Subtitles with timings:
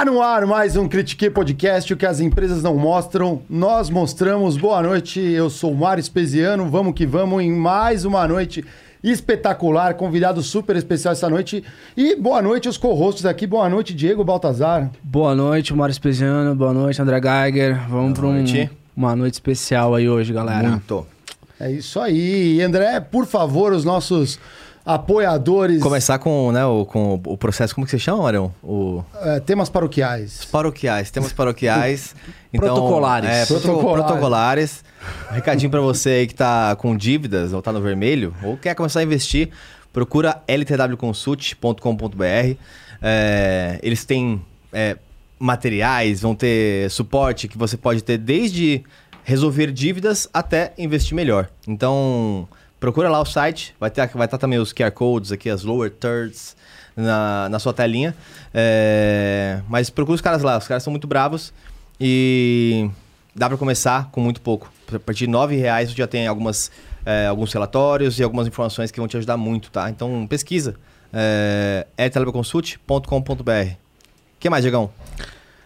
[0.00, 4.56] Tá no ar mais um Critique Podcast, o que as empresas não mostram, nós mostramos.
[4.56, 8.64] Boa noite, eu sou o Mário Espesiano, vamos que vamos em mais uma noite
[9.04, 11.62] espetacular, convidado super especial essa noite.
[11.94, 14.90] E boa noite aos co-hosts aqui, boa noite Diego Baltazar.
[15.02, 17.86] Boa noite, Mário Espesiano, boa noite André Geiger.
[17.86, 20.66] Vamos para um, uma noite especial aí hoje, galera.
[20.66, 21.06] Muito.
[21.60, 22.56] É isso aí.
[22.56, 24.40] E André, por favor, os nossos
[24.84, 25.82] apoiadores.
[25.82, 28.52] Começar com, né, o, com o processo, como que você chama, Marião?
[28.62, 29.02] O...
[29.22, 30.44] É, temas paroquiais.
[30.46, 32.14] Paroquiais, temas paroquiais.
[32.52, 33.30] então, protocolares.
[33.30, 34.06] É, protocolares.
[34.06, 34.84] protocolares.
[35.30, 38.74] Um recadinho para você aí que tá com dívidas ou tá no vermelho, ou quer
[38.74, 39.50] começar a investir,
[39.92, 42.56] procura ltwconsult.com.br.
[43.02, 44.42] É, eles têm
[44.72, 44.96] é,
[45.38, 48.84] materiais, vão ter suporte que você pode ter desde
[49.24, 51.48] resolver dívidas até investir melhor.
[51.66, 52.48] Então,
[52.80, 55.90] Procura lá o site, vai estar vai tá também os QR Codes aqui, as lower
[55.90, 56.56] thirds
[56.96, 58.16] na, na sua telinha.
[58.54, 61.52] É, mas procura os caras lá, os caras são muito bravos
[62.00, 62.90] e
[63.36, 64.72] dá para começar com muito pouco.
[64.92, 66.70] A partir de R$ reais você já tem algumas,
[67.04, 69.90] é, alguns relatórios e algumas informações que vão te ajudar muito, tá?
[69.90, 70.74] Então pesquisa.
[71.12, 72.06] É, é
[74.36, 74.90] O que mais, Diegão?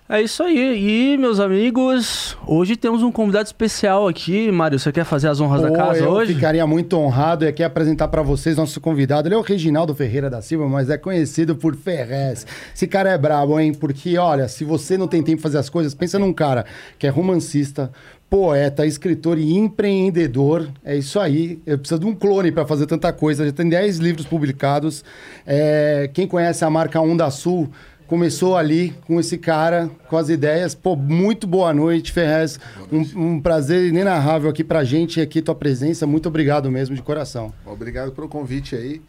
[0.07, 1.15] É isso aí.
[1.15, 4.53] E, meus amigos, hoje temos um convidado especial aqui.
[4.53, 6.33] Mário, você quer fazer as honras Pô, da casa eu hoje?
[6.33, 9.29] Eu ficaria muito honrado e aqui apresentar para vocês nosso convidado.
[9.29, 12.47] Ele é o Reginaldo Ferreira da Silva, mas é conhecido por Ferrez.
[12.75, 13.73] Esse cara é brabo, hein?
[13.73, 16.67] Porque, olha, se você não tem tempo de fazer as coisas, pensa num cara
[16.99, 17.91] que é romancista,
[18.29, 20.69] poeta, escritor e empreendedor.
[20.85, 21.63] É isso aí.
[21.65, 23.47] Eu preciso de um clone para fazer tanta coisa.
[23.47, 25.03] Já tem 10 livros publicados.
[25.47, 26.11] É...
[26.13, 27.71] Quem conhece a marca Onda Sul
[28.07, 30.75] começou ali com esse cara, com as ideias.
[30.75, 32.59] Pô, muito boa noite, Ferrez.
[32.91, 33.17] Noite.
[33.17, 36.07] Um, um, prazer inenarrável aqui pra gente, aqui tua presença.
[36.07, 37.53] Muito obrigado mesmo, de coração.
[37.65, 39.03] Obrigado pelo convite aí.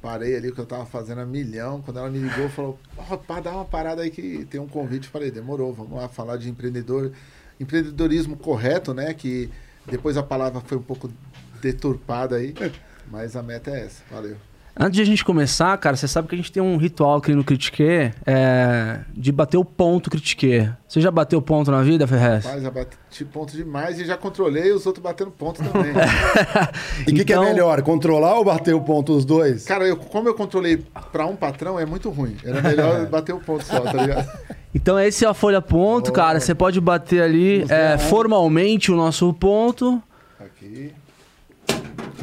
[0.00, 1.82] Parei ali que eu tava fazendo a milhão.
[1.82, 5.08] Quando ela me ligou, falou: oh, dá uma parada aí que tem um convite.
[5.08, 7.12] Falei: demorou, vamos lá falar de empreendedor.
[7.58, 9.12] Empreendedorismo correto, né?
[9.14, 9.50] Que
[9.86, 11.10] depois a palavra foi um pouco
[11.60, 12.54] deturpada aí.
[13.10, 14.02] Mas a meta é essa.
[14.10, 14.36] Valeu.
[14.78, 17.34] Antes de a gente começar, cara, você sabe que a gente tem um ritual aqui
[17.34, 20.70] no Critique é, de bater o ponto Critique.
[20.86, 22.44] Você já bateu ponto na vida, Ferrez?
[22.44, 25.92] Rapaz, já bati ponto demais e já controlei os outros batendo ponto também.
[25.96, 27.14] e o então...
[27.14, 29.64] que, que, é então- melhor, controlar ou bater o ponto os dois?
[29.64, 32.36] Cara, eu, como eu controlei para um patrão, é muito ruim.
[32.44, 34.28] Era melhor bater o ponto só, tá ligado?
[34.74, 36.12] Então esse é a folha ponto, oh.
[36.12, 36.38] cara.
[36.38, 40.02] Você pode bater ali é, formalmente o nosso ponto.
[40.38, 40.92] Aqui.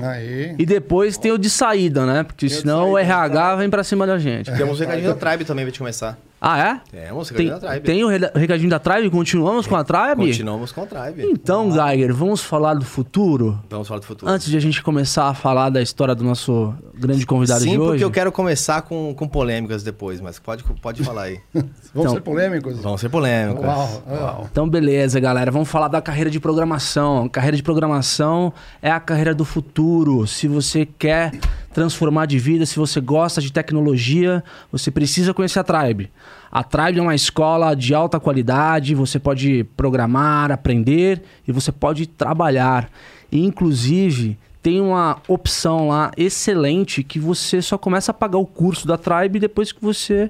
[0.10, 0.56] Aí.
[0.58, 2.24] E depois tem o de saída, né?
[2.24, 4.52] Porque senão o RH vem pra cima da gente.
[4.52, 6.18] Temos o recadinho da Tribe também pra te começar.
[6.46, 6.82] Ah, é?
[6.92, 7.86] Temos o recadinho tem, da Tribe.
[7.86, 9.10] Tem o recadinho da Tribe?
[9.10, 10.28] Continuamos com a Tribe?
[10.28, 11.24] Continuamos com a Tribe.
[11.32, 13.58] Então, vamos Geiger, vamos falar do futuro?
[13.70, 14.30] Vamos falar do futuro.
[14.30, 17.78] Antes de a gente começar a falar da história do nosso grande convidado Sim, de
[17.78, 17.84] hoje.
[17.84, 21.40] Sim, porque eu quero começar com, com polêmicas depois, mas pode, pode falar aí.
[21.54, 22.78] vamos então, ser polêmicos?
[22.82, 23.64] Vamos ser polêmicos.
[23.64, 24.48] Uau, uau.
[24.52, 25.50] Então, beleza, galera.
[25.50, 27.30] Vamos falar da carreira de programação.
[27.30, 28.52] Carreira de programação
[28.82, 30.28] é a carreira do futuro.
[30.28, 31.32] Se você quer
[31.74, 36.12] transformar de vida, se você gosta de tecnologia, você precisa conhecer a Tribe.
[36.52, 42.08] A Tribe é uma escola de alta qualidade, você pode programar, aprender e você pode
[42.08, 42.90] trabalhar.
[43.32, 48.88] E, inclusive, tem uma opção lá excelente que você só começa a pagar o curso
[48.88, 50.30] da Tribe depois que você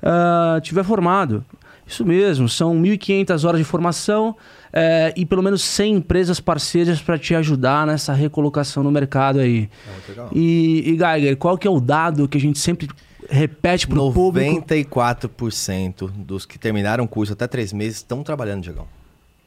[0.00, 1.44] uh, tiver formado.
[1.86, 4.34] Isso mesmo, são 1.500 horas de formação
[4.76, 9.70] é, e pelo menos 100 empresas parceiras para te ajudar nessa recolocação no mercado aí.
[10.18, 12.88] Ah, e, e Geiger, qual que é o dado que a gente sempre
[13.30, 14.66] repete para o público?
[14.66, 18.88] 94% dos que terminaram o curso até três meses estão trabalhando, Diegão.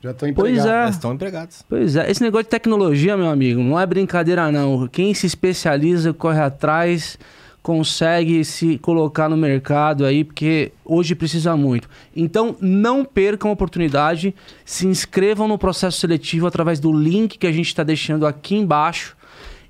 [0.01, 0.63] Já estão empregados.
[0.63, 0.89] Pois é.
[0.89, 1.65] estão empregados.
[1.67, 2.09] Pois é.
[2.09, 4.87] Esse negócio de tecnologia, meu amigo, não é brincadeira não.
[4.87, 7.19] Quem se especializa, corre atrás
[7.67, 11.89] consegue se colocar no mercado aí, porque hoje precisa muito.
[12.15, 14.33] Então, não percam a oportunidade,
[14.63, 19.17] se inscrevam no processo seletivo através do link que a gente está deixando aqui embaixo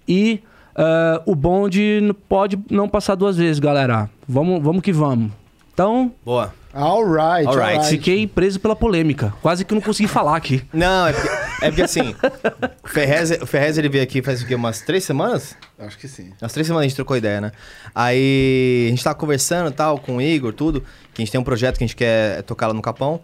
[0.07, 0.43] e
[0.75, 4.07] uh, o bonde pode não passar duas vezes, galera.
[4.29, 5.31] Vamos, vamos que vamos.
[5.73, 6.11] Então.
[6.23, 6.53] Boa.
[6.77, 7.79] Alright, alright.
[7.79, 9.33] All Fiquei preso pela polêmica.
[9.41, 10.63] Quase que não consegui falar aqui.
[10.71, 11.29] Não, é porque,
[11.61, 12.15] é porque assim,
[12.83, 14.53] o Ferrez, o Ferrez ele veio aqui faz o quê?
[14.53, 15.55] Umas três semanas?
[15.79, 16.31] Acho que sim.
[16.39, 17.51] Umas três semanas a gente trocou ideia, né?
[17.95, 20.81] Aí a gente tava conversando tal com o Igor, tudo,
[21.15, 23.21] que a gente tem um projeto que a gente quer tocar lá no Capão.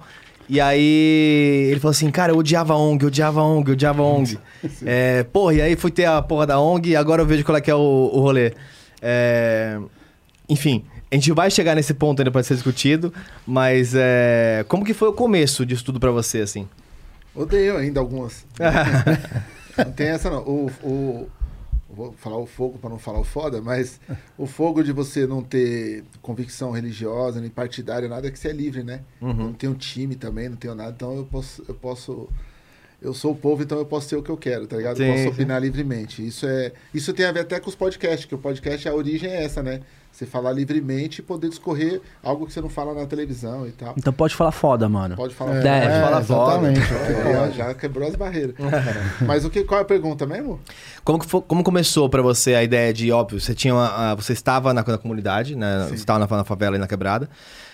[0.49, 3.73] E aí ele falou assim, cara, eu odiava a ONG, eu odiava a ONG, eu
[3.73, 4.39] odiava a ONG.
[4.83, 7.55] é, porra, e aí fui ter a porra da ONG e agora eu vejo qual
[7.55, 8.51] é que é o, o rolê.
[8.99, 9.77] É,
[10.49, 10.83] enfim,
[11.13, 13.13] a gente vai chegar nesse ponto ainda para ser discutido,
[13.45, 16.67] mas é, como que foi o começo disso tudo para você, assim?
[17.35, 18.47] Odeio ainda algumas.
[19.77, 20.39] não tem essa não.
[20.39, 21.29] O, o,
[21.87, 24.01] vou falar o fogo para não falar o foda, mas
[24.35, 28.53] o fogo de você não ter convicção religiosa, nem partidária, nada, é que você é
[28.53, 29.01] livre, né?
[29.21, 29.33] Uhum.
[29.33, 32.27] Não tenho time também, não tenho nada, então eu posso, eu posso.
[32.99, 34.97] Eu sou o povo, então eu posso ser o que eu quero, tá ligado?
[34.97, 35.29] Sim, eu posso sim.
[35.29, 36.25] opinar livremente.
[36.25, 39.29] Isso é, isso tem a ver até com os podcasts, que o podcast a origem
[39.29, 39.81] é essa, né?
[40.13, 43.95] Você falar livremente e poder discorrer algo que você não fala na televisão e tal.
[43.97, 45.15] Então pode falar foda, mano.
[45.15, 45.53] Pode falar.
[45.59, 45.87] Deve.
[45.87, 46.69] É, falar foda.
[46.71, 46.93] exatamente.
[46.93, 48.53] É, já- quebrou as barreiras.
[49.25, 50.59] Mas o que, qual é a pergunta mesmo?
[51.03, 54.33] Como, que fo- como começou pra você a ideia de, óbvio, você tinha uma- você
[54.33, 55.87] estava na, na comunidade, né?
[55.89, 57.27] Você estava na, na favela e na quebrada.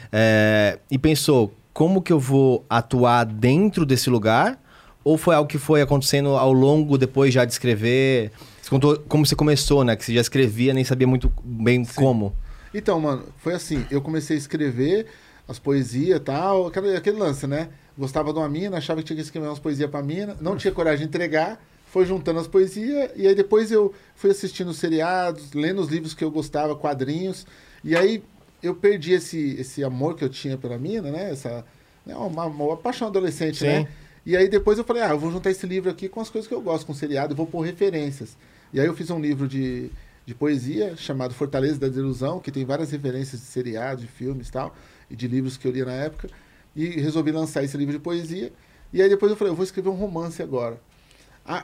[0.10, 4.58] é, e pensou, como que eu vou atuar dentro desse lugar?
[5.04, 8.32] Ou foi algo que foi acontecendo ao longo, depois já de escrever?
[8.70, 9.96] Você contou como você começou, né?
[9.96, 12.36] Que você já escrevia, nem sabia muito bem como.
[12.72, 15.08] Então, mano, foi assim, eu comecei a escrever
[15.48, 17.70] as poesias e tal, aquele, aquele lance, né?
[17.98, 20.72] Gostava de uma mina, achava que tinha que escrever umas poesias pra mina, não tinha
[20.72, 25.82] coragem de entregar, foi juntando as poesias, e aí depois eu fui assistindo seriados, lendo
[25.82, 27.48] os livros que eu gostava, quadrinhos,
[27.84, 28.24] e aí
[28.62, 31.32] eu perdi esse, esse amor que eu tinha pela mina, né?
[31.32, 31.66] Essa,
[32.06, 33.66] né, uma, uma paixão adolescente, Sim.
[33.66, 33.88] né?
[34.24, 36.48] E aí depois eu falei, ah, eu vou juntar esse livro aqui com as coisas
[36.48, 38.38] que eu gosto, com seriado, e vou pôr referências.
[38.72, 39.90] E aí eu fiz um livro de,
[40.26, 44.52] de poesia chamado Fortaleza da Desilusão, que tem várias referências de seriados, de filmes e
[44.52, 44.76] tal,
[45.10, 46.30] e de livros que eu lia na época.
[46.76, 48.54] E resolvi lançar esse livro de poesia.
[48.94, 50.80] E aí depois eu falei, eu vou escrever um romance agora.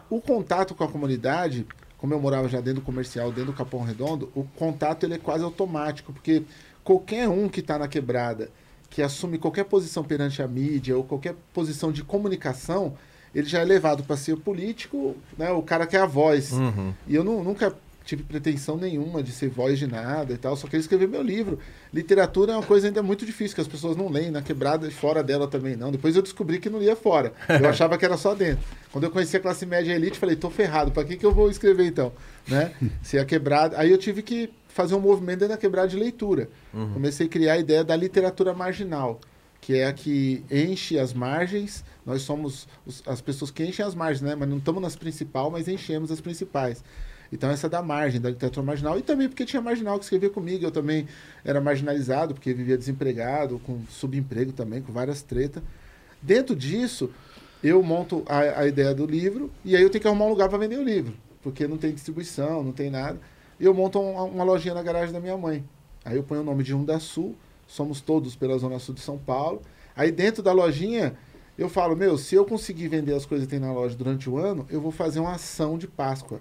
[0.10, 1.66] O contato com a comunidade,
[1.98, 5.20] como eu morava já dentro do comercial, dentro do Capão Redondo, o contato ele é
[5.20, 6.44] quase automático, porque
[6.84, 8.50] qualquer um que está na quebrada,
[8.90, 12.98] que assume qualquer posição perante a mídia ou qualquer posição de comunicação,
[13.36, 16.54] ele já é levado para ser político, né, o cara que é a voz.
[16.54, 16.94] Uhum.
[17.08, 20.68] E eu nu- nunca tive pretensão nenhuma de ser voz de nada e tal, só
[20.68, 21.58] queria escrever meu livro.
[21.92, 24.92] Literatura é uma coisa ainda muito difícil, que as pessoas não leem, na quebrada e
[24.92, 25.92] fora dela também não.
[25.92, 27.34] Depois eu descobri que não lia fora.
[27.50, 28.64] Eu achava que era só dentro.
[28.92, 31.32] Quando eu conheci a classe média e elite, falei, tô ferrado, pra que, que eu
[31.34, 32.12] vou escrever então?
[32.48, 32.72] Né?
[33.02, 33.76] Se a quebrada.
[33.80, 36.48] Aí eu tive que fazer um movimento dentro da quebrada de leitura.
[36.94, 39.20] Comecei a criar a ideia da literatura marginal,
[39.60, 41.84] que é a que enche as margens.
[42.06, 44.36] Nós somos os- as pessoas que enchem as margens, né?
[44.36, 46.84] Mas não estamos nas principais, mas enchemos as principais.
[47.32, 48.98] Então essa da margem, da literatura marginal.
[49.00, 50.64] E também porque tinha marginal que escrevia comigo.
[50.64, 51.08] Eu também
[51.44, 55.64] era marginalizado, porque vivia desempregado, com subemprego também, com várias tretas.
[56.22, 57.10] Dentro disso,
[57.64, 60.48] eu monto a, a ideia do livro e aí eu tenho que arrumar um lugar
[60.50, 61.14] para vender o livro.
[61.42, 63.20] Porque não tem distribuição, não tem nada.
[63.60, 65.64] E eu monto um- uma lojinha na garagem da minha mãe.
[66.04, 67.36] Aí eu ponho o nome de Unda Sul,
[67.68, 69.62] somos todos pela Zona Sul de São Paulo.
[69.96, 71.16] Aí dentro da lojinha,
[71.58, 74.38] eu falo, meu, se eu conseguir vender as coisas que tem na loja durante o
[74.38, 76.40] ano, eu vou fazer uma ação de Páscoa.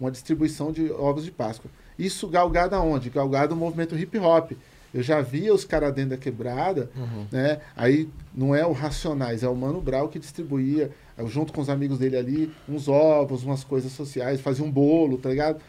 [0.00, 1.70] Uma distribuição de ovos de Páscoa.
[1.98, 3.10] Isso galgado aonde?
[3.10, 4.52] Galgado no movimento hip hop.
[4.92, 6.88] Eu já via os caras dentro da quebrada,
[7.30, 7.60] né?
[7.76, 11.68] Aí não é o Racionais, é o Mano Brau que distribuía, eu, junto com os
[11.68, 15.60] amigos dele ali, uns ovos, umas coisas sociais, fazia um bolo, tá ligado?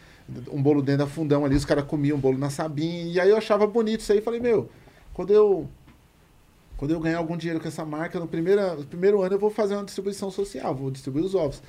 [0.50, 3.12] Um bolo dentro da fundão ali, os caras comiam um bolo na sabinha.
[3.12, 4.20] E aí eu achava bonito isso aí.
[4.20, 4.68] Falei, meu,
[5.12, 5.68] quando eu
[6.76, 9.50] quando eu ganhar algum dinheiro com essa marca, no primeiro, no primeiro ano eu vou
[9.50, 11.62] fazer uma distribuição social, vou distribuir os ovos.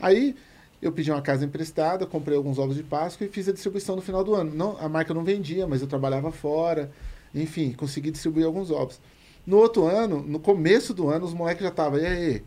[0.00, 0.36] Aí
[0.80, 4.02] eu pedi uma casa emprestada, comprei alguns ovos de Páscoa e fiz a distribuição no
[4.02, 4.54] final do ano.
[4.54, 6.90] Não, a marca não vendia, mas eu trabalhava fora.
[7.34, 9.00] Enfim, consegui distribuir alguns ovos.
[9.46, 12.42] No outro ano, no começo do ano, os moleques já estavam, e aí?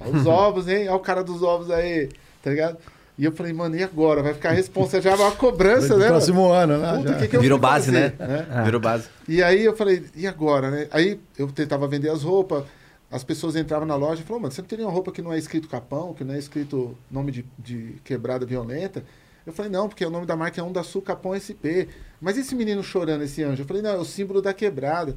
[0.00, 0.88] Olha os ovos, hein?
[0.88, 2.08] Olha o cara dos ovos aí,
[2.42, 2.78] tá ligado?
[3.16, 4.22] E eu falei, mano, e agora?
[4.22, 6.08] Vai ficar a responsa já, uma cobrança, né?
[6.08, 6.96] próximo ano, né?
[6.98, 7.18] Puta, Já.
[7.18, 8.62] que que Virou base, fazer, né?
[8.64, 9.08] Virou base.
[9.28, 10.88] e aí eu falei, e agora, né?
[10.90, 12.64] Aí eu tentava vender as roupas,
[13.10, 15.32] as pessoas entravam na loja e falavam, mano, você não tem nenhuma roupa que não
[15.32, 19.04] é escrito Capão, que não é escrito nome de, de quebrada violenta?
[19.46, 21.86] Eu falei, não, porque o nome da marca é um da Sul Capão SP.
[22.20, 23.62] Mas esse menino chorando, esse anjo?
[23.62, 25.14] Eu falei, não, é o símbolo da quebrada.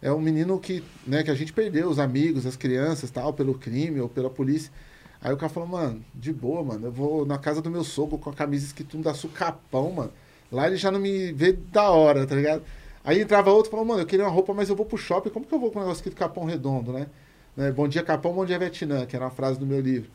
[0.00, 3.54] É um menino que, né, que a gente perdeu, os amigos, as crianças, tal, pelo
[3.54, 4.72] crime ou pela polícia.
[5.26, 8.16] Aí o cara falou, mano, de boa, mano, eu vou na casa do meu sogro
[8.16, 10.12] com a camisa escrito da Sul Capão, mano.
[10.52, 12.62] Lá ele já não me vê da hora, tá ligado?
[13.02, 15.30] Aí entrava outro e falou, mano, eu queria uma roupa, mas eu vou pro shopping,
[15.30, 17.08] como que eu vou com um negócio escrito Capão Redondo, né?
[17.56, 20.08] Né, Bom dia Capão, bom dia Vietnã, que era uma frase do meu livro.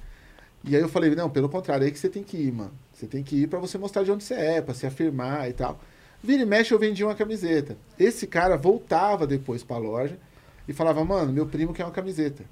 [0.63, 2.72] E aí eu falei, não, pelo contrário, é aí que você tem que ir, mano.
[2.94, 5.51] Você tem que ir pra você mostrar de onde você é, pra se afirmar e
[5.51, 5.77] tal.
[6.24, 7.75] Vira e mexe, eu vendia uma camiseta.
[8.00, 10.18] Esse cara voltava depois pra loja
[10.70, 12.46] e falava, mano, meu primo quer uma camiseta.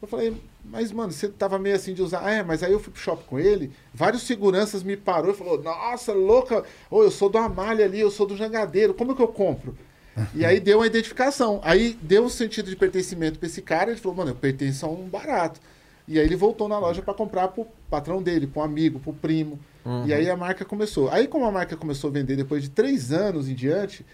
[0.00, 2.24] Eu falei, mas, mano, você tava meio assim de usar.
[2.24, 5.36] Ah, é, mas aí eu fui pro shopping com ele, vários seguranças me parou e
[5.36, 9.22] falou, nossa, louca, ô, eu sou do Amália ali, eu sou do Jangadeiro, como que
[9.22, 9.76] eu compro?
[10.34, 11.60] E aí deu uma identificação.
[11.62, 14.88] Aí deu um sentido de pertencimento pra esse cara, ele falou, mano, eu pertenço a
[14.88, 15.60] um barato.
[16.06, 19.58] E aí ele voltou na loja para comprar pro patrão dele, pro amigo, pro primo.
[20.04, 21.08] E aí a marca começou.
[21.10, 24.04] Aí como a marca começou a vender depois de três anos em diante,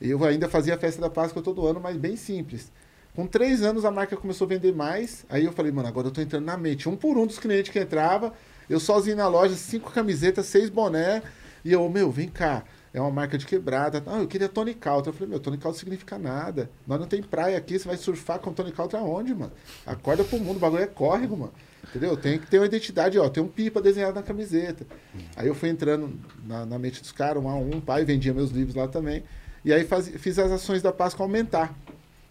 [0.00, 2.70] eu ainda fazia a festa da Páscoa todo ano, mas bem simples.
[3.18, 5.26] Com três anos a marca começou a vender mais.
[5.28, 6.88] Aí eu falei, mano, agora eu tô entrando na mente.
[6.88, 8.32] Um por um dos clientes que entrava,
[8.70, 11.20] Eu sozinho na loja, cinco camisetas, seis boné.
[11.64, 12.62] E eu, meu, vem cá.
[12.94, 14.00] É uma marca de quebrada.
[14.06, 15.10] Não, eu queria Tony Caltra.
[15.10, 16.70] Eu falei, meu, Tony Caltra significa nada.
[16.86, 19.50] Nós não tem praia aqui, você vai surfar com Tony Caltra aonde, mano?
[19.84, 21.52] Acorda pro mundo, o bagulho é córrego, mano.
[21.88, 22.16] Entendeu?
[22.16, 23.28] Tem que ter uma identidade, ó.
[23.28, 24.86] Tem um pipa desenhado na camiseta.
[25.34, 28.52] Aí eu fui entrando na, na mente dos caras, um a um, pai, vendia meus
[28.52, 29.24] livros lá também.
[29.64, 31.74] E aí faz, fiz as ações da Páscoa aumentar.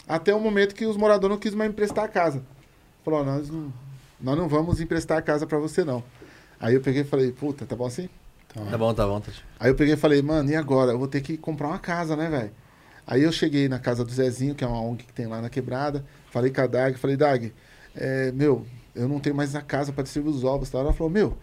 [0.08, 2.42] Até o momento que os moradores não quis mais emprestar a casa.
[3.04, 3.74] Falou, nós não,
[4.20, 6.04] nós não vamos emprestar a casa para você, não.
[6.60, 8.10] Aí eu peguei e falei, puta, tá bom assim?
[8.48, 9.20] Tá bom, tá bom.
[9.20, 9.32] Tá...
[9.60, 10.92] Aí eu peguei e falei, mano, e agora?
[10.92, 12.52] Eu vou ter que comprar uma casa, né, velho?
[13.06, 15.50] Aí eu cheguei na casa do Zezinho, que é uma ONG que tem lá na
[15.50, 16.04] quebrada.
[16.32, 17.54] Falei com a Dag, falei, Dag,
[17.96, 20.70] é, meu, eu não tenho mais a casa para distribuir os ovos.
[20.70, 20.80] Tá?
[20.80, 21.38] Ela falou, meu,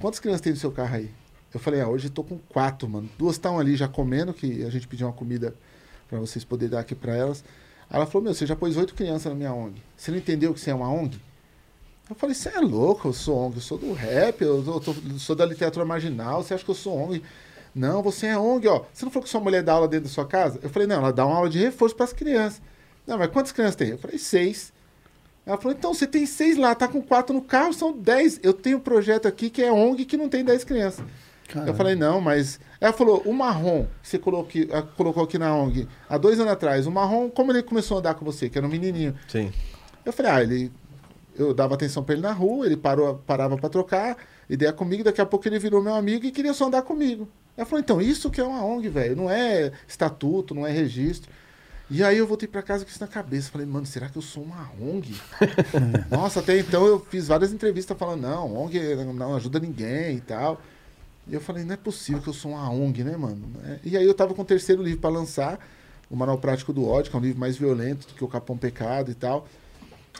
[0.00, 1.10] quantas crianças tem no seu carro aí?
[1.52, 3.08] Eu falei, ah, hoje eu tô com quatro, mano.
[3.18, 5.54] Duas estão ali já comendo, que a gente pediu uma comida
[6.08, 7.42] para vocês poderem dar aqui para elas.
[7.90, 9.82] Ela falou, meu, você já pôs oito crianças na minha ONG.
[9.96, 11.20] Você não entendeu que você é uma ONG?
[12.08, 15.18] Eu falei, você é louco, eu sou ONG, eu sou do rap, eu, tô, eu
[15.18, 17.22] sou da literatura marginal, você acha que eu sou ONG?
[17.74, 18.84] Não, você é ONG, ó.
[18.92, 20.58] Você não falou que sua mulher dá aula dentro da sua casa?
[20.62, 22.60] Eu falei, não, ela dá uma aula de reforço para as crianças.
[23.06, 23.90] Não, mas quantas crianças tem?
[23.90, 24.72] Eu falei, seis.
[25.46, 28.38] Ela falou, então você tem seis lá, tá com quatro no carro, são dez.
[28.42, 31.04] Eu tenho um projeto aqui que é ONG que não tem dez crianças.
[31.48, 31.70] Caramba.
[31.70, 32.60] Eu falei, não, mas.
[32.80, 36.52] Ela falou, o marrom que você colocou aqui, colocou aqui na ONG há dois anos
[36.52, 39.16] atrás, o marrom, como ele começou a andar com você, que era um menininho?
[39.26, 39.52] Sim.
[40.04, 40.72] Eu falei, ah, ele
[41.38, 44.16] eu dava atenção para ele na rua, ele parou, parava para trocar
[44.50, 47.28] ideia comigo, daqui a pouco ele virou meu amigo e queria só andar comigo.
[47.56, 51.30] Ela falou, então, isso que é uma ONG, velho, não é estatuto, não é registro.
[51.90, 53.50] E aí eu voltei para casa com isso na cabeça.
[53.50, 55.14] Falei, mano, será que eu sou uma ONG?
[56.10, 58.78] Nossa, até então eu fiz várias entrevistas falando, não, ONG
[59.14, 60.60] não ajuda ninguém e tal.
[61.28, 63.50] E eu falei, não é possível que eu sou uma ONG, né, mano?
[63.84, 65.58] E aí eu tava com o terceiro livro para lançar,
[66.10, 68.56] o Manual Prático do Ódio, que é um livro mais violento do que o Capão
[68.56, 69.46] Pecado e tal.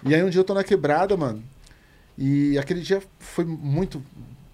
[0.05, 1.43] E aí um dia eu tô na quebrada, mano.
[2.17, 4.03] E aquele dia foi muito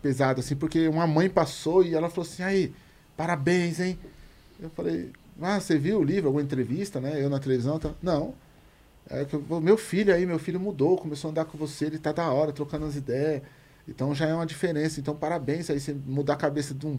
[0.01, 2.73] pesado, assim, porque uma mãe passou e ela falou assim, aí,
[3.17, 3.99] parabéns, hein?
[4.61, 7.21] Eu falei, ah, você viu o livro, alguma entrevista, né?
[7.23, 7.91] Eu na televisão, tá?
[8.03, 8.35] Não.
[9.11, 9.27] É
[9.61, 12.53] meu filho aí, meu filho mudou, começou a andar com você, ele tá da hora,
[12.53, 13.43] trocando as ideias.
[13.87, 14.99] Então já é uma diferença.
[14.99, 16.99] Então, parabéns aí, você mudar a cabeça de um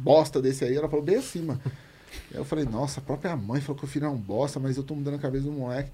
[0.00, 0.74] bosta desse aí.
[0.76, 1.60] Ela falou bem acima.
[2.30, 4.76] Aí eu falei, nossa, a própria mãe falou que o filho é um bosta, mas
[4.76, 5.90] eu tô mudando a cabeça do moleque.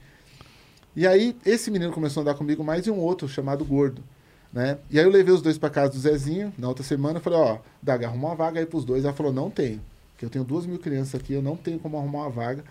[0.95, 4.03] E aí, esse menino começou a andar comigo mais e um outro, chamado Gordo.
[4.53, 4.79] Né?
[4.91, 7.39] E aí eu levei os dois para casa do Zezinho, na outra semana, eu falei,
[7.39, 9.05] ó, Daga, arruma uma vaga aí pros dois.
[9.05, 9.81] Ela falou, não tem.
[10.13, 12.63] Porque eu tenho duas mil crianças aqui, eu não tenho como arrumar uma vaga.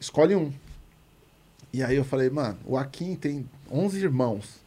[0.00, 0.52] Escolhe um.
[1.72, 4.63] E aí eu falei, mano, o Akin tem 11 irmãos.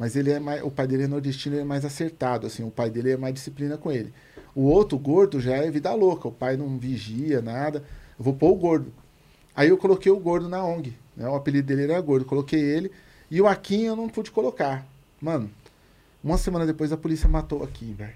[0.00, 2.70] Mas ele é mais, o pai dele é nordestino, ele é mais acertado, assim, o
[2.70, 4.14] pai dele é mais disciplina com ele.
[4.54, 7.84] O outro, o gordo, já é vida louca, o pai não vigia nada.
[8.18, 8.90] Eu vou pôr o gordo.
[9.54, 10.96] Aí eu coloquei o gordo na ONG.
[11.14, 11.28] Né?
[11.28, 12.24] O apelido dele era gordo.
[12.24, 12.90] Coloquei ele.
[13.30, 14.86] E o Akin eu não pude colocar.
[15.20, 15.50] Mano,
[16.24, 18.14] uma semana depois a polícia matou o Akin, velho.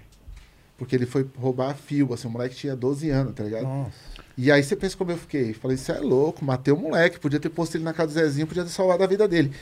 [0.79, 3.63] Porque ele foi roubar fio, assim, o moleque tinha 12 anos, tá ligado?
[3.63, 3.91] Nossa.
[4.35, 5.53] E aí você pensa como eu fiquei.
[5.53, 8.47] Falei, isso é louco, matei o moleque, podia ter posto ele na casa do Zezinho,
[8.47, 9.53] podia ter salvado a vida dele.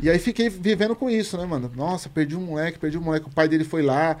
[0.00, 1.70] E aí fiquei vivendo com isso, né, mano?
[1.74, 3.26] Nossa, perdi um moleque, perdi um moleque.
[3.26, 4.20] O pai dele foi lá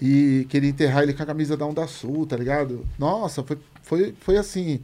[0.00, 2.86] e queria enterrar ele com a camisa da Onda Sul, tá ligado?
[2.98, 4.80] Nossa, foi, foi, foi assim.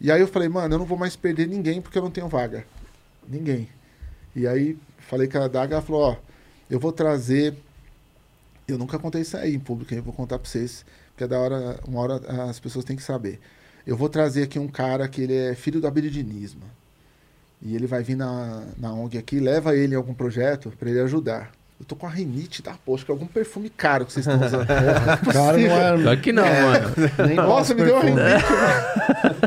[0.00, 2.28] E aí eu falei, mano, eu não vou mais perder ninguém porque eu não tenho
[2.28, 2.66] vaga.
[3.28, 3.68] Ninguém.
[4.34, 6.16] E aí falei com a Daga, ela falou, ó,
[6.68, 7.54] eu vou trazer.
[8.66, 11.38] Eu nunca contei isso aí em público, eu vou contar pra vocês, porque é da
[11.38, 12.16] hora, uma hora
[12.50, 13.38] as pessoas têm que saber.
[13.86, 16.62] Eu vou trazer aqui um cara que ele é filho do abiridinismo.
[17.62, 21.00] E ele vai vir na, na ONG aqui, leva ele em algum projeto para ele
[21.00, 21.50] ajudar.
[21.78, 24.46] Eu tô com a rinite da poxa, que é algum perfume caro que vocês estão
[24.46, 24.66] usando.
[24.66, 26.02] cara, não é.
[26.02, 26.62] Claro que não, é.
[26.62, 26.94] mano.
[27.26, 28.44] Nem Nossa, me deu uma rinite.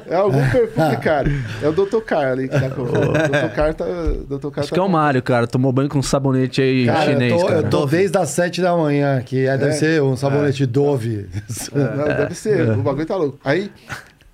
[0.07, 1.31] É algum perfume caro.
[1.59, 2.01] É o Dr.
[2.05, 2.83] Car ali que tá com.
[2.83, 3.55] O Dr.
[3.55, 3.85] Car tá.
[3.85, 4.49] Dr.
[4.51, 5.47] Car Acho tá que é o Mário, cara.
[5.47, 7.31] Tomou banho com um sabonete aí cara, chinês.
[7.31, 7.59] Eu tô, cara.
[7.61, 9.75] eu tô desde as 7 da manhã, que é, deve é.
[9.75, 10.67] ser um sabonete é.
[10.67, 11.27] Dove.
[11.73, 12.69] Não, deve ser.
[12.77, 13.39] O bagulho tá louco.
[13.43, 13.71] Aí.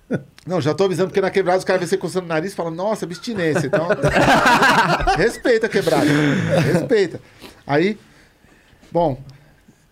[0.46, 2.56] Não, já tô avisando, porque na quebrada os caras vêm você coçando o nariz e
[2.56, 3.66] falam, nossa, abstinência.
[3.66, 3.88] Então,
[5.16, 6.06] respeita a quebrada.
[6.72, 7.20] Respeita.
[7.66, 7.98] Aí,
[8.92, 9.20] bom,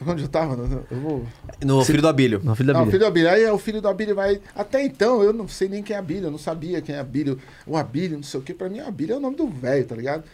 [0.06, 0.54] onde eu tava?
[0.90, 1.26] Eu vou...
[1.64, 2.40] No filho do Abílio.
[2.44, 2.84] No filho do Abílio.
[2.84, 3.30] Não, filho do Abílio.
[3.30, 4.40] Aí o filho do Abílio vai.
[4.54, 7.38] Até então eu não sei nem quem é Abílio, eu não sabia quem é Abílio.
[7.66, 8.54] O Abílio, não sei o que.
[8.54, 10.24] Pra mim, Abílio é o nome do velho, tá ligado?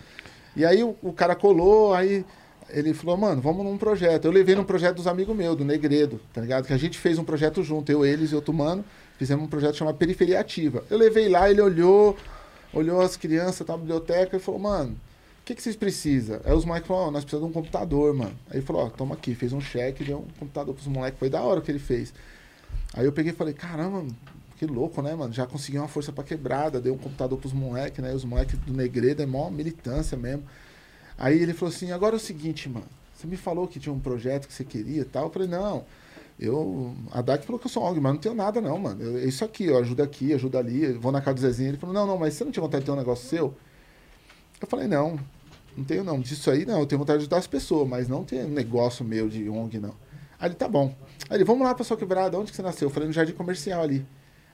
[0.54, 2.25] E aí o, o, cara colou, aí
[2.68, 4.26] ele falou, mano, vamos num projeto.
[4.26, 6.66] Eu levei num projeto dos amigos meus, do Negredo, tá ligado?
[6.66, 8.84] Que a gente fez um projeto junto, eu, eles e outro mano.
[9.20, 10.82] Fizemos um projeto chamado Periferia Ativa.
[10.90, 12.16] Eu levei lá, ele olhou,
[12.72, 14.96] olhou as crianças, tá biblioteca e falou, mano
[15.50, 16.40] que, que vocês precisam?
[16.44, 18.36] Aí os moleques falaram, oh, nós precisamos de um computador, mano.
[18.48, 21.18] Aí ele falou, ó, oh, toma aqui, fez um cheque, deu um computador pros moleques,
[21.18, 22.12] foi da hora o que ele fez.
[22.94, 24.06] Aí eu peguei e falei, caramba,
[24.56, 25.32] que louco, né, mano?
[25.32, 28.12] Já consegui uma força pra quebrada, deu um computador pros moleques, né?
[28.14, 30.44] Os moleques do Negredo é mó militância mesmo.
[31.18, 34.00] Aí ele falou assim, agora é o seguinte, mano, Você me falou que tinha um
[34.00, 35.24] projeto que você queria e tal.
[35.24, 35.84] Eu falei, não.
[36.40, 39.02] Eu, a DAC falou que eu sou ONG, mas não tenho nada não, mano.
[39.02, 41.68] Eu, isso aqui, eu ajudo aqui, ajudo ali, vou na casa do Zezinho.
[41.68, 43.54] Ele falou, não, não, mas você não tinha vontade de ter um negócio seu?
[44.59, 45.20] Eu falei, não,
[45.76, 46.18] não tenho não.
[46.18, 49.28] Disso aí não, eu tenho vontade de ajudar as pessoas, mas não tem negócio meu
[49.28, 49.94] de ONG não.
[50.38, 50.97] Aí ele, tá bom.
[51.28, 52.88] Aí ele, vamos lá pra sua quebrada, onde que você nasceu?
[52.88, 54.06] Eu falei, no Jardim Comercial ali.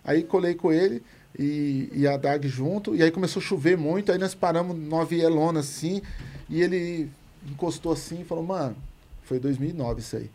[0.02, 1.04] Aí colei com ele
[1.38, 5.04] e, e a DAG junto, e aí começou a chover muito, aí nós paramos numa
[5.04, 6.02] vielona assim,
[6.48, 7.08] e ele
[7.48, 8.76] encostou assim e falou, mano,
[9.22, 10.30] foi 2009 isso aí.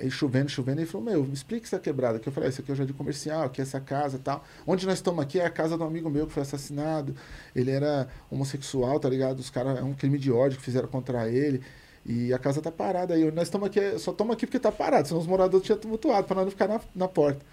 [0.00, 2.18] Aí chovendo, chovendo, ele falou, meu, me explica essa quebrada.
[2.18, 4.20] Que eu falei, ah, isso aqui é o jardim comercial, aqui é essa casa e
[4.20, 4.42] tal.
[4.66, 7.14] Onde nós estamos aqui é a casa um amigo meu que foi assassinado.
[7.54, 9.40] Ele era homossexual, tá ligado?
[9.40, 11.62] Os caras, é um crime de ódio que fizeram contra ele.
[12.04, 13.30] E a casa tá parada aí.
[13.30, 16.42] Nós estamos aqui, só estamos aqui porque tá parado, senão os moradores tinham tumultuado, para
[16.42, 17.44] não ficar na, na porta.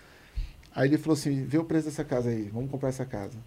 [0.74, 3.38] Aí ele falou assim, vê o preço dessa casa aí, vamos comprar essa casa.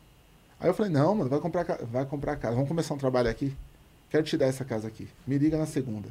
[0.58, 3.30] Aí eu falei, não, mano, vai comprar, vai comprar a casa, vamos começar um trabalho
[3.30, 3.56] aqui.
[4.10, 5.08] Quero te dar essa casa aqui.
[5.26, 6.08] Me liga na segunda.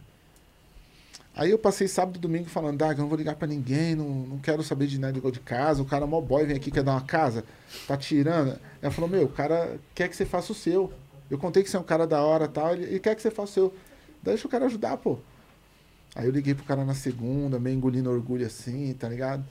[1.36, 4.09] Aí eu passei sábado e domingo falando, Dag, eu não vou ligar para ninguém, não,
[4.09, 5.81] não quero saber de nada de casa.
[5.81, 7.45] O cara mó boy vem aqui, quer dar uma casa,
[7.88, 8.59] tá tirando.
[8.81, 10.91] Ela falou, meu, o cara quer que você faça o seu.
[11.29, 13.21] Eu contei que você é um cara da hora e tal, ele, ele quer que
[13.21, 13.74] você faça o seu.
[14.21, 15.19] Deixa o cara ajudar, pô.
[16.15, 19.45] Aí eu liguei pro cara na segunda, meio engolindo orgulho assim, tá ligado?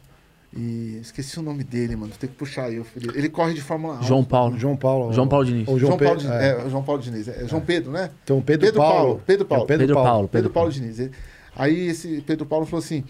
[0.54, 2.12] E esqueci o nome dele, mano.
[2.18, 2.82] Tem que puxar aí.
[3.14, 4.02] Ele corre de Fórmula 1.
[4.02, 4.58] João Paulo.
[4.58, 5.12] João Paulo.
[5.12, 5.68] João Paulo Diniz.
[5.68, 6.34] Ou João, João Paulo, Diniz.
[6.34, 6.48] É.
[6.48, 6.70] é.
[6.70, 7.28] João Paulo Diniz.
[7.28, 8.10] É João Pedro, né?
[8.24, 8.96] Então, Pedro, Pedro Paulo.
[8.96, 9.22] Paulo.
[9.26, 9.64] Pedro Paulo.
[9.64, 10.08] É Pedro, Pedro Paulo.
[10.08, 10.28] Paulo.
[10.28, 11.10] Pedro Paulo Diniz.
[11.58, 13.04] Aí esse Pedro Paulo falou assim: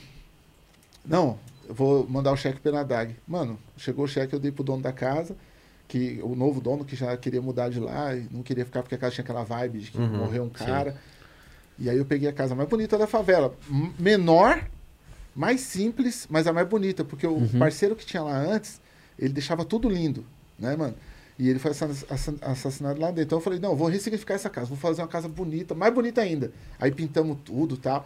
[1.05, 1.39] Não,
[1.69, 3.15] eu vou mandar o cheque pela DAG.
[3.27, 5.37] Mano, chegou o cheque, eu dei pro dono da casa,
[5.87, 8.95] que o novo dono que já queria mudar de lá, e não queria ficar porque
[8.95, 10.93] a casa tinha aquela vibe de que uhum, morreu um cara.
[10.93, 10.99] Sim.
[11.81, 13.55] E aí eu peguei a casa mais bonita da favela.
[13.99, 14.67] Menor,
[15.35, 17.59] mais simples, mas a mais bonita, porque o uhum.
[17.59, 18.81] parceiro que tinha lá antes,
[19.17, 20.25] ele deixava tudo lindo,
[20.59, 20.95] né, mano?
[21.39, 23.23] E ele foi assassinado lá dentro.
[23.23, 26.21] Então eu falei, não, vou ressignificar essa casa, vou fazer uma casa bonita, mais bonita
[26.21, 26.51] ainda.
[26.81, 28.05] Aí pintamos tudo tal.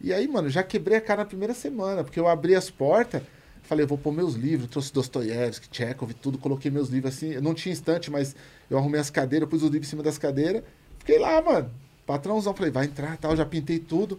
[0.00, 3.22] E aí, mano, já quebrei a cara na primeira semana, porque eu abri as portas,
[3.62, 7.34] falei, vou pôr meus livros, trouxe Dostoiévski, Chekhov, tudo, coloquei meus livros assim.
[7.40, 8.36] Não tinha estante, mas
[8.70, 10.62] eu arrumei as cadeiras, pus os livros em cima das cadeiras.
[10.98, 11.70] Fiquei lá, mano.
[12.06, 14.18] Patrãozão, falei, vai entrar tal, já pintei tudo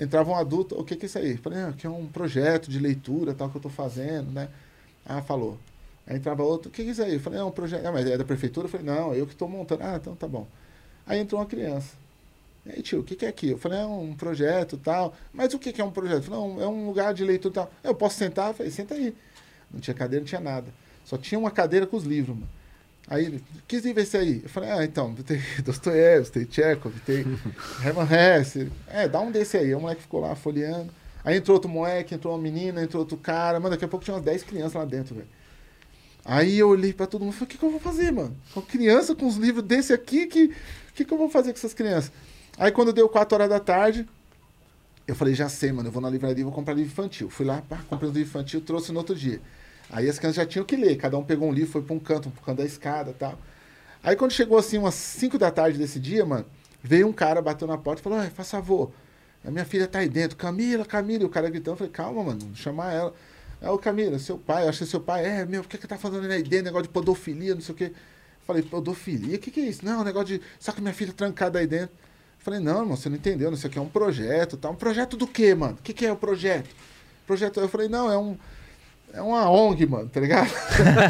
[0.00, 1.36] entrava um adulto, o que, que é isso aí?
[1.36, 4.48] Falei, ah, que é um projeto de leitura tal que eu estou fazendo, né?
[5.04, 5.58] Ah, falou.
[6.06, 7.18] Aí entrava outro, o que, que é isso aí?
[7.18, 7.84] Falei, é um projeto.
[7.84, 8.66] Ah, mas é da prefeitura?
[8.66, 9.82] Falei, não, eu que estou montando.
[9.84, 10.46] Ah, então tá bom.
[11.06, 11.94] Aí entrou uma criança.
[12.64, 13.50] E aí, tio, o que, que é aqui?
[13.50, 15.14] Eu falei, é um projeto tal.
[15.32, 16.18] Mas o que, que é um projeto?
[16.18, 17.70] Eu falei, não, é um lugar de leitura tal.
[17.82, 18.48] Eu posso sentar?
[18.48, 19.14] Eu falei, senta aí.
[19.70, 20.66] Não tinha cadeira, não tinha nada.
[21.04, 22.48] Só tinha uma cadeira com os livros, mano.
[23.08, 24.40] Aí ele, que livro é esse aí?
[24.42, 27.24] Eu falei, ah, então, tem Dostoiévski, tem Chekhov, tem
[27.84, 28.70] Herman Hesse.
[28.86, 29.74] É, dá um desse aí.
[29.74, 30.92] O moleque ficou lá folheando.
[31.24, 33.58] Aí entrou outro moleque, entrou uma menina, entrou outro cara.
[33.58, 35.28] Mano, daqui a pouco tinha umas 10 crianças lá dentro, velho.
[36.24, 38.36] Aí eu olhei pra todo mundo e falei, o que, que eu vou fazer, mano?
[38.52, 40.44] Com criança, com os livros desse aqui, que
[40.90, 42.12] o que, que eu vou fazer com essas crianças?
[42.60, 44.06] Aí quando deu 4 horas da tarde,
[45.08, 47.30] eu falei, já sei, mano, eu vou na livraria e vou comprar livro infantil.
[47.30, 49.40] Fui lá, pá, comprei um livro infantil, trouxe no outro dia.
[49.88, 51.98] Aí as crianças já tinham que ler, cada um pegou um livro, foi para um
[51.98, 53.38] canto, um canto da escada tal.
[54.02, 56.44] Aí quando chegou assim, umas 5 da tarde desse dia, mano,
[56.82, 58.92] veio um cara, bateu na porta e falou: faz favor,
[59.42, 61.22] a minha filha tá aí dentro, Camila, Camila.
[61.22, 63.14] E o cara gritando, eu falei: calma, mano, vou chamar ela.
[63.62, 65.96] É o Camila, seu pai, eu achei seu pai, é, meu, o que que tá
[65.96, 67.92] fazendo aí dentro, negócio de podofilia, não sei o quê.
[68.46, 69.36] falei, podofilia?
[69.36, 69.82] O que que é isso?
[69.82, 70.42] Não, negócio de.
[70.58, 72.09] Só que minha filha trancada aí dentro.
[72.40, 74.68] Falei, não, irmão, você não entendeu, isso aqui é um projeto, tá?
[74.68, 75.74] Um projeto do quê, mano?
[75.78, 76.68] O que que é o projeto?
[77.26, 78.36] Projeto, eu falei, não, é um
[79.12, 80.50] é uma ONG, mano, tá ligado?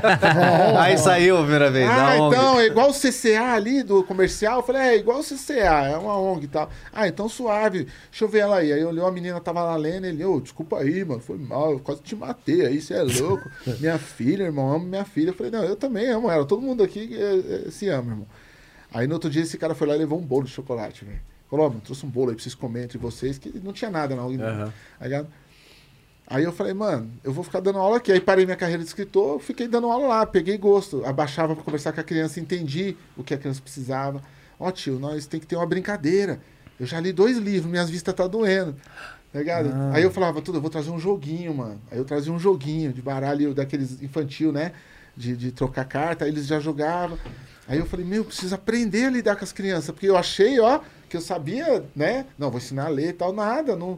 [0.80, 1.88] Aí saiu a primeira vez.
[1.88, 4.60] Ah, então, é igual o CCA ali do comercial.
[4.60, 6.70] Eu falei, é igual o CCA, é uma ONG e tal.
[6.92, 7.88] Ah, então suave.
[8.10, 8.72] Deixa eu ver ela aí.
[8.72, 10.06] Aí olhou a menina, tava lá lendo.
[10.06, 11.72] Ele, ô, oh, desculpa aí, mano, foi mal.
[11.72, 13.50] Eu quase te matei aí, você é louco.
[13.78, 15.30] minha filha, irmão, amo minha filha.
[15.30, 16.46] Eu falei, não, eu também amo ela.
[16.46, 18.26] Todo mundo aqui é, se ama, irmão.
[18.92, 21.20] Aí no outro dia esse cara foi lá e levou um bolo de chocolate, velho.
[21.48, 24.14] Falou, oh, trouxe um bolo aí pra vocês comerem entre vocês, que não tinha nada,
[24.14, 24.28] não.
[24.28, 24.72] Uhum.
[25.00, 25.12] Aí,
[26.30, 28.12] Aí eu falei, mano, eu vou ficar dando aula aqui.
[28.12, 31.04] Aí parei minha carreira de escritor, fiquei dando aula lá, peguei gosto.
[31.04, 34.22] Abaixava para conversar com a criança, entendi o que a criança precisava.
[34.58, 36.40] Ó, oh, tio, nós tem que ter uma brincadeira.
[36.78, 38.76] Eu já li dois livros, minhas vistas tá doendo.
[39.32, 39.70] Tá ligado?
[39.74, 39.90] Ah.
[39.94, 41.80] Aí eu falava, tudo, eu vou trazer um joguinho, mano.
[41.90, 44.70] Aí eu trazia um joguinho de baralho daqueles infantil, né?
[45.16, 47.18] De, de trocar carta, aí eles já jogavam.
[47.70, 50.80] Aí eu falei, meu, preciso aprender a lidar com as crianças, porque eu achei, ó,
[51.08, 52.26] que eu sabia, né?
[52.36, 53.96] Não, vou ensinar a ler e tal, nada, não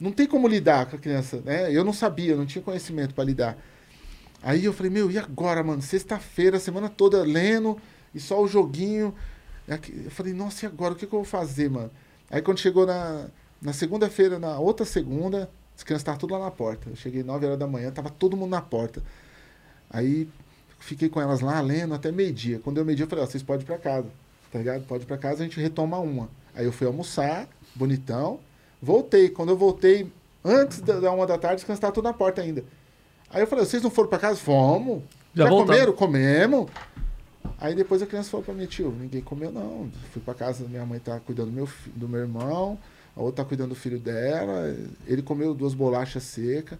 [0.00, 1.72] não tem como lidar com a criança, né?
[1.72, 3.56] Eu não sabia, não tinha conhecimento para lidar.
[4.42, 5.80] Aí eu falei, meu, e agora, mano?
[5.80, 7.78] Sexta-feira, semana toda lendo
[8.12, 9.14] e só o joguinho.
[9.68, 10.94] Eu falei, nossa, e agora?
[10.94, 11.92] O que, que eu vou fazer, mano?
[12.28, 13.28] Aí quando chegou na,
[13.60, 16.90] na segunda-feira, na outra segunda, as crianças estavam tudo lá na porta.
[16.90, 19.00] Eu cheguei 9 horas da manhã, tava todo mundo na porta.
[19.88, 20.28] Aí
[20.82, 22.60] fiquei com elas lá lendo até meio-dia.
[22.62, 24.08] Quando deu meio-dia, eu falei, ó, vocês podem ir pra casa,
[24.50, 24.84] tá ligado?
[24.84, 26.28] Pode ir pra casa, a gente retoma uma.
[26.54, 28.40] Aí eu fui almoçar, bonitão.
[28.80, 29.28] Voltei.
[29.28, 30.12] Quando eu voltei,
[30.44, 32.64] antes da uma da tarde, estavam tudo na porta ainda.
[33.30, 34.36] Aí eu falei, vocês não foram pra casa?
[34.38, 35.02] Fomos.
[35.34, 35.92] Já Já, comeram?
[35.92, 36.70] Comemos.
[37.58, 39.88] Aí depois a criança falou pra mim, tio, ninguém comeu não.
[40.12, 42.76] Fui pra casa, minha mãe tá cuidando do meu, do meu irmão,
[43.16, 46.78] a outra tá cuidando do filho dela, ele comeu duas bolachas secas.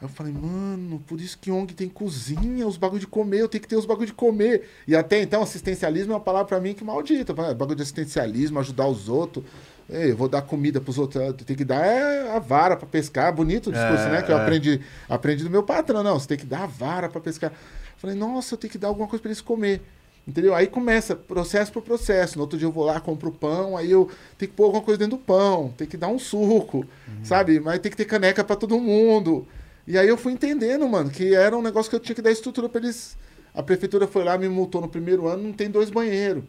[0.00, 3.48] Aí eu falei, mano, por isso que ONG tem cozinha, os bagulho de comer, eu
[3.48, 4.68] tenho que ter os bagulho de comer.
[4.86, 7.34] E até então, assistencialismo é uma palavra pra mim que maldita.
[7.34, 9.44] Bagulho de assistencialismo, ajudar os outros.
[9.90, 11.32] Ei, eu vou dar comida pros outros.
[11.44, 13.32] Tem que dar é, a vara pra pescar.
[13.32, 14.22] Bonito o discurso, É, né?
[14.22, 14.42] Que eu é.
[14.42, 16.02] aprendi, aprendi do meu patrão.
[16.02, 17.52] Não, você tem que dar a vara pra pescar.
[17.96, 19.80] Falei, nossa, eu tenho que dar alguma coisa pra eles comer.
[20.28, 20.54] Entendeu?
[20.54, 22.36] Aí começa processo por processo.
[22.36, 24.98] No outro dia eu vou lá, compro pão, aí eu tenho que pôr alguma coisa
[24.98, 26.84] dentro do pão, tem que dar um suco,
[27.24, 27.58] sabe?
[27.58, 29.48] Mas tem que ter caneca pra todo mundo.
[29.88, 32.30] E aí eu fui entendendo, mano, que era um negócio que eu tinha que dar
[32.30, 33.16] estrutura pra eles.
[33.54, 36.44] A prefeitura foi lá, me multou no primeiro ano, não tem dois banheiros.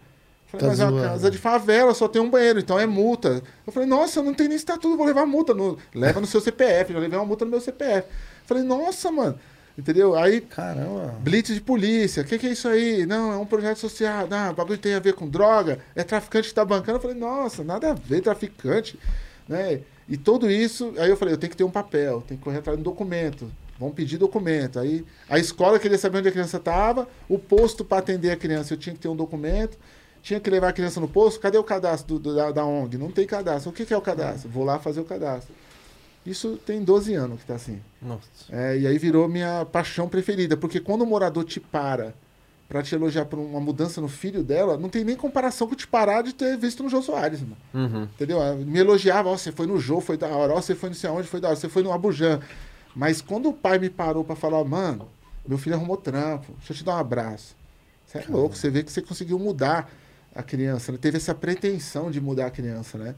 [0.47, 1.07] Falei, Tá mas é uma zoando.
[1.07, 3.41] casa de favela, só tem um banheiro, então é multa.
[3.65, 5.53] Eu falei, nossa, não tenho nem estatuto, vou levar multa.
[5.53, 5.77] No...
[5.95, 8.07] Leva no seu CPF, já levei uma multa no meu CPF.
[8.45, 9.39] Falei, nossa, mano.
[9.77, 10.17] Entendeu?
[10.17, 11.15] Aí Caramba.
[11.21, 13.05] Blitz de polícia, o que, que é isso aí?
[13.05, 16.53] Não, é um projeto social, o bagulho tem a ver com droga, é traficante que
[16.53, 16.97] tá bancando.
[16.97, 18.99] Eu falei, nossa, nada a ver, traficante,
[19.47, 19.79] né?
[20.09, 22.57] E tudo isso, aí eu falei, eu tenho que ter um papel, tenho que correr
[22.57, 24.79] atrás de um documento, vão pedir documento.
[24.79, 28.73] Aí a escola queria saber onde a criança estava, o posto para atender a criança,
[28.73, 29.77] eu tinha que ter um documento,
[30.23, 32.97] tinha que levar a criança no posto, cadê o cadastro do- do- da, da ONG?
[32.97, 33.69] Não tem cadastro.
[33.69, 34.49] O que, que é o cadastro?
[34.49, 35.53] Vou lá fazer o cadastro.
[36.25, 37.79] Isso tem 12 anos que tá assim.
[38.01, 38.21] Nossa.
[38.49, 42.13] É, e aí virou minha paixão preferida, porque quando o morador te para
[42.69, 45.87] pra te elogiar por uma mudança no filho dela, não tem nem comparação com te
[45.87, 47.57] parar de ter visto no Jô Soares, mano.
[47.73, 48.03] Uhum.
[48.03, 48.39] Entendeu?
[48.39, 50.95] Ah, Me elogiava, ó, você foi no Jô, foi da hora, ó, você foi não
[50.95, 52.39] sei aonde, foi da hora, você foi no Abujan.
[52.95, 55.09] Mas quando o pai me parou pra falar, mano,
[55.47, 57.55] meu filho arrumou trampo, deixa eu te dar um abraço.
[58.05, 59.91] Você é louco, você vê que você conseguiu mudar
[60.33, 60.97] a criança, né?
[61.01, 63.15] teve essa pretensão de mudar a criança, né?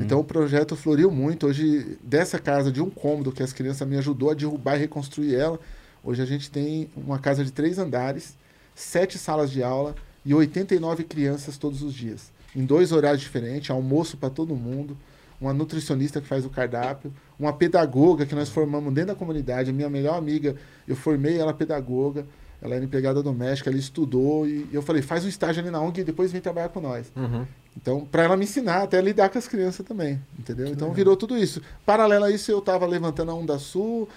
[0.00, 1.46] Então o projeto floriu muito.
[1.46, 5.34] Hoje, dessa casa de um cômodo que as crianças me ajudou a derrubar e reconstruir
[5.34, 5.58] ela,
[6.02, 8.36] hoje a gente tem uma casa de três andares,
[8.74, 12.32] sete salas de aula e 89 crianças todos os dias.
[12.54, 14.96] Em dois horários diferentes, almoço para todo mundo,
[15.40, 19.72] uma nutricionista que faz o cardápio, uma pedagoga que nós formamos dentro da comunidade, a
[19.72, 20.56] minha melhor amiga,
[20.86, 22.26] eu formei ela pedagoga,
[22.62, 26.00] ela era empregada doméstica, ela estudou e eu falei, faz um estágio ali na ONG
[26.00, 27.12] e depois vem trabalhar com nós.
[27.14, 27.46] Uhum.
[27.76, 30.68] Então, para ela me ensinar até lidar com as crianças também, entendeu?
[30.68, 31.60] Então virou tudo isso.
[31.84, 34.08] Paralelo a isso, eu estava levantando a Onda Sul,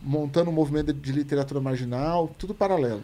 [0.00, 3.02] montando um movimento de literatura marginal, tudo paralelo.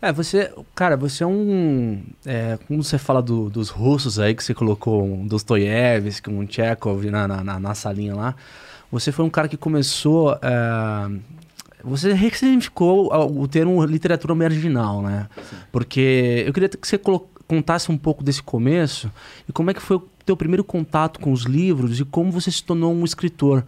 [0.00, 2.00] É, você, cara, você é um.
[2.24, 7.04] É, como você fala do- dos russos aí, que você colocou um Dostoiévski, um Chekhov
[7.10, 8.34] na, na, na- salinha lá.
[8.92, 10.38] Você foi um cara que começou.
[10.40, 11.10] é,
[11.82, 15.28] você ressignificou o termo literatura marginal, né?
[15.72, 16.98] Porque eu queria que você
[17.46, 19.10] contasse um pouco desse começo
[19.48, 22.50] e como é que foi o teu primeiro contato com os livros e como você
[22.50, 23.64] se tornou um escritor.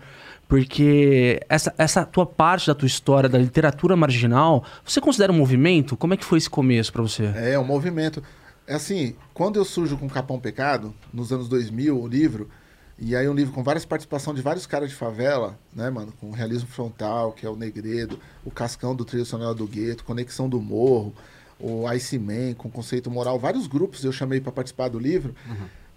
[0.50, 5.96] Porque essa, essa tua parte da tua história da literatura marginal, você considera um movimento?
[5.96, 7.26] Como é que foi esse começo pra você?
[7.36, 8.20] É, um movimento.
[8.66, 12.50] É assim, quando eu surjo com Capão Pecado, nos anos 2000, o livro,
[12.98, 16.12] e aí um livro com várias participações de vários caras de favela, né, mano?
[16.20, 20.48] Com Realismo Frontal, que é o Negredo, o Cascão do Trio Sonora do Gueto, Conexão
[20.48, 21.14] do Morro,
[21.60, 25.32] o Ice Man, com Conceito Moral, vários grupos eu chamei para participar do livro.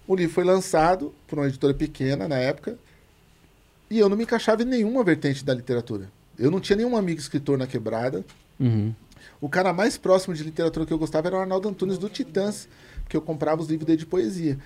[0.08, 2.78] O livro foi lançado por uma editora pequena na época,
[3.96, 6.10] e eu não me encaixava em nenhuma vertente da literatura.
[6.38, 8.26] Eu não tinha nenhum amigo escritor na quebrada,
[8.60, 8.94] Uhum.
[9.42, 12.68] o cara mais próximo de literatura que eu gostava era o Arnaldo Antunes do Titãs,
[13.04, 14.58] porque eu comprava os livros dele de poesia.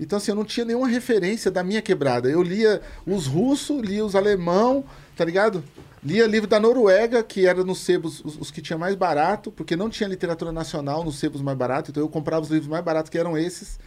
[0.00, 2.28] Então, assim, eu não tinha nenhuma referência da minha quebrada.
[2.28, 4.84] Eu lia os russos, lia os alemão,
[5.16, 5.62] tá ligado?
[6.02, 9.76] Lia livro da Noruega, que era nos sebos os, os que tinha mais barato, porque
[9.76, 13.08] não tinha literatura nacional nos sebos mais barato, então eu comprava os livros mais baratos,
[13.10, 13.78] que eram esses.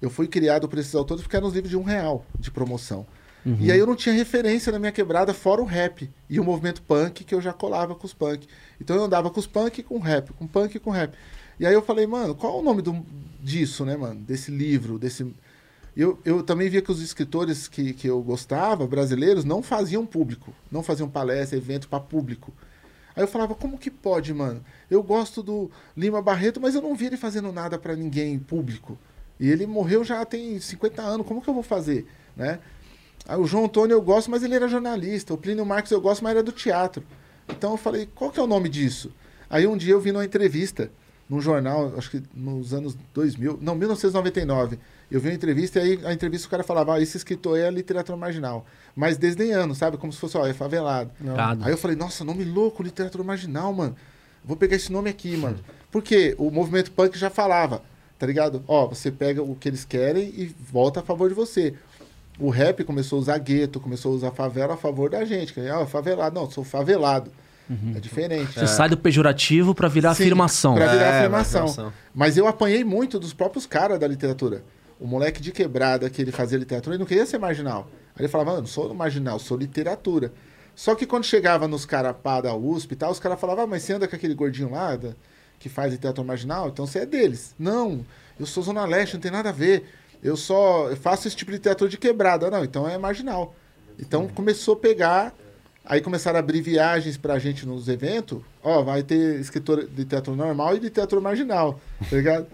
[0.00, 3.06] Eu fui criado por esses autores porque eram os livros de um real de promoção.
[3.44, 6.80] E aí eu não tinha referência na minha quebrada fora o rap e o movimento
[6.82, 8.46] punk que eu já colava com os punk.
[8.80, 11.16] Então eu andava com os punk com rap, com punk com rap.
[11.58, 13.04] E aí eu falei, mano, qual é o nome do,
[13.40, 14.20] disso, né, mano?
[14.20, 15.34] Desse livro, desse.
[15.96, 20.54] Eu, eu também via que os escritores que, que eu gostava, brasileiros, não faziam público,
[20.70, 22.52] não faziam palestra, evento para público.
[23.14, 24.64] Aí eu falava, como que pode, mano?
[24.90, 28.98] Eu gosto do Lima Barreto, mas eu não vi ele fazendo nada para ninguém público.
[29.38, 32.58] E ele morreu já tem 50 anos, como que eu vou fazer, né?
[33.26, 35.32] Aí o João Antônio eu gosto, mas ele era jornalista.
[35.32, 37.04] O Plínio Marcos eu gosto, mas era do teatro.
[37.48, 39.12] Então eu falei, qual que é o nome disso?
[39.48, 40.90] Aí um dia eu vi numa entrevista,
[41.28, 44.78] num jornal, acho que nos anos 2000, não, 1999.
[45.10, 47.66] Eu vi uma entrevista e aí a entrevista o cara falava, ah, esse escritor é
[47.66, 48.64] a literatura marginal.
[48.96, 49.98] Mas desdenhando, sabe?
[49.98, 51.10] Como se fosse, ó, é favelado.
[51.64, 53.94] Aí eu falei, nossa, nome louco, literatura marginal, mano.
[54.44, 55.58] Vou pegar esse nome aqui, mano.
[55.90, 57.82] Porque o movimento punk já falava,
[58.18, 58.64] tá ligado?
[58.66, 61.74] Ó, você pega o que eles querem e volta a favor de você.
[62.42, 65.52] O rap começou a usar gueto, começou a usar favela a favor da gente.
[65.54, 66.34] Que, ah, favelado.
[66.34, 67.30] Não, sou favelado.
[67.96, 68.52] É diferente.
[68.52, 70.74] Você sai do pejorativo pra virar Sim, afirmação.
[70.74, 71.64] Pra virar É, afirmação.
[71.64, 71.92] afirmação.
[72.14, 74.62] Mas eu apanhei muito dos próprios caras da literatura.
[75.00, 77.88] O moleque de quebrada que ele fazia literatura, ele não queria ser marginal.
[78.14, 80.32] Aí ele falava, "Ah, não sou marginal, sou literatura.
[80.74, 83.66] Só que quando chegava nos caras pá da USP e tal, os caras falavam, ah,
[83.66, 85.12] mas você anda com aquele gordinho lá da-
[85.58, 87.54] que faz literatura marginal, então você é deles.
[87.58, 88.04] Não,
[88.38, 89.84] eu sou Zona Leste, não tem nada a ver.
[90.22, 92.50] Eu só faço esse tipo de literatura de quebrada.
[92.50, 93.54] Não, então é marginal.
[93.98, 95.34] Então começou a pegar
[95.84, 98.40] Aí começaram a abrir viagens pra gente nos eventos.
[98.62, 102.46] Ó, vai ter escritor de literatura normal e de literatura marginal, tá ligado?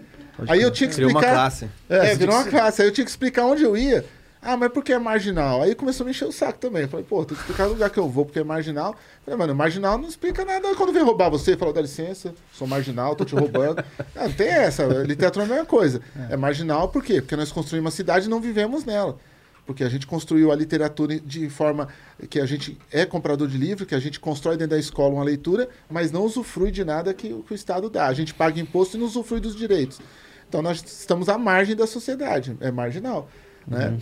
[0.47, 1.19] Aí eu tinha que explicar...
[1.19, 1.69] uma classe.
[1.87, 2.81] É, virou uma classe.
[2.81, 4.03] Aí eu tinha que explicar onde eu ia.
[4.41, 5.61] Ah, mas por que é marginal?
[5.61, 6.83] Aí começou a me encher o saco também.
[6.83, 8.91] Eu falei, pô, tem que explicar o lugar que eu vou porque é marginal.
[8.91, 10.73] Eu falei, mano, marginal não explica nada.
[10.75, 13.83] Quando vem roubar você, falou, dá licença, sou marginal, tô te roubando.
[14.15, 14.85] Ah, não tem essa.
[15.03, 16.01] Literatura é a mesma coisa.
[16.29, 16.37] É.
[16.37, 17.21] marginal por quê?
[17.21, 19.17] Porque nós construímos uma cidade e não vivemos nela.
[19.65, 21.89] Porque a gente construiu a literatura de forma
[22.29, 25.23] que a gente é comprador de livro, que a gente constrói dentro da escola uma
[25.23, 28.07] leitura, mas não usufrui de nada que, o- que o Estado dá.
[28.07, 29.99] A gente paga imposto e não usufrui dos direitos.
[30.47, 33.29] Então nós estamos à margem da sociedade, é marginal.
[33.67, 33.99] Né?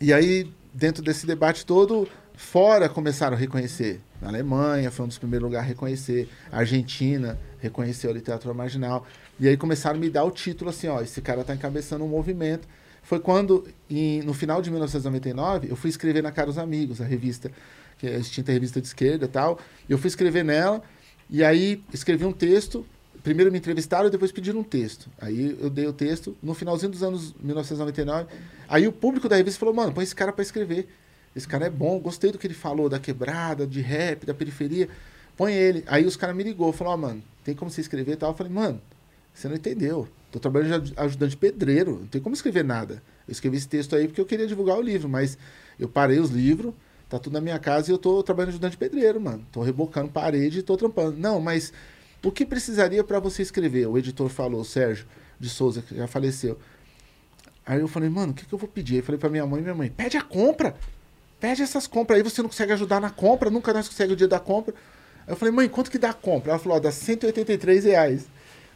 [0.00, 4.00] E aí, dentro desse debate todo, fora começaram a reconhecer.
[4.20, 6.28] Na Alemanha foi um dos primeiros lugares a reconhecer.
[6.52, 9.06] A Argentina reconheceu a literatura marginal.
[9.40, 12.08] E aí começaram a me dar o título assim, ó, esse cara está encabeçando um
[12.08, 12.66] movimento.
[13.02, 17.50] Foi quando, em- no final de 1999, eu fui escrever na Caros Amigos, a revista,
[17.98, 19.58] que é a extinta revista de esquerda e tal.
[19.88, 20.82] Eu fui escrever nela,
[21.30, 22.84] e aí escrevi um texto.
[23.28, 25.10] Primeiro me entrevistaram depois pediram um texto.
[25.20, 26.34] Aí eu dei o texto.
[26.42, 28.26] No finalzinho dos anos 1999,
[28.66, 30.88] aí o público da revista falou: mano, põe esse cara para escrever.
[31.36, 34.88] Esse cara é bom, gostei do que ele falou, da quebrada, de rap, da periferia.
[35.36, 35.84] Põe ele.
[35.88, 38.30] Aí os caras me ligou, falou: ó, mano, tem como você escrever e tal?
[38.30, 38.80] Eu falei: mano,
[39.34, 40.08] você não entendeu.
[40.32, 43.02] Tô trabalhando de ajudante pedreiro, não tem como escrever nada.
[43.28, 45.36] Eu escrevi esse texto aí porque eu queria divulgar o livro, mas
[45.78, 46.72] eu parei os livros,
[47.10, 49.46] tá tudo na minha casa e eu tô trabalhando de ajudante pedreiro, mano.
[49.52, 51.18] Tô rebocando parede e tô trampando.
[51.18, 51.74] Não, mas
[52.22, 53.86] o que precisaria para você escrever?
[53.86, 55.06] O editor falou, Sérgio
[55.38, 56.58] de Souza, que já faleceu.
[57.64, 58.96] Aí eu falei, mano, o que, que eu vou pedir?
[58.96, 60.74] Eu falei pra minha mãe, minha mãe, pede a compra.
[61.38, 62.16] Pede essas compras.
[62.16, 64.74] Aí você não consegue ajudar na compra, nunca nós consegue o dia da compra.
[65.26, 66.52] Aí eu falei, mãe, quanto que dá a compra?
[66.52, 68.26] Ela falou, ó, dá 183 reais.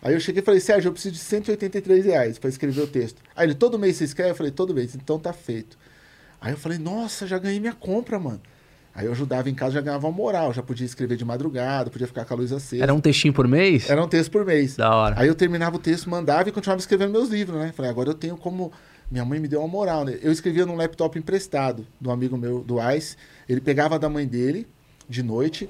[0.03, 3.23] Aí eu cheguei e falei, Sérgio, eu preciso de 183 reais para escrever o texto.
[3.35, 4.31] Aí ele, todo mês você escreve?
[4.33, 5.79] Eu falei, todo mês, então tá feito.
[6.41, 8.41] Aí eu falei, nossa, já ganhei minha compra, mano.
[8.95, 12.07] Aí eu ajudava em casa, já ganhava uma moral, já podia escrever de madrugada, podia
[12.07, 12.83] ficar com a luz acesa.
[12.83, 13.89] Era um textinho por mês?
[13.89, 14.77] Era um texto por mês.
[14.77, 15.15] Da hora.
[15.19, 17.73] Aí eu terminava o texto, mandava e continuava escrevendo meus livros, né?
[17.75, 18.71] Falei, agora eu tenho como.
[19.11, 20.19] Minha mãe me deu uma moral, né?
[20.23, 23.17] Eu escrevia num laptop emprestado do amigo meu, do Ice.
[23.49, 24.67] Ele pegava da mãe dele,
[25.09, 25.69] de noite,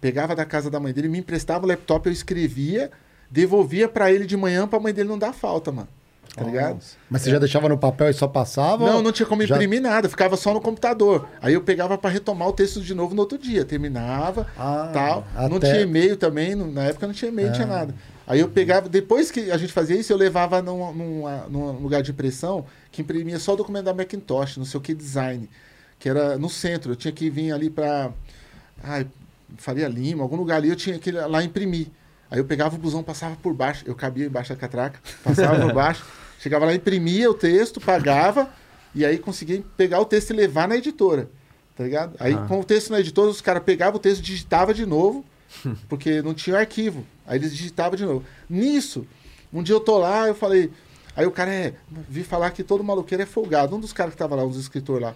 [0.00, 2.90] pegava da casa da mãe dele, me emprestava o laptop, eu escrevia,
[3.30, 5.88] devolvia pra ele de manhã pra mãe dele não dar falta, mano.
[6.34, 6.78] Tá ligado?
[7.10, 8.86] Mas você já deixava no papel e só passava?
[8.86, 11.28] Não, não tinha como já- imprimir nada, ficava só no computador.
[11.42, 15.26] Aí eu pegava pra retomar o texto de novo no outro dia, terminava, Ah, tal.
[15.48, 17.94] Não até- tinha e-mail também, na época não tinha e-mail, não tinha nada.
[18.26, 22.00] Aí eu pegava, depois que a gente fazia isso, eu levava num, num, num lugar
[22.00, 25.50] de impressão que imprimia só o documento da Macintosh, não sei o que design,
[25.98, 26.92] que era no centro.
[26.92, 27.74] Eu tinha que vir ali
[28.84, 29.04] ai,
[29.56, 31.88] Faria Lima, algum lugar ali, eu tinha que ir lá imprimir.
[32.30, 35.72] Aí eu pegava o busão, passava por baixo, eu cabia embaixo da catraca, passava por
[35.74, 36.04] baixo,
[36.38, 38.48] chegava lá, imprimia o texto, pagava,
[38.94, 41.28] e aí conseguia pegar o texto e levar na editora.
[41.76, 42.14] Tá ligado?
[42.20, 42.44] Aí Ah.
[42.46, 45.24] com o texto na editora, os caras pegavam o texto, digitava de novo,
[45.88, 47.04] porque não tinha arquivo.
[47.26, 48.24] Aí eles digitavam de novo.
[48.48, 49.06] Nisso,
[49.52, 50.70] um dia eu tô lá, eu falei.
[51.16, 51.74] Aí o cara é.
[52.08, 53.74] Vi falar que todo maluqueiro é folgado.
[53.74, 55.14] Um dos caras que tava lá, um dos escritores lá.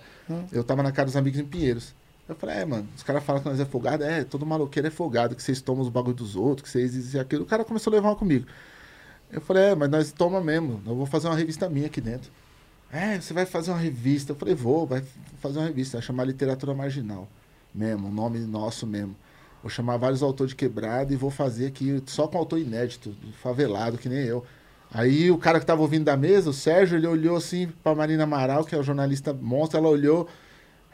[0.50, 1.94] Eu tava na casa dos amigos em Pinheiros.
[2.28, 4.02] Eu falei, é, mano, os caras falam que nós é folgado.
[4.02, 7.16] É, todo maluqueiro é folgado, que vocês tomam os bagulho dos outros, que vocês isso
[7.16, 7.42] e aquilo.
[7.42, 8.46] O cara começou a levar uma comigo.
[9.30, 10.80] Eu falei, é, mas nós toma mesmo.
[10.86, 12.30] Eu vou fazer uma revista minha aqui dentro.
[12.90, 14.32] É, você vai fazer uma revista.
[14.32, 15.02] Eu falei, vou, vai
[15.40, 15.98] fazer uma revista.
[15.98, 17.28] Vai chamar Literatura Marginal.
[17.74, 19.16] Mesmo, nome nosso mesmo.
[19.62, 23.98] Vou chamar vários autores de quebrada e vou fazer aqui só com autor inédito, favelado,
[23.98, 24.44] que nem eu.
[24.92, 28.22] Aí o cara que tava ouvindo da mesa, o Sérgio, ele olhou assim pra Marina
[28.22, 30.28] Amaral, que é o jornalista monstro, ela olhou.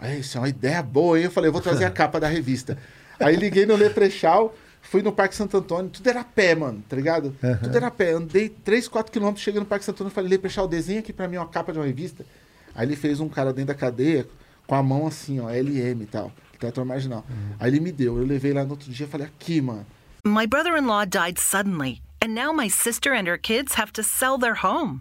[0.01, 1.25] Aí, isso é uma ideia boa, hein?
[1.27, 2.79] Eu falei, eu vou trazer a capa da revista.
[3.19, 7.37] Aí liguei no Leprechal, fui no Parque Santo Antônio, tudo era pé, mano, tá ligado?
[7.63, 8.13] Tudo era pé.
[8.13, 11.37] Andei 3, 4 quilômetros, cheguei no Parque Santo Antônio, falei, Leprechal, desenha aqui pra mim
[11.37, 12.25] uma capa de uma revista.
[12.75, 14.27] Aí ele fez um cara dentro da cadeia,
[14.67, 17.27] com a mão assim, ó, LM e tal, literatura marginal.
[17.59, 19.85] Aí ele me deu, eu levei lá no outro dia, falei, aqui, mano.
[20.25, 24.03] My brother in law died suddenly, and now my sister and her kids have to
[24.03, 25.01] sell their home.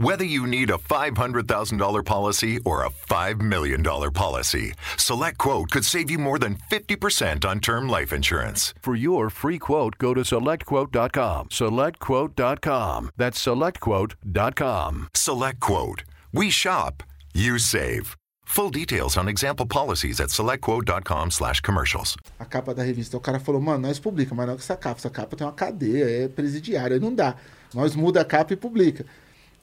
[0.00, 6.18] Whether you need a $500,000 policy or a $5 million policy, SelectQuote could save you
[6.18, 8.72] more than 50% on term life insurance.
[8.80, 11.48] For your free quote, go to selectquote.com.
[11.48, 13.10] SelectQuote.com.
[13.16, 15.08] That's selectquote.com.
[15.14, 16.02] SelectQuote.
[16.32, 17.02] We shop,
[17.34, 18.16] you save.
[18.44, 22.16] Full details on example policies at selectquote.com slash commercials.
[22.38, 23.16] a capa da revista.
[23.16, 24.98] O cara falou, mano, nós publica, mas não é com essa capa.
[25.00, 27.34] Essa capa tem uma cadeia, é presidiária, aí não dá.
[27.74, 29.04] Nós muda a capa e publica.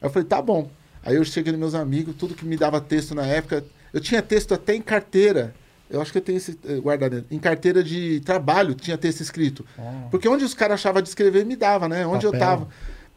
[0.01, 0.69] Aí eu falei, tá bom.
[1.03, 3.63] Aí eu cheguei nos meus amigos, tudo que me dava texto na época.
[3.93, 5.53] Eu tinha texto até em carteira.
[5.89, 7.23] Eu acho que eu tenho esse eh, guardado.
[7.29, 9.63] Em carteira de trabalho tinha texto escrito.
[10.09, 12.05] Porque onde os caras achavam de escrever, me dava, né?
[12.07, 12.47] Onde eu Papel.
[12.47, 12.67] tava.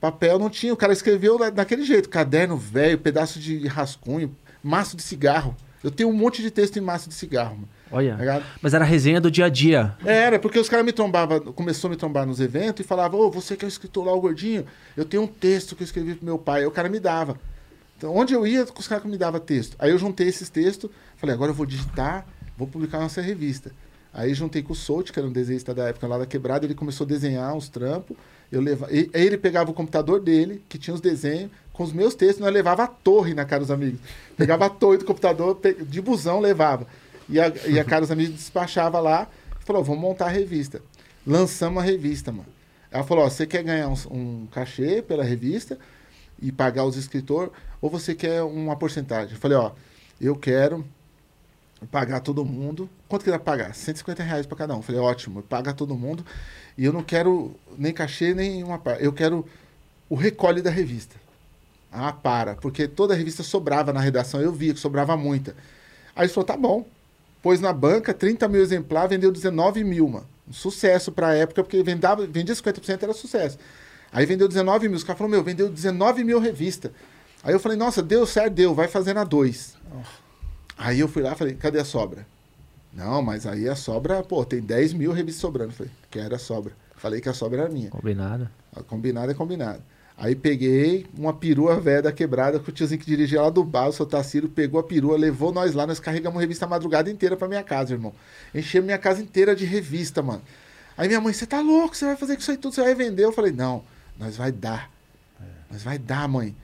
[0.01, 0.73] Papel não tinha.
[0.73, 2.09] O cara escreveu da- daquele jeito.
[2.09, 5.57] Caderno velho, pedaço de rascunho, maço de cigarro.
[5.83, 7.55] Eu tenho um monte de texto em maço de cigarro.
[7.57, 7.69] Mano.
[7.91, 8.17] Olha.
[8.17, 8.43] Tá?
[8.61, 9.95] Mas era resenha do dia a dia.
[10.05, 13.31] Era, porque os caras me trombavam, começou a me trombar nos eventos e falava, ô,
[13.31, 14.65] você que é o escritor lá, o gordinho,
[14.97, 16.61] eu tenho um texto que eu escrevi pro meu pai.
[16.61, 17.39] Aí o cara me dava.
[17.97, 19.75] Então, onde eu ia, os caras me davam texto.
[19.79, 22.25] Aí eu juntei esses textos, falei, agora eu vou digitar,
[22.57, 23.73] vou publicar nossa revista.
[24.15, 26.75] Aí juntei com o Solt, que era um desenhista da época lá da quebrada, ele
[26.75, 28.17] começou a desenhar uns trampos.
[28.51, 28.87] Eu leva...
[28.91, 32.41] e- Aí ele pegava o computador dele, que tinha os desenhos, com os meus textos,
[32.41, 34.01] nós levava a torre na cara dos amigos.
[34.37, 36.87] Pegava a torre do computador, de busão levava.
[37.29, 39.29] E a, e a cara dos amigos despachava lá
[39.61, 40.81] e falou: vamos montar a revista.
[41.27, 42.49] Lançamos a revista, mano.
[42.91, 45.79] Ela falou: você quer ganhar um, um cachê pela revista
[46.41, 49.35] e pagar os escritores, ou você quer uma porcentagem?
[49.35, 49.73] Eu falei: ó,
[50.21, 50.85] eu quero
[51.91, 52.89] pagar todo mundo.
[53.09, 53.75] Quanto que vai pagar?
[53.75, 54.79] 150 reais para cada um.
[54.79, 56.25] Eu falei: ótimo, paga todo mundo.
[56.77, 59.05] E eu não quero nem cachê, nem uma parte.
[59.05, 59.45] Eu quero
[60.09, 61.17] o recolhe da revista.
[61.93, 62.55] Ah, para.
[62.55, 64.41] Porque toda a revista sobrava na redação.
[64.41, 65.55] Eu via que sobrava muita.
[66.17, 66.87] Aí ele falou: tá bom.
[67.49, 70.27] Pôs na banca, 30 mil exemplares, vendeu 19 mil, mano.
[70.47, 73.57] Um sucesso pra época, porque vendava, vendia 50% era sucesso.
[74.13, 74.99] Aí vendeu 19 mil.
[74.99, 76.93] Os caras falaram, meu, vendeu 19 mil revista.
[77.43, 79.79] Aí eu falei, nossa, deu certo, deu, vai fazendo a dois.
[80.77, 82.27] Aí eu fui lá e falei, cadê a sobra?
[82.93, 85.73] Não, mas aí a sobra, pô, tem 10 mil revistas sobrando.
[85.73, 86.75] Falei, quero a sobra.
[86.97, 87.89] Falei que a sobra era minha.
[87.89, 88.47] Combinado.
[88.77, 89.83] Ah, Combinado é combinado.
[90.21, 93.87] Aí peguei uma perua velha da quebrada que o tiozinho que dirigia lá do bar,
[93.87, 97.37] o seu Taciro, pegou a perua, levou nós lá, nós carregamos revista a madrugada inteira
[97.37, 98.13] pra minha casa, irmão.
[98.53, 100.43] Enchemos minha casa inteira de revista, mano.
[100.97, 101.97] Aí minha mãe, você tá louco?
[101.97, 102.75] Você vai fazer com isso aí tudo?
[102.75, 103.25] Você vai vender?
[103.25, 103.85] Eu falei, não,
[104.19, 104.91] nós vai dar.
[105.71, 106.57] Nós vai dar, mãe.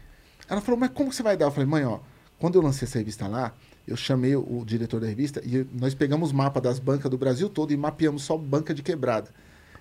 [0.48, 1.46] Ela falou, mas como que você vai dar?
[1.46, 2.00] Eu falei, mãe, ó,
[2.40, 3.54] quando eu lancei essa revista lá,
[3.86, 7.48] eu chamei o, diretor da revista e nós pegamos o mapa das bancas do Brasil
[7.48, 9.30] todo e mapeamos só banca de quebrada.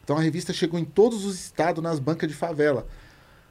[0.03, 2.85] Então a revista chegou em todos os estados nas bancas de favela.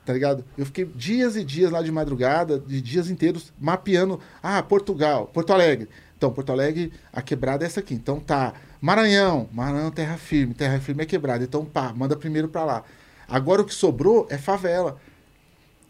[0.04, 0.44] Tá ligado?
[0.58, 4.18] Eu fiquei dias e dias lá de madrugada, de dias inteiros, mapeando.
[4.42, 5.88] Ah, Portugal, Porto Alegre.
[6.16, 7.94] Então, Porto Alegre, a quebrada é essa aqui.
[7.94, 8.54] Então tá.
[8.80, 10.54] Maranhão, Maranhão, terra firme.
[10.54, 11.44] Terra firme é quebrada.
[11.44, 12.84] Então, pá, manda primeiro pra lá.
[13.28, 14.98] Agora o que sobrou é favela.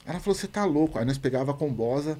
[0.04, 0.98] Ela falou, você tá louco.
[0.98, 2.18] Aí nós pegava a combosa,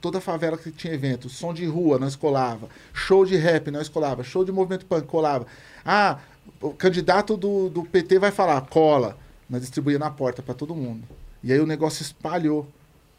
[0.00, 3.88] toda a favela que tinha evento, som de rua, nós colava, show de rap, nós
[3.88, 5.46] colava, show de movimento punk, colava.
[5.84, 6.18] Ah,
[6.60, 9.18] o candidato do, do PT vai falar, cola.
[9.48, 11.02] Nós distribuía na porta pra todo mundo.
[11.42, 12.68] E aí o negócio espalhou,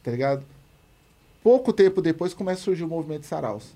[0.03, 0.43] tá ligado?
[1.41, 3.73] Pouco tempo depois começa a surgir o movimento de saraus.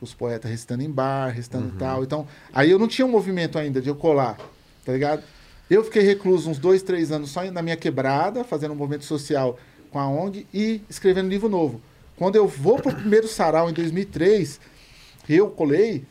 [0.00, 2.02] Os poetas recitando em bar, recitando tal.
[2.04, 4.38] Então, aí eu não tinha um movimento ainda de eu colar,
[4.84, 5.22] tá ligado?
[5.68, 9.58] Eu fiquei recluso uns dois, três anos só na minha quebrada, fazendo um movimento social
[9.90, 11.80] com a ONG e escrevendo livro novo.
[12.16, 14.60] Quando eu vou pro primeiro sarau em 2003,
[15.28, 16.04] eu colei,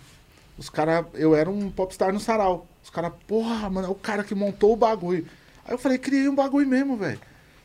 [0.58, 2.68] os caras, eu era um popstar no sarau.
[2.84, 5.26] Os caras, porra, mano, é o cara que montou o bagulho.
[5.70, 7.20] Aí eu falei, criei um bagulho mesmo, velho.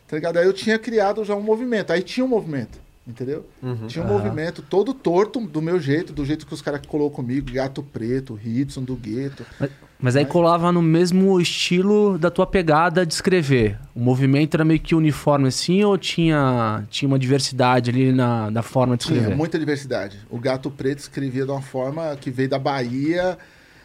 [0.07, 0.37] Tá ligado?
[0.37, 1.91] Aí eu tinha criado já um movimento.
[1.91, 3.47] Aí tinha um movimento, entendeu?
[3.89, 7.51] Tinha um movimento todo torto, do meu jeito, do jeito que os caras colou comigo,
[7.51, 9.47] Gato Preto, Hitson do Gueto.
[9.59, 13.79] Mas, mas aí colava no mesmo estilo da tua pegada de escrever.
[13.95, 18.61] O movimento era meio que uniforme assim ou tinha, tinha uma diversidade ali na, na
[18.61, 19.35] forma de Tinha escrever?
[19.35, 20.19] muita diversidade.
[20.29, 23.39] O Gato Preto escrevia de uma forma que veio da Bahia,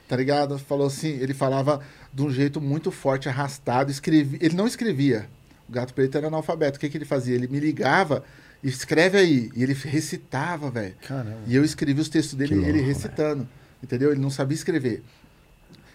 [0.09, 0.59] tá ligado?
[0.59, 1.79] Falou assim, ele falava
[2.13, 3.91] de um jeito muito forte, arrastado.
[3.91, 5.29] Escrevia, ele não escrevia.
[5.67, 6.77] O Gato Preto era analfabeto.
[6.77, 7.35] O que, que ele fazia?
[7.35, 8.23] Ele me ligava,
[8.63, 9.51] escreve aí.
[9.55, 10.95] E ele recitava, velho.
[11.07, 11.37] Caramba.
[11.45, 13.47] E eu escrevi os textos dele, ele recitando.
[13.81, 14.11] Entendeu?
[14.11, 15.03] Ele não sabia escrever.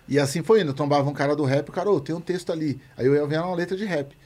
[0.09, 0.71] E assim foi indo.
[0.71, 2.81] Eu tombava um cara do rap, o cara, ô, tem um texto ali.
[2.97, 4.17] Aí eu ia ver uma letra de rap.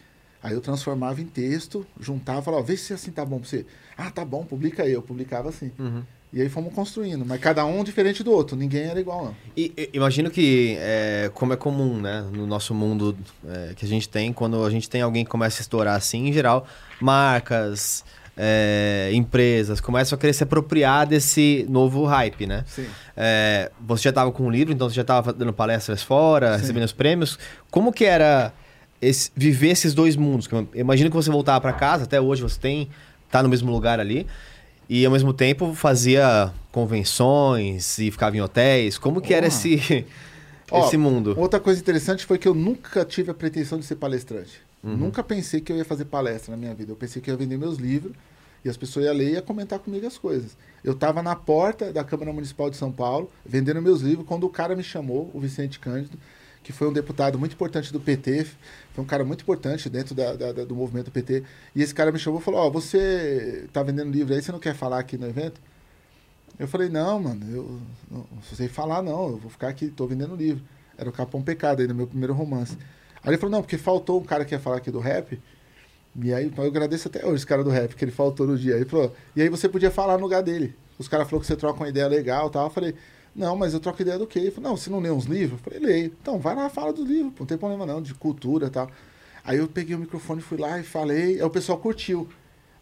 [0.43, 3.67] Aí eu transformava em texto, juntava, falava, ó, vê se assim tá bom pra você.
[3.97, 4.93] Ah, tá bom, publica aí.
[4.93, 5.73] Eu publicava assim.
[6.33, 7.25] E aí fomos construindo.
[7.25, 8.55] Mas cada um diferente do outro.
[8.57, 9.37] Ninguém era igual, não.
[9.57, 13.17] E, e- imagino que, é, como é comum, né, no nosso mundo
[13.47, 16.29] é, que a gente tem, quando a gente tem alguém que começa a estourar assim,
[16.29, 16.67] em geral,
[17.01, 18.05] marcas,
[18.37, 22.65] é, empresas começam a querer se apropriar desse novo hype, né?
[22.69, 22.87] Sim.
[23.17, 26.85] É, você já estava com um livro, então você já estava dando palestras fora, recebendo
[26.85, 27.39] os prêmios.
[27.71, 28.53] Como que era
[29.01, 30.49] esse- viver esses dois mundos.
[30.53, 32.89] Eu Imagino que você voltava pra casa, até hoje você tem,
[33.31, 34.27] tá no mesmo lugar ali,
[34.89, 38.97] e ao mesmo tempo fazia convenções e ficava em hotéis.
[38.97, 40.07] Como que era esse,
[40.71, 41.35] Ó, esse mundo?
[41.37, 44.61] Outra coisa interessante foi que eu nunca tive a pretensão de ser palestrante.
[44.83, 44.97] Uhum.
[44.97, 46.93] Nunca pensei que eu ia fazer palestra na minha vida.
[46.93, 48.15] Eu pensei que eu ia vender meus livros
[48.65, 50.57] e as pessoas iam ler e ia comentar comigo as coisas.
[50.83, 54.49] Eu estava na porta da Câmara Municipal de São Paulo, vendendo meus livros, quando o
[54.49, 56.19] cara me chamou, o Vicente Cândido,
[56.69, 58.45] que foi um deputado muito importante do PT,
[58.93, 61.43] foi um cara muito importante dentro da- da- do movimento PT.
[61.75, 64.59] E esse cara me chamou e falou: Ó, você está vendendo livro aí, você não
[64.59, 65.59] quer falar aqui no evento?
[66.59, 70.07] Eu falei, não, mano, eu não, não sei falar, não, eu vou ficar aqui, tô
[70.07, 70.63] vendendo livro.
[70.99, 72.77] Era o Capão Pecado aí, no meu primeiro romance.
[73.23, 75.41] Aí ele falou, não, porque faltou um cara que ia falar aqui do rap.
[76.23, 78.75] E aí, eu agradeço até hoje esse cara do rap, que ele faltou no dia.
[78.75, 80.75] Ele falou, e aí você podia falar no lugar dele.
[80.99, 82.65] Os caras falaram que você troca uma ideia legal e tal.
[82.67, 82.95] Eu falei,
[83.39, 84.41] não, mas eu troco ideia do quê?
[84.41, 85.61] Ele falou, não, você não lê uns livros?
[85.61, 86.17] Eu falei, leio.
[86.21, 88.91] Então, vai lá, fala dos livros, pô, não tem problema não, de cultura e tal.
[89.45, 92.29] Aí eu peguei o microfone, fui lá e falei, aí o pessoal curtiu.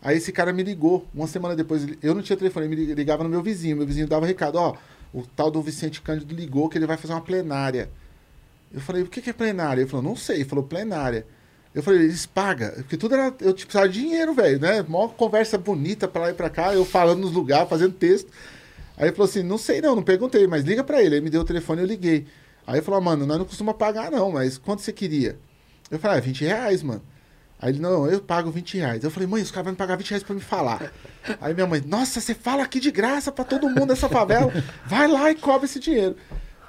[0.03, 3.29] Aí esse cara me ligou, uma semana depois, eu não tinha telefone, ele ligava no
[3.29, 4.77] meu vizinho, meu vizinho dava recado, ó,
[5.13, 7.91] o tal do Vicente Cândido ligou que ele vai fazer uma plenária.
[8.73, 9.83] Eu falei, o que é plenária?
[9.83, 11.27] Ele falou, não sei, ele falou plenária.
[11.75, 14.83] Eu falei, eles pagam, porque tudo era, eu tipo, de dinheiro, velho, né?
[14.89, 18.33] Mó conversa bonita pra lá e pra cá, eu falando nos lugares, fazendo texto.
[18.97, 21.17] Aí ele falou assim, não sei não, não perguntei, mas liga pra ele.
[21.17, 22.27] Aí me deu o telefone eu liguei.
[22.67, 25.39] Aí ele falou, ah, mano, nós não costumamos pagar não, mas quanto você queria?
[25.91, 27.03] Eu falei, ah, 20 reais, mano.
[27.61, 29.05] Aí ele, não, eu pago 20 reais.
[29.05, 30.93] Eu falei, mãe, os caras vão me pagar 20 reais pra me falar.
[31.41, 34.53] Aí minha mãe, nossa, você fala aqui de graça pra todo mundo nessa favela.
[34.85, 36.17] Vai lá e cobra esse dinheiro.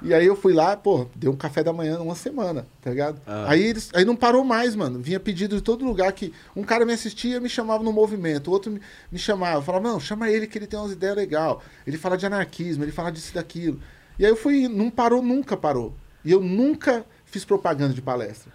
[0.00, 3.20] E aí eu fui lá, pô, deu um café da manhã uma semana, tá ligado?
[3.48, 5.00] Aí, eles, aí não parou mais, mano.
[5.00, 8.50] Vinha pedido de todo lugar que um cara me assistia me chamava no movimento, o
[8.52, 8.80] outro me,
[9.10, 11.56] me chamava, falava, não, chama ele que ele tem umas ideias legais.
[11.86, 13.80] Ele fala de anarquismo, ele fala disso e daquilo.
[14.18, 15.94] E aí eu fui, não parou, nunca parou.
[16.24, 18.52] E eu nunca fiz propaganda de palestra.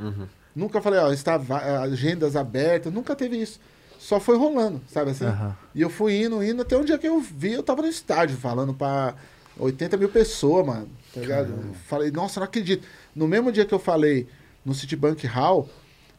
[0.55, 1.41] Nunca falei, ó, está
[1.81, 3.59] agendas abertas, nunca teve isso.
[3.99, 5.25] Só foi rolando, sabe assim?
[5.25, 5.55] Aham.
[5.73, 8.37] E eu fui indo, indo, até um dia que eu vi, eu tava no estádio
[8.37, 9.15] falando pra
[9.57, 10.89] 80 mil pessoas, mano.
[11.13, 11.49] Tá ligado?
[11.49, 12.87] Eu falei, nossa, não acredito.
[13.15, 14.27] No mesmo dia que eu falei
[14.65, 15.69] no Citibank Hall,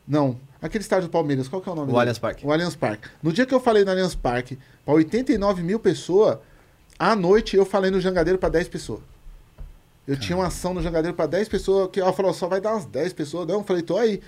[0.06, 1.98] não, aquele estádio do Palmeiras, qual que é o nome O?
[1.98, 2.46] Allianz Parque.
[2.46, 3.08] O Allianz Parque.
[3.22, 6.38] No dia que eu falei no Allianz Parque pra 89 mil pessoas,
[6.98, 9.00] à noite eu falei no Jangadeiro pra 10 pessoas.
[10.06, 12.72] Eu tinha uma ação no Jangadeiro pra 10 pessoas, que ela falou, só vai dar
[12.72, 13.48] umas 10 pessoas.
[13.48, 14.20] Não, eu falei, tô aí.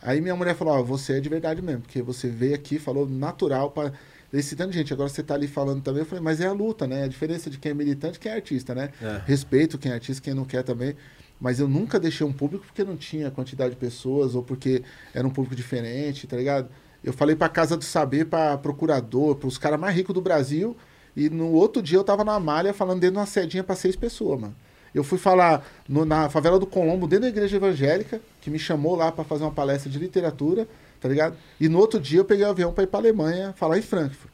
[0.00, 3.06] Aí minha mulher falou, ó, você é de verdade mesmo, porque você veio aqui, falou
[3.06, 3.92] natural pra
[4.32, 4.92] esse tanto de gente.
[4.92, 6.00] Agora você tá ali falando também.
[6.00, 7.04] Eu falei, mas é a luta, né?
[7.04, 8.90] A diferença de quem é militante e quem é artista, né?
[9.02, 9.22] É.
[9.26, 10.94] Respeito quem é artista, quem não quer também.
[11.40, 14.82] Mas eu nunca deixei um público porque não tinha quantidade de pessoas ou porque
[15.14, 16.68] era um público diferente, tá ligado?
[17.02, 20.76] Eu falei pra Casa do Saber, pra procurador, pros caras mais ricos do Brasil.
[21.16, 23.94] E no outro dia eu tava na malha falando dentro de uma sedinha pra seis
[23.96, 24.54] pessoas, mano.
[24.94, 28.96] Eu fui falar no- na favela do Colombo, dentro da igreja evangélica, que me chamou
[28.96, 30.66] lá pra fazer uma palestra de literatura,
[31.00, 31.36] tá ligado?
[31.60, 34.32] E no outro dia eu peguei o avião pra ir pra Alemanha falar em Frankfurt.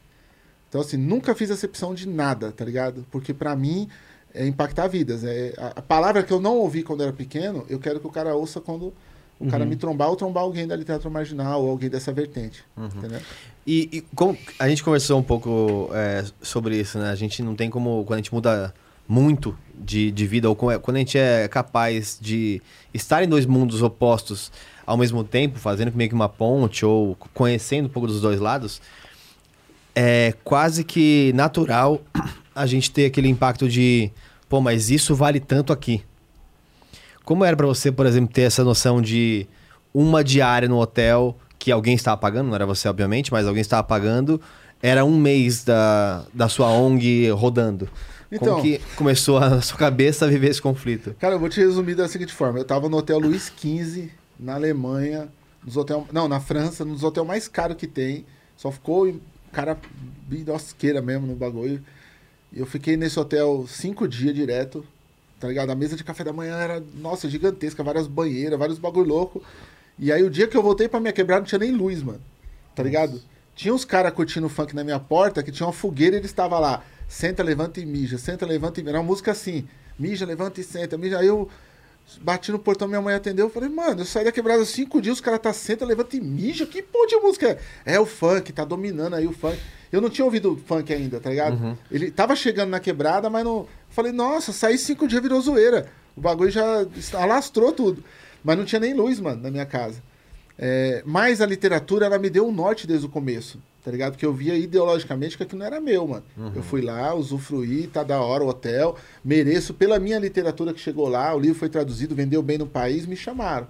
[0.68, 3.06] Então, assim, nunca fiz acepção de nada, tá ligado?
[3.10, 3.88] Porque pra mim
[4.34, 5.22] é impactar vidas.
[5.22, 8.10] É, a, a palavra que eu não ouvi quando era pequeno, eu quero que o
[8.10, 8.92] cara ouça quando
[9.38, 12.64] o cara me trombar ou trombar alguém da literatura marginal ou alguém dessa vertente.
[12.98, 13.20] Entendeu?
[13.66, 17.10] E, e como a gente conversou um pouco é, sobre isso, né?
[17.10, 18.74] A gente não tem como, quando a gente muda
[19.06, 23.82] muito de, de vida, ou quando a gente é capaz de estar em dois mundos
[23.82, 24.50] opostos
[24.86, 28.80] ao mesmo tempo, fazendo meio que uma ponte, ou conhecendo um pouco dos dois lados,
[29.94, 32.00] é quase que natural
[32.54, 34.10] a gente ter aquele impacto de,
[34.48, 36.02] pô, mas isso vale tanto aqui.
[37.24, 39.46] Como era pra você, por exemplo, ter essa noção de
[39.92, 43.82] uma diária no hotel que alguém estava pagando, não era você, obviamente, mas alguém estava
[43.82, 44.40] pagando,
[44.82, 47.88] era um mês da, da sua ONG rodando.
[48.34, 51.14] Então- Como que começou a sua cabeça a viver esse conflito?
[51.20, 52.58] Cara, eu vou te resumir da seguinte forma.
[52.58, 55.28] Eu tava no Hotel Luiz XV, na Alemanha,
[55.64, 58.24] nos hotel, não, na França, nos hotéis mais caros que tem.
[58.56, 59.14] Só ficou
[59.52, 59.78] cara
[60.28, 61.82] bidosqueira mesmo no bagulho.
[62.52, 64.84] E eu fiquei nesse hotel cinco dias direto,
[65.40, 65.70] tá ligado?
[65.70, 69.42] A mesa de café da manhã era, nossa, gigantesca, várias banheiras, vários bagulho louco.
[69.98, 72.20] E aí o dia que eu voltei pra minha quebrada não tinha nem luz, mano.
[72.74, 73.20] Tá ligado?
[73.54, 76.58] Tinha uns caras curtindo funk na minha porta que tinha uma fogueira e eles estavam
[76.60, 76.82] lá.
[77.14, 78.90] Senta, levanta e mija, senta, levanta e mija.
[78.90, 79.68] Era uma música assim.
[79.96, 81.20] Mija, levanta e senta, mija.
[81.20, 81.48] Aí eu
[82.20, 83.46] bati no portão, minha mãe atendeu.
[83.46, 86.20] Eu falei, mano, eu saí da quebrada cinco dias, os caras tá senta, levanta e
[86.20, 86.66] mija.
[86.66, 87.50] Que porra de música
[87.84, 87.94] é?
[87.94, 89.56] É o funk, tá dominando aí o funk.
[89.92, 91.56] Eu não tinha ouvido funk ainda, tá ligado?
[91.88, 93.58] Ele tava chegando na quebrada, mas não.
[93.58, 95.86] Eu falei, nossa, saí cinco dias, virou zoeira.
[96.16, 98.02] O bagulho já alastrou tudo.
[98.42, 100.02] Mas não tinha nem luz, mano, na minha casa.
[100.58, 104.12] É, mas a literatura, ela me deu um norte desde o começo, tá ligado?
[104.12, 106.24] Porque eu via ideologicamente que aquilo não era meu, mano.
[106.56, 111.06] Eu fui lá, usufruí, tá da hora o hotel, mereço pela minha literatura que chegou
[111.06, 113.66] lá, o livro foi traduzido, vendeu bem no país, me chamaram.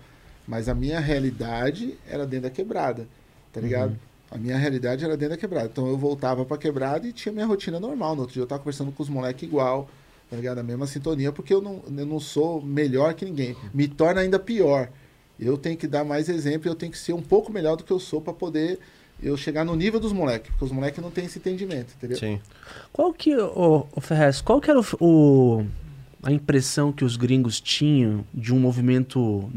[0.47, 3.09] Mas a minha realidade era dentro da quebrada,
[3.53, 3.91] tá ligado?
[3.91, 3.97] Uhum.
[4.31, 5.69] A minha realidade era dentro da quebrada.
[5.73, 8.15] Então eu voltava pra quebrada e tinha minha rotina normal.
[8.15, 9.89] No outro dia eu tava conversando com os moleques igual,
[10.31, 10.59] tá ligado?
[10.59, 13.57] A mesma sintonia, porque eu não, eu não sou melhor que ninguém.
[13.73, 14.91] Me torna ainda pior.
[15.41, 17.91] Eu tenho que dar mais exemplo, eu tenho que ser um pouco melhor do que
[17.91, 18.79] eu sou pra poder
[19.25, 22.19] eu chegar no nível dos moleques, porque os moleques não têm esse entendimento, entendeu?
[22.19, 22.41] Sim.
[22.93, 25.65] Qual que, ô, ô Ferrez, qual que era o, o-
[26.23, 29.51] a impressão que os gringos tinham de um movimento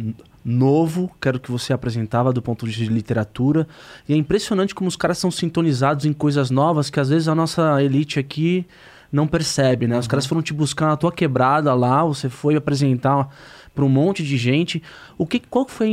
[0.43, 3.67] novo, que era o que você apresentava do ponto de vista de literatura,
[4.07, 7.35] e é impressionante como os caras são sintonizados em coisas novas que às vezes a
[7.35, 8.65] nossa elite aqui
[9.11, 9.97] não percebe, né?
[9.97, 13.29] Os caras foram te buscar na tua quebrada lá, você foi apresentar
[13.73, 14.81] para um monte de gente.
[15.17, 15.87] O que, qual que foi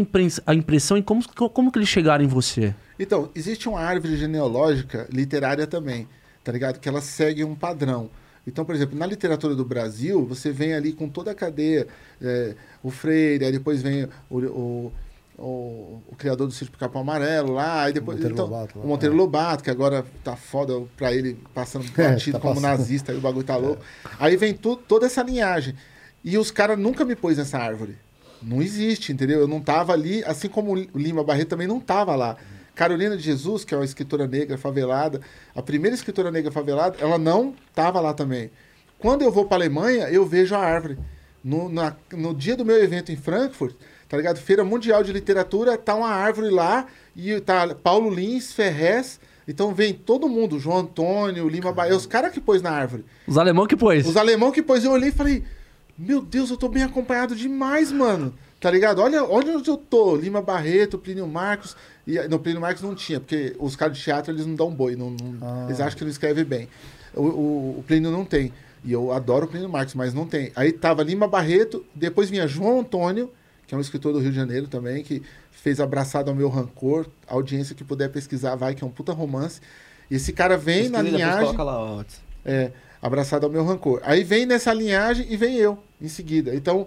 [0.47, 2.75] a, a impressão e como, como que eles chegaram em você?
[2.99, 6.09] Então, existe uma árvore genealógica literária também,
[6.43, 6.79] tá ligado?
[6.79, 8.11] Que ela segue um padrão.
[8.47, 11.87] Então, por exemplo, na literatura do Brasil, você vem ali com toda a cadeia,
[12.21, 14.93] é, o Freire, aí depois vem o, o,
[15.39, 18.89] o, o criador do Sítio Capão Amarelo lá, aí depois Monteiro então, Lobato lá, o
[18.89, 19.19] Monteiro é.
[19.19, 22.79] Lobato, que agora tá foda pra ele, passando É, batido tá como passando.
[22.79, 23.83] nazista, aí o bagulho tá louco.
[24.19, 25.75] Aí vem tu, toda essa linhagem.
[26.23, 27.97] E os caras nunca me pôs nessa árvore.
[28.43, 29.41] Não existe, entendeu?
[29.41, 32.37] Eu não tava ali, assim como o Lima Barreto também não tava lá.
[32.75, 35.21] Carolina de Jesus, que é uma escritora negra favelada,
[35.55, 38.51] a primeira escritora negra favelada, ela não tava lá também.
[38.99, 40.99] Quando eu vou para Alemanha, eu vejo a árvore.
[41.43, 43.75] No, na- no dia do meu evento em Frankfurt,
[44.09, 44.39] tá ligado?
[44.39, 49.21] Feira Mundial de Literatura, tá uma árvore lá e tá Paulo Lins, Ferrez.
[49.47, 53.05] Então vem todo mundo, João Antônio, Lima Bahia, os caras que pôs na árvore.
[53.27, 54.07] Os alemão que pôs.
[54.07, 55.45] Os alemão que pôs, eu olhei e falei,
[55.99, 58.35] meu Deus, eu tô bem acompanhado demais, mano.
[58.59, 59.01] Tá ligado?
[59.03, 60.17] Olha, olha onde eu tô.
[60.17, 61.77] Lima Barreto, Plínio Marcos.
[62.07, 64.95] E, no Plínio Marcos não tinha, porque os caras de teatro eles não dão boi.
[64.97, 66.69] Não, não- Eles acham que não escreve bem.
[67.15, 68.53] O, o, o Plínio não tem.
[68.85, 70.53] E eu adoro o Plínio Marcos, mas não tem.
[70.55, 73.31] Aí tava Lima Barreto, depois vinha João Antônio,
[73.67, 77.07] que é um escritor do Rio de Janeiro também, que fez Abraçado ao Meu Rancor.
[77.27, 79.61] A audiência que puder pesquisar vai, que é um puta romance.
[80.11, 81.57] E esse cara vem na Pesquisa, linhagem.
[81.57, 82.05] Lá.
[82.45, 84.01] É, abraçado ao meu rancor.
[84.05, 86.55] Aí vem nessa linhagem e vem eu, em seguida.
[86.55, 86.87] Então,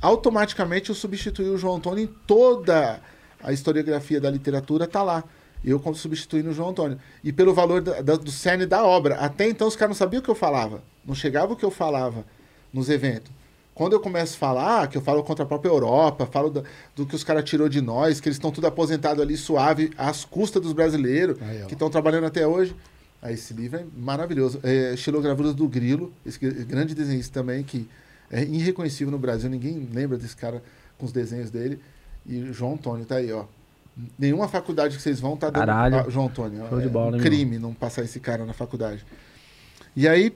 [0.00, 3.00] automaticamente eu substituí o João Antônio em toda
[3.42, 5.24] a historiografia da literatura, tá lá.
[5.64, 6.98] Eu como substituindo o João Antônio.
[7.24, 9.16] E pelo valor da- da- do cerne da obra.
[9.16, 10.82] Até então os caras não sabiam o que eu falava.
[11.04, 12.24] Não chegava o que eu falava
[12.72, 13.32] nos eventos.
[13.74, 16.62] Quando eu começo a falar, que eu falo contra a própria Europa, falo da-
[16.94, 20.24] do que os caras tirou de nós, que eles estão tudo aposentados ali suave, às
[20.24, 22.74] custas dos brasileiros, Aí, que estão trabalhando até hoje.
[23.20, 24.60] Aí esse livro é maravilhoso.
[24.62, 27.88] É Estilogravuras do Grilo, esse gr- grande desenhista também, que
[28.30, 30.62] é irreconhecível no Brasil, ninguém lembra desse cara
[30.96, 31.80] com os desenhos dele.
[32.28, 33.44] E João Antônio tá aí, ó.
[34.18, 35.96] Nenhuma faculdade que vocês vão tá dando Caralho.
[35.96, 36.68] Ah, João Antônio.
[36.68, 39.06] Show de é bola, um crime não passar esse cara na faculdade.
[39.94, 40.34] E aí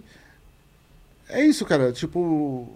[1.28, 1.92] é isso, cara.
[1.92, 2.68] Tipo,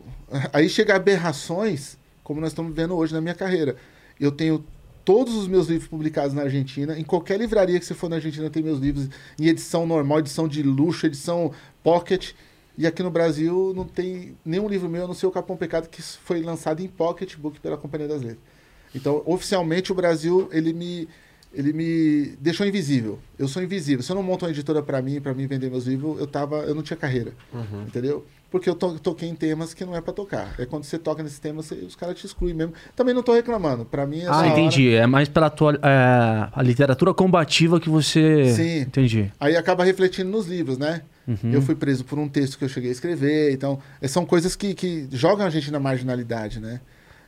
[0.52, 3.76] aí chega aberrações, como nós estamos vendo hoje na minha carreira.
[4.20, 4.64] Eu tenho
[5.04, 6.98] todos os meus livros publicados na Argentina.
[6.98, 9.08] Em qualquer livraria que você for na Argentina, tem meus livros
[9.38, 11.52] em edição normal, edição de luxo, edição
[11.82, 12.32] pocket.
[12.76, 15.88] E aqui no Brasil não tem nenhum livro meu, a não ser o Capão Pecado,
[15.88, 18.53] que foi lançado em pocketbook pela Companhia das Letras.
[18.95, 21.09] Então, oficialmente, o Brasil, ele me,
[21.53, 23.18] ele me deixou invisível.
[23.38, 24.03] Eu sou invisível.
[24.03, 26.59] Se eu não monto uma editora para mim, para mim vender meus livros, eu, tava,
[26.59, 27.32] eu não tinha carreira.
[27.86, 28.24] Entendeu?
[28.51, 30.55] Porque eu to, toquei em temas que não é para tocar.
[30.61, 32.72] É quando você toca nesses temas, você- os caras te excluem mesmo.
[32.95, 33.84] Também não tô reclamando.
[33.84, 34.95] Para mim é Ah, entendi.
[34.95, 38.53] É mais pela tua é, a literatura combativa que você.
[38.55, 38.80] Sim.
[38.82, 39.32] Entendi.
[39.40, 41.03] Aí acaba refletindo nos livros, né?
[41.53, 44.55] Eu fui preso por um texto que eu cheguei a escrever, então é, são coisas
[44.55, 46.80] que, que jogam a gente na marginalidade, né?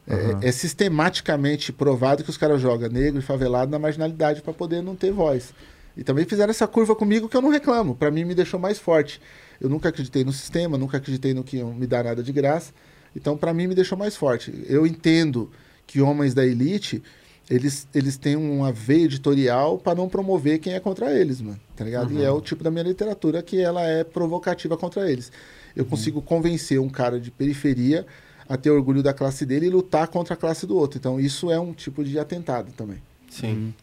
[0.09, 4.83] É, é sistematicamente provado que os caras jogam negro e favelado na marginalidade para poder
[4.83, 5.53] não ter voz.
[5.97, 7.95] E também fizeram essa curva comigo que eu não reclamo.
[7.95, 9.21] Para mim me deixou mais forte.
[9.61, 12.73] Eu nunca acreditei no sistema, nunca acreditei no que me dar nada de graça.
[13.15, 14.53] Então para mim me deixou mais forte.
[14.69, 15.51] Eu entendo
[15.87, 17.03] que homens da elite
[17.49, 21.59] eles, eles têm uma veia editorial para não promover quem é contra eles, mano.
[21.77, 22.13] Tá ligado?
[22.13, 25.31] E é o tipo da minha literatura que ela é provocativa contra eles.
[25.75, 28.05] Eu consigo convencer um cara de periferia
[28.49, 30.99] a ter orgulho da classe dele e lutar contra a classe do outro.
[30.99, 32.99] Então isso é um tipo de atentado também.
[33.29, 33.75] Sim.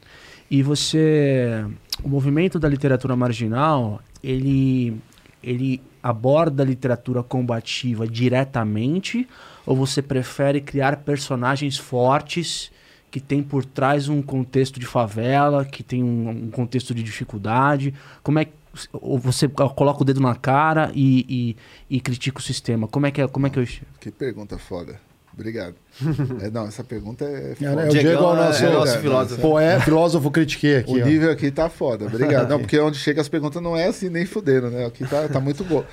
[0.50, 1.66] E você.
[2.04, 4.98] O movimento da literatura marginal, ele.
[5.42, 9.28] Ele aborda a literatura combativa diretamente
[9.66, 12.72] ou você prefere criar personagens fortes
[13.10, 17.94] que tem por trás um contexto de favela, que tem um, um contexto de dificuldade?
[18.24, 18.54] Como é que
[18.92, 21.56] ou você coloca o dedo na cara e,
[21.90, 22.88] e, e critica o sistema?
[22.88, 23.68] Como é que é, como é que eu
[24.00, 25.00] Que pergunta foda.
[25.34, 25.76] Obrigado.
[26.42, 27.76] É, não, essa pergunta é É, foda.
[27.76, 27.86] né?
[27.86, 29.42] O Diego é o nosso, é o nosso é, filósofo.
[29.42, 30.92] Pô, é filósofo critiquei aqui.
[30.92, 31.06] O ó.
[31.06, 32.50] nível aqui tá foda, obrigado.
[32.50, 34.86] Não, porque onde chega as perguntas não é assim nem fudendo, né?
[34.86, 35.86] Aqui tá, tá muito boa.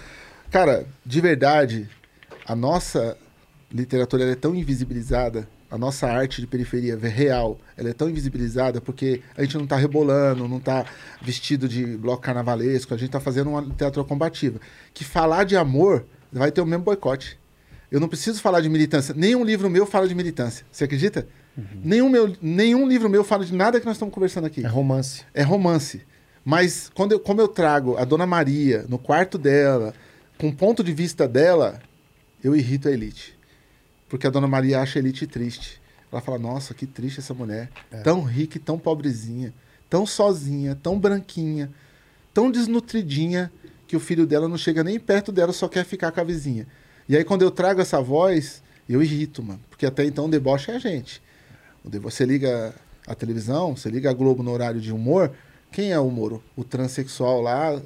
[0.51, 1.89] Cara, de verdade,
[2.47, 3.17] a nossa
[3.73, 8.81] literatura ela é tão invisibilizada a nossa arte de periferia real, ela é tão invisibilizada
[8.81, 10.85] porque a gente não tá rebolando, não tá
[11.23, 14.61] vestido de bloco carnavalesco, a gente tá fazendo uma teatro combativa.
[14.93, 17.39] Que falar de amor vai ter o mesmo boicote.
[17.91, 19.15] Eu não preciso falar de militância.
[19.17, 20.67] Nenhum livro meu fala de militância.
[20.71, 21.27] Você acredita?
[21.85, 24.65] Nenhum, meu, nenhum livro meu fala de nada que nós estamos conversando aqui.
[24.65, 25.25] É romance.
[25.35, 26.03] É romance.
[26.45, 29.93] Mas quando eu, como eu trago a Dona Maria no quarto dela,
[30.39, 31.81] com o ponto de vista dela,
[32.43, 33.39] eu irrito a elite.
[34.11, 35.81] Porque a Dona Maria acha a elite triste.
[36.13, 37.71] Ela fala, nossa, que triste essa mulher.
[38.03, 39.55] Tão rica e tão pobrezinha.
[39.89, 41.71] Tão sozinha, tão branquinha.
[42.35, 43.51] Tão desnutridinha
[43.87, 46.67] que o filho dela não chega nem perto dela, só quer ficar com a vizinha.
[47.09, 49.61] E aí quando eu trago essa voz, eu irrito, mano.
[49.71, 51.23] Porque até então o deboche é a gente.
[51.85, 52.75] Você liga
[53.07, 55.33] a televisão, você liga a Globo no horário de humor,
[55.73, 56.43] quem é o Moro?
[56.57, 57.81] O transexual lá,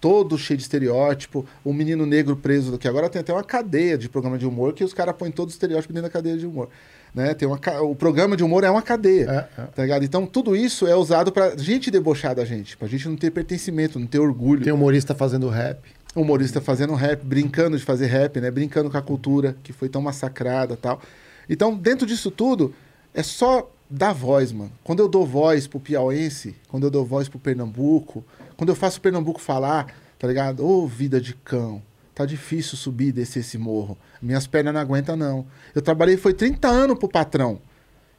[0.00, 4.08] todo cheio de estereótipo, o menino negro preso, que agora tem até uma cadeia de
[4.08, 6.68] programa de humor que os caras põem todos os estereótipos dentro da cadeia de humor.
[7.14, 7.34] Né?
[7.34, 9.48] Tem uma, o programa de humor é uma cadeia.
[9.58, 9.66] É, é.
[9.66, 10.04] Tá ligado?
[10.04, 13.98] Então tudo isso é usado pra gente debochar da gente, pra gente não ter pertencimento,
[13.98, 15.80] não ter orgulho Tem humorista fazendo rap.
[16.14, 18.50] humorista fazendo rap, brincando de fazer rap, né?
[18.50, 21.02] Brincando com a cultura que foi tão massacrada tal.
[21.48, 22.72] Então, dentro disso tudo,
[23.12, 24.70] é só dar voz, mano.
[24.84, 28.24] Quando eu dou voz pro piauense, quando eu dou voz pro Pernambuco,
[28.60, 29.86] quando eu faço o Pernambuco falar,
[30.18, 30.62] tá ligado?
[30.62, 31.82] Ô, vida de cão.
[32.14, 33.96] Tá difícil subir e descer esse morro.
[34.20, 35.46] Minhas pernas não aguentam, não.
[35.74, 37.58] Eu trabalhei, foi 30 anos pro patrão.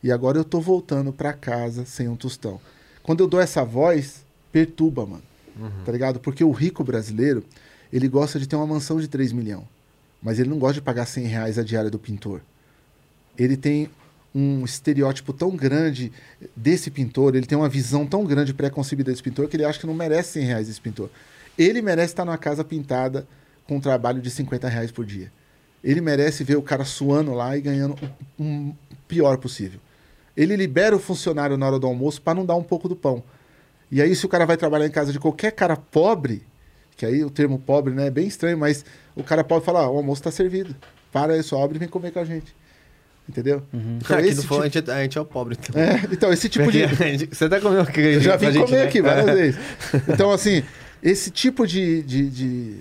[0.01, 2.59] E agora eu tô voltando pra casa sem um tostão.
[3.03, 5.21] Quando eu dou essa voz, perturba, mano.
[5.85, 6.19] Tá ligado?
[6.19, 7.45] Porque o rico brasileiro,
[7.93, 9.65] ele gosta de ter uma mansão de 3 milhões.
[10.23, 12.41] Mas ele não gosta de pagar 100 reais a diária do pintor.
[13.37, 13.91] Ele tem
[14.33, 16.11] um estereótipo tão grande
[16.55, 19.87] desse pintor, ele tem uma visão tão grande pré-concebida desse pintor que ele acha que
[19.87, 21.09] não merece 100 reais esse pintor.
[21.57, 23.27] Ele merece estar numa casa pintada
[23.67, 25.31] com um trabalho de 50 reais por dia.
[25.83, 27.95] Ele merece ver o cara suando lá e ganhando
[28.37, 28.75] o um
[29.07, 29.79] pior possível.
[30.35, 33.23] Ele libera o funcionário na hora do almoço para não dar um pouco do pão.
[33.91, 36.43] E aí, se o cara vai trabalhar em casa de qualquer cara pobre,
[36.95, 39.95] que aí o termo pobre né, é bem estranho, mas o cara pode falar: "Ó,
[39.95, 40.73] o almoço está servido.
[41.11, 42.55] Para aí, sua obra e vem comer com a gente.
[43.31, 43.63] Entendeu?
[43.73, 45.57] Então, Aqui esse tipo- a, gente, a gente é o pobre.
[45.57, 45.81] Então.
[45.81, 46.85] é, então, esse tipo de.
[47.27, 48.83] Você até comeu aqui Eu já vim gente, comer né?
[48.83, 49.59] aqui várias vezes.
[50.09, 50.61] Então, assim,
[51.01, 52.75] esse tipo de, de, de,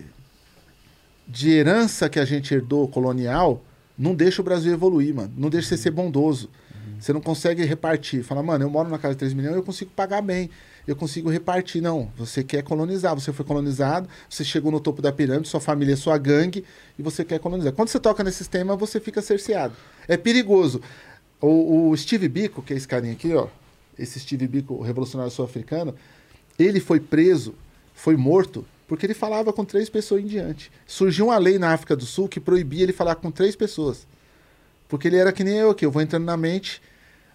[1.29, 3.65] de herança que a gente herdou colonial
[3.97, 5.33] não deixa o Brasil evoluir, mano.
[5.37, 6.51] Não deixa você ser bondoso.
[6.99, 8.23] Você não consegue repartir.
[8.23, 10.51] Fala, mano, eu moro na casa de 3 milhões, eu consigo pagar bem.
[10.87, 11.81] Eu consigo repartir.
[11.81, 13.15] Não, você quer colonizar.
[13.15, 16.63] Você foi colonizado, você chegou no topo da pirâmide, sua família é sua gangue,
[16.99, 17.73] e você quer colonizar.
[17.73, 19.73] Quando você toca nesse tema, você fica cerceado.
[20.11, 20.83] É perigoso.
[21.41, 23.47] O, o Steve Biko, que é esse carinha aqui, ó,
[23.97, 25.95] esse Steve Biko, revolucionário sul-africano,
[26.59, 27.55] ele foi preso,
[27.95, 30.73] foi morto, porque ele falava com três pessoas em diante.
[30.85, 34.05] Surgiu uma lei na África do Sul que proibia ele falar com três pessoas.
[34.89, 36.83] Porque ele era que nem eu aqui, eu vou entrando na mente,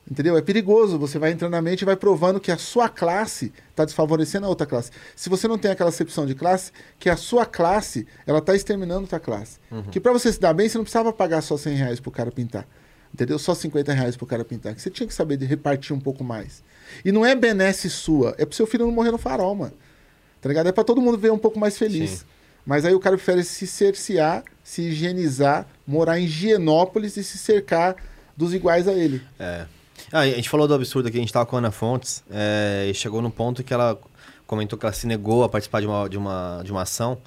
[0.10, 0.38] entendeu?
[0.38, 3.86] É perigoso, você vai entrando na mente e vai provando que a sua classe está
[3.86, 4.92] desfavorecendo a outra classe.
[5.16, 9.02] Se você não tem aquela acepção de classe, que a sua classe, ela está exterminando
[9.02, 9.60] outra classe.
[9.92, 12.32] Que para você se dar bem, você não precisava pagar só 100 reais pro cara
[12.32, 12.68] pintar.
[13.14, 13.40] Entendeu?
[13.40, 14.76] Só 50 reais pro cara pintar.
[14.76, 16.64] Que você tinha que saber de repartir um pouco mais.
[17.04, 19.74] E não é benesse sua, é pro seu filho não morrer no farol, mano.
[20.42, 20.68] Tá ligado?
[20.68, 22.10] É pra todo mundo ver um pouco mais feliz.
[22.10, 22.26] Sim.
[22.66, 27.96] Mas aí o cara prefere se cercear, se higienizar, morar em Higienópolis e se cercar
[28.36, 29.22] dos iguais a ele.
[29.40, 29.66] É.
[30.12, 32.88] Ah, a gente falou do absurdo aqui, a gente tava com a Ana Fontes, é,
[32.90, 33.98] e chegou num ponto que ela
[34.46, 37.18] comentou que ela se negou a participar de uma, de uma, de uma ação.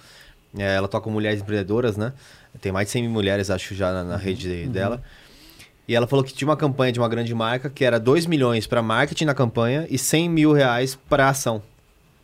[0.57, 2.13] É, ela toca com mulheres empreendedoras, né?
[2.61, 5.03] Tem mais de 100 mil mulheres, acho, já na, na rede dela.
[5.87, 8.67] E ela falou que tinha uma campanha de uma grande marca que era 2 milhões
[8.67, 11.63] para marketing na campanha e 100 mil reais para ação.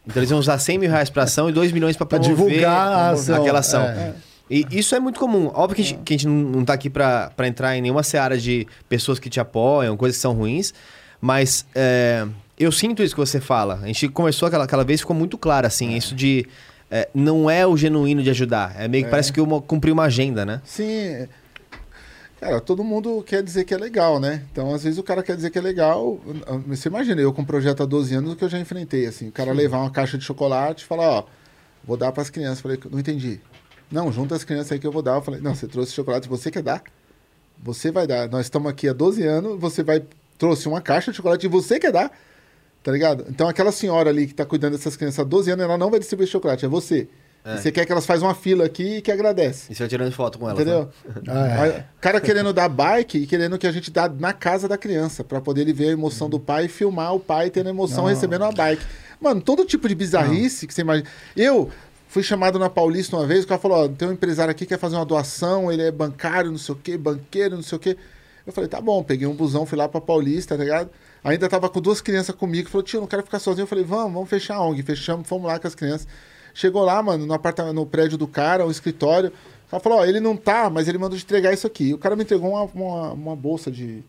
[0.06, 3.10] Então eles iam usar 100 mil reais para ação e 2 milhões para divulgar a
[3.10, 3.40] ação.
[3.40, 3.82] aquela ação.
[3.82, 4.14] É.
[4.50, 5.50] E isso é muito comum.
[5.54, 8.02] Óbvio que a gente, que a gente não, não tá aqui pra entrar em nenhuma
[8.02, 10.74] seara de pessoas que te apoiam, coisas que são ruins,
[11.20, 12.26] mas é,
[12.58, 13.80] eu sinto isso que você fala.
[13.82, 16.46] A gente conversou aquela, aquela vez, ficou muito claro, assim, isso de.
[16.90, 18.74] é, não é o genuíno de ajudar.
[18.78, 20.60] É meio que parece que uma, cumprir uma agenda, né?
[20.64, 21.26] Sim.
[22.38, 24.42] Cara, todo mundo quer dizer que é legal, né?
[24.52, 26.20] Então, às vezes, o cara quer dizer que é legal.
[26.66, 29.28] Você imagina, eu com um projeto há 12 anos, o que eu já enfrentei, assim.
[29.28, 31.24] O cara levar uma caixa de chocolate e falar, ó,
[31.82, 32.60] vou dar pras crianças.
[32.60, 33.40] Falei, não entendi.
[33.94, 35.14] Não, junta as crianças aí que eu vou dar.
[35.14, 36.82] Eu falei, não, você trouxe chocolate, você quer dar?
[37.62, 38.28] Você vai dar.
[38.28, 40.02] Nós estamos aqui há 12 anos, você vai
[40.36, 42.10] trouxe uma caixa de chocolate e você quer dar.
[42.82, 43.24] Tá ligado?
[43.28, 46.00] Então aquela senhora ali que tá cuidando dessas crianças há 12 anos, ela não vai
[46.00, 47.08] distribuir chocolate, é você.
[47.46, 49.70] E você quer que elas façam uma fila aqui e que agradece.
[49.70, 50.60] E você vai tirando foto com elas.
[50.60, 50.88] Entendeu?
[51.04, 51.22] Né?
[51.28, 51.86] Ah, é.
[51.96, 55.22] O cara querendo dar bike e querendo que a gente dá na casa da criança,
[55.22, 58.42] pra poder ele ver a emoção do pai e filmar o pai tendo emoção recebendo
[58.42, 58.82] uma bike.
[59.20, 61.08] Mano, todo tipo de bizarrice que você imagina.
[61.36, 61.70] Eu
[62.14, 64.68] fui chamado na Paulista uma vez, o cara falou: Ó, tem um empresário aqui que
[64.68, 67.80] quer fazer uma doação, ele é bancário, não sei o quê, banqueiro, não sei o
[67.80, 67.96] quê.
[68.46, 70.90] Eu falei, tá bom, peguei um busão, fui lá pra Paulista, tá ligado?
[71.24, 73.64] Ainda tava com duas crianças comigo, falou, tio, não quero ficar sozinho.
[73.64, 74.82] Eu falei, vamos, vamos fechar a ONG.
[74.82, 76.06] Fechamos, fomos lá com as crianças.
[76.52, 79.32] Chegou lá, mano, no apartamento, no prédio do cara, o escritório.
[79.66, 81.88] O cara falou, ó, ele não tá, mas ele mandou entregar isso aqui.
[81.88, 84.04] E o cara me entregou uma, uma, uma bolsa de,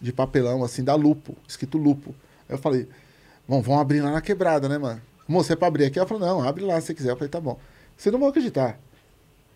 [0.00, 2.14] de papelão, assim, da Lupo, escrito Lupo.
[2.48, 2.86] Aí eu falei,
[3.48, 5.00] bom, vamos abrir lá na quebrada, né, mano?
[5.26, 5.98] Moça, é pra abrir aqui?
[5.98, 7.10] Ela falou, não, abre lá se você quiser.
[7.10, 7.58] Eu falei, tá bom.
[7.96, 8.78] Você não vai acreditar.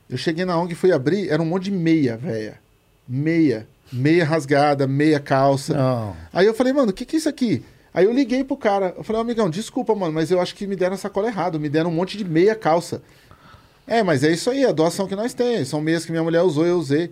[0.09, 2.59] Eu cheguei na ONG e fui abrir, era um monte de meia, velha.
[3.07, 3.67] Meia.
[3.93, 5.75] Meia rasgada, meia calça.
[5.75, 6.17] Não.
[6.33, 7.65] Aí eu falei, mano, o que que é isso aqui?
[7.93, 8.95] Aí eu liguei pro cara.
[8.97, 11.59] Eu falei, "Ô, amigão, desculpa, mano, mas eu acho que me deram a sacola errado.
[11.59, 13.03] Me deram um monte de meia calça.
[13.87, 15.69] É, mas é isso aí, a doação que nós temos.
[15.69, 17.11] São meias que minha mulher usou, eu usei.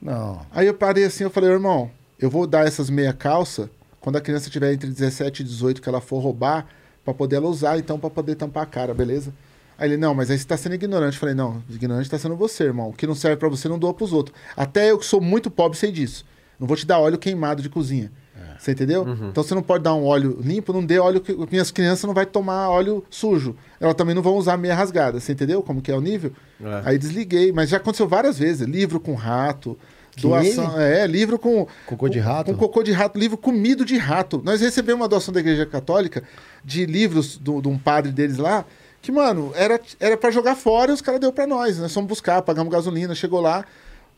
[0.00, 0.40] Não.
[0.52, 3.68] Aí eu parei assim, eu falei, irmão, eu vou dar essas meia calça
[4.00, 6.66] quando a criança tiver entre 17 e 18 que ela for roubar,
[7.04, 9.32] pra poder ela usar, então pra poder tampar a cara, beleza?
[9.76, 11.14] Aí ele, não, mas aí você tá sendo ignorante.
[11.14, 12.90] Eu falei, não, ignorante tá sendo você, irmão.
[12.90, 14.36] O que não serve pra você não doa pros outros.
[14.56, 16.24] Até eu que sou muito pobre sei disso.
[16.58, 18.10] Não vou te dar óleo queimado de cozinha.
[18.58, 19.04] Você entendeu?
[19.28, 22.14] Então você não pode dar um óleo limpo, não dê óleo que minhas crianças não
[22.14, 23.56] vai tomar óleo sujo.
[23.80, 25.20] Elas também não vão usar meia rasgada.
[25.20, 26.32] Você entendeu como que é o nível?
[26.62, 26.82] É.
[26.84, 28.66] Aí desliguei, mas já aconteceu várias vezes.
[28.66, 29.76] Livro com rato?
[30.16, 32.52] Doação, é, livro com Cocô de rato?
[32.52, 34.40] Com cocô de rato, livro comido de rato.
[34.44, 36.22] Nós recebemos uma doação da Igreja Católica
[36.64, 38.64] de livros de um padre deles lá,
[39.02, 41.78] que, mano, era, era para jogar fora e os caras deu para nós.
[41.78, 43.64] Nós fomos buscar, pagamos gasolina, chegou lá.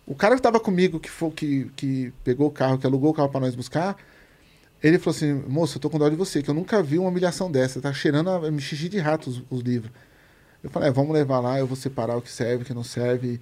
[0.07, 3.15] O cara que tava comigo, que, foi, que, que pegou o carro, que alugou o
[3.15, 3.97] carro para nós buscar,
[4.83, 7.09] ele falou assim: moço, eu tô com dó de você, que eu nunca vi uma
[7.09, 7.81] humilhação dessa.
[7.81, 9.91] Tá cheirando a me xixi de rato os, os livros.
[10.63, 12.85] Eu falei: é, vamos levar lá, eu vou separar o que serve, o que não
[12.85, 13.35] serve.
[13.35, 13.41] E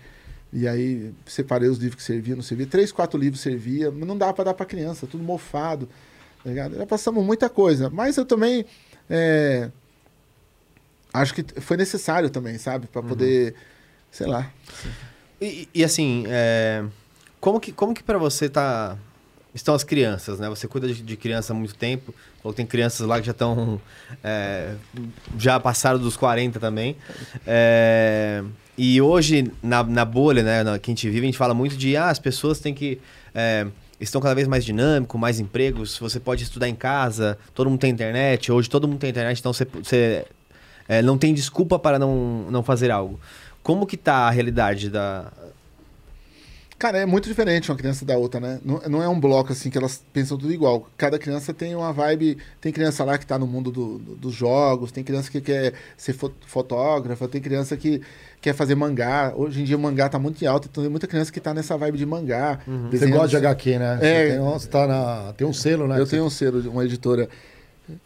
[0.68, 2.66] aí separei os livros que serviam, não servia.
[2.66, 5.88] Três, quatro livros servia, mas não dava para dar para criança, tudo mofado.
[6.44, 6.76] Tá ligado?
[6.76, 7.90] Já passamos muita coisa.
[7.90, 8.64] Mas eu também
[9.10, 9.70] é,
[11.12, 12.86] acho que foi necessário também, sabe?
[12.86, 13.54] para poder,
[14.10, 14.50] sei lá.
[15.40, 16.84] E, e, assim, é,
[17.40, 18.96] como que, como que para você tá,
[19.54, 20.48] estão as crianças, né?
[20.48, 23.80] Você cuida de, de criança há muito tempo, ou tem crianças lá que já estão,
[24.22, 24.74] é,
[25.38, 26.96] já passaram dos 40 também.
[27.46, 28.42] É,
[28.76, 31.76] e hoje, na, na bolha, né, na, que a gente vive, a gente fala muito
[31.76, 32.98] de, ah, as pessoas têm que...
[33.34, 33.66] é,
[34.00, 37.90] estão cada vez mais dinâmico, mais empregos, você pode estudar em casa, todo mundo tem
[37.90, 40.26] internet, hoje todo mundo tem internet, então você, você
[40.88, 43.18] é, não tem desculpa para não, não fazer algo.
[43.62, 45.32] Como que tá a realidade da...
[46.78, 48.60] Cara, é muito diferente uma criança da outra, né?
[48.64, 50.86] Não, não é um bloco assim que elas pensam tudo igual.
[50.98, 52.36] Cada criança tem uma vibe.
[52.60, 55.72] Tem criança lá que tá no mundo do- do- dos jogos, tem criança que quer
[55.96, 58.02] ser fo- fotógrafa, tem criança que
[58.40, 59.32] quer fazer mangá.
[59.36, 61.54] Hoje em dia o mangá tá muito em alta, então tem muita criança que tá
[61.54, 62.58] nessa vibe de mangá.
[62.66, 63.96] Você desenhando- gosta de HQ, né?
[63.98, 64.30] Você É.
[64.30, 65.98] tem, um- você tá na, tem um selo, né?
[66.00, 67.28] Eu tenho um selo de uma editora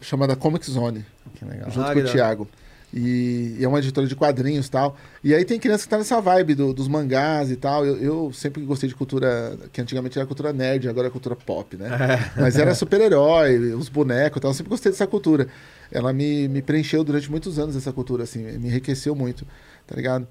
[0.01, 1.71] chamada Comic Zone, você- Que legal.
[1.71, 2.49] junto Ah, com o Thiago.
[2.93, 4.97] E, e é uma editora de quadrinhos e tal.
[5.23, 7.85] E aí tem criança que tá nessa vibe do- dos mangás e tal.
[7.85, 11.77] Eu, eu sempre gostei de cultura, que antigamente era cultura nerd, agora é cultura pop,
[11.77, 11.89] né?
[12.37, 14.51] Mas era super-herói, os bonecos e tal.
[14.51, 15.49] Eu sempre gostei dessa cultura.
[15.93, 19.47] Ela me, me preencheu durante muitos anos essa cultura, assim, me enriqueceu muito,
[19.87, 20.27] tá ligado?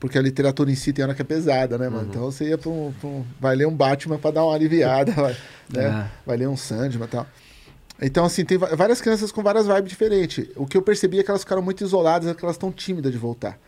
[0.00, 2.08] Porque a literatura em si tem hora que é pesada, né, mano?
[2.10, 5.12] Então você ia pra um, pra um- Vai ler um Batman pra dar uma aliviada,
[5.14, 5.36] vai,
[5.68, 5.88] né?
[6.26, 7.26] Vai ler um Sandman e tal.
[8.00, 10.48] Então, assim, tem várias crianças com várias vibes diferentes.
[10.56, 13.12] O que eu percebi é que elas ficaram muito isoladas, é que elas estão tímidas
[13.12, 13.58] de voltar.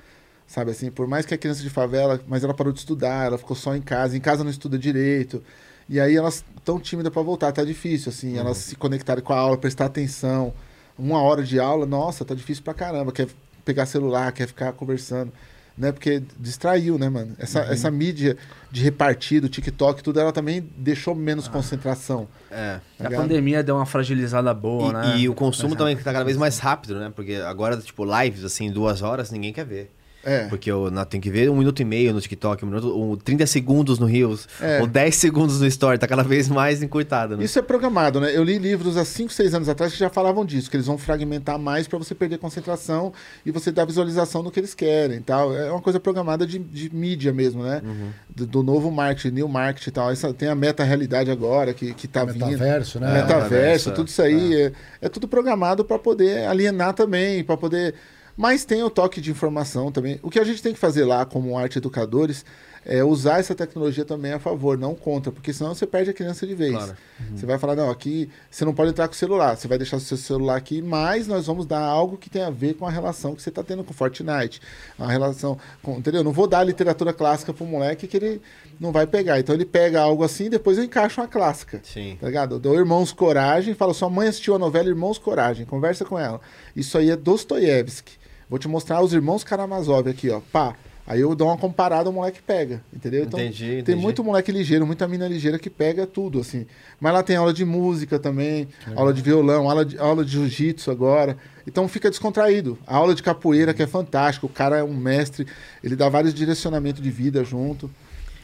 [0.47, 3.39] Sabe assim, por mais que é criança de favela, mas ela parou de estudar, ela
[3.39, 5.43] ficou só em casa, em casa não estuda direito.
[5.89, 9.39] E aí elas estão tímidas para voltar, tá difícil, assim, elas se conectarem com a
[9.39, 10.53] aula, prestar atenção.
[10.99, 13.13] Uma hora de aula, nossa, tá difícil pra caramba.
[13.13, 13.29] Quer
[13.65, 15.33] pegar celular, quer ficar conversando.
[15.77, 15.91] Né?
[15.91, 17.35] Porque distraiu, né, mano?
[17.39, 18.37] Essa, essa mídia
[18.71, 22.29] de repartido, TikTok, tudo, ela também deixou menos concentração.
[22.51, 22.79] É.
[22.99, 23.23] tá A ligado?
[23.23, 25.19] pandemia deu uma fragilizada boa, E, né?
[25.19, 27.11] e o consumo também tá cada vez mais rápido, né?
[27.15, 29.91] Porque agora, tipo, lives, assim, duas horas, ninguém quer ver.
[30.25, 30.45] É.
[30.47, 33.17] Porque eu na- tem que ver um minuto e meio no TikTok, um minuto, um,
[33.17, 34.81] 30 segundos no Reels, É.
[34.81, 37.45] ou 10 segundos no Story, tá cada vez mais encurtado, né?
[37.45, 38.31] Isso é programado, né?
[38.37, 40.97] Eu li livros há 5, 6 anos atrás que já falavam disso, que eles vão
[40.97, 43.13] fragmentar mais para você perder concentração
[43.45, 45.55] e você dar visualização no que eles querem e tal.
[45.57, 47.83] É uma coisa programada de, de mídia mesmo, né?
[48.29, 50.11] Do, do novo marketing, new marketing e tal.
[50.11, 52.47] Essa, tem a meta-realidade agora que, que tá vindo.
[52.47, 53.07] Metaverso, né?
[53.13, 54.55] Metaverso, metaverso, tudo isso aí.
[54.55, 57.95] É, é tudo programado para poder alienar também, para poder.
[58.43, 60.19] Mas tem o toque de informação também.
[60.21, 62.45] O que a gente tem que fazer lá, como arte educadores,
[62.85, 66.45] é usar essa tecnologia também a favor, não contra, porque senão você perde a criança
[66.45, 66.73] de vez.
[66.73, 66.97] Claro.
[67.37, 69.99] Você vai falar, não, aqui você não pode entrar com o celular, você vai deixar
[69.99, 72.91] o seu celular aqui, mas nós vamos dar algo que tem a ver com a
[72.91, 74.61] relação que você está tendo com Fortnite.
[74.99, 75.99] A relação com.
[75.99, 76.23] Entendeu?
[76.23, 78.43] Eu Não vou dar literatura clássica para o moleque que ele
[78.81, 79.39] não vai pegar.
[79.39, 81.81] Então ele pega algo assim e depois eu encaixo uma clássica.
[81.85, 82.19] Sim.
[82.21, 82.57] Tá ligado?
[82.57, 86.41] Eu dou Irmãos Coragem, falo, sua mãe assistiu a novela Irmãos Coragem, conversa com ela.
[86.75, 88.22] Isso aí é Dostoiévski.
[88.53, 90.39] Vou te mostrar os Irmãos Karamazov aqui, ó.
[90.53, 90.75] Pá.
[91.07, 93.25] Aí eu dou uma comparada, o moleque pega, entendeu?
[93.25, 93.99] Então, Entendi, tem entendi.
[94.03, 96.67] muito moleque ligeiro, muita mina ligeira que pega tudo, assim.
[97.01, 100.91] Mas lá tem aula de música também, aula de violão, aula de, aula de jiu-jitsu
[100.91, 101.39] agora.
[101.67, 102.79] Então fica descontraído.
[102.87, 105.47] A aula de capoeira, que é fantástico, o cara é um mestre,
[105.83, 107.91] ele dá vários direcionamentos de vida junto.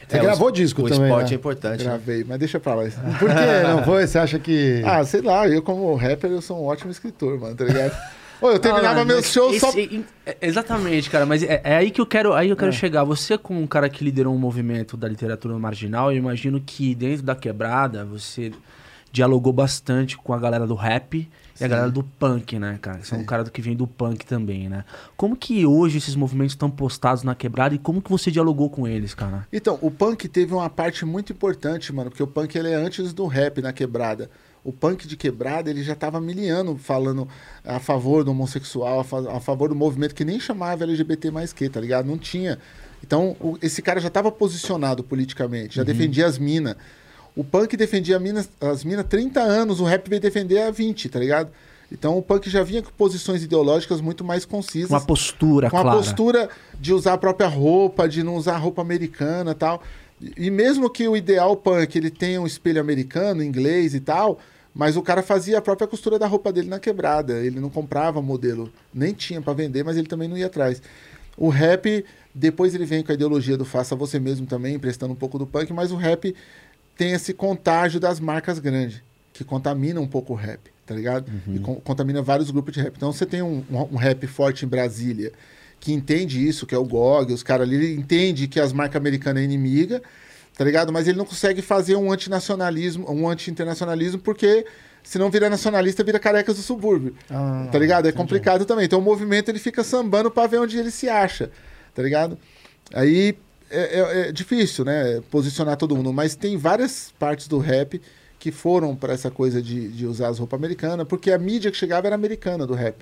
[0.09, 1.35] Você É, gravou o, disco o também, esporte né?
[1.35, 1.77] é importante.
[1.83, 1.89] né?
[1.91, 2.85] Gravei, mas deixa pra lá.
[2.87, 2.97] isso.
[3.19, 4.07] Por que não foi?
[4.07, 4.81] Você acha que...
[4.83, 7.95] ah, sei lá, eu como rapper, eu sou um ótimo escritor, mano, tá ligado?
[8.41, 9.69] Ô, eu terminava Ah, meus mas shows só...
[9.69, 11.25] esse- é- Exatamente, cara.
[11.25, 13.03] Mas é, é aí que eu quero, aí eu quero chegar.
[13.03, 17.23] Você, como um cara que liderou um movimento da literatura marginal, eu imagino que dentro
[17.23, 18.51] da quebrada você
[19.11, 21.27] dialogou bastante com a galera do rap
[21.59, 22.99] e a galera do punk, né, cara?
[23.03, 24.85] Você é um cara que vem do punk também, né?
[25.17, 28.87] Como que hoje esses movimentos estão postados na quebrada e como que você dialogou com
[28.87, 29.47] eles, cara?
[29.51, 33.11] Então, o punk teve uma parte muito importante, mano, porque o punk ele é antes
[33.11, 34.29] do rap na quebrada.
[34.69, 37.27] O punk de quebrada, ele já tava miliano falando
[37.65, 41.51] a favor do homossexual, a, fa- a favor do movimento que nem chamava LGBT mais
[41.51, 42.05] que, tá ligado?
[42.05, 42.59] Não tinha.
[43.03, 46.75] Então, o- esse cara já tava posicionado politicamente, já defendia as minas.
[47.35, 51.19] O punk defendia minas, as minas 30 anos, o rap veio defender há 20, tá
[51.19, 51.49] ligado?
[51.91, 55.81] Então o punk já vinha com posições ideológicas muito mais concisas Uma postura com a
[55.81, 55.97] clara.
[55.97, 56.49] postura
[56.79, 59.81] de usar a própria roupa, de não usar roupa americana e tal.
[60.21, 64.37] E e mesmo que o ideal punk ele tenha um espelho americano, inglês e tal,
[64.73, 67.33] mas o cara fazia a própria costura da roupa dele na quebrada.
[67.39, 70.81] Ele não comprava modelo, nem tinha pra vender, mas ele também não ia atrás.
[71.37, 75.15] O rap, depois ele vem com a ideologia do faça você mesmo também, emprestando um
[75.15, 76.35] pouco do punk, mas o rap
[76.97, 79.01] tem esse contágio das marcas grandes,
[79.33, 81.31] que contamina um pouco o rap, tá ligado?
[81.47, 82.93] E con- contamina vários grupos de rap.
[82.97, 85.31] Então você tem um, um- um rap forte em Brasília,
[85.79, 88.97] que entende isso, que é o GOG, os caras ali, ele entende que as marcas
[88.99, 90.01] americanas é inimiga,
[90.59, 90.91] tá ligado?
[90.91, 94.65] Mas ele não consegue fazer um antinacionalismo, um anti-internacionalismo, porque
[95.01, 97.15] senão vira nacionalista, vira carecas do subúrbio.
[97.31, 98.09] Ah, tá ligado?
[98.09, 98.83] É complicado também.
[98.83, 101.49] Então o movimento ele fica sambando pra ver onde ele se acha,
[101.95, 102.37] tá ligado?
[102.93, 103.37] Aí
[103.71, 105.21] é, é- é difícil, né?
[105.31, 108.01] Posicionar todo mundo, mas tem várias partes do rap
[108.37, 111.75] que foram pra essa coisa de, de usar as roupas americanas, porque a mídia que
[111.75, 112.95] chegava era americana do rap,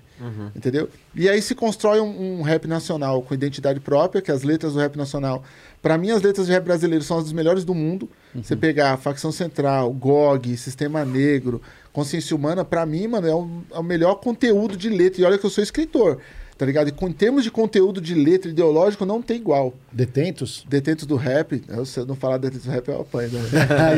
[0.56, 0.90] entendeu?
[1.14, 4.80] E aí se constrói um, um rap nacional com identidade própria, que as letras do
[4.80, 5.44] rap nacional,
[5.82, 8.10] Pra mim as letras de rap brasileiro são as dos melhores do mundo.
[8.36, 11.62] Você pegar Facção Central, GOG, Sistema Negro,
[11.94, 15.22] Consciência Humana, pra mim, mano, é o, é o melhor conteúdo de letra.
[15.22, 16.20] E olha que eu sou escritor,
[16.58, 16.90] tá ligado?
[16.90, 19.74] E com, em termos de conteúdo de letra ideológico, não tem igual.
[19.92, 20.66] Detentos?
[20.70, 23.30] Detentos do rap, eu, se eu não falar Detentos do rap, eu apanho.
[23.32, 23.42] Né?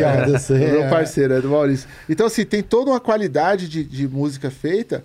[0.69, 0.89] O meu é.
[0.89, 1.89] parceiro, é do Maurício.
[2.07, 5.03] Então, assim, tem toda uma qualidade de, de música feita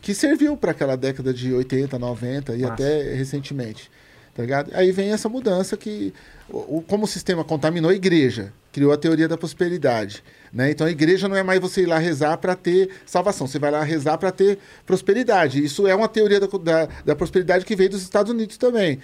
[0.00, 2.74] que serviu para aquela década de 80, 90 e Massa.
[2.74, 3.90] até recentemente.
[4.36, 4.70] Tá ligado?
[4.74, 6.12] Aí vem essa mudança que,
[6.48, 10.22] o, o- como o sistema contaminou a igreja, criou a teoria da prosperidade.
[10.52, 10.70] Né?
[10.70, 13.70] Então a igreja não é mais você ir lá rezar para ter salvação, você vai
[13.70, 15.64] lá rezar para ter prosperidade.
[15.64, 18.98] Isso é uma teoria da, da, da prosperidade que veio dos Estados Unidos também.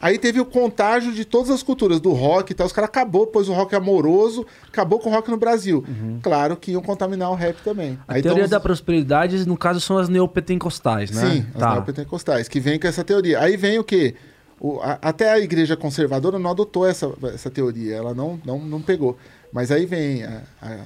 [0.00, 2.66] Aí teve o contágio de todas as culturas, do rock e tal.
[2.66, 5.82] Os caras acabou, pois o rock é amoroso, acabou com o rock no Brasil.
[6.22, 7.92] Claro que iam contaminar o rap também.
[7.92, 7.98] Uhum.
[8.06, 11.22] A Aí teoria tão da os- prosperidade, no caso, são as neopentecostais, né?
[11.30, 11.72] Sim, as tá.
[11.72, 13.40] neopentecostais, que vem com essa teoria.
[13.40, 14.14] Aí vem o quê?
[14.60, 18.80] O- a- até a igreja conservadora não adotou essa, essa teoria, ela não, não, não
[18.80, 19.18] pegou.
[19.52, 20.84] Mas aí vem a, a-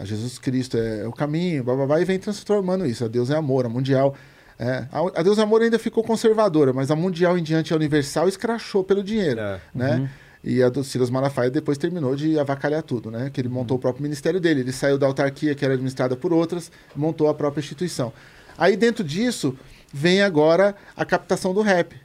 [0.00, 3.04] a Jesus Cristo é, o caminho, blá, blá, blá, e vem transformando isso.
[3.04, 4.14] A Deus é amor, a mundial.
[4.58, 7.76] é, a, a Deus é amor ainda ficou conservadora, mas a mundial em diante, a
[7.76, 9.40] universal, escrachou pelo dinheiro.
[9.40, 9.60] É.
[9.74, 10.10] Né?
[10.44, 13.28] E a do Silas Malafaia depois terminou de avacalhar tudo, né?
[13.32, 14.60] Que ele montou o próprio ministério dele.
[14.60, 18.12] Ele saiu da autarquia, que era administrada por outras, montou a própria instituição.
[18.56, 19.58] Aí dentro disso,
[19.92, 21.96] vem agora a captação do rap.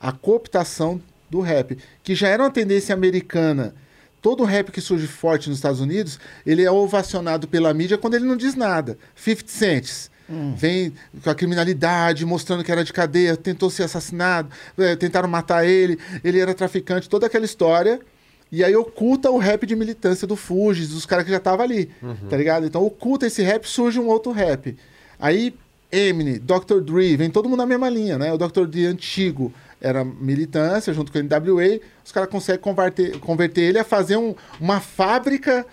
[0.00, 3.74] A cooptação do rap, que já era uma tendência americana.
[4.22, 8.24] Todo rap que surge forte nos Estados Unidos, ele é ovacionado pela mídia quando ele
[8.24, 8.98] não diz nada.
[9.14, 10.10] 50 Cents.
[10.56, 10.92] Vem
[11.22, 15.98] com a criminalidade, mostrando que era de cadeia, tentou ser assassinado, eh, tentaram matar ele,
[16.24, 18.00] ele era traficante, toda aquela história.
[18.50, 21.90] E aí oculta o rap de militância do Fugis, dos caras que já estavam ali,
[22.28, 22.66] tá ligado?
[22.66, 24.76] Então oculta esse rap, surge um outro rap.
[25.18, 25.54] Aí
[25.90, 26.80] Eminem, Dr.
[26.80, 28.32] Dre, vem todo mundo na mesma linha, né?
[28.32, 28.66] O Dr.
[28.66, 33.84] Dre antigo era militância junto com o NWA, os caras conseguem converter, converter ele a
[33.84, 35.66] fazer um- uma fábrica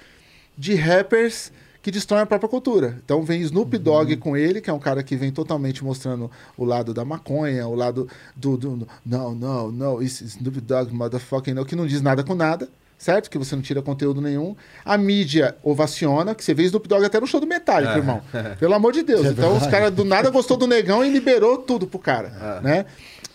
[0.58, 1.52] de rappers
[1.82, 2.98] que destroem a própria cultura.
[3.04, 6.64] Então vem Snoop Dogg com ele, que é um cara que vem totalmente mostrando o
[6.64, 11.66] lado da maconha, o lado do, do não, não, não, isso Snoop Dogg, motherfucking no,
[11.66, 13.30] que não diz nada com nada, certo?
[13.30, 14.56] Que você não tira conteúdo nenhum.
[14.86, 18.22] A mídia ovaciona, que você vê Snoop Dogg até no show do Metallica, irmão.
[18.58, 19.26] Pelo amor de Deus.
[19.32, 22.86] Então os caras do nada gostou do negão e liberou tudo pro cara, né?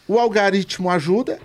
[0.09, 1.39] O algoritmo ajuda,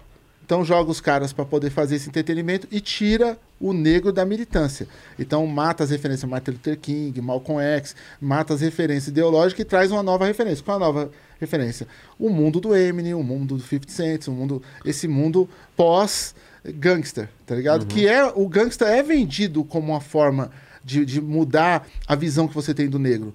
[0.46, 4.88] Então joga os caras para poder fazer esse entretenimento e tira o negro da militância.
[5.18, 9.90] Então mata as referências Martin Luther King, Malcolm X, mata as referências ideológicas e traz
[9.90, 10.64] uma nova referência.
[10.64, 11.88] Qual a nova referência?
[12.20, 16.36] O mundo do Eminem, o mundo do 50 Cent, o mundo, esse mundo pós
[16.66, 17.86] gangster, tá ligado?
[17.86, 20.52] Que é o gangster é vendido como uma forma
[20.84, 23.34] de, de mudar a visão que você tem do negro.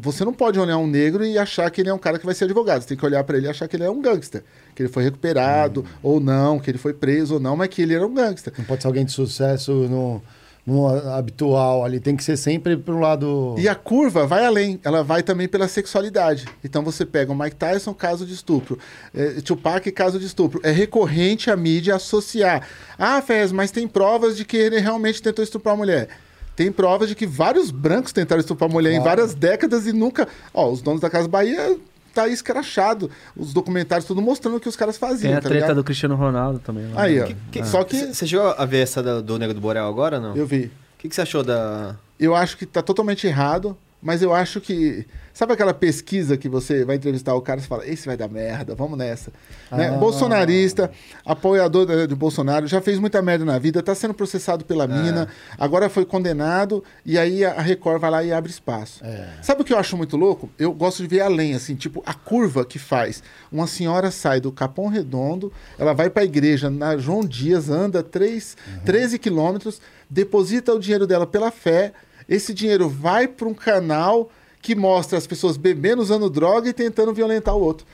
[0.00, 2.34] Você não pode olhar um negro e achar que ele é um cara que vai
[2.34, 2.82] ser advogado.
[2.82, 4.42] Você tem que olhar para ele e achar que ele é um gangster.
[4.74, 7.94] Que ele foi recuperado ou não, que ele foi preso ou não, mas que ele
[7.94, 8.52] era um gangster.
[8.58, 10.20] Não pode ser alguém de sucesso no,
[10.66, 12.00] no habitual ali.
[12.00, 13.54] Tem que ser sempre pro lado.
[13.56, 16.44] E a curva vai além, ela vai também pela sexualidade.
[16.64, 18.76] Então você pega o Mike Tyson, caso de estupro.
[19.14, 20.60] É, Tupac, caso de estupro.
[20.64, 22.66] É recorrente a mídia associar.
[22.98, 26.08] Ah, Fez, mas tem provas de que ele realmente tentou estuprar a mulher.
[26.54, 29.08] Tem provas de que vários brancos tentaram estuprar a mulher em Claro.
[29.08, 30.28] várias décadas e nunca.
[30.52, 31.76] Ó, os donos da Casa Bahia
[32.14, 33.10] tá aí escrachado.
[33.36, 35.30] Os documentários tudo mostrando o que os caras faziam.
[35.30, 35.76] Tem a tá treta ligado?
[35.76, 36.92] do Cristiano Ronaldo também.
[36.92, 37.02] lá.
[37.02, 37.26] Aí, ó.
[37.50, 38.12] Que- Só que.
[38.12, 40.36] Você chegou a ver essa do, do Nego do Borel agora ou não?
[40.36, 40.64] Eu vi.
[40.66, 41.96] O que, que você achou da.
[42.20, 45.06] eu acho que tá totalmente errado, mas eu acho que.
[45.32, 48.74] Sabe aquela pesquisa que você vai entrevistar o cara e fala, esse vai dar merda,
[48.74, 49.32] vamos nessa.
[49.70, 49.88] Né?
[49.88, 49.92] Ah.
[49.92, 50.90] Bolsonarista,
[51.24, 55.28] apoiador de, Bolsonaro, já fez muita merda na vida, tá sendo processado pela mina,
[55.58, 59.02] agora foi condenado, e aí a a Record vai lá e abre espaço.
[59.40, 60.50] Sabe o que eu acho muito louco?
[60.58, 63.22] Eu gosto de ver além, assim, tipo, a curva que faz.
[63.50, 68.56] Uma senhora sai do Capão Redondo, ela vai pra igreja na João Dias, anda 3,
[68.84, 69.80] 13 quilômetros,
[70.10, 71.92] deposita o dinheiro dela pela fé,
[72.28, 74.30] esse dinheiro vai para um canal
[74.62, 77.84] que mostra as pessoas bebendo, usando droga e tentando violentar o outro.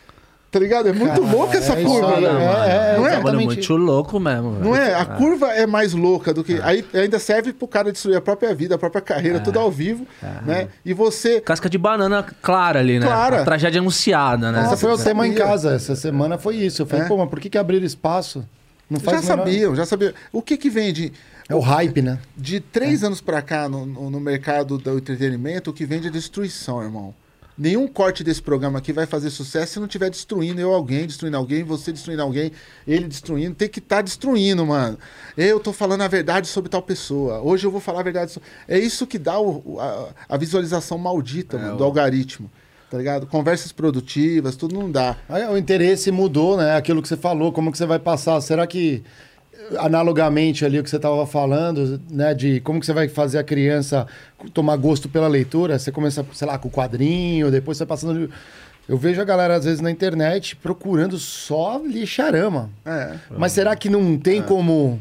[0.50, 0.88] Tá ligado?
[0.88, 2.28] É muito louca essa é curva, aí, né?
[2.28, 3.10] é, é, não é?
[3.16, 3.46] Bagulho exatamente.
[3.46, 4.64] muito louco mesmo, velho.
[4.64, 4.94] Não é?
[4.94, 5.04] A Ah.
[5.04, 6.58] curva é mais louca do que.
[6.62, 10.06] Aí ainda serve pro cara destruir a própria vida, a própria carreira, tudo ao vivo,
[10.46, 10.68] né?
[10.86, 11.38] E você.
[11.42, 13.06] Casca de banana clara ali, né?
[13.06, 13.42] Clara.
[13.42, 14.62] A tragédia anunciada, né?
[14.62, 15.74] Essa foi o tema em casa.
[15.74, 16.80] Essa semana foi isso.
[16.80, 17.08] Eu falei, É.
[17.08, 18.42] pô, mas por que, que abrir espaço?
[18.88, 20.12] Não Já faz o menor- sabiam, já sabiam.
[20.32, 21.12] O que que vende?
[21.48, 22.18] É o hype, né?
[22.36, 26.82] De três anos pra cá, no, no, mercado do entretenimento, o que vende é destruição,
[26.82, 27.14] irmão.
[27.56, 31.36] Nenhum corte desse programa aqui vai fazer sucesso se não estiver destruindo eu alguém, destruindo
[31.36, 32.52] alguém, você destruindo alguém,
[32.86, 33.54] ele destruindo.
[33.54, 34.96] Tem que estar destruindo, mano.
[35.36, 37.40] Eu tô falando a verdade sobre tal pessoa.
[37.40, 38.48] Hoje eu vou falar a verdade sobre...
[38.68, 42.48] É isso que dá o- a, a visualização maldita mano, do algoritmo.
[42.90, 43.26] Tá ligado?
[43.26, 45.16] Conversas produtivas, tudo não dá.
[45.28, 46.76] Aí, o interesse mudou, né?
[46.76, 48.40] Aquilo que você falou, como que você vai passar?
[48.40, 49.02] Será que
[49.76, 53.44] analogamente ali o que você estava falando, né, de como que você vai fazer a
[53.44, 54.06] criança
[54.54, 58.30] tomar gosto pela leitura, você começa, sei lá, com o quadrinho, depois você passando
[58.88, 62.70] eu vejo a galera às vezes na internet procurando só lixarama.
[62.86, 63.16] É.
[63.36, 64.98] Mas será que não tem como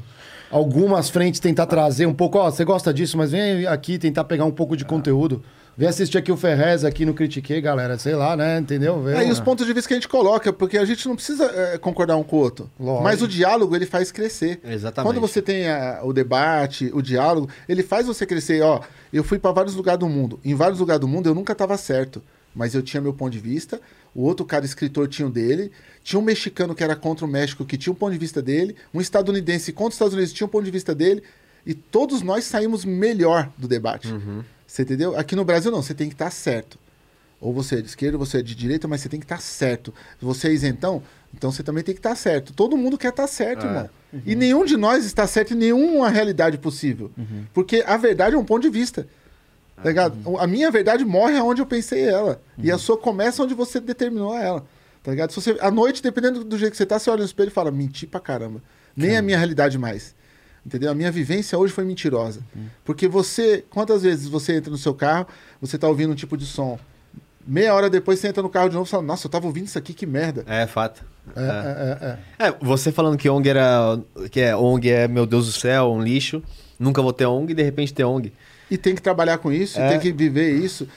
[0.52, 4.46] algumas frentes tentar trazer um pouco, ó, você gosta disso, mas vem aqui tentar pegar
[4.46, 5.44] um pouco de conteúdo.
[5.80, 9.00] Vem assistir aqui o Ferrez aqui no Critiquei, galera, sei lá, né, entendeu?
[9.04, 11.16] Vê, É, e os pontos de vista que a gente coloca, porque a gente não
[11.16, 12.68] precisa é, concordar um com o outro.
[12.80, 13.04] Lógico.
[13.04, 14.60] Mas o diálogo, ele faz crescer.
[14.64, 15.14] Exatamente.
[15.14, 18.60] Quando você tem a- o debate, o diálogo, ele faz você crescer.
[18.64, 18.80] Ó,
[19.14, 20.40] eu fui para vários lugares do mundo.
[20.44, 22.24] Em vários lugares do mundo eu nunca estava certo.
[22.56, 23.80] Mas eu tinha meu ponto de vista,
[24.18, 25.72] o outro cara escritor tinha o dele,
[26.04, 28.76] tinha um mexicano que era contra o México que tinha um ponto de vista dele,
[28.92, 31.22] um estadunidense contra os Estados Unidos tinha um ponto de vista dele,
[31.64, 34.12] e todos nós saímos melhor do debate.
[34.66, 35.16] Você entendeu?
[35.16, 36.80] Aqui no Brasil não, você tem que estar certo.
[37.40, 39.40] Ou você é de esquerda, ou você é de direita, mas você tem que estar
[39.40, 39.94] certo.
[40.20, 42.54] Se você é isentão, então você também tem que estar certo.
[42.54, 43.90] Todo mundo quer estar certo, irmão.
[44.26, 47.12] E nenhum de nós está certo em nenhuma realidade possível.
[47.54, 49.08] Porque a verdade é um ponto de vista.
[49.82, 50.38] Tá ligado?
[50.40, 52.42] A minha verdade morre aonde eu pensei ela.
[52.58, 54.66] E a sua começa onde você determinou ela.
[55.04, 55.32] Tá ligado?
[55.32, 57.52] Se você, à noite, dependendo do jeito que você tá, você olha no espelho e
[57.52, 58.62] fala, menti pra caramba.
[58.96, 60.16] Nem é a minha realidade mais.
[60.66, 60.92] Entendeu?
[60.92, 62.42] A minha vivência hoje foi mentirosa.
[62.84, 65.28] Porque você, quantas vezes você entra no seu carro,
[65.62, 66.80] você tá ouvindo um tipo de som.
[67.46, 69.68] Meia hora depois você entra no carro de novo e fala, nossa, eu tava ouvindo
[69.68, 70.44] isso aqui, que merda.
[70.46, 71.06] É, fato.
[71.36, 72.48] É, é, é, é.
[72.50, 73.98] É, você falando que ONG era.
[74.30, 76.44] Que é, ONG é, meu Deus do céu, um lixo.
[76.78, 78.34] Nunca vou ter ONG e de repente ter ONG.
[78.70, 79.90] E tem que trabalhar com isso, É.
[79.90, 80.88] tem que viver isso,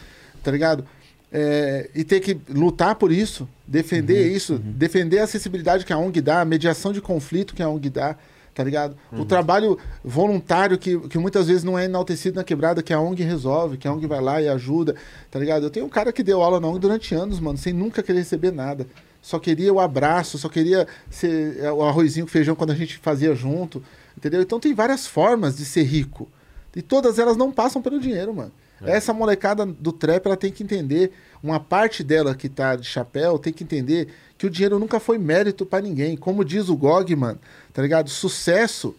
[0.42, 0.84] tá ligado?
[1.32, 6.20] É, e ter que lutar por isso, defender isso, defender a acessibilidade que a ONG
[6.20, 8.16] dá, a mediação de conflito que a ONG dá,
[8.52, 8.96] tá ligado?
[9.12, 13.22] O trabalho voluntário que, que muitas vezes não é enaltecido na quebrada, que a ONG
[13.22, 14.96] resolve, que a ONG vai lá e ajuda,
[15.30, 15.62] tá ligado?
[15.64, 18.18] Eu tenho um cara que deu aula na ONG durante anos, mano, sem nunca querer
[18.18, 18.84] receber nada.
[19.22, 22.98] Só queria o abraço, só queria ser é, o arrozinho com feijão quando a gente
[22.98, 23.80] fazia junto,
[24.16, 24.42] entendeu?
[24.42, 26.28] Então tem várias formas de ser rico.
[26.74, 28.52] E todas elas não passam pelo dinheiro, mano.
[28.82, 31.12] Essa molecada do trap, ela tem que entender,
[31.42, 34.08] uma parte dela que tá de chapéu, tem que entender
[34.38, 36.16] que o dinheiro nunca foi mérito pra ninguém.
[36.16, 37.38] Como diz o Gog, mano,
[37.74, 38.08] tá ligado?
[38.08, 38.94] Sucesso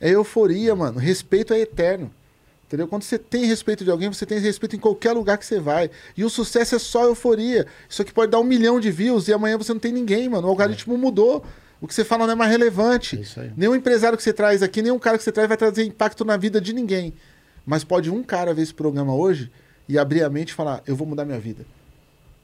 [0.00, 0.98] é euforia, mano.
[0.98, 2.10] Respeito é eterno.
[2.66, 2.88] Entendeu?
[2.88, 5.88] Quando você tem respeito de alguém, você tem respeito em qualquer lugar que você vai.
[6.16, 7.66] E o sucesso é só euforia.
[7.88, 10.48] Isso aqui pode dar um milhão de views e amanhã você não tem ninguém, mano.
[10.48, 11.44] O algoritmo mudou.
[11.86, 13.22] O que você fala não é mais relevante.
[13.36, 13.50] É.
[13.56, 16.36] Nenhum empresário que você traz aqui, nenhum cara que você traz vai trazer impacto na
[16.36, 17.14] vida de ninguém.
[17.64, 19.52] Mas pode um cara ver esse programa hoje
[19.88, 21.64] e abrir a mente e falar: eu vou mudar minha vida.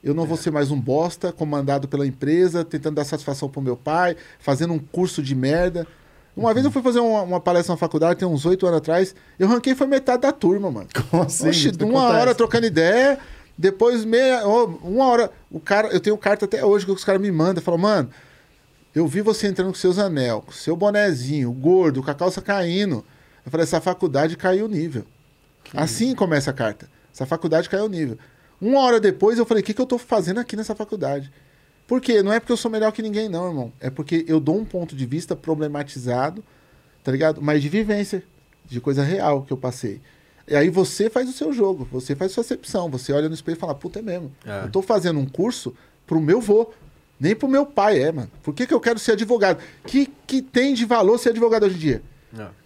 [0.03, 3.77] Eu não vou ser mais um bosta comandado pela empresa, tentando dar satisfação pro meu
[3.77, 5.89] pai, fazendo um curso de merda.
[6.37, 9.13] Uma vez eu fui fazer uma, uma palestra na faculdade, tem uns oito anos atrás,
[9.41, 10.87] eu ranquei foi metade da turma, mano.
[11.11, 11.49] Como assim?
[11.49, 12.21] Oxe, uma acontece.
[12.21, 13.19] hora trocando ideia,
[13.59, 17.33] depois meia, uma hora, o cara, eu tenho carta até hoje que os caras me
[17.33, 18.09] mandam, falam, mano,
[18.95, 23.05] eu vi você entrando com seus anel, com seu bonezinho, gordo, com a calça caindo.
[23.45, 25.05] Eu falei, essa faculdade caiu o nível.
[25.75, 26.89] Assim começa a carta.
[27.13, 28.19] Essa faculdade caiu o nível.
[28.61, 31.33] Uma hora depois eu falei, o que, que eu tô fazendo aqui nessa faculdade?
[31.87, 32.23] Por quê?
[32.23, 33.73] Não é porque eu sou melhor que ninguém, não, irmão.
[33.81, 36.45] É porque eu dou um ponto de vista problematizado,
[37.03, 37.43] tá ligado?
[37.43, 38.23] Mas de vivência,
[38.67, 40.01] de coisa real que eu passei.
[40.47, 43.35] E aí você faz o seu jogo, você faz a sua acepção, você olha no
[43.35, 44.33] espelho e fala, puta, é mesmo.
[44.45, 44.65] É.
[44.65, 45.75] Eu tô fazendo um curso
[46.07, 46.73] pro meu vô,
[47.23, 48.31] nem pro meu pai, é, mano.
[48.43, 49.59] Por que, que eu quero ser advogado?
[49.87, 52.03] Que, que tem de valor ser advogado hoje em dia?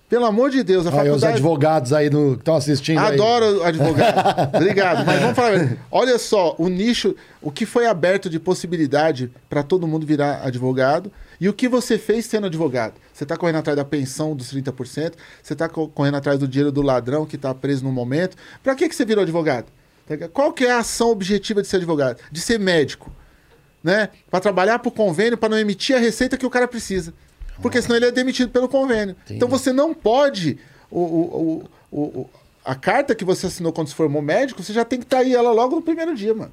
[0.09, 1.33] Pelo amor de Deus, a Olha aí os faculdade...
[1.35, 3.15] advogados aí do- que estão assistindo aí.
[3.15, 4.55] Adoro advogado.
[4.57, 5.05] Obrigado.
[5.05, 5.77] Mas vamos falar.
[5.91, 11.11] Olha só, o nicho, o que foi aberto de possibilidade para todo mundo virar advogado
[11.41, 12.95] e o que você fez sendo advogado.
[13.13, 16.83] Você está correndo atrás da pensão dos 30%, você está correndo atrás do dinheiro do
[16.83, 18.37] ladrão que está preso no momento.
[18.63, 19.67] Para que, que você virou advogado?
[20.33, 22.19] Qual que é a ação objetiva de ser advogado?
[22.31, 23.11] De ser médico.
[23.87, 24.09] Né?
[24.29, 27.15] Para trabalhar por convênio, para não emitir a receita que o cara precisa.
[27.63, 29.15] Porque senão ele é demitido pelo convênio.
[29.37, 30.59] Então você não pode.
[30.91, 32.31] O, o, o, o-
[32.65, 35.33] a carta que você assinou quando se formou médico, você já tem que estar aí
[35.33, 36.51] ela logo no primeiro dia, mano.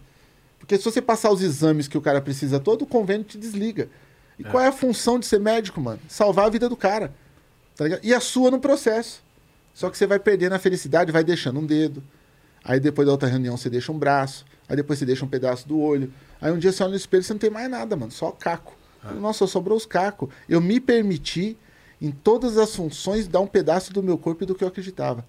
[0.59, 3.89] Porque se você passar os exames que o cara precisa todo, o convênio te desliga.
[4.37, 5.99] E qual é a função de ser médico, mano?
[6.07, 7.11] Salvar a vida do cara.
[7.75, 8.01] Tá ligado?
[8.03, 9.23] E a sua no processo.
[9.73, 12.03] Só que você vai perdendo a felicidade, vai deixando um dedo.
[12.63, 14.45] Aí depois da outra reunião você deixa um braço.
[14.67, 16.11] Aí depois você deixa um pedaço do olho.
[16.41, 18.11] Aí um dia você olha no espelho e você não tem mais nada, mano.
[18.11, 18.75] Só caco.
[19.19, 20.29] Nossa, só sobrou os cacos.
[20.47, 21.57] Eu me permiti,
[22.01, 25.25] em todas as funções, dar um pedaço do meu corpo e do que eu acreditava.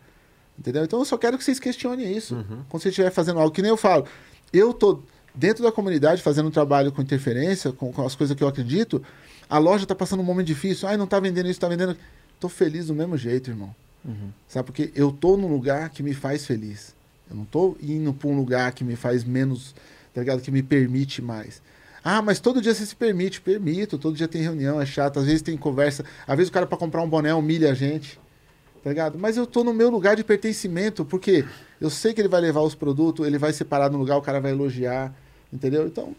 [0.58, 0.84] Entendeu?
[0.84, 2.36] Então eu só quero que vocês questionem isso.
[2.68, 4.06] Quando você estiver fazendo algo, que nem eu falo.
[4.52, 5.00] Eu tô
[5.34, 9.02] dentro da comunidade fazendo um trabalho com interferência, com, com as coisas que eu acredito.
[9.50, 10.88] A loja tá passando um momento difícil.
[10.88, 11.96] Ai, não tá vendendo isso, tá vendendo.
[12.38, 13.74] Tô feliz do mesmo jeito, irmão.
[14.46, 14.66] Sabe?
[14.66, 16.94] Porque eu tô num lugar que me faz feliz.
[17.34, 19.74] Eu não tô indo pra um lugar que me faz menos,
[20.14, 20.40] tá ligado?
[20.40, 21.60] Que me permite mais.
[22.02, 23.40] Ah, mas todo dia você se permite.
[23.40, 25.18] Permito, todo dia tem reunião, é chato.
[25.18, 26.04] Às vezes tem conversa.
[26.28, 28.20] Às vezes o cara pra comprar um boné humilha a gente.
[28.84, 29.18] Tá ligado?
[29.18, 31.44] Mas eu tô no meu lugar de pertencimento, porque
[31.80, 34.40] eu sei que ele vai levar os produtos, ele vai separar no lugar, o cara
[34.40, 35.12] vai elogiar.
[35.52, 35.86] Entendeu?
[35.86, 36.14] Então,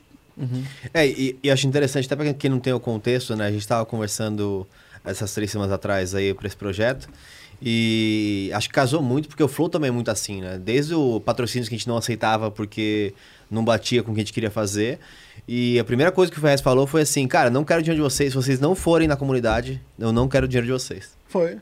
[0.94, 3.46] É, e, e acho interessante, até para quem não tem o contexto, né?
[3.46, 4.68] A gente estava conversando
[5.06, 7.08] essas três semanas atrás aí para esse projeto.
[7.62, 10.58] E acho que casou muito, porque o Flow também é muito assim, né?
[10.58, 13.14] Desde o patrocínio que a gente não aceitava porque
[13.50, 15.00] não batia com o que a gente queria fazer.
[15.48, 18.10] E a primeira coisa que o Ferrez falou foi assim, cara, não quero dinheiro de
[18.10, 21.16] vocês, se vocês não forem na comunidade, eu não quero dinheiro de vocês.
[21.28, 21.58] Foi.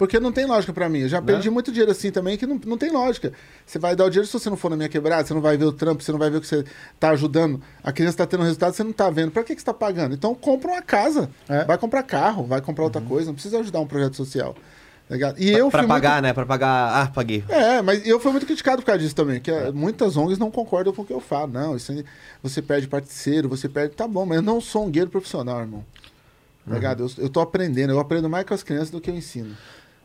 [0.00, 1.00] Porque não tem lógica pra mim.
[1.00, 3.34] Eu já perdi muito dinheiro assim também, que não, não tem lógica.
[3.66, 5.58] Você vai dar o dinheiro se você não for na minha quebrada, você não vai
[5.58, 6.64] ver o trampo, você não vai ver o que você
[6.98, 7.60] tá ajudando.
[7.84, 9.30] A criança tá tendo resultado, você não tá vendo.
[9.30, 10.14] Pra que, que você tá pagando?
[10.14, 11.28] Então compra uma casa.
[11.46, 11.66] É.
[11.66, 13.26] Vai comprar carro, vai comprar outra coisa.
[13.26, 14.56] Não precisa ajudar um projeto social.
[15.10, 15.42] Tá ligado?
[15.42, 16.32] E eu Pra pagar, né?
[16.32, 17.02] Pra pagar.
[17.02, 17.38] Ah, paguei.
[17.38, 17.52] muito...
[17.52, 19.40] É, mas eu fui muito criticado por causa disso também.
[19.40, 21.52] Que eh, muitas ONGs não concordam com o que eu falo.
[21.52, 22.04] Não, isso aí,
[22.40, 23.96] você perde parceiro, você perde.
[23.96, 25.84] Tá bom, mas eu não sou um guerreiro profissional, irmão.
[26.64, 27.02] Tá ligado?
[27.02, 27.90] Eu, eu tô aprendendo.
[27.90, 29.56] Eu aprendo mais com as crianças do que eu ensino.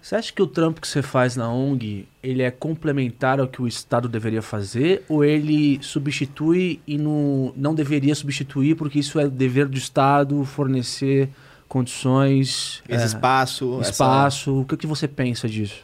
[0.02, 3.62] Você acha que o trampo que você faz na ONG, ele é complementar ao que
[3.62, 5.04] o Estado deveria fazer?
[5.08, 11.30] Ou ele substitui e não, não deveria substituir porque isso é dever do Estado fornecer
[11.68, 13.80] condições, Esse é, espaço.
[13.82, 14.62] essa- espaço?
[14.62, 15.84] O que, que você pensa disso?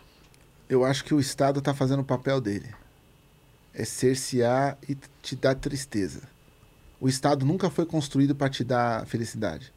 [0.69, 2.67] Eu acho que o Estado está fazendo o papel dele.
[3.73, 6.21] É cercear e te dar tristeza.
[6.99, 9.73] O Estado nunca foi construído para te dar felicidade.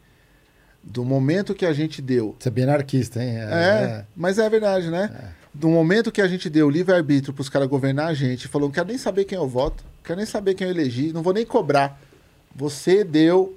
[0.83, 2.37] Do momento que a gente deu.
[2.39, 3.37] Você é bem anarquista, hein?
[3.39, 5.33] É, mas é verdade, né?
[5.53, 8.75] Do momento que a gente deu livre-arbítrio para os caras governar a gente, falou: não
[8.75, 11.33] quero nem saber quem eu voto, não quero nem saber quem eu elegi, não vou
[11.33, 11.99] nem cobrar.
[12.55, 13.57] Você deu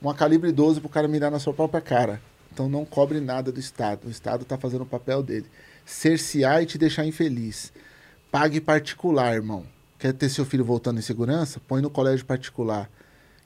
[0.00, 2.20] uma calibre 12 pro cara mirar na sua própria cara.
[2.52, 4.06] Então não cobre nada do Estado.
[4.06, 5.46] O Estado está fazendo o papel dele.
[5.84, 7.72] Cercear e te deixar infeliz.
[8.30, 9.64] Pague particular, irmão.
[9.98, 11.60] Quer ter seu filho voltando em segurança?
[11.66, 12.88] Põe no colégio particular.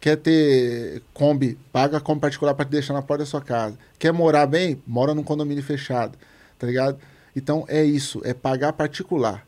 [0.00, 1.58] Quer ter Kombi?
[1.72, 3.78] Paga Kombi particular para te deixar na porta da sua casa.
[3.98, 4.82] Quer morar bem?
[4.86, 6.18] Mora num condomínio fechado.
[6.58, 6.98] Tá ligado?
[7.34, 9.46] Então é isso, é pagar particular.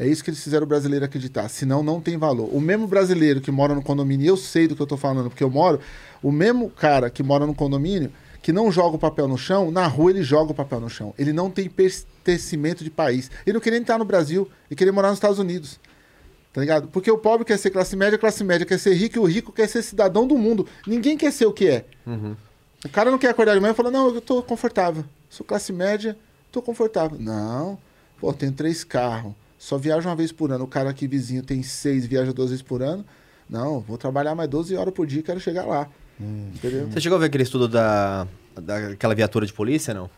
[0.00, 1.46] É isso que eles fizeram o brasileiro acreditar.
[1.50, 2.48] Senão não tem valor.
[2.50, 5.28] O mesmo brasileiro que mora no condomínio, e eu sei do que eu tô falando,
[5.28, 5.78] porque eu moro,
[6.22, 8.10] o mesmo cara que mora no condomínio,
[8.40, 11.12] que não joga o papel no chão, na rua ele joga o papel no chão.
[11.18, 13.30] Ele não tem pertencimento de país.
[13.44, 15.78] Ele não queria estar no Brasil, ele queria morar nos Estados Unidos.
[16.50, 16.88] Tá ligado?
[16.88, 19.24] Porque o pobre quer ser classe média, a classe média quer ser rico, e o
[19.24, 20.66] rico quer ser cidadão do mundo.
[20.86, 21.84] Ninguém quer ser o que é.
[22.82, 25.04] O cara não quer acordar de manhã e fala, não, eu tô confortável.
[25.28, 26.16] Sou classe média,
[26.50, 27.18] tô confortável.
[27.20, 27.78] Não,
[28.18, 30.64] pô, tenho três carros, só viajo uma vez por ano.
[30.64, 33.04] O cara aqui vizinho tem seis, viaja duas vezes por ano.
[33.48, 35.86] Não, vou trabalhar mais 12 horas por dia quero chegar lá.
[36.18, 36.88] Entendeu?
[36.90, 38.26] Você chegou a ver aquele estudo da,
[38.56, 40.08] daquela viatura de polícia, não?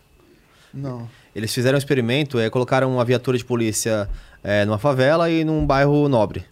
[0.73, 1.11] Não.
[1.35, 4.09] Eles fizeram um experimento, é, colocaram uma viatura de polícia
[4.45, 6.45] é, numa favela e num bairro nobre.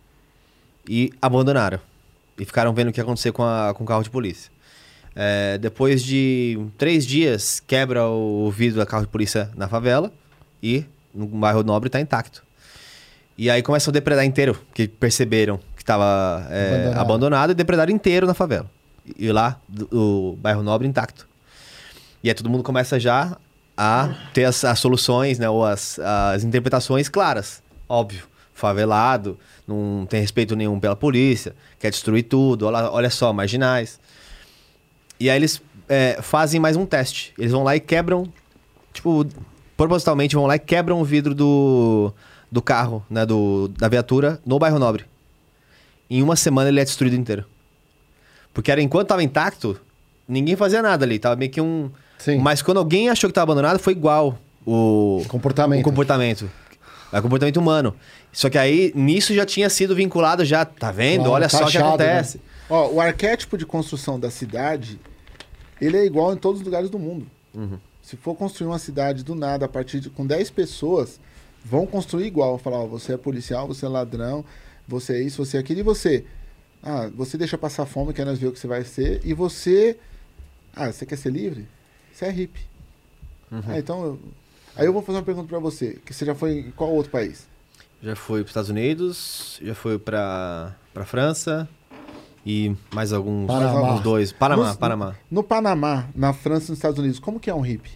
[0.89, 1.79] E abandonaram.
[2.37, 4.51] E ficaram vendo o que ia acontecer com, a, com o carro de polícia.
[5.15, 10.12] É, depois de três dias, quebra o vidro do carro de polícia na favela
[10.61, 10.85] e
[11.15, 12.50] no bairro nobre está intacto.
[13.36, 17.01] E aí começam a depredar inteiro, que perceberam que estava Abandonado.
[17.01, 17.51] abandonado.
[17.52, 18.70] e depredaram inteiro na favela.
[19.19, 19.89] E lá, do-
[20.32, 21.27] o bairro nobre intacto.
[22.23, 23.36] E aí todo mundo começa já
[23.77, 25.48] a ter as, as soluções, né?
[25.48, 27.62] Ou as, as interpretações claras.
[27.89, 28.28] Óbvio.
[28.52, 33.98] Favelado, não tem respeito nenhum pela polícia, quer destruir tudo, olha, olha só, marginais.
[35.19, 37.32] E aí eles é, fazem mais um teste.
[37.39, 38.31] Eles vão lá e quebram,
[38.93, 39.27] tipo,
[39.78, 42.12] propositalmente vão lá e quebram o vidro do,
[42.51, 43.25] do carro, né?
[43.25, 45.05] Do, da viatura no bairro Nobre.
[46.09, 47.45] Em uma semana ele é destruído inteiro.
[48.53, 49.81] Porque era enquanto tava intacto,
[50.27, 51.19] ninguém fazia nada ali.
[51.19, 51.91] Tava meio que um.
[52.19, 52.39] Sim.
[52.39, 55.81] Mas quando alguém achou que tava abandonado, foi igual o Comportamento.
[55.81, 56.51] o comportamento.
[57.13, 57.95] É o comportamento humano.
[58.33, 61.21] Só que aí, nisso já tinha sido vinculado, já, tá vendo?
[61.25, 62.41] Claro, Olha só o que taxado, acontece.
[62.69, 65.01] Ó, o arquétipo de construção da cidade,
[65.81, 67.27] ele é igual em todos os lugares do mundo.
[68.03, 71.21] Se for construir uma cidade do nada, a partir de com 10 pessoas,
[71.65, 72.59] vão construir igual.
[72.59, 74.45] Falar, ó, você é policial, você é ladrão,
[74.87, 76.24] você é isso, você é aquilo, e você.
[76.82, 79.99] Ah, você deixa passar fome, quer nós ver o que você vai ser, e você.
[80.74, 81.66] Ah, você quer ser livre?
[82.12, 82.62] Você é hippie.
[83.51, 84.19] Ah, então.
[84.77, 87.11] Aí eu vou fazer uma pergunta pra você, que você já foi em qual outro
[87.11, 87.47] país?
[88.03, 91.69] Já fui para Estados Unidos, já fui para para França
[92.47, 93.95] e mais alguns, Panamá.
[93.95, 94.32] uns dois.
[94.32, 95.16] Panamá, Nos- Panamá.
[95.31, 97.91] No Panamá, na França e nos Estados Unidos, como que é um hippie?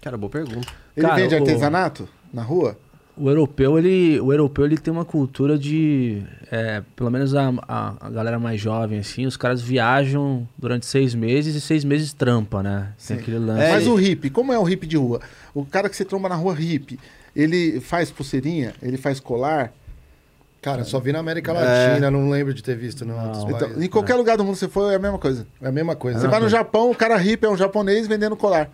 [0.00, 0.72] Cara, boa pergunta.
[0.96, 2.76] Ele Cara, vende o- artesanato na rua?
[3.14, 8.06] O europeu, ele, o europeu, ele tem uma cultura de, é, pelo menos a, a,
[8.06, 12.62] a galera mais jovem, assim, os caras viajam durante seis meses e seis meses trampa,
[12.62, 12.94] né?
[13.06, 13.22] Tem Sim.
[13.22, 13.64] aquele lance.
[13.64, 15.20] É, Mas o hippie, como é o hippie de rua?
[15.52, 16.98] O cara que você tromba na rua hippie,
[17.36, 19.72] ele faz pulseirinha, ele faz colar.
[20.62, 24.14] Cara, só vi na América Latina, não lembro de ter visto outros Então, em qualquer
[24.14, 25.46] lugar do mundo você for, é a mesma coisa.
[25.60, 26.18] É a mesma coisa.
[26.18, 28.70] Você vai no Japão, o cara hippie é um japonês vendendo colar.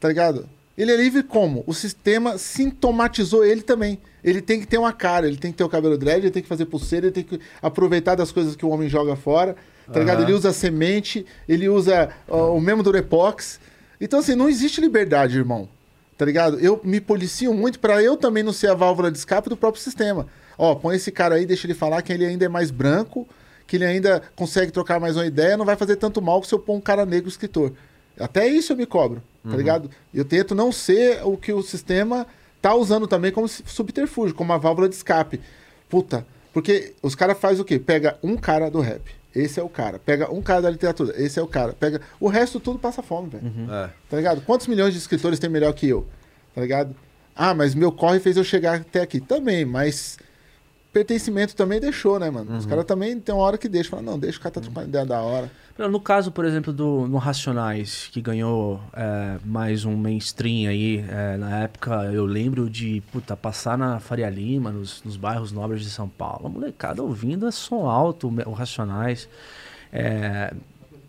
[0.00, 0.48] Tá ligado?
[0.76, 1.62] Ele é livre como?
[1.66, 3.98] O sistema sintomatizou ele também.
[4.22, 6.42] Ele tem que ter uma cara, ele tem que ter o cabelo dread, ele tem
[6.42, 9.54] que fazer pulseira, ele tem que aproveitar das coisas que o homem joga fora.
[9.92, 10.22] Tá ligado?
[10.22, 13.60] Ele usa semente, ele usa ó, o mesmo Durepox.
[14.00, 15.68] Então, assim, não existe liberdade, irmão.
[16.16, 16.58] Tá ligado?
[16.58, 19.82] Eu me policio muito pra eu também não ser a válvula de escape do próprio
[19.82, 20.26] sistema.
[20.56, 23.28] Ó, põe esse cara aí, deixa ele falar que ele ainda é mais branco,
[23.66, 26.54] que ele ainda consegue trocar mais uma ideia, não vai fazer tanto mal que se
[26.54, 27.72] eu pôr um cara negro escritor.
[28.18, 29.90] Até isso eu me cobro, tá ligado?
[30.12, 32.26] Eu tento não ser o que o sistema
[32.60, 35.40] tá usando também como subterfúgio, como uma válvula de escape.
[35.88, 37.78] Puta, porque os caras fazem o quê?
[37.78, 39.02] Pega um cara do rap,
[39.34, 39.98] esse é o cara.
[39.98, 41.72] Pega um cara da literatura, esse é o cara.
[41.72, 43.70] Pega o resto tudo passa fome, velho.
[43.70, 43.90] É.
[44.08, 44.40] Tá ligado?
[44.42, 46.06] Quantos milhões de escritores tem melhor que eu?
[46.54, 46.94] Tá ligado?
[47.36, 49.20] Ah, mas meu corre fez eu chegar até aqui.
[49.20, 50.18] Também, mas
[50.92, 52.56] pertencimento também deixou, né, mano?
[52.56, 53.90] Os caras também tem uma hora que deixa.
[53.90, 55.50] Fala, não, deixa o cara tá trocando ideia da hora.
[55.76, 61.36] No caso, por exemplo, do no Racionais, que ganhou é, mais um mainstream aí, é,
[61.36, 65.90] na época eu lembro de puta, passar na Faria Lima, nos, nos bairros nobres de
[65.90, 66.46] São Paulo.
[66.46, 69.28] A molecada ouvindo é som alto, o Racionais.
[69.92, 70.54] É,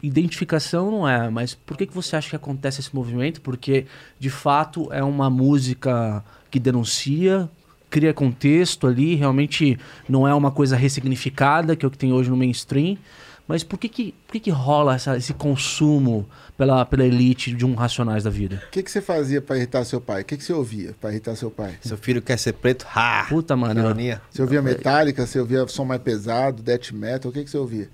[0.01, 3.41] identificação não é, mas por que, que você acha que acontece esse movimento?
[3.41, 3.85] Porque
[4.17, 7.47] de fato é uma música que denuncia,
[7.87, 9.77] cria contexto ali, realmente
[10.09, 12.97] não é uma coisa ressignificada, que é o que tem hoje no mainstream.
[13.47, 16.27] Mas por que que, por que, que rola essa- esse consumo
[16.57, 18.61] pela, pela elite de um Racionais da vida?
[18.67, 20.22] O que, que você fazia pra irritar seu pai?
[20.23, 21.76] O que, que você ouvia pra irritar seu pai?
[21.81, 22.88] Seu filho quer ser preto?
[22.95, 23.26] Ha!
[23.30, 23.80] Puta, mano.
[23.81, 24.22] Ironia.
[24.31, 27.88] Você ouvia Metallica, você ouvia som mais pesado, death metal, o que, que você ouvia?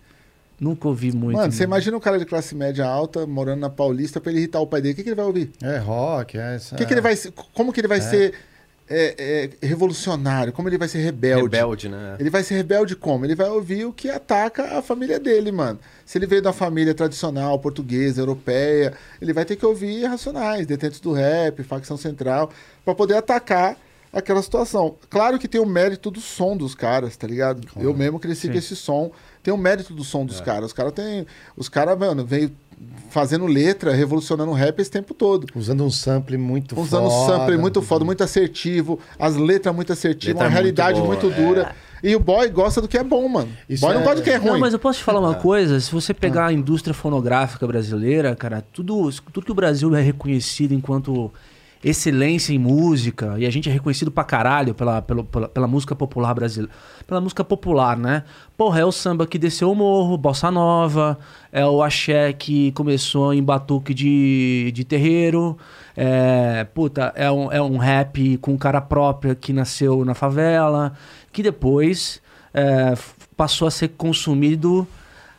[0.60, 1.36] Nunca ouvi muito.
[1.38, 4.60] Mano, você imagina um cara de classe média alta, morando na Paulista, pra ele irritar
[4.60, 5.52] o pai dele, o que, que ele vai ouvir?
[5.61, 6.76] É rock, é essa.
[6.76, 8.34] O que, que ele vai ser, como que ele vai ser
[8.91, 10.51] é, é, revolucionário?
[10.51, 11.43] Como ele vai ser rebelde?
[11.43, 12.18] Rebelde, né?
[12.19, 13.26] Ele vai ser rebelde como?
[13.26, 15.80] Ele vai ouvir o que ataca a família dele, mano.
[16.05, 20.99] Se ele veio da família tradicional, portuguesa, europeia, ele vai ter que ouvir Racionais, Detentos
[20.99, 22.51] do Rap, Facção Central,
[22.84, 23.77] pra poder atacar
[24.11, 24.97] aquela situação.
[25.09, 27.65] Claro que tem o mérito do som dos caras, tá ligado?
[27.77, 29.11] Eu mesmo cresci com esse som.
[29.41, 30.65] Tem o mérito do som dos caras.
[30.65, 31.26] Os caras têm.
[31.55, 32.51] Os caras, mano, veio
[33.10, 35.45] fazendo letra, revolucionando o rap esse tempo todo.
[35.56, 37.14] Usando um sample muito Usando foda.
[37.14, 41.36] um sample muito foda, muito assertivo, as letras muito assertivas, Letra uma realidade muito muito,
[41.36, 41.76] boa, dura.
[42.03, 43.49] E o boy gosta do que é bom, mano.
[43.70, 44.52] Isso boy não é- gosta do que é ruim.
[44.53, 45.80] Não, mas eu posso te falar uma coisa?
[45.80, 50.74] Se você pegar a indústria fonográfica brasileira, cara, tudo, tudo que o Brasil é reconhecido
[50.74, 51.32] enquanto
[51.84, 55.95] excelência em música, e a gente é reconhecido pra caralho pela, pela, pela, pela música
[55.95, 56.74] popular brasileira.
[57.08, 58.24] Pela música popular, né?
[58.56, 61.18] Porra, é o samba que desceu o morro, bossa nova,
[61.52, 65.58] é o axé que começou em batuque de, de terreiro,
[65.98, 70.94] é, puta, é um, é um rap com cara própria que nasceu na favela,
[71.32, 72.22] que depois
[72.53, 72.94] é,
[73.36, 74.88] passou a ser consumido.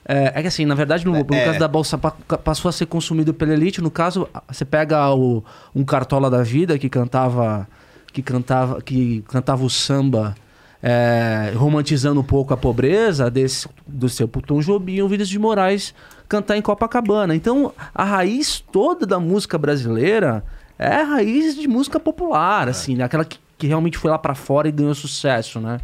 [0.04, 1.44] É, é que assim, na verdade, no, no É.
[1.44, 3.80] caso da Bolsa, pa- passou a ser consumido pela elite.
[3.80, 7.68] No caso, você pega o, um cartola da vida que cantava,
[8.12, 10.34] que cantava, que cantava o samba,
[10.82, 15.38] é, romantizando um pouco a pobreza desse, do seu Tom Jobim e o Vinícius de
[15.38, 15.94] Moraes
[16.28, 17.34] cantar em Copacabana.
[17.36, 20.42] Então, a raiz toda da música brasileira
[20.78, 23.04] é a raiz de música popular, assim, né?
[23.04, 25.78] aquela que, que realmente foi lá pra fora e ganhou sucesso, né?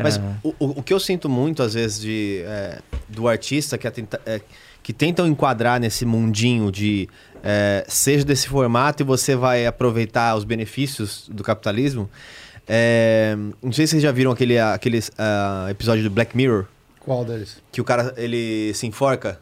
[0.00, 2.78] Mas o, o, o que eu sinto muito, às vezes, de, é,
[3.08, 4.40] do artista que, é tenta- é,
[4.82, 7.08] que tentam enquadrar nesse mundinho de
[7.42, 12.08] é, seja desse formato e você vai aproveitar os benefícios do capitalismo.
[12.68, 16.66] é, não sei se vocês já viram aquele, aquele ah, episódio do Black Mirror,
[17.00, 17.60] Qual deles?
[17.72, 19.40] que o cara ele se enforca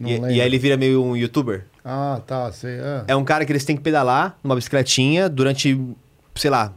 [0.00, 1.64] e, e aí ele vira meio um youtuber.
[1.84, 2.74] Ah, tá, sei.
[2.78, 3.04] É.
[3.08, 5.80] É um cara que eles têm que pedalar numa bicicletinha durante,
[6.36, 6.72] sei lá,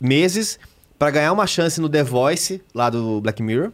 [0.00, 0.58] meses
[0.98, 3.70] pra ganhar uma chance no The Voice, lá do Black Mirror.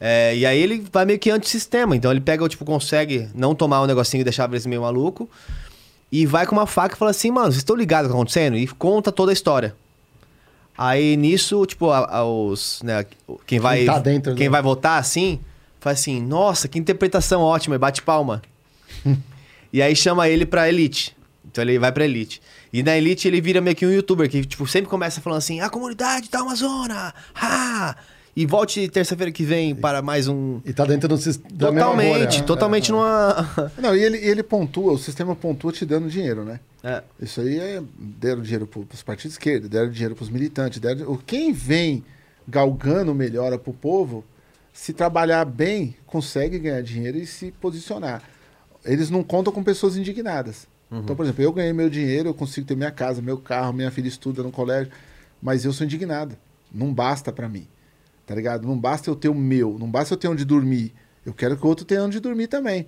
[0.00, 1.96] É, e aí ele vai meio que antissistema.
[1.96, 5.28] Então ele pega, tipo, consegue não tomar um negocinho e deixar eles meio maluco.
[6.12, 8.18] E vai com uma faca e fala assim, mano, vocês estão ligados no que tá
[8.18, 8.56] acontecendo?
[8.56, 9.74] E conta toda a história.
[10.76, 13.04] Aí nisso, tipo, a- a- os, né,
[13.46, 15.38] quem vai, tá dentro quem vai votar assim,
[15.78, 18.42] faz assim, nossa, que interpretação ótima, e bate palma.
[19.72, 21.16] E aí chama ele pra Elite.
[21.48, 22.42] Então ele vai pra Elite.
[22.72, 25.60] E na Elite ele vira meio que um youtuber que, tipo, sempre começa falando assim:
[25.60, 27.12] a comunidade da Amazônia!
[27.34, 27.96] Ha!
[28.36, 30.60] E volte terça-feira que vem para mais um.
[30.64, 32.04] E tá dentro do sis- da mesma bolha.
[32.06, 33.50] Totalmente, totalmente numa.
[33.76, 36.60] Não, e ele, ele pontua, o sistema pontua te dando dinheiro, né?
[36.82, 37.02] É.
[37.20, 37.82] Isso aí é.
[37.98, 40.78] Deram dinheiro para os partidos de esquerda, deram dinheiro para os militantes.
[40.78, 42.04] Deram, o- quem vem
[42.46, 44.24] galgando melhora para o povo,
[44.72, 48.22] se trabalhar bem, consegue ganhar dinheiro e se posicionar.
[48.84, 50.66] Eles não contam com pessoas indignadas.
[50.92, 53.90] Então, por exemplo, eu ganhei meu dinheiro, eu consigo ter minha casa, meu carro, minha
[53.90, 54.92] filha estuda no colégio,
[55.40, 56.36] mas eu sou indignado.
[56.72, 57.66] Não basta para mim.
[58.26, 58.66] Tá ligado?
[58.66, 60.92] Não basta eu ter o meu, não basta eu ter onde dormir.
[61.24, 62.86] Eu quero que o outro tenha onde dormir também.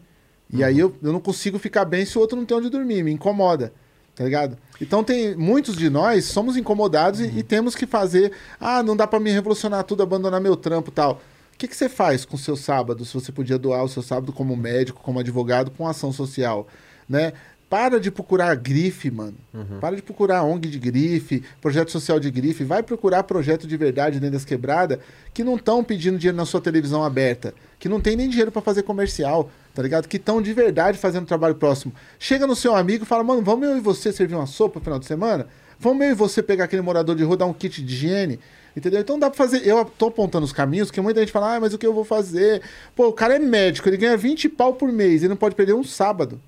[0.53, 3.03] E aí eu, eu não consigo ficar bem se o outro não tem onde dormir,
[3.03, 3.73] me incomoda.
[4.15, 4.59] Tá ligado?
[4.81, 8.31] Então tem muitos de nós somos incomodados e- e, temos que fazer.
[8.61, 11.23] Ah, não dá pra me revolucionar tudo, abandonar meu trampo e tal.
[11.55, 13.05] O que, que você faz com o seu sábado?
[13.07, 16.69] Se você podia doar o seu sábado como médico, como advogado, com ação social,
[17.09, 17.33] né?
[17.73, 19.35] Para de procurar grife, mano.
[19.81, 22.65] Para de procurar ONG de grife, projeto social de grife.
[22.65, 24.99] Vai procurar projeto de verdade dentro das quebradas
[25.33, 28.61] que não estão pedindo dinheiro na sua televisão aberta, que não tem nem dinheiro para
[28.61, 30.07] fazer comercial, tá ligado?
[30.07, 31.95] Que estão de verdade fazendo trabalho próximo.
[32.19, 34.85] Chega no seu amigo e fala, mano, vamos eu e você servir uma sopa no
[34.85, 35.47] final de semana?
[35.79, 38.39] Vamos eu e você pegar aquele morador de rua, dar um kit de higiene?
[38.77, 39.01] Entendeu?
[39.01, 39.67] Então dá pra fazer.
[39.67, 42.05] Eu tô apontando os caminhos, que muita gente fala, ah, mas o que eu vou
[42.05, 42.61] fazer?
[42.95, 45.73] Pô, o cara é médico, ele ganha 20 pau por mês, ele não pode perder
[45.73, 46.39] um sábado.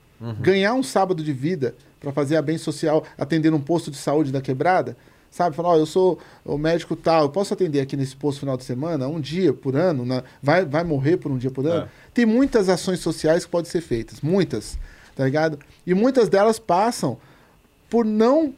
[0.41, 4.31] Ganhar um sábado de vida pra fazer a bem social, atender um posto de saúde
[4.33, 4.97] da quebrada,
[5.31, 5.57] sabe?
[5.57, 8.65] Falar, ó, eu sou o médico tal, eu posso atender aqui nesse posto final de
[8.65, 11.89] semana, um dia por ano, na- vai, vai morrer por um dia por ano?
[12.13, 14.79] Tem muitas ações sociais que podem ser feitas, muitas,
[15.17, 15.59] tá ligado?
[15.87, 17.19] E muitas delas passam
[17.91, 18.55] por não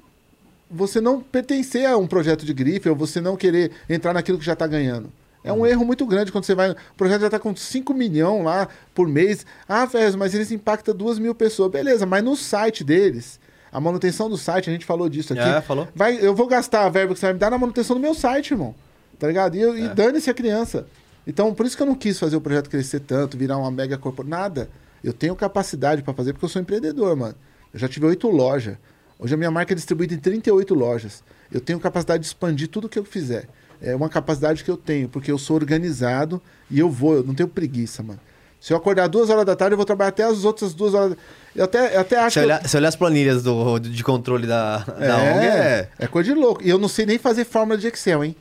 [0.69, 4.45] você não pertencer a um projeto de grife ou você não querer entrar naquilo que
[4.45, 5.11] já está ganhando.
[5.47, 6.71] É um erro muito grande quando você vai.
[6.71, 9.47] O projeto já está com 5 milhões lá por mês.
[9.69, 11.71] Ah, Fez, mas eles impactam 2 mil pessoas.
[11.71, 13.39] Beleza, mas no site deles,
[13.73, 15.43] a manutenção do site, a gente falou disso aqui.
[15.43, 15.87] É, falou.
[15.95, 18.15] Vai, eu vou gastar a verba que você vai me dar na manutenção do meu
[18.15, 18.75] site, irmão.
[19.19, 19.57] Tá ligado?
[19.57, 20.87] E, eu- e dane-se a criança.
[21.27, 23.97] Então, por isso que eu não quis fazer o projeto crescer tanto, virar uma mega
[23.97, 24.39] corporação.
[24.39, 24.69] Nada.
[25.03, 27.35] Eu tenho capacidade para fazer porque eu sou empreendedor, mano.
[27.73, 28.77] Eu já tive oito lojas.
[29.19, 31.23] Hoje a minha marca é distribuída em 38 lojas.
[31.51, 33.49] Eu tenho capacidade de expandir tudo que eu fizer.
[33.87, 37.35] É uma capacidade que eu tenho, porque eu sou organizado e eu vou, eu não
[37.35, 38.19] tenho preguiça, mano.
[38.61, 41.17] Se eu acordar duas horas da tarde, eu vou trabalhar até as outras duas horas.
[41.55, 42.39] Eu até, eu até acho Se que.
[42.41, 45.89] eu- olhar, se olhar as planilhas do, de controle da, da ONG, é.
[46.01, 46.65] é coisa de louco.
[46.65, 48.35] E eu não sei nem fazer fórmula de Excel, hein?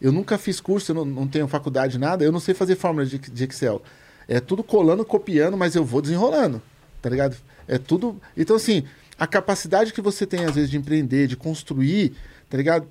[0.00, 2.24] Eu nunca fiz curso, eu não, não tenho faculdade, nada.
[2.24, 3.82] Eu não sei fazer fórmula de, de Excel.
[4.26, 6.62] É tudo colando, copiando, mas eu vou desenrolando,
[7.02, 7.36] tá ligado?
[7.66, 8.18] É tudo...
[8.36, 8.84] Então, assim,
[9.18, 12.14] a capacidade que você tem, às vezes, de empreender, de construir,
[12.48, 12.86] tá ligado?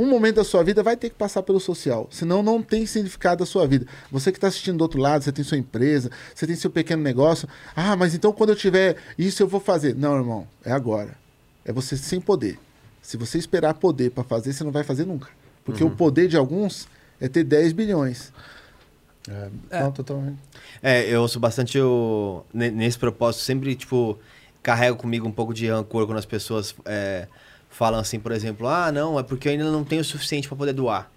[0.00, 3.42] Um momento da sua vida vai ter que passar pelo social, senão não tem significado
[3.42, 3.86] a sua vida.
[4.10, 7.02] Você que está assistindo do outro lado, você tem sua empresa, você tem seu pequeno
[7.02, 7.46] negócio.
[7.76, 9.94] Ah, mas então quando eu tiver isso eu vou fazer.
[9.94, 11.18] Não, irmão, é agora.
[11.64, 12.58] É você sem poder.
[13.02, 15.28] Se você esperar poder para fazer, você não vai fazer nunca.
[15.64, 16.88] Porque o poder de alguns
[17.20, 18.32] é ter 10 bilhões.
[19.28, 20.38] É, Não, totalmente.
[20.82, 24.18] É, eu ouço bastante o, nesse propósito, sempre, tipo,
[24.62, 27.28] carrego comigo um pouco de rancor quando as pessoas é,
[27.70, 30.56] falam assim, por exemplo, ah, não, é porque eu ainda não tenho o suficiente pra
[30.56, 31.10] poder doar.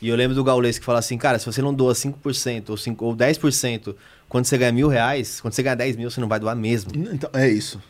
[0.00, 2.76] E eu lembro do Gaulês que fala assim, cara, se você não doa 5% ou,
[2.76, 3.94] 5, ou 10%,
[4.28, 6.90] quando você ganha mil reais, quando você ganha 10 mil, você não vai doar mesmo.
[6.94, 7.80] Então, é isso.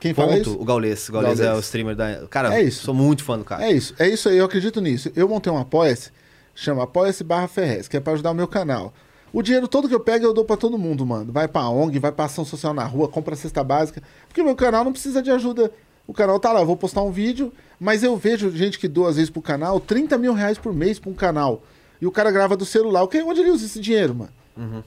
[0.00, 0.40] Quem fala Ponto.
[0.50, 0.60] isso?
[0.60, 1.08] O Gaulês.
[1.08, 1.64] O Gaulês é Gaulês.
[1.64, 2.26] o streamer da.
[2.28, 2.84] Cara, É isso.
[2.84, 3.64] sou muito fã do cara.
[3.64, 5.10] É isso, é isso aí, eu acredito nisso.
[5.14, 6.10] Eu montei um apoia-se,
[6.54, 8.92] chama apoia-se barra Ferrez, que é pra ajudar o meu canal.
[9.32, 11.32] O dinheiro todo que eu pego eu dou pra todo mundo, mano.
[11.32, 14.02] Vai pra ONG, vai pra ação social na rua, compra cesta básica.
[14.28, 15.70] Porque o meu canal não precisa de ajuda.
[16.06, 19.08] O canal tá lá, eu vou postar um vídeo, mas eu vejo gente que doa
[19.10, 21.62] às vezes pro canal 30 mil reais por mês pra um canal.
[22.00, 23.02] E o cara grava do celular.
[23.02, 24.30] O que, onde ele usa esse dinheiro, mano?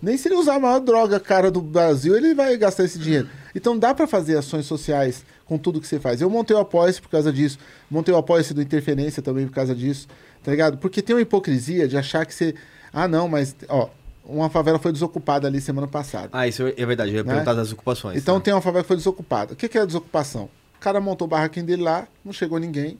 [0.01, 3.27] Nem se ele usar a maior droga cara do Brasil, ele vai gastar esse dinheiro.
[3.53, 6.21] Então dá pra fazer ações sociais com tudo que você faz.
[6.21, 7.57] Eu montei o Apoia-se por causa disso.
[7.91, 10.07] Montei o Apoia-se do Interferência também por causa disso.
[10.41, 10.77] Tá ligado?
[10.77, 12.55] Porque tem uma hipocrisia de achar que você.
[12.93, 13.55] Ah, não, mas.
[13.67, 13.89] Ó,
[14.23, 16.29] uma favela foi desocupada ali semana passada.
[16.31, 17.11] Ah, isso é verdade.
[17.11, 17.31] Eu ia Né?
[17.31, 18.17] perguntar das ocupações.
[18.17, 18.41] Então né?
[18.45, 19.53] tem uma favela que foi desocupada.
[19.53, 20.49] O que é a desocupação?
[20.77, 22.99] O cara montou o barraquinho dele lá, não chegou ninguém,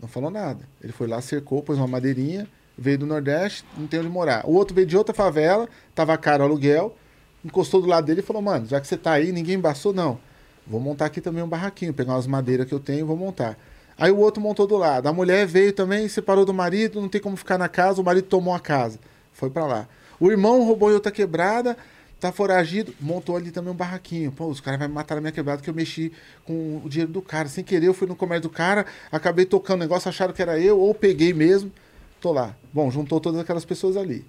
[0.00, 0.68] não falou nada.
[0.82, 4.44] Ele foi lá, cercou, pôs uma madeirinha, veio do Nordeste, não tem onde morar.
[4.44, 6.96] O outro veio de outra favela, tava caro o aluguel,
[7.44, 10.18] encostou do lado dele e falou: Mano, já que você tá aí, ninguém embaçou, não.
[10.66, 13.56] Vou montar aqui também um barraquinho, pegar umas madeiras que eu tenho e vou montar.
[13.96, 15.08] Aí o outro montou do lado.
[15.08, 18.26] A mulher veio também, separou do marido, não tem como ficar na casa, o marido
[18.26, 18.98] tomou a casa.
[19.32, 19.88] Foi pra lá.
[20.18, 21.76] O irmão roubou em outra quebrada,
[22.22, 24.30] tá foragido, montou ali também um barraquinho.
[24.30, 26.12] Pô, os caras vão me matar na minha quebrada que eu mexi
[26.44, 27.48] com o dinheiro do cara.
[27.48, 30.56] Sem querer, eu fui no comércio do cara, acabei tocando o negócio, acharam que era
[30.56, 31.72] eu, ou peguei mesmo.
[32.20, 32.54] Tô lá.
[32.72, 34.24] Bom, juntou todas aquelas pessoas ali.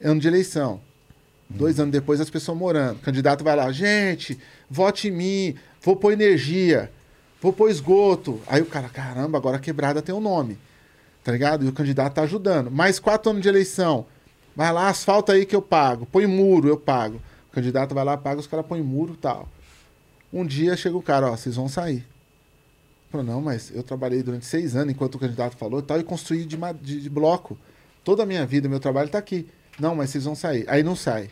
[0.00, 0.80] Ano de eleição.
[1.50, 2.98] Dois anos depois, as pessoas morando.
[2.98, 4.38] O candidato vai lá, gente,
[4.70, 6.92] vote em mim, vou pôr energia,
[7.42, 8.40] vou pôr esgoto.
[8.46, 10.56] Aí o cara, caramba, agora a quebrada tem um nome.
[11.24, 11.64] Tá ligado?
[11.64, 12.70] E o candidato tá ajudando.
[12.70, 14.06] Mais quatro anos de eleição.
[14.56, 16.06] Vai lá, asfalta aí que eu pago.
[16.06, 17.20] Põe muro, eu pago.
[17.50, 19.48] O candidato vai lá, paga, os caras põem muro e tal.
[20.32, 22.06] Um dia chega o cara, ó, vocês vão sair.
[23.10, 26.02] Falou, não, mas eu trabalhei durante seis anos, enquanto o candidato falou e tal, e
[26.04, 27.56] construí de, de, de bloco.
[28.02, 29.48] Toda a minha vida, meu trabalho tá aqui.
[29.78, 30.64] Não, mas vocês vão sair.
[30.68, 31.30] Aí não sai.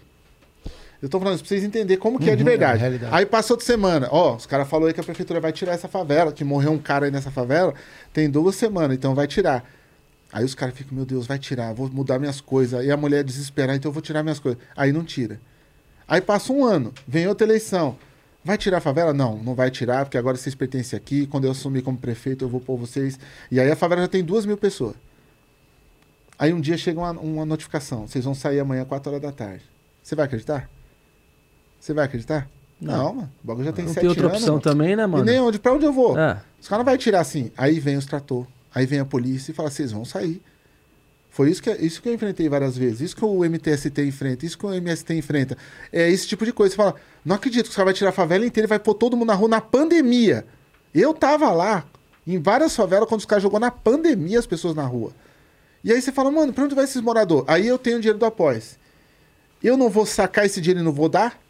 [1.00, 2.80] Eu tô falando isso pra vocês entenderem como que é de Uhum, é a verdade.
[2.80, 3.14] realidade.
[3.14, 4.08] aí passou de semana.
[4.12, 6.78] Ó, os caras falaram aí que a prefeitura vai tirar essa favela, que morreu um
[6.78, 7.74] cara aí nessa favela,
[8.12, 9.68] tem duas semanas, então vai tirar.
[10.32, 12.80] Aí os caras ficam, meu Deus, vai tirar, vou mudar minhas coisas.
[12.80, 14.60] Aí a mulher desesperada, então eu vou tirar minhas coisas.
[14.74, 15.38] Aí não tira.
[16.08, 17.96] Aí passa um ano, vem outra eleição.
[18.44, 19.12] Vai tirar a favela?
[19.12, 21.26] Não, não vai tirar, porque agora vocês pertencem aqui.
[21.26, 23.18] Quando eu assumir como prefeito, eu vou pôr vocês.
[23.50, 24.96] E aí a favela já tem duas mil pessoas.
[26.38, 29.62] Aí um dia chega uma, uma notificação: vocês vão sair amanhã, 4 horas da tarde.
[30.02, 30.68] Você vai acreditar?
[31.78, 32.48] Você vai acreditar?
[32.80, 33.30] Não, mano.
[33.44, 34.38] O bagulho já tem Não sete tem outra anos.
[34.38, 34.62] opção mano.
[34.62, 35.22] também, né, mano?
[35.24, 36.18] E nem onde, pra onde eu vou?
[36.18, 36.40] É.
[36.60, 37.52] Os caras não vão tirar assim.
[37.56, 38.44] Aí vem os trator,
[38.74, 40.40] aí vem a polícia e fala: vocês vão sair.
[41.30, 43.00] Foi isso que, isso que eu enfrentei várias vezes.
[43.00, 45.56] Isso que o MTST enfrenta, isso que o MST enfrenta.
[45.90, 46.72] É esse tipo de coisa.
[46.72, 46.94] Você fala,
[47.24, 49.28] não acredito que os caras vão tirar a favela inteira e vai pôr todo mundo
[49.28, 50.44] na rua na pandemia.
[50.94, 51.86] Eu tava lá,
[52.26, 55.12] em várias favelas, quando os caras jogou na pandemia as pessoas na rua.
[55.82, 57.46] E aí você fala, mano, pra onde vai esses moradores?
[57.48, 58.78] Aí eu tenho dinheiro do Após.
[59.62, 61.40] Eu não vou sacar esse dinheiro e não vou dar?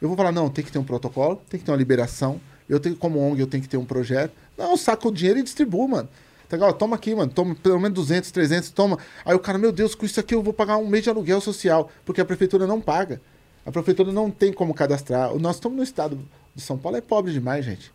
[0.00, 2.40] Eu vou falar, não, tem que ter um protocolo, tem que ter uma liberação.
[2.68, 4.32] Eu tenho, como ONG, eu tenho que ter um projeto.
[4.56, 6.08] Não, eu saco o dinheiro e distribuo, mano.
[6.52, 6.74] Tá legal?
[6.74, 7.32] Toma aqui, mano.
[7.32, 8.98] Toma pelo menos 200, 300, toma.
[9.24, 11.40] Aí o cara, meu Deus, com isso aqui eu vou pagar um mês de aluguel
[11.40, 11.90] social.
[12.04, 13.22] Porque a prefeitura não paga.
[13.64, 15.34] A prefeitura não tem como cadastrar.
[15.38, 16.18] Nós estamos no estado
[16.54, 17.90] de São Paulo, é pobre demais, gente.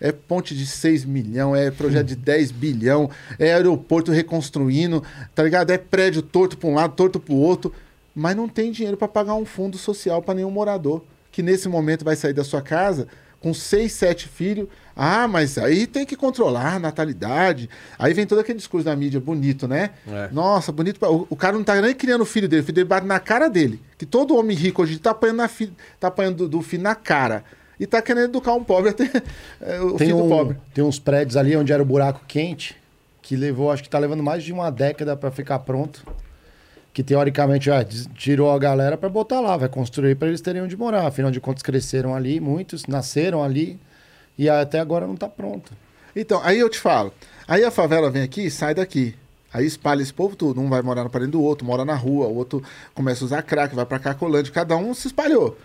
[0.00, 3.08] É ponte de 6 milhão, é projeto de 10 bilhão,
[3.38, 5.70] é aeroporto reconstruindo, tá ligado?
[5.70, 7.72] É prédio torto para um lado, torto para o outro,
[8.12, 12.04] mas não tem dinheiro para pagar um fundo social para nenhum morador, que nesse momento
[12.04, 13.06] vai sair da sua casa
[13.40, 14.68] com 6, 7 filhos.
[14.94, 17.70] Ah, mas aí tem que controlar a natalidade.
[17.98, 19.90] Aí vem todo aquele discurso da mídia bonito, né?
[20.06, 20.28] É.
[20.30, 21.00] Nossa, bonito.
[21.00, 23.06] pra- O, o cara não tá nem criando o filho dele, o filho dele bate
[23.06, 23.80] na cara dele.
[23.96, 26.94] Que todo homem rico hoje tá apanhando, na fi- tá apanhando do, do filho na
[26.94, 27.44] cara.
[27.78, 29.04] E tá querendo educar um pobre até
[29.62, 30.58] é, o Tem, filho do um- pobre.
[30.74, 32.76] tem uns prédios ali onde era o buraco quente,
[33.22, 36.04] que levou, acho que tá levando mais de uma década pra ficar pronto.
[36.92, 40.76] Que teoricamente des- tirou a galera pra botar lá, vai construir pra eles terem onde
[40.76, 41.06] morar.
[41.06, 43.78] Afinal de contas, cresceram ali, muitos nasceram ali,
[44.36, 45.72] e até agora não tá pronto.
[46.16, 47.12] Então, aí eu te falo.
[47.46, 49.14] Aí a favela vem aqui e sai daqui.
[49.52, 50.60] Aí espalha esse povo tudo.
[50.60, 52.62] Um vai morar no parede do outro, mora na rua, o outro
[52.94, 55.56] começa a usar crack, vai pra Cacolândia, cada um se espalhou.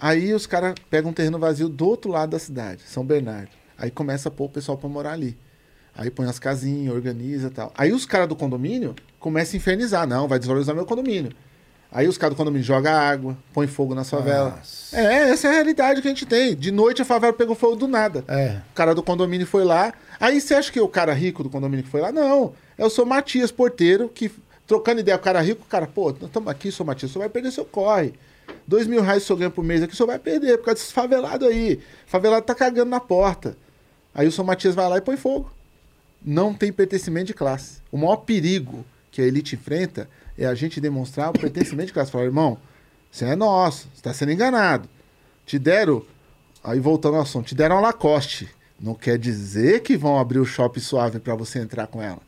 [0.00, 3.50] Aí os caras pegam um terreno vazio do outro lado da cidade, São Bernardo.
[3.76, 5.36] Aí começa a pôr o pessoal pra morar ali.
[5.98, 7.72] Aí põe as casinhas, organiza e tal.
[7.76, 10.06] Aí os caras do condomínio começam a infernizar.
[10.06, 11.32] Não, vai desvalorizar meu condomínio.
[11.90, 14.60] Aí os caras do condomínio jogam água, põe fogo na favela.
[14.92, 16.54] É, essa é a realidade que a gente tem.
[16.54, 18.24] De noite a favela pegou fogo do nada.
[18.28, 18.60] É.
[18.70, 19.92] O cara do condomínio foi lá.
[20.20, 22.12] Aí você acha que é o cara rico do condomínio que foi lá?
[22.12, 22.52] Não.
[22.76, 24.30] É o seu Matias, porteiro, que
[24.68, 27.18] trocando ideia com o cara rico, o cara, pô, nós estamos aqui, seu Matias, você
[27.18, 28.12] vai perder seu corre.
[28.68, 30.76] Dois mil reais o senhor ganha por mês aqui, o senhor vai perder, por causa
[30.76, 31.80] desses favelados aí.
[32.06, 33.56] Favelado tá cagando na porta.
[34.14, 35.57] Aí o seu Matias vai lá e põe fogo.
[36.22, 37.80] Não tem pertencimento de classe.
[37.90, 42.10] O maior perigo que a elite enfrenta é a gente demonstrar o pertencimento de classe.
[42.10, 42.58] Falar, irmão,
[43.10, 44.88] você é nosso, você está sendo enganado.
[45.46, 46.04] Te deram,
[46.62, 48.48] aí voltando ao assunto, te deram a Lacoste.
[48.80, 52.20] Não quer dizer que vão abrir o shopping suave para você entrar com ela.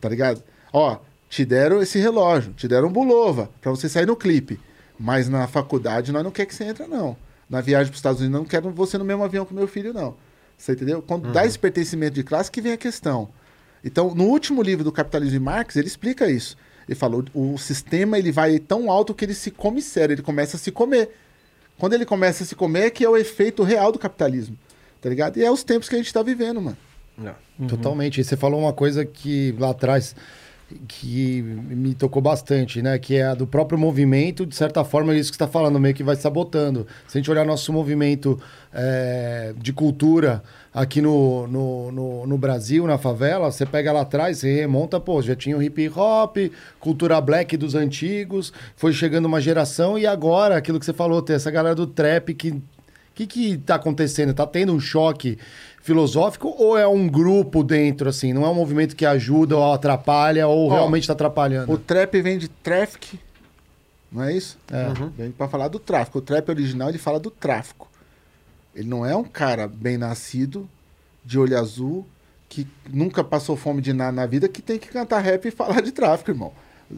[0.00, 0.42] Tá ligado?
[0.72, 0.98] Ó,
[1.28, 4.58] te deram esse relógio, te deram um Bulova para você sair no clipe.
[4.98, 7.16] Mas na faculdade nós não quer que você entre, não.
[7.48, 9.92] Na viagem para os Estados Unidos, não quero você no mesmo avião com meu filho,
[9.92, 10.14] não.
[10.60, 11.00] Você entendeu?
[11.00, 13.30] Quando dá esse pertencimento de classe que vem a questão.
[13.82, 16.54] Então, no último livro do Capitalismo de Marx, ele explica isso.
[16.86, 20.58] Ele falou, o sistema ele vai tão alto que ele se come sério, ele começa
[20.58, 21.16] a se comer.
[21.78, 24.54] Quando ele começa a se comer, é que é o efeito real do capitalismo.
[25.00, 25.38] Tá ligado?
[25.38, 26.76] E é os tempos que a gente tá vivendo, mano.
[27.66, 28.20] Totalmente.
[28.20, 30.14] E você falou uma coisa que lá atrás
[30.86, 32.98] que me tocou bastante, né?
[32.98, 35.94] Que é a do próprio movimento, de certa forma, é isso que está falando, meio
[35.94, 36.86] que vai sabotando.
[37.06, 38.40] Se a gente olhar nosso movimento
[38.72, 40.42] é, de cultura
[40.72, 45.20] aqui no, no, no, no Brasil, na favela, você pega lá atrás, você remonta, pô,
[45.20, 46.36] já tinha o hip hop,
[46.78, 51.36] cultura black dos antigos, foi chegando uma geração e agora, aquilo que você falou, tem
[51.36, 52.62] essa galera do trap que
[53.10, 54.32] o que que tá acontecendo?
[54.32, 55.36] Tá tendo um choque
[55.80, 58.32] filosófico ou é um grupo dentro, assim?
[58.32, 61.72] Não é um movimento que ajuda ou atrapalha ou Ó, realmente tá atrapalhando?
[61.72, 63.18] O trap vem de traffic,
[64.12, 64.58] não é isso?
[64.70, 64.92] É.
[65.16, 66.18] Vem para falar do tráfico.
[66.18, 67.88] O trap original ele fala do tráfico.
[68.74, 70.68] Ele não é um cara bem nascido,
[71.24, 72.06] de olho azul,
[72.48, 75.80] que nunca passou fome de nada na vida, que tem que cantar rap e falar
[75.80, 76.52] de tráfico, irmão.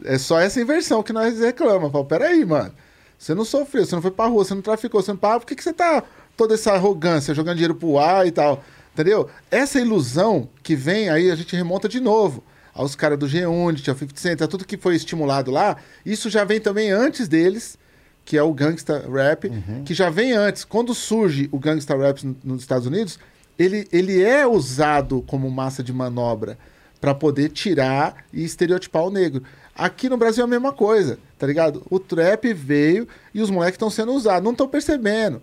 [0.05, 1.91] É só essa inversão que nós reclamamos.
[1.91, 2.73] Fala, peraí, mano.
[3.17, 5.39] Você não sofreu, você não foi pra rua, você não traficou, você não parou.
[5.39, 6.03] Por que, que você tá
[6.37, 8.63] toda essa arrogância, jogando dinheiro pro ar e tal?
[8.93, 9.29] Entendeu?
[9.49, 12.43] Essa ilusão que vem aí, a gente remonta de novo
[12.73, 15.77] aos caras do G-Unit, ao 50 Cent, a tudo que foi estimulado lá.
[16.05, 17.77] Isso já vem também antes deles,
[18.25, 19.49] que é o gangsta rap,
[19.85, 20.63] que já vem antes.
[20.63, 23.19] Quando surge o gangsta rap no- nos Estados Unidos,
[23.59, 26.57] ele, ele é usado como massa de manobra
[27.01, 29.43] para poder tirar e estereotipar o negro.
[29.75, 31.83] Aqui no Brasil é a mesma coisa, tá ligado?
[31.89, 34.43] O trap veio e os moleques estão sendo usados.
[34.43, 35.41] Não estão percebendo,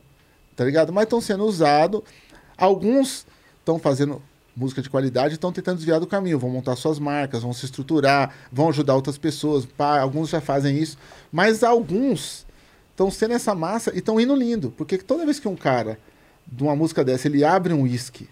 [0.61, 0.93] tá ligado?
[0.93, 2.03] Mas estão sendo usados.
[2.55, 3.27] Alguns
[3.61, 4.20] estão fazendo
[4.55, 6.39] música de qualidade e estão tentando desviar do caminho.
[6.39, 9.65] Vão montar suas marcas, vão se estruturar, vão ajudar outras pessoas.
[9.65, 10.99] Pá, alguns já fazem isso.
[11.32, 12.47] Mas alguns
[12.91, 14.70] estão sendo essa massa e estão indo lindo.
[14.77, 15.99] Porque toda vez que um cara
[16.47, 18.28] de uma música dessa ele abre um uísque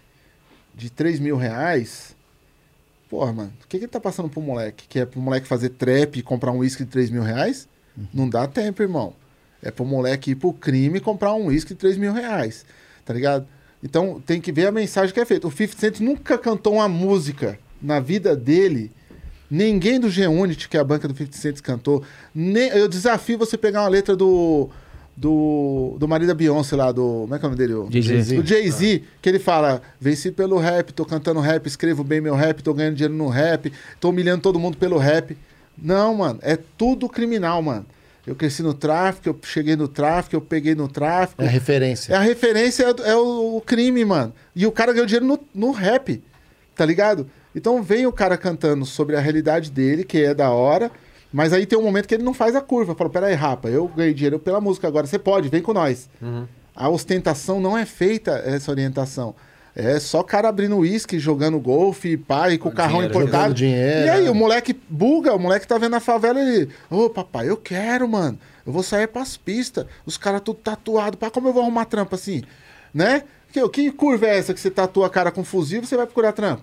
[0.75, 2.15] de 3 mil reais.
[3.09, 4.87] Porra, mano, o que, que ele tá passando pro moleque?
[4.87, 7.67] Que é pro moleque fazer trap e comprar um uísque de 3 mil reais?
[8.13, 9.15] Não dá tempo, irmão.
[9.63, 12.65] É pro moleque ir pro crime e comprar um uísque de 3 mil reais.
[13.05, 13.47] Tá ligado?
[13.83, 15.47] Então tem que ver a mensagem que é feita.
[15.47, 18.91] O 50 Cent nunca cantou uma música na vida dele.
[19.51, 22.03] Ninguém do G-Unit, que é a banca do 50 Cent, cantou.
[22.35, 24.69] Nem, eu desafio você pegar uma letra do.
[25.21, 27.23] Do, do marido da Beyoncé lá, do.
[27.23, 27.75] Como é que é o nome dele?
[27.75, 28.37] O- Jay-Z.
[28.37, 32.63] do Jay-Z, que ele fala: venci pelo rap, tô cantando rap, escrevo bem meu rap,
[32.63, 35.37] tô ganhando dinheiro no rap, tô humilhando todo mundo pelo rap.
[35.77, 37.85] Não, mano, é tudo criminal, mano.
[38.29, 41.43] Eu cresci no tráfico, eu cheguei no tráfico, eu peguei no tráfico.
[41.43, 42.13] É a referência.
[42.13, 44.35] É a referência, é, é o, o crime, mano.
[44.55, 46.23] E o cara ganhou dinheiro no, no rap,
[46.77, 47.31] tá ligado?
[47.55, 50.91] Então vem o cara cantando sobre a realidade dele, que é da hora,
[51.33, 52.95] mas aí tem um momento que ele não faz a curva.
[52.95, 56.11] Fala, peraí, rapa, eu ganhei dinheiro pela música agora, você pode, vem com nós.
[56.77, 59.35] A ostentação não é feita essa orientação.
[59.81, 63.55] É só cara abrindo uísque, jogando golfe, e com o carrão dinheiro, importado.
[63.55, 64.31] dinheiro, E aí, é.
[64.31, 66.69] o moleque buga, o moleque tá vendo a favela ele.
[66.91, 68.37] Ô, papai, eu quero, mano.
[68.67, 69.87] Eu vou sair pras pistas.
[70.05, 71.17] Os caras tudo tatuado.
[71.17, 72.43] Pá, como eu vou arrumar trampo assim?
[72.93, 73.23] Né?
[73.53, 76.07] Que, que curva é essa que você tatua a cara com fuzil e você vai
[76.07, 76.63] procurar trampo?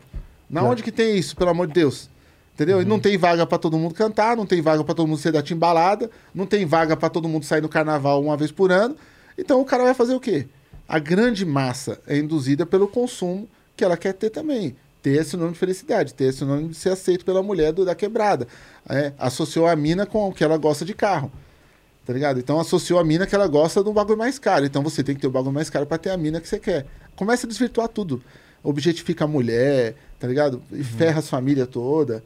[0.49, 2.09] Na onde que tem isso, pelo amor de Deus?
[2.53, 2.81] Entendeu?
[2.81, 5.31] E não tem vaga pra todo mundo cantar, não tem vaga pra todo mundo ser
[5.31, 8.97] da timbalada, não tem vaga pra todo mundo sair no carnaval uma vez por ano.
[9.37, 10.47] Então o cara vai fazer o quê?
[10.87, 14.75] A grande massa é induzida pelo consumo que ela quer ter também.
[15.01, 17.93] Ter é sinônimo de felicidade, ter é sinônimo de ser aceito pela mulher do- da
[17.95, 18.47] quebrada.
[18.89, 21.31] É, associou a mina com o que ela gosta de carro.
[22.05, 22.39] Tá ligado?
[22.39, 24.63] Então associou a mina que ela gosta do bagulho mais caro.
[24.65, 26.59] Então você tem que ter o bagulho mais caro pra ter a mina que você
[26.59, 26.85] quer.
[27.15, 28.21] Começa a desvirtuar tudo.
[28.63, 30.61] Objetifica a mulher, tá ligado?
[30.71, 32.23] E ferra as famílias toda.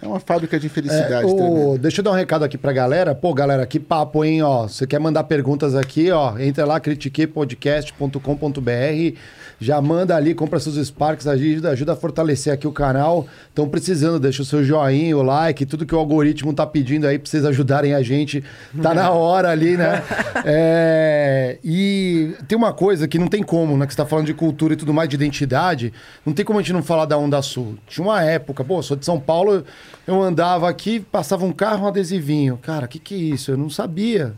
[0.00, 1.24] É uma fábrica de É, infelicidade.
[1.26, 1.78] o- tremenda.
[1.78, 3.14] deixa eu dar um recado aqui pra galera.
[3.14, 4.42] Pô, galera, que papo, hein?
[4.42, 6.38] Ó, você quer mandar perguntas aqui, ó?
[6.38, 9.16] Entra lá, critiquepodcast.com.br.
[9.62, 13.26] Já manda ali, compra seus Sparks, ajuda, ajuda a fortalecer aqui o canal.
[13.48, 17.18] Estão precisando, deixa o seu joinha, o like, tudo que o algoritmo tá pedindo aí
[17.18, 18.42] pra vocês ajudarem a gente.
[18.82, 20.02] Tá na hora ali, né?
[20.44, 23.86] É, e tem uma coisa que não tem como, né?
[23.86, 25.92] Que você tá falando de cultura e tudo mais, de identidade.
[26.26, 27.78] Não tem como a gente não falar da Onda Sul.
[27.86, 29.64] Tinha uma época, pô, sou de São Paulo,
[30.04, 32.58] eu andava aqui, passava um carro, um adesivinho.
[32.60, 33.52] Cara, o que que é isso?
[33.52, 34.34] Eu não sabia.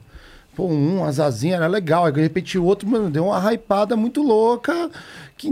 [0.54, 2.04] Pô, um, asazinha era legal.
[2.06, 4.90] Aí de repente o outro, mano, deu uma hypada muito louca.
[5.36, 5.50] Que,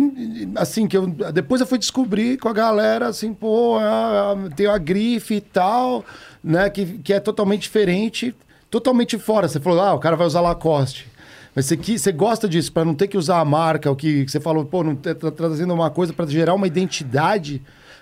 [0.56, 4.66] assim, que eu, depois eu fui descobrir com a galera, assim, pô, a- a- tem
[4.66, 6.04] a grife e tal,
[6.42, 6.70] né?
[6.70, 8.34] Que, que é totalmente diferente,
[8.70, 9.48] totalmente fora.
[9.48, 11.08] Você falou, ah, o cara vai usar Lacoste.
[11.54, 14.24] Mas você, que, você gosta disso, para não ter que usar a marca, o que,
[14.24, 17.60] que você falou, pô, não tá, tá trazendo uma coisa para gerar uma identidade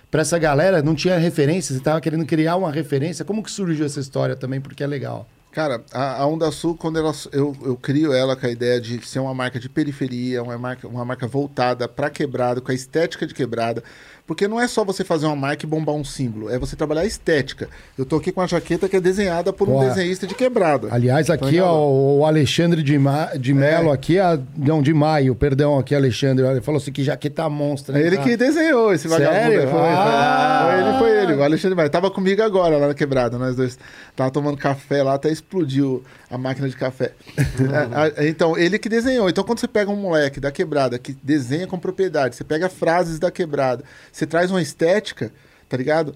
[0.09, 3.25] para essa galera, não tinha referência, você tava querendo criar uma referência.
[3.25, 4.61] Como que surgiu essa história também?
[4.61, 5.27] Porque é legal.
[5.51, 9.05] Cara, a, a Onda Sul, quando ela, eu, eu crio ela com a ideia de
[9.05, 13.27] ser uma marca de periferia, uma marca, uma marca voltada para quebrada, com a estética
[13.27, 13.83] de quebrada.
[14.31, 17.01] Porque não é só você fazer uma marca e bombar um símbolo, é você trabalhar
[17.01, 17.67] a estética.
[17.97, 19.89] Eu tô aqui com a jaqueta que é desenhada por um Porra.
[19.89, 20.87] desenhista de quebrada.
[20.89, 21.67] Aliás, Tá aqui, ligado?
[21.67, 21.89] ó,
[22.19, 23.25] o Alexandre de, Ma...
[23.37, 24.39] de Melo, aqui, a...
[24.55, 26.45] não, de Maio, perdão, aqui, Alexandre.
[26.45, 27.99] Ele falou assim que jaqueta monstra.
[27.99, 28.29] É ele cara?
[28.29, 29.33] que desenhou esse vagabundo.
[29.51, 29.67] Sério?
[29.69, 29.79] Foi.
[29.81, 30.67] Ah!
[30.71, 31.33] Foi ele, foi ele.
[31.33, 31.89] O Alexandre vai.
[31.89, 33.77] Tava comigo agora lá na quebrada, nós dois.
[34.15, 37.11] Tava tomando café lá, até explodiu a máquina de café.
[37.61, 39.29] É, a- então, ele que desenhou.
[39.29, 43.19] Então, quando você pega um moleque da quebrada que desenha com propriedade, você pega frases
[43.19, 43.83] da quebrada,
[44.21, 45.31] você traz uma estética,
[45.67, 46.13] tá ligado?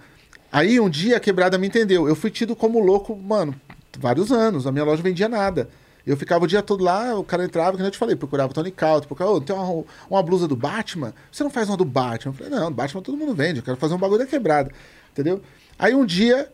[0.51, 2.07] Aí um dia a quebrada me entendeu.
[2.07, 3.55] Eu fui tido como louco, mano,
[3.97, 4.67] vários anos.
[4.67, 5.67] A minha loja vendia nada.
[6.05, 8.69] Eu ficava o dia todo lá, o cara entrava, que eu te falei, procurava Tony
[8.69, 11.15] Count, procurava, ô, tem uma, uma blusa do Batman?
[11.31, 12.31] Você não faz uma do Batman?
[12.31, 14.71] Eu falei, não, do Batman todo mundo vende, eu quero fazer um bagulho da quebrada,
[15.11, 15.41] entendeu?
[15.79, 16.47] Aí um dia,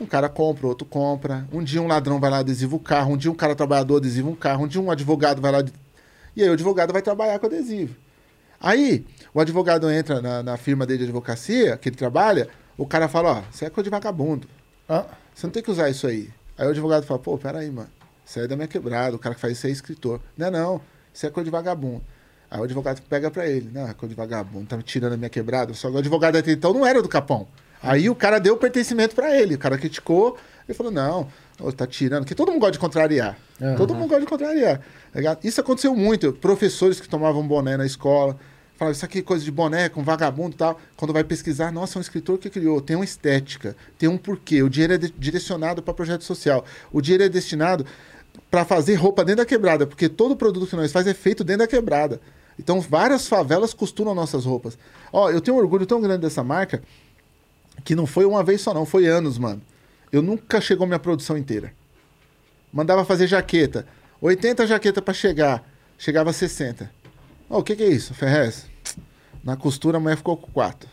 [0.00, 3.16] um cara compra, outro compra, um dia um ladrão vai lá adesiva o carro, um
[3.16, 5.64] dia um cara trabalhador adesiva um carro, um dia um advogado vai lá,
[6.36, 7.96] e aí o advogado vai trabalhar com adesivo.
[8.62, 9.04] Aí,
[9.34, 13.38] o advogado entra na, na firma dele de advocacia, que ele trabalha, o cara fala,
[13.38, 14.46] ó, você é coisa de vagabundo.
[14.88, 15.04] Ah,
[15.34, 16.28] Você não tem que usar isso aí.
[16.58, 17.88] Aí o advogado fala, pô, peraí, mano.
[18.26, 19.16] Isso aí é da minha quebrada.
[19.16, 20.20] O cara que faz isso é escritor.
[20.36, 20.80] Não é não.
[21.12, 22.02] Isso é coisa de vagabundo.
[22.50, 23.70] Aí o advogado pega pra ele.
[23.72, 24.66] Não, é coisa de vagabundo.
[24.66, 25.72] Tá me tirando a minha quebrada.
[25.74, 27.48] Só que o advogado até então não era do Capão.
[27.82, 29.54] Aí o cara deu o pertencimento pra ele.
[29.54, 30.36] O cara criticou.
[30.68, 31.26] Ele falou, não,
[31.76, 32.20] tá tirando.
[32.22, 33.36] Porque todo mundo gosta de contrariar.
[33.76, 34.80] Todo mundo gosta de contrariar.
[35.42, 36.32] Isso aconteceu muito.
[36.32, 38.38] Professores que tomavam boné na escola.
[38.82, 40.80] Falavam, isso aqui é coisa de boné, com vagabundo e tal.
[40.96, 42.80] Quando vai pesquisar, nossa, é um escritor que criou.
[42.80, 44.60] Tem uma estética, tem um porquê.
[44.60, 46.64] O dinheiro é direcionado para projeto social.
[46.90, 47.86] O dinheiro é destinado
[48.50, 51.60] para fazer roupa dentro da quebrada, porque todo produto que nós faz é feito dentro
[51.60, 52.20] da quebrada.
[52.58, 54.76] Então, várias favelas costuram nossas roupas.
[55.12, 56.82] Ó, eu tenho um orgulho tão grande dessa marca
[57.84, 59.62] que não foi uma vez só, não, foi anos, mano.
[60.10, 61.72] Eu nunca chegou minha produção inteira.
[62.72, 63.86] Mandava fazer jaqueta.
[64.20, 65.64] 80 jaqueta para chegar.
[65.96, 66.90] Chegava 60.
[67.48, 68.71] Ó, o que, que é isso, Ferrez?
[69.42, 70.88] Na costura a mulher ficou com 4.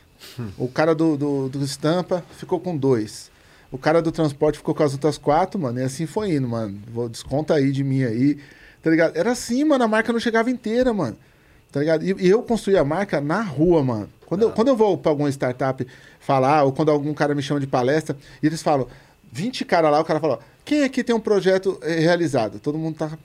[0.57, 3.31] O cara do, do, do estampa ficou com 2.
[3.71, 5.79] O cara do transporte ficou com as outras 4, mano.
[5.79, 6.81] E assim foi indo, mano.
[6.91, 8.37] Vou, desconta aí de mim aí.
[8.81, 9.15] Tá ligado?
[9.15, 9.83] Era assim, mano.
[9.83, 11.17] A marca não chegava inteira, mano.
[11.71, 12.03] Tá ligado?
[12.03, 14.09] E, e eu construí a marca na rua, mano.
[14.25, 15.85] Quando, eu, quando eu vou pra alguma startup
[16.19, 18.87] falar, ou quando algum cara me chama de palestra, e eles falam,
[19.31, 22.59] 20 caras lá, o cara fala, quem aqui tem um projeto eh, realizado?
[22.59, 23.17] Todo mundo tá.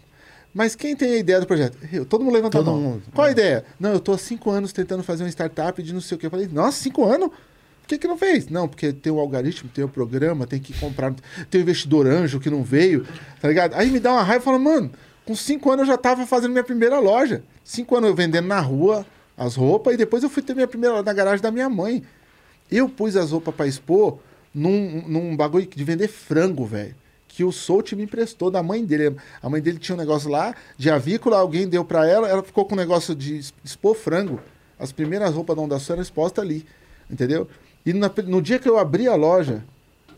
[0.54, 1.76] Mas quem tem a ideia do projeto?
[1.92, 2.06] Eu.
[2.06, 2.80] Todo mundo levanta Todo a mão.
[2.80, 3.02] mundo.
[3.12, 3.64] Qual a ideia?
[3.78, 6.26] Não, eu tô há cinco anos tentando fazer uma startup de não sei o que.
[6.26, 7.28] Eu falei, nossa, cinco anos?
[7.28, 8.48] Por que, que não fez?
[8.48, 11.12] Não, porque tem o algoritmo, tem o programa, tem que comprar.
[11.50, 13.04] Tem o investidor anjo que não veio,
[13.42, 13.74] tá ligado?
[13.74, 14.90] Aí me dá uma raiva e fala, mano,
[15.26, 17.42] com cinco anos eu já tava fazendo minha primeira loja.
[17.64, 19.04] Cinco anos eu vendendo na rua
[19.36, 22.02] as roupas e depois eu fui ter minha primeira loja na garagem da minha mãe.
[22.70, 24.18] Eu pus as roupas pra expor
[24.54, 26.94] num, num bagulho de vender frango, velho.
[27.36, 29.16] Que o Solt me emprestou da mãe dele.
[29.42, 32.64] A mãe dele tinha um negócio lá de avícola, alguém deu pra ela, ela ficou
[32.64, 34.38] com um negócio de expor frango.
[34.78, 36.64] As primeiras roupas da Onda Sul eram expostas ali,
[37.10, 37.48] entendeu?
[37.84, 39.64] E na- no dia que eu abri a loja,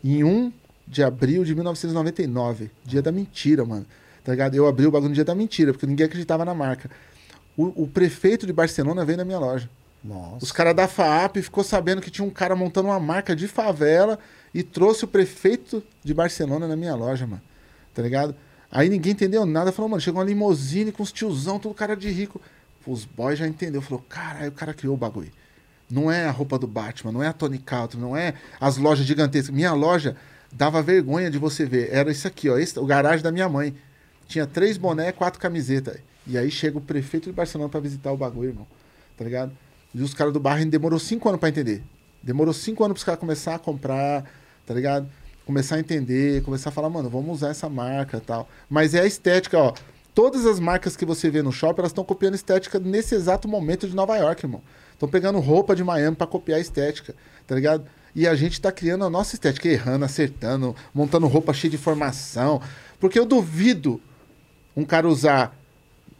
[0.03, 0.51] em 1
[0.87, 3.85] de abril de 1999, dia da mentira, mano.
[4.23, 4.53] Tá ligado?
[4.55, 6.89] Eu abri o bagulho no dia da mentira, porque ninguém acreditava na marca.
[7.57, 9.67] O, o prefeito de Barcelona veio na minha loja.
[10.03, 10.37] nossa.
[10.45, 14.19] Os caras da FAAP ficou sabendo que tinha um cara montando uma marca de favela
[14.57, 17.43] e trouxe o prefeito de Barcelona na minha loja, mano.
[17.93, 18.35] Tá ligado?
[18.71, 19.71] Aí ninguém entendeu nada.
[19.71, 22.41] Falou, mano, chegou uma limusine com os tiozão, todo cara de rico.
[22.83, 23.83] Os boys já entendeu.
[23.83, 25.31] Falou, caralho, o cara criou o bagulho.
[25.87, 29.05] Não é a roupa do Batman, não é a Tony Country, não é as lojas
[29.05, 29.53] gigantescas.
[29.53, 30.17] Minha loja
[30.51, 31.93] dava vergonha de você ver.
[31.93, 32.57] Era isso aqui, ó.
[32.57, 33.75] Esse, o garagem da minha mãe.
[34.27, 35.99] Tinha três boné, quatro camisetas.
[36.25, 38.65] E aí chega o prefeito de Barcelona pra visitar o bagulho, irmão.
[39.15, 39.51] Tá ligado?
[39.93, 41.83] E os caras do ainda demorou cinco anos pra entender.
[42.23, 44.25] Demorou cinco anos pros caras começar a comprar,
[44.67, 45.07] tá ligado?
[45.45, 48.49] Começar a entender, começar a falar, mano, vamos usar essa marca tal.
[48.69, 49.73] Mas é a estética, ó.
[50.13, 53.87] Todas as marcas que você vê no shopping, elas estão copiando estética nesse exato momento
[53.87, 54.61] de Nova York, irmão.
[54.91, 57.15] Estão pegando roupa de Miami para copiar a estética,
[57.45, 57.85] tá ligado?
[58.13, 62.61] E a gente tá criando a nossa estética, errando, acertando, montando roupa cheia de informação.
[62.99, 64.01] Porque eu duvido
[64.75, 65.56] um cara usar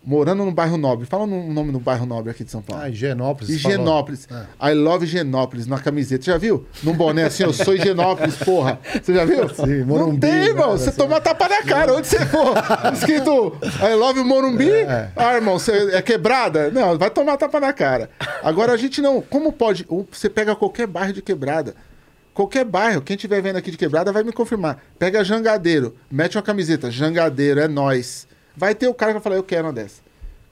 [0.07, 1.05] morando no bairro Nobre.
[1.05, 2.81] Fala o nome do bairro Nobre aqui de São Paulo.
[2.81, 3.49] Ah, Higienópolis.
[3.49, 4.25] Higienópolis.
[4.25, 4.45] falou.
[4.63, 6.23] I love Higienópolis na camiseta.
[6.23, 6.65] Já viu?
[6.81, 8.79] Num boné assim, eu sou Higienópolis, porra.
[9.03, 9.49] Você já viu?
[9.49, 10.71] Sim, Não Morumbi, tem, irmão.
[10.71, 10.97] né, Você assim.
[10.97, 12.55] toma tapa na cara, onde você for.
[12.93, 14.71] Escrito I love Morumbi.
[15.15, 16.71] Ah, irmão, você é quebrada?
[16.71, 18.09] Não, vai tomar tapa na cara.
[18.41, 19.21] Agora a gente não.
[19.21, 19.85] Como pode?
[20.09, 21.75] Você pega qualquer bairro de quebrada.
[22.33, 24.77] Qualquer bairro, quem estiver vendo aqui de quebrada vai me confirmar.
[24.99, 28.26] Pega Jangadeiro, mete uma camiseta, Jangadeiro, é nós.
[28.57, 30.01] Vai ter o cara que vai falar, eu quero uma dessa.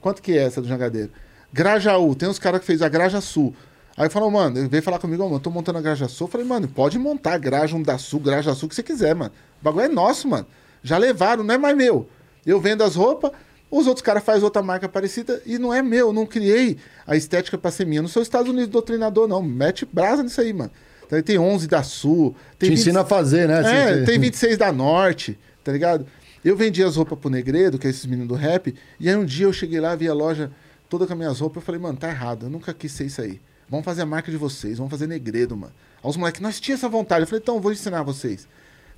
[0.00, 1.10] Quanto que é essa do Jangadeiro?
[1.52, 3.54] Grajaú, tem uns caras que fez a Graja Sul.
[3.96, 6.26] Aí falou, mano, ele veio falar comigo, ó, mano, tô montando a Graja Sul.
[6.26, 8.82] Eu falei, mano, pode montar a Graja um da Sul, Graja Sul, o que você
[8.82, 9.32] quiser, mano.
[9.60, 10.46] O bagulho é nosso, mano.
[10.82, 12.08] Já levaram, não é mais meu.
[12.44, 13.32] Eu vendo as roupas,
[13.70, 16.08] os outros caras fazem outra marca parecida e não é meu.
[16.08, 16.76] Eu não criei
[17.06, 17.98] a estética pra ser minha.
[17.98, 19.42] Eu não sou Estados Unidos doutrinador, não.
[19.42, 20.70] Mete brasa nisso aí, mano.
[21.06, 22.36] Então, tem 11 da Sul.
[22.58, 23.60] Tem Te ensina a fazer, né?
[23.60, 26.06] é, Você- tem 26 da Norte, tá ligado?
[26.46, 29.24] Eu vendia as roupas pro Negredo, que é esses meninos do rap, e aí um
[29.24, 30.52] dia eu cheguei lá, vi a loja
[30.88, 33.20] toda com as minhas roupas, eu falei, mano, tá errado, eu nunca quis ser isso
[33.20, 33.40] aí.
[33.68, 35.72] Vamos fazer a marca de vocês, vamos fazer Negredo, mano.
[36.00, 37.22] Aí os moleques, nós tínhamos essa vontade.
[37.22, 38.46] Eu falei, então, vou ensinar vocês.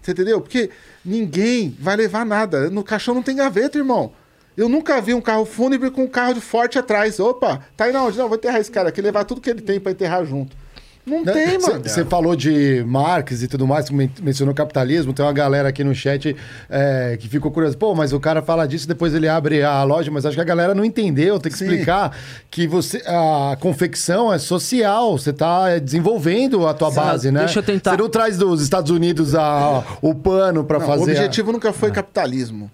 [0.02, 0.42] Você entendeu?
[0.42, 0.68] Porque
[1.02, 2.68] ninguém vai levar nada.
[2.68, 4.12] No caixão não tem gaveta, irmão.
[4.54, 7.18] Eu nunca vi um carro fúnebre com um carro de forte atrás.
[7.18, 8.18] Opa, tá aí na onde?
[8.18, 10.54] Não, vou enterrar esse cara aqui, levar tudo que ele tem pra enterrar junto.
[11.08, 11.82] Não tem, mano.
[11.82, 15.12] Você falou de Marx e tudo mais, men- mencionou capitalismo.
[15.12, 16.36] Tem uma galera aqui no chat
[16.68, 17.76] é, que ficou curiosa.
[17.76, 20.44] Pô, mas o cara fala disso, depois ele abre a loja, mas acho que a
[20.44, 21.38] galera não entendeu.
[21.38, 21.64] Tem que Sim.
[21.64, 22.16] explicar
[22.50, 25.16] que você a confecção é social.
[25.18, 27.06] Você está desenvolvendo a tua Exato.
[27.06, 27.40] base, né?
[27.40, 31.00] Deixa eu tentar- Você não traz dos Estados Unidos a- o pano para fazer.
[31.02, 32.70] O a- objetivo nunca foi capitalismo.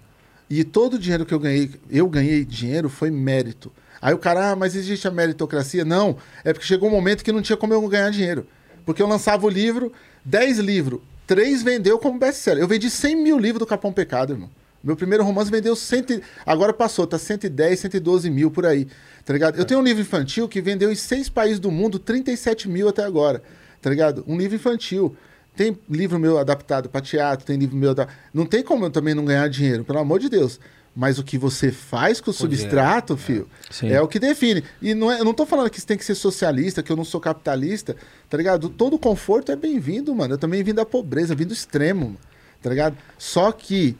[0.49, 3.71] E todo o dinheiro que eu ganhei, eu ganhei dinheiro foi mérito.
[4.05, 5.83] Aí o cara, ah, mas existe a meritocracia?
[5.83, 8.45] Não, é porque chegou um momento que não tinha como eu ganhar dinheiro.
[8.85, 9.91] Porque eu lançava o livro,
[10.23, 12.63] 10 livros, 3 vendeu como best-seller.
[12.63, 14.47] Eu vendi 100 mil livros do Capão Pecado, irmão.
[14.83, 18.87] Meu primeiro romance vendeu 100, e- agora passou, tá 110, 112 mil por aí,
[19.25, 19.57] tá ligado?
[19.57, 23.03] Eu tenho um livro infantil que vendeu em seis países do mundo 37 mil até
[23.03, 23.41] agora,
[23.81, 24.23] tá ligado?
[24.27, 25.17] Um livro infantil.
[25.55, 27.95] Tem livro meu adaptado para teatro, tem livro meu.
[27.95, 28.07] Da...
[28.31, 30.59] Não tem como eu também não ganhar dinheiro, pelo amor de Deus.
[30.95, 33.89] Mas o que você faz com o substrato, filho, Sim.
[33.89, 34.63] é o que define.
[34.81, 36.95] E não é, eu não tô falando que você tem que ser socialista, que eu
[36.95, 37.97] não sou capitalista,
[38.29, 38.69] tá ligado?
[38.69, 40.35] Todo conforto é bem-vindo, mano.
[40.35, 42.19] Eu também vim da pobreza, vim do extremo, mano,
[42.61, 42.97] tá ligado?
[43.17, 43.97] Só que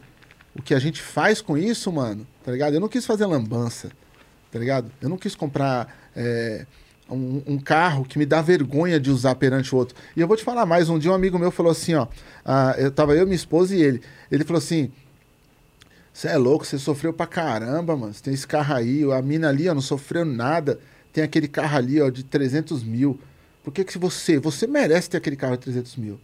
[0.54, 2.72] o que a gente faz com isso, mano, tá ligado?
[2.72, 3.90] Eu não quis fazer lambança,
[4.50, 4.90] tá ligado?
[5.02, 6.64] Eu não quis comprar é,
[7.10, 9.96] um, um carro que me dá vergonha de usar perante o outro.
[10.16, 10.88] E eu vou te falar mais.
[10.88, 12.06] Um dia um amigo meu falou assim, ó.
[12.44, 14.00] ah, eu tava eu, minha esposa e ele.
[14.30, 14.90] Ele falou assim:
[16.16, 18.14] Você é louco, você sofreu pra caramba, mano.
[18.14, 20.80] Você tem esse carro aí, a mina ali, ó, não sofreu nada.
[21.12, 23.20] Tem aquele carro ali, ó, de 300 mil.
[23.62, 26.18] Por que que você, você merece ter aquele carro de 300 mil?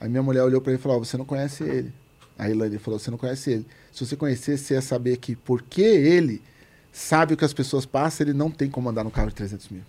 [0.00, 1.92] Aí minha mulher olhou pra ele e falou, ó, você não conhece ele.
[2.36, 3.66] Aí ele falou, você não conhece ele.
[3.92, 6.42] Se você conhecesse, você ia saber que porque ele
[6.90, 9.68] sabe o que as pessoas passam, ele não tem como andar no carro de 300
[9.68, 9.82] mil.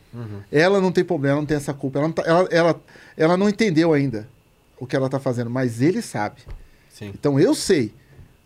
[0.52, 1.98] Ela não tem problema, ela não tem essa culpa.
[1.98, 2.82] Ela não, tá- ela, ela,
[3.18, 4.30] ela não entendeu ainda
[4.80, 6.44] o que ela tá fazendo, mas ele sabe.
[6.94, 7.10] Sim.
[7.16, 7.92] Então eu sei,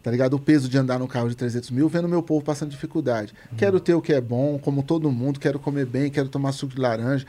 [0.03, 0.34] tá ligado?
[0.34, 3.34] O peso de andar no carro de 300 mil, vendo meu povo passando dificuldade.
[3.57, 6.75] Quero ter o que é bom, como todo mundo, quero comer bem, quero tomar suco
[6.75, 7.25] de laranja.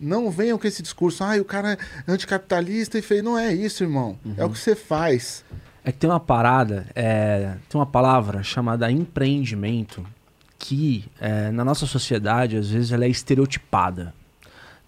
[0.00, 1.78] Não venham com esse discurso, ah, o cara é
[2.10, 3.22] anticapitalista e feio.
[3.22, 4.18] Não é isso, irmão.
[4.36, 5.44] É o que você faz.
[5.84, 10.04] É que tem uma parada, é, tem uma palavra chamada empreendimento
[10.58, 14.14] que é, na nossa sociedade às vezes ela é estereotipada,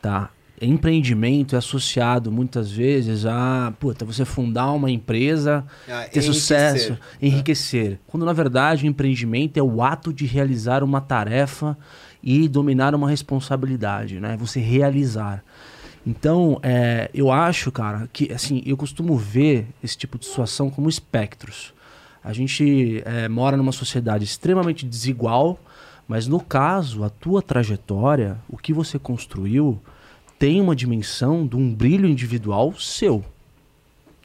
[0.01, 0.31] tá?
[0.61, 6.93] Empreendimento é associado muitas vezes a, puta, você fundar uma empresa, Ah, ter enriquecer, sucesso,
[6.93, 6.99] né?
[7.21, 8.01] enriquecer.
[8.07, 11.77] Quando na verdade o empreendimento é o ato de realizar uma tarefa
[12.23, 14.37] e dominar uma responsabilidade, né?
[14.39, 15.45] Você realizar.
[16.07, 20.89] Então, é, eu acho, cara, que assim, eu costumo ver esse tipo de situação como
[20.89, 21.75] espectros.
[22.23, 25.59] A gente é, mora numa sociedade extremamente desigual,
[26.09, 29.81] mas no caso, a tua trajetória, o que você construiu,
[30.39, 33.25] tem uma dimensão de um brilho individual seu.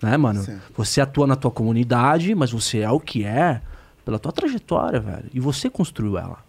[0.01, 0.41] Né, mano?
[0.41, 0.59] Sim.
[0.75, 3.61] Você atua na tua comunidade, mas você é o que é
[4.03, 5.25] pela tua trajetória, velho.
[5.33, 6.39] E você construiu ela.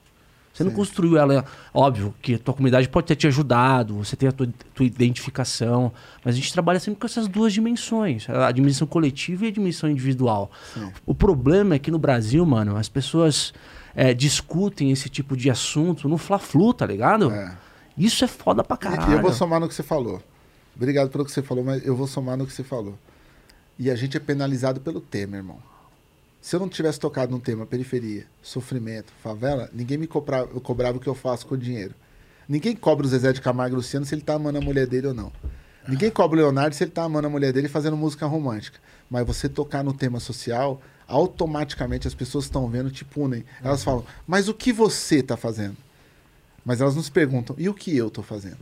[0.52, 0.76] Você não Sim.
[0.76, 1.44] construiu ela.
[1.72, 5.93] Óbvio que a tua comunidade pode ter te ajudado, você tem a tua, tua identificação,
[6.24, 9.89] mas a gente trabalha sempre com essas duas dimensões, a dimensão coletiva e a dimensão
[9.89, 10.51] individual.
[11.06, 13.55] O problema é que no Brasil, mano, as pessoas
[13.94, 17.30] é, discutem esse tipo de assunto no fla-flu, tá ligado?
[17.30, 17.56] É.
[17.97, 19.12] Isso é foda pra E caralho.
[19.12, 20.23] eu vou somar no que você falou.
[20.74, 22.98] Obrigado pelo que você falou, mas eu vou somar no que você falou.
[23.78, 25.59] E a gente é penalizado pelo tema, irmão.
[26.40, 30.97] Se eu não tivesse tocado no tema periferia, sofrimento, favela, ninguém me cobrava, eu cobrava
[30.97, 31.94] o que eu faço com o dinheiro.
[32.48, 35.06] Ninguém cobra o Zezé de Camargo e Luciano se ele tá amando a mulher dele
[35.09, 35.31] ou não.
[35.89, 38.78] Ninguém cobra o Leonardo se ele tá amando a mulher dele e fazendo música romântica.
[39.09, 43.44] Mas você tocar no tema social, automaticamente as pessoas estão vendo te punem.
[43.62, 45.77] Elas falam, mas o que você tá fazendo?
[46.64, 48.56] Mas elas nos perguntam, e o que eu tô fazendo?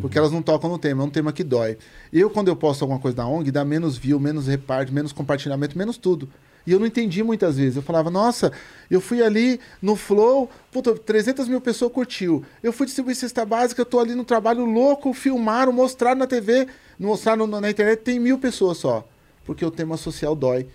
[0.00, 1.78] Porque elas não tocam no tema, é um tema que dói.
[2.12, 5.78] Eu, quando eu posto alguma coisa da ONG, dá menos view, menos reparte, menos compartilhamento,
[5.78, 6.28] menos tudo.
[6.66, 7.76] E eu não entendi muitas vezes.
[7.76, 8.52] Eu falava, nossa,
[8.90, 12.44] eu fui ali no Flow, puta, 300 mil pessoas curtiu.
[12.62, 16.68] Eu fui distribuir cesta básica, eu tô ali no trabalho louco, filmaram, mostraram na TV,
[16.98, 19.08] mostraram na internet, tem mil pessoas só.
[19.46, 20.66] Porque o tema social dói.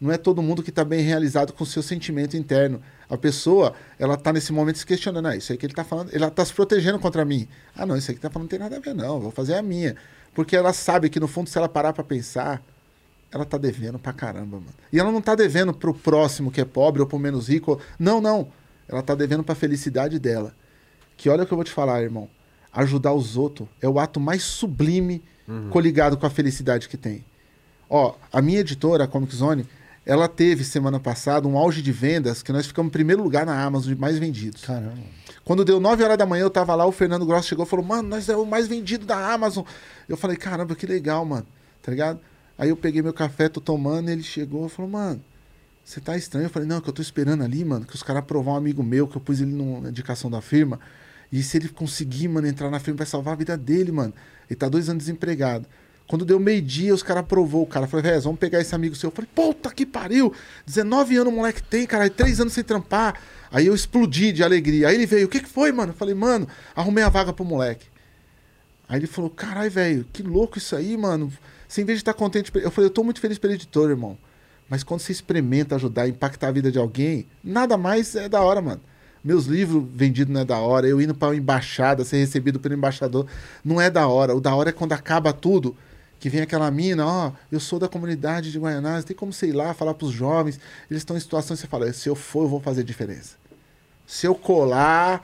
[0.00, 2.80] Não é todo mundo que está bem realizado com o seu sentimento interno.
[3.08, 6.10] A pessoa, ela tá nesse momento se questionando, ah, isso aí que ele tá falando,
[6.14, 7.48] ela tá se protegendo contra mim.
[7.76, 9.54] Ah, não, isso aí que tá falando não tem nada a ver, não, vou fazer
[9.54, 9.96] a minha.
[10.34, 12.62] Porque ela sabe que, no fundo, se ela parar para pensar,
[13.30, 14.74] ela tá devendo pra caramba, mano.
[14.92, 17.80] E ela não tá devendo pro próximo que é pobre ou pro menos rico.
[17.98, 18.48] Não, não.
[18.88, 20.54] Ela tá devendo pra felicidade dela.
[21.16, 22.28] Que olha o que eu vou te falar, irmão.
[22.72, 25.22] Ajudar os outros é o ato mais sublime
[25.70, 27.24] coligado com a felicidade que tem.
[27.88, 29.66] Ó, a minha editora, a Comic Zone,
[30.06, 33.62] ela teve semana passada um auge de vendas que nós ficamos em primeiro lugar na
[33.62, 34.62] Amazon de mais vendidos.
[34.62, 34.98] Caramba.
[35.44, 37.84] Quando deu 9 horas da manhã, eu tava lá, o Fernando Gross chegou e falou,
[37.84, 39.64] mano, nós é o mais vendido da Amazon.
[40.08, 41.46] Eu falei, caramba, que legal, mano.
[41.82, 42.20] Tá ligado?
[42.56, 45.22] Aí eu peguei meu café, tô tomando, ele chegou e falou, mano,
[45.84, 46.46] você tá estranho.
[46.46, 48.82] Eu falei, não, que eu tô esperando ali, mano, que os caras aprovar um amigo
[48.82, 50.80] meu, que eu pus ele na indicação da firma.
[51.32, 54.14] E se ele conseguir, mano, entrar na firma, vai salvar a vida dele, mano.
[54.48, 55.66] Ele tá dois anos desempregado.
[56.06, 57.86] Quando deu meio-dia, os caras aprovou o cara.
[57.86, 59.08] Falei, velho, vamos pegar esse amigo seu.
[59.08, 60.32] Eu falei, puta que pariu!
[60.66, 63.18] 19 anos o moleque tem, cara, 3 anos sem trampar.
[63.50, 64.88] Aí eu explodi de alegria.
[64.88, 65.92] Aí ele veio, o que, que foi, mano?
[65.92, 67.86] Eu falei, mano, arrumei a vaga pro moleque.
[68.88, 71.32] Aí ele falou, caralho, velho, que louco isso aí, mano.
[71.66, 72.52] Você, em vez de estar contente.
[72.54, 74.18] Eu falei, eu tô muito feliz pelo editor, irmão.
[74.68, 78.60] Mas quando você experimenta ajudar, impactar a vida de alguém, nada mais é da hora,
[78.60, 78.80] mano.
[79.22, 80.86] Meus livros vendidos não é da hora.
[80.86, 83.26] Eu indo pra uma embaixada, ser recebido pelo embaixador,
[83.64, 84.34] não é da hora.
[84.34, 85.74] O da hora é quando acaba tudo.
[86.24, 89.74] Que vem aquela mina, ó, eu sou da comunidade de Guaianazes, tem como sei lá,
[89.74, 90.58] falar pros jovens,
[90.90, 93.36] eles estão em situação, você fala, se eu for, eu vou fazer diferença.
[94.06, 95.22] Se eu colar,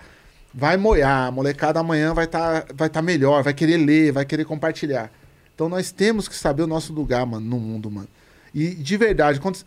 [0.52, 1.28] vai moiar.
[1.28, 5.10] A molecada amanhã vai estar vai tá melhor, vai querer ler, vai querer compartilhar.
[5.54, 8.08] Então nós temos que saber o nosso lugar, mano, no mundo, mano.
[8.52, 9.58] E de verdade, quando,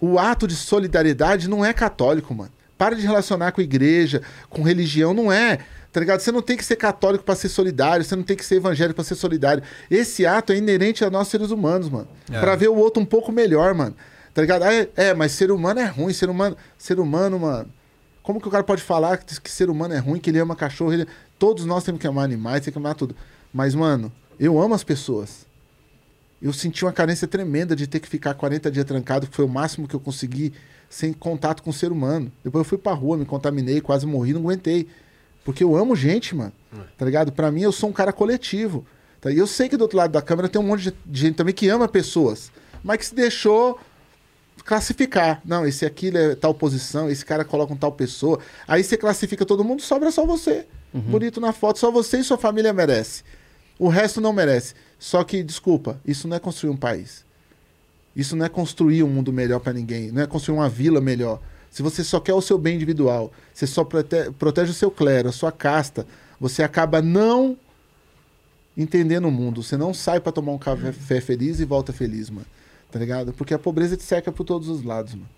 [0.00, 2.52] o ato de solidariedade não é católico, mano.
[2.78, 5.58] Para de relacionar com igreja, com religião, não é.
[5.92, 6.20] Tá ligado?
[6.20, 8.94] Você não tem que ser católico para ser solidário, você não tem que ser evangélico
[8.94, 9.62] para ser solidário.
[9.90, 12.06] Esse ato é inerente a nós seres humanos, mano.
[12.30, 12.38] É.
[12.38, 13.96] Pra ver o outro um pouco melhor, mano.
[14.32, 14.62] Tá ligado?
[14.62, 17.68] Ah, É, é, mas ser humano é ruim, ser humano, ser humano, mano.
[18.22, 20.54] Como que o cara pode falar que, que ser humano é ruim, que ele ama
[20.54, 20.92] cachorro?
[20.92, 21.06] ele-
[21.38, 23.16] Todos nós temos que amar animais, temos que amar tudo.
[23.52, 25.46] Mas, mano, eu amo as pessoas.
[26.40, 29.48] Eu senti uma carência tremenda de ter que ficar 40 dias trancado, que foi o
[29.48, 30.52] máximo que eu consegui,
[30.88, 32.32] sem contato com o ser humano.
[32.42, 34.88] Depois eu fui pra rua, me contaminei, quase morri, não aguentei.
[35.44, 36.52] Porque eu amo gente, mano.
[36.96, 37.32] Tá ligado?
[37.32, 38.84] Pra mim, eu sou um cara coletivo.
[39.20, 39.30] Tá?
[39.30, 41.36] E eu sei que do outro lado da câmera tem um monte de de gente
[41.36, 42.52] também que ama pessoas,
[42.82, 43.78] mas que se deixou
[44.64, 45.40] classificar.
[45.44, 48.38] Não, esse aqui é tal posição, esse cara coloca um tal pessoa.
[48.66, 50.66] Aí você classifica todo mundo, sobra só você.
[50.92, 53.22] Bonito na foto, só você e sua família merece.
[53.78, 54.74] O resto não merece.
[54.98, 57.24] Só que, desculpa, isso não é construir um país.
[58.14, 60.10] Isso não é construir um mundo melhor pra ninguém.
[60.10, 61.40] Não é construir uma vila melhor.
[61.70, 65.28] Se você só quer o seu bem individual, você só prote- protege o seu clero,
[65.28, 66.06] a sua casta,
[66.40, 67.56] você acaba não
[68.76, 69.62] entendendo o mundo.
[69.62, 72.46] Você não sai pra tomar um café feliz e volta feliz, mano.
[72.90, 73.32] Tá ligado?
[73.32, 75.28] Porque a pobreza te seca por todos os lados, mano.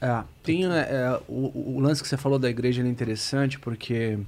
[0.00, 3.58] É, tem é, é, o, o lance que você falou da igreja ele é interessante
[3.58, 4.18] porque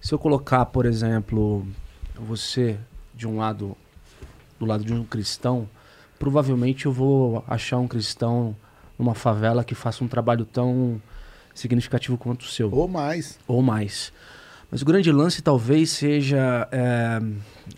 [0.00, 1.66] se eu colocar, por exemplo,
[2.14, 2.78] você
[3.14, 3.76] de um lado,
[4.58, 5.68] do lado de um cristão,
[6.18, 8.56] provavelmente eu vou achar um cristão
[8.98, 11.00] numa favela que faça um trabalho tão
[11.54, 13.38] significativo quanto o seu Ou mais.
[13.46, 14.12] ou mais.
[14.70, 17.20] Mas o grande lance talvez seja é,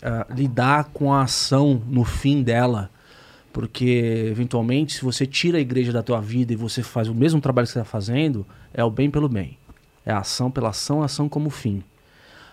[0.01, 2.89] é, lidar com a ação no fim dela.
[3.53, 7.41] Porque, eventualmente, se você tira a igreja da tua vida e você faz o mesmo
[7.41, 9.57] trabalho que você está fazendo, é o bem pelo bem.
[10.05, 11.83] É a ação pela ação, a ação como fim.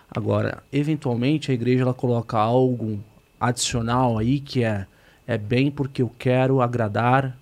[0.09, 2.99] Agora, eventualmente, a igreja ela coloca algo
[3.39, 4.87] adicional aí que é,
[5.27, 7.37] é bem porque eu quero agradar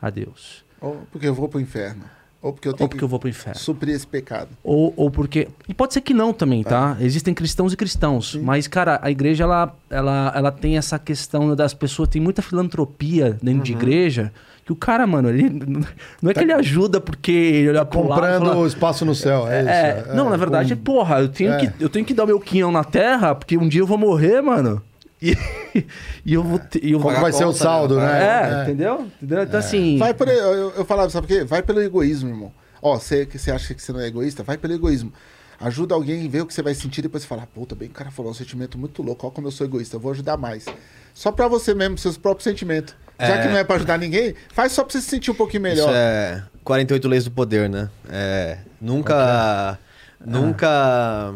[0.00, 0.64] a Deus.
[0.80, 2.02] Ou porque eu vou pro inferno.
[2.42, 3.54] Ou porque eu tenho Ou porque eu vou pro inferno.
[3.54, 4.48] que suprir esse pecado.
[4.62, 5.48] Ou, ou porque.
[5.66, 6.94] E pode ser que não também, tá?
[7.00, 8.34] Existem cristãos e cristãos.
[8.36, 12.06] Mas, cara, a igreja, ela, ela, ela tem essa questão das pessoas.
[12.10, 14.30] Tem muita filantropia dentro de igreja.
[14.62, 15.48] Que o cara, mano, ele.
[16.20, 19.48] Não é que ele ajuda porque ele olha pro e Comprando fala- espaço no céu.
[19.48, 20.14] É, É, isso.
[20.14, 21.66] não, na verdade, porra, eu tenho, é.
[21.66, 24.42] que, eu tenho que dar meu quinhão na terra, porque um dia eu vou morrer,
[24.42, 24.82] mano.
[25.24, 25.36] E,
[26.26, 26.84] e eu vou ter.
[26.84, 28.06] eu vou- Como vai ser o conta, saldo, né?
[28.06, 28.58] né?
[28.60, 29.08] É, entendeu?
[29.22, 29.42] Entendeu?
[29.44, 29.96] Então, assim.
[29.98, 31.44] Vai por, eu, eu- falava, sabe por quê?
[31.44, 32.52] Vai pelo egoísmo, irmão.
[32.82, 35.12] Ó, você que você acha que você não é egoísta, vai pelo egoísmo.
[35.60, 37.96] Ajuda alguém, vê o que você vai sentir, depois você fala, puta, bem que o
[37.96, 40.66] cara falou um sentimento muito louco, ó como eu sou egoísta, eu vou ajudar mais.
[41.14, 42.94] Só pra você mesmo, seus próprios sentimentos.
[43.18, 43.42] Já É.
[43.42, 45.88] que não é pra ajudar ninguém, faz só pra você se sentir um pouquinho melhor.
[45.88, 47.88] Isso é 48 leis do poder, né?
[48.10, 49.78] É, nunca.
[50.26, 51.34] Nunca.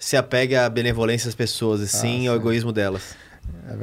[0.00, 3.14] Se apegue à benevolência das pessoas, e sim ao egoísmo delas.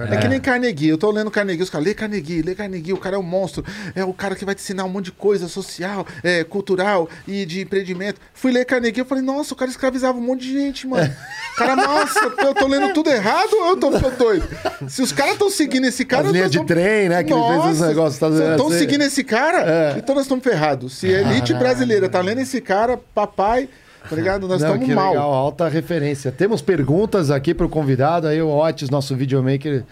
[0.10, 2.92] É É que nem Carnegie, eu tô lendo Carnegie, os caras, lê Carnegie, lê Carnegie,
[2.94, 3.64] o cara é um monstro,
[3.96, 7.46] é o cara que vai te ensinar um monte de coisa social, é, cultural e
[7.46, 8.20] de empreendimento.
[8.34, 11.14] Fui ler Carnegie, eu falei, nossa, o cara escravizava um monte de gente, mano.
[11.58, 14.48] Cara, nossa, eu tô lendo tudo errado ou eu tô ficando doido?
[14.90, 16.22] Se os caras estão seguindo esse cara...
[16.24, 18.78] As eu linhas tô- de trem, né, que ele fez os negócios, tá estão Assim.
[18.80, 19.96] seguindo esse cara, É.
[19.98, 20.98] então nós estamos ferrados.
[20.98, 23.68] Se a elite brasileira tá lendo esse cara, papai,
[24.10, 24.48] tá ligado?
[24.48, 25.10] Nós Não, estamos mal.
[25.12, 26.32] legal, alta referência.
[26.32, 29.84] Temos perguntas aqui pro convidado, aí o Otis, nosso videomaker,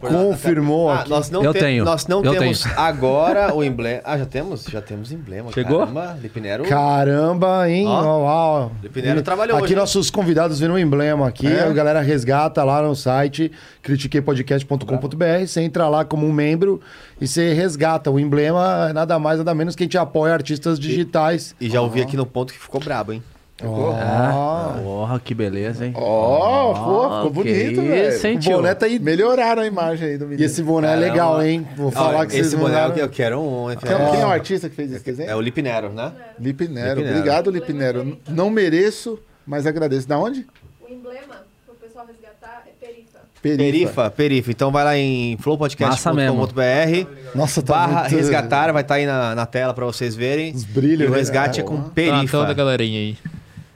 [0.00, 1.10] confirmou Ah, aqui.
[1.10, 1.84] nós não Eu te- tenho.
[1.84, 2.74] Nós não Eu temos tenho.
[2.78, 4.00] agora o emblema.
[4.04, 4.64] Ah, já temos?
[4.64, 5.52] Já temos emblema.
[5.52, 5.80] Chegou?
[5.80, 6.64] Caramba, Lipinero.
[6.64, 7.86] Caramba, hein?
[7.86, 8.70] Ó, Ó, ó.
[8.82, 11.60] Lipinero trabalhou Aqui hoje, nossos convidados viram um emblema aqui, É?
[11.64, 13.50] a galera resgata lá no site
[13.82, 16.80] critiqueipodcast.com.br, você entra lá como um membro
[17.20, 18.10] e você resgata.
[18.10, 21.54] O emblema é nada mais, nada menos que a gente apoia artistas digitais.
[21.60, 23.22] E já ouvi aqui no ponto que ficou brabo, hein?
[23.70, 24.72] Ó.
[24.82, 25.92] Porra, que beleza, hein?
[25.96, 28.36] Ó, pô, ficou que bonito, velho.
[28.36, 28.98] O boné tá aí.
[28.98, 30.42] Melhoraram a imagem aí do menino.
[30.42, 31.06] E esse boné é Caramba.
[31.12, 31.66] legal, hein?
[31.76, 33.66] Vou falar Ó, que vocês esse boné mandaram- eu quero um.
[33.76, 34.24] Quem, é o Fernando?
[34.32, 35.30] artista que fez esse desenho?
[35.30, 36.12] É o Lipinero, né?
[36.38, 36.88] Lipinero.
[37.00, 37.16] Lipinero.
[37.18, 38.18] Obrigado, Lipinero.
[38.28, 40.08] Não mereço, mas agradeço.
[40.08, 40.46] Da onde?
[40.80, 43.18] O emblema pro pessoal resgatar é perifa.
[43.42, 44.50] Perifa, Perifa.
[44.50, 49.46] Então vai lá em flowpodcast.com.br Nossa, tá barra muito- resgatar, vai estar aí na, na
[49.46, 50.54] tela pra vocês verem.
[50.54, 51.76] Os brilhos, E o resgate é, É, com ó.
[51.78, 52.30] Tá na Perifa.
[52.30, 53.16] tela da galerinha aí.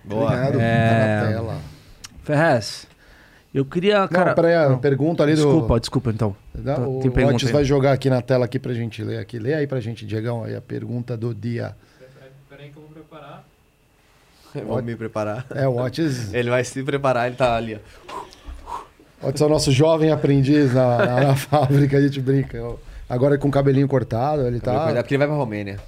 [0.08, 0.26] Boa.
[0.32, 0.60] Obrigado.
[0.60, 1.18] É.
[1.20, 1.58] Tá na tela.
[2.24, 2.86] Ferrez,
[3.54, 4.34] eu queria, cara...
[4.34, 5.42] peraí, a pergunta ali do...
[5.42, 6.36] Desculpa, desculpa, então.
[6.64, 9.38] Tá, o tem pergunta Otis vai jogar aqui na tela aqui pra gente ler aqui.
[9.38, 11.74] Lê aí pra gente, Diegão, aí a pergunta do dia.
[12.50, 13.44] Peraí que eu vou preparar.
[14.54, 15.46] Vamos me preparar.
[15.54, 17.78] É, o Otis, Ele vai se preparar, ele tá ali,
[19.22, 19.28] ó.
[19.28, 22.58] Otis é o nosso jovem aprendiz na, na- na fábrica, a gente brinca.
[23.08, 24.72] Agora com o cabelinho cortado, ele Tá.
[24.92, 24.94] tá...
[24.94, 25.78] Porque ele vai pra Romênia.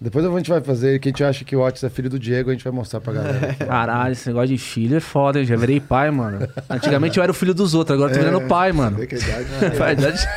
[0.00, 2.20] Depois a gente vai fazer, que a gente acha que o Otis é filho do
[2.20, 3.50] Diego, a gente vai mostrar pra galera.
[3.50, 3.64] aqui.
[3.66, 5.44] Caralho, esse negócio de filho é foda, hein?
[5.44, 6.48] Já virei pai, mano.
[6.70, 8.96] Antigamente eu era o filho dos outros, agora eu tô virando pai, mano.
[8.96, 9.70] Vê que a idade não é.
[9.70, 10.28] Verdade.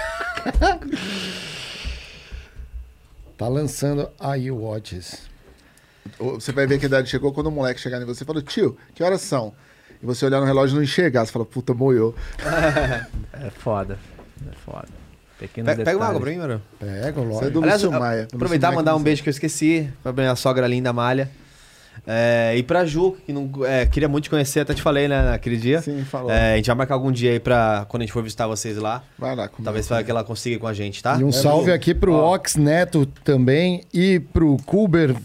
[3.38, 5.30] Tá lançando aí o Otis.
[6.18, 8.42] Você vai ver que a idade chegou quando o moleque chegar em você e falou,
[8.42, 9.54] tio, que horas são?
[10.02, 11.24] E você olhar no relógio e não enxergar.
[11.26, 12.16] Você fala, puta, moiou.
[13.34, 13.98] É foda.
[14.48, 15.01] É foda.
[15.42, 16.62] Pequenos Pega, pega uma água pra mim, mano.
[16.80, 17.52] Pega, Você é lógico.
[17.52, 18.28] do Aliás, Lúcio Maia.
[18.28, 21.28] Do aproveitar e mandar um beijo que eu esqueci pra minha sogra linda Malha.
[22.06, 25.24] É, e pra Ju, que não, é, queria muito te conhecer, até te falei, né,
[25.24, 25.82] naquele dia.
[25.82, 26.32] Sim, falou.
[26.32, 28.78] É, a gente vai marcar algum dia aí pra quando a gente for visitar vocês
[28.78, 29.04] lá.
[29.18, 29.48] Vai lá.
[29.48, 29.64] comigo.
[29.64, 31.18] Talvez que ela consiga ir com a gente, tá?
[31.20, 35.16] E um salve aqui pro Ox Neto também e pro Kuber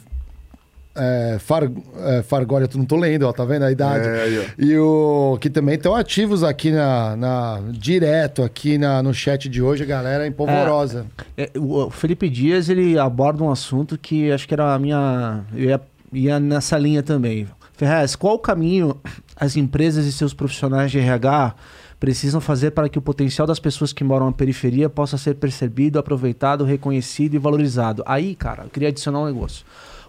[0.96, 4.06] é, Far, é, Fargória, tu não tô lendo, ó, tá vendo a idade?
[4.08, 4.46] É, aí.
[4.58, 9.62] E o que também estão ativos aqui na, na- direto aqui na, no chat de
[9.62, 11.06] hoje, a galera empolvorosa.
[11.36, 15.44] É, o Felipe Dias, ele aborda um assunto que acho que era a minha...
[15.54, 15.80] Eu ia,
[16.12, 17.46] ia nessa linha também.
[17.74, 18.96] Ferrez, qual o caminho
[19.38, 21.54] as empresas e seus profissionais de RH
[22.00, 25.98] precisam fazer para que o potencial das pessoas que moram na periferia possa ser percebido,
[25.98, 28.02] aproveitado, reconhecido e valorizado?
[28.06, 29.64] Aí, cara, eu queria adicionar um negócio.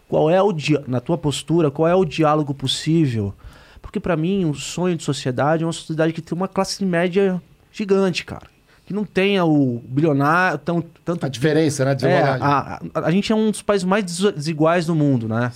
[0.08, 3.34] Qual é o dia, na tua postura, qual é o diálogo possível?
[3.82, 7.42] Porque para mim, um sonho de sociedade é uma sociedade que tem uma classe média
[7.72, 8.48] gigante, cara.
[8.86, 11.96] Que não tenha o bilionário, tão, tanto A diferença, né?
[12.04, 15.52] é, a, a, a gente é um dos países mais des- desiguais do mundo, né?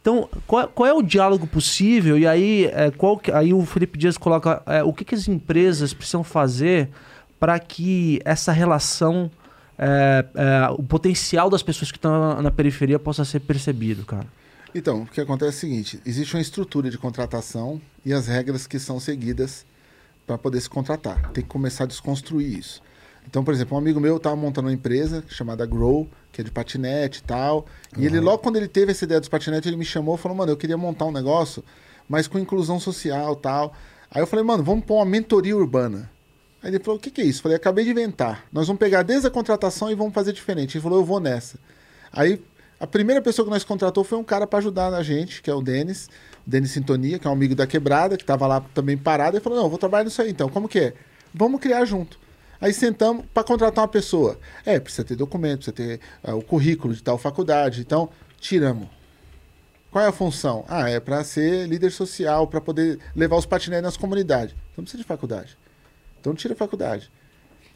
[0.00, 2.18] Então, qual, qual é o diálogo possível?
[2.18, 5.26] E aí, é, qual que- aí o Felipe Dias coloca é, o que, que as
[5.26, 6.90] empresas precisam fazer
[7.40, 9.30] para que essa relação,
[9.78, 14.26] é, é, o potencial das pessoas que estão na, na periferia possa ser percebido, cara.
[14.74, 18.66] Então, o que acontece é o seguinte: existe uma estrutura de contratação e as regras
[18.66, 19.64] que são seguidas
[20.26, 21.30] para poder se contratar.
[21.32, 22.82] Tem que começar a desconstruir isso.
[23.28, 26.50] Então, por exemplo, um amigo meu estava montando uma empresa chamada Grow, que é de
[26.50, 27.66] patinete e tal.
[27.96, 30.36] E ele, logo quando ele teve essa ideia dos patinetes, ele me chamou e falou:
[30.36, 31.64] Mano, eu queria montar um negócio,
[32.08, 33.74] mas com inclusão social e tal.
[34.10, 36.10] Aí eu falei: Mano, vamos pôr uma mentoria urbana.
[36.66, 37.38] Aí ele falou: O que, que é isso?
[37.38, 38.44] Eu falei: Acabei de inventar.
[38.52, 40.76] Nós vamos pegar desde a contratação e vamos fazer diferente.
[40.76, 41.60] Ele falou: Eu vou nessa.
[42.12, 42.42] Aí
[42.80, 45.54] a primeira pessoa que nós contratou foi um cara para ajudar a gente, que é
[45.54, 46.08] o Denis,
[46.44, 49.36] o Denis Sintonia, que é um amigo da Quebrada, que estava lá também parado.
[49.36, 50.48] Ele falou: Não, vou trabalhar nisso aí então.
[50.48, 50.94] Como que é?
[51.32, 52.18] Vamos criar junto.
[52.60, 54.36] Aí sentamos para contratar uma pessoa.
[54.64, 57.80] É, precisa ter documento, precisa ter ah, o currículo de tal faculdade.
[57.80, 58.08] Então,
[58.40, 58.88] tiramos.
[59.92, 60.64] Qual é a função?
[60.66, 64.52] Ah, é para ser líder social, para poder levar os patinetes nas comunidades.
[64.76, 65.56] Não precisa de faculdade.
[66.26, 67.08] Então tira a faculdade.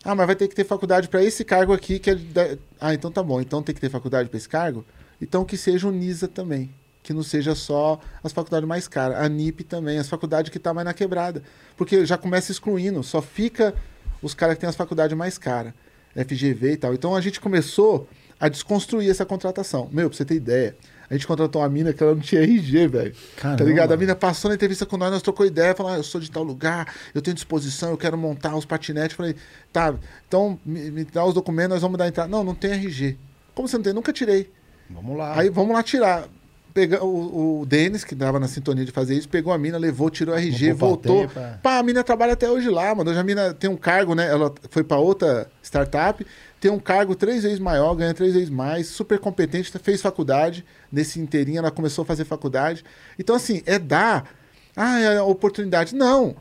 [0.02, 2.56] Ah, mas vai ter que ter faculdade para esse cargo aqui que é da...
[2.81, 3.40] Ah, então tá bom.
[3.40, 4.85] Então tem que ter faculdade para esse cargo?
[5.22, 6.68] Então que seja o NISA também.
[7.01, 9.18] Que não seja só as faculdades mais caras.
[9.18, 11.44] A NIP também, as faculdades que tá mais na quebrada.
[11.77, 13.72] Porque já começa excluindo, só fica
[14.20, 15.72] os caras que têm as faculdades mais caras.
[16.16, 16.93] FGV e tal.
[16.93, 18.09] Então a gente começou
[18.40, 19.89] a desconstruir essa contratação.
[19.93, 20.77] Meu, pra você ter ideia,
[21.11, 23.15] a gente contratou uma mina que ela não tinha RG, velho.
[23.57, 23.93] Tá ligado?
[23.93, 26.31] A mina passou na entrevista com nós, nós trocou ideia, falou: ah, eu sou de
[26.31, 29.16] tal lugar, eu tenho disposição, eu quero montar os patinetes.
[29.16, 29.35] Falei,
[29.73, 29.93] tá,
[30.28, 32.28] então me, me dá os documentos, nós vamos dar entrada.
[32.31, 33.19] Não, não tem RG.
[33.55, 33.93] Como você não tem?
[33.93, 34.51] Nunca tirei.
[34.89, 35.39] Vamos lá.
[35.39, 36.28] Aí vamos lá tirar.
[36.73, 40.09] Pega, o, o Denis, que dava na sintonia de fazer isso, pegou a mina, levou,
[40.09, 41.27] tirou o RG, voltou.
[41.28, 43.11] pra- Pá, a mina trabalha até hoje lá, mano.
[43.11, 44.28] Hoje a mina tem um cargo, né?
[44.31, 46.24] Ela foi pra outra startup,
[46.61, 50.65] tem um cargo três vezes maior, ganha três vezes mais, super competente, fez faculdade.
[50.93, 52.85] Nesse inteirinho ela começou a fazer faculdade.
[53.19, 54.31] Então, assim, é dar.
[54.77, 55.95] Ah, é a oportunidade.
[55.95, 56.37] Não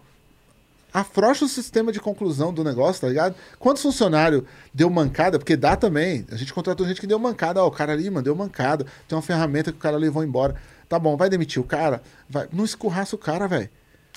[0.93, 3.35] afrouxa o sistema de conclusão do negócio, tá ligado?
[3.57, 4.43] Quantos funcionários
[4.73, 5.37] deu mancada?
[5.37, 6.25] Porque dá também.
[6.31, 7.63] A gente contratou gente que deu mancada.
[7.63, 8.85] Ó, o cara ali, mano, deu mancada.
[9.07, 10.55] Tem uma ferramenta que o cara levou embora.
[10.87, 12.01] Tá bom, vai demitir o cara?
[12.27, 12.47] Vai.
[12.51, 13.69] Não escorraça o cara, velho.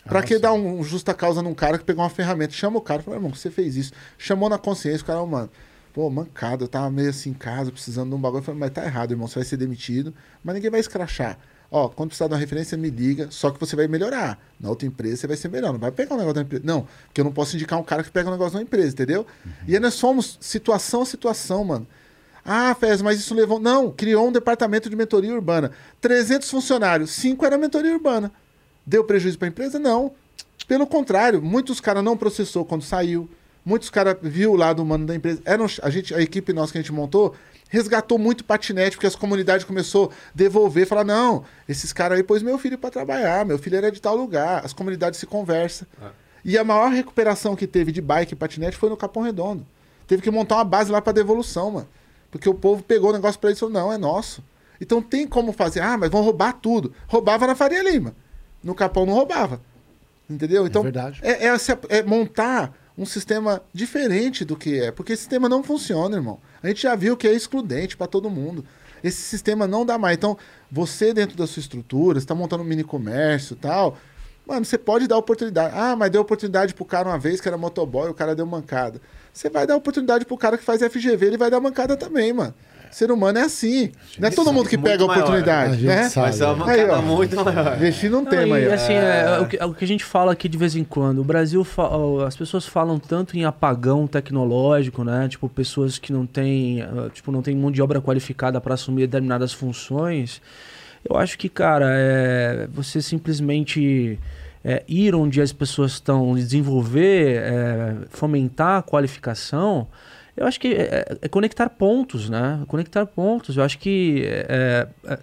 [0.04, 2.52] Pra Ah, que dar um, um justa causa num cara que pegou uma ferramenta?
[2.52, 3.92] Chama o cara e fala, irmão, você fez isso.
[4.18, 5.50] Chamou na consciência, o cara, ó, mano,
[5.92, 8.40] pô, mancada, eu tava meio assim em casa, precisando de um bagulho.
[8.40, 11.38] Eu falei, mas tá errado, irmão, você vai ser demitido, mas ninguém vai escrachar.
[11.70, 14.38] Ó, quando precisar de uma referência, me liga, só que você vai melhorar.
[14.60, 16.62] Na outra empresa você vai ser melhor, não vai pegar um negócio da empresa.
[16.66, 19.26] Não, porque eu não posso indicar um cara que pega um negócio da empresa, entendeu?
[19.66, 21.86] E aí nós fomos situação a situação, mano.
[22.44, 23.58] Ah, Fez, mas isso levou.
[23.58, 25.70] Não, criou um departamento de mentoria urbana.
[26.00, 28.30] 300 funcionários, 5 era mentoria urbana.
[28.84, 29.78] Deu prejuízo para a empresa?
[29.78, 30.12] Não.
[30.66, 33.30] Pelo contrário, muitos caras não processou quando saiu.
[33.64, 35.40] Muitos caras viu o lado humano da empresa.
[35.44, 37.34] Eram, a, gente, a equipe nossa que a gente montou
[37.68, 42.42] resgatou muito patinete, porque as comunidades começou a devolver, falar, não, esses caras aí pôs
[42.42, 45.88] meu filho para trabalhar, meu filho era de tal lugar, as comunidades se conversam.
[46.44, 49.66] E a maior recuperação que teve de bike e patinete foi no Capão Redondo.
[50.06, 51.88] Teve que montar uma base lá para devolução, mano.
[52.30, 54.44] Porque o povo pegou o negócio para eles e falou, não, é nosso.
[54.78, 56.92] Então tem como fazer, ah, mas vão roubar tudo.
[57.06, 58.14] Roubava na Faria Lima.
[58.62, 59.62] No Capão não roubava.
[60.28, 60.66] Entendeu?
[60.66, 61.20] Então, verdade.
[61.22, 61.56] é, é
[61.88, 64.90] é montar um sistema diferente do que é.
[64.90, 66.40] Porque esse sistema não funciona, irmão.
[66.62, 68.64] A gente já viu que é excludente para todo mundo.
[69.02, 70.16] Esse sistema não dá mais.
[70.16, 70.36] Então,
[70.70, 73.96] você dentro da sua estrutura, está montando um mini comércio tal.
[74.46, 75.74] Mano, você pode dar oportunidade.
[75.76, 79.00] Ah, mas deu oportunidade pro cara uma vez que era motoboy, o cara deu mancada.
[79.32, 82.54] Você vai dar oportunidade pro cara que faz FGV, ele vai dar mancada também, mano.
[82.92, 83.90] Ser humano é assim.
[84.18, 85.22] Não é todo mundo que pega a maior.
[85.22, 86.08] oportunidade, A gente né?
[86.10, 86.26] sabe.
[86.26, 87.00] Vai ser uma Aí, ó.
[87.00, 87.76] muito maior.
[87.76, 88.72] Investir num Não, tema e, aí.
[88.72, 90.84] assim, é, é o, que, é o que a gente fala aqui de vez em
[90.84, 91.20] quando.
[91.20, 91.66] O Brasil,
[92.26, 95.26] as pessoas falam tanto em apagão tecnológico, né?
[95.26, 99.06] Tipo, pessoas que não têm, ah, tipo, não têm mão de obra qualificada para assumir
[99.06, 100.42] determinadas funções.
[101.08, 104.18] Eu acho que, cara, é, você simplesmente
[104.62, 109.88] é, ir onde as pessoas estão, desenvolver, é, fomentar a qualificação,
[110.36, 112.62] eu acho que é, é conectar pontos, né?
[112.66, 113.56] Conectar pontos.
[113.56, 115.18] Eu acho que é, é,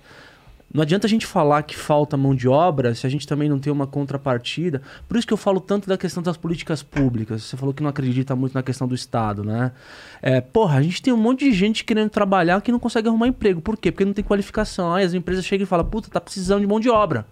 [0.72, 3.58] não adianta a gente falar que falta mão de obra se a gente também não
[3.58, 4.84] tem uma contrapartida.
[5.08, 7.44] Por isso que eu falo tanto da questão das políticas públicas.
[7.44, 9.72] Você falou que não acredita muito na questão do Estado, né?
[10.22, 13.28] É, porra, a gente tem um monte de gente querendo trabalhar que não consegue arrumar
[13.28, 13.62] emprego.
[13.62, 13.92] Por quê?
[13.92, 14.94] Porque não tem qualificação.
[14.94, 17.26] Aí as empresas chegam e falam, puta, tá precisando de mão de obra.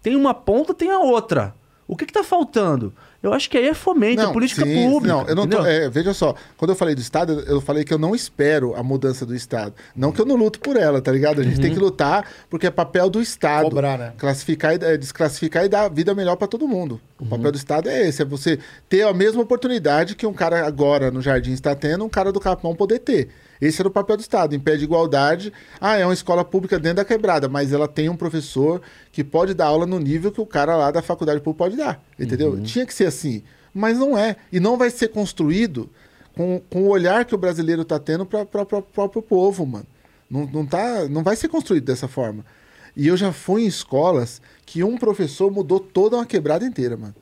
[0.00, 1.54] Tem uma ponta, tem a outra.
[1.88, 2.94] O que que tá faltando?
[3.20, 5.12] Eu acho que aí é fomento, é política sim, pública.
[5.14, 7.92] Não, eu não tô, é, veja só, quando eu falei do Estado, eu falei que
[7.92, 9.74] eu não espero a mudança do Estado.
[9.96, 11.40] Não que eu não luto por ela, tá ligado?
[11.40, 11.62] A gente Uhum.
[11.62, 13.64] tem que lutar porque é papel do Estado.
[13.64, 14.12] Cobrar, né?
[14.16, 17.00] Classificar e é, desclassificar e dar vida melhor para todo mundo.
[17.18, 17.30] O Uhum.
[17.30, 18.58] papel do Estado é esse, é você
[18.88, 22.38] ter a mesma oportunidade que um cara agora no Jardim está tendo, um cara do
[22.38, 23.30] Capão poder ter.
[23.60, 25.52] Esse era o papel do Estado, em pé de igualdade.
[25.80, 28.80] Ah, é uma escola pública dentro da quebrada, mas ela tem um professor
[29.10, 32.02] que pode dar aula no nível que o cara lá da faculdade pública pode dar.
[32.18, 32.52] Entendeu?
[32.52, 32.62] Uhum.
[32.62, 33.42] Tinha que ser assim.
[33.74, 34.36] Mas não é.
[34.52, 35.90] E não vai ser construído
[36.34, 39.86] com, com o olhar que o brasileiro está tendo para o próprio povo, mano.
[40.30, 42.44] Não, não, tá, não vai ser construído dessa forma.
[42.96, 47.14] E eu já fui em escolas que um professor mudou toda uma quebrada inteira, mano.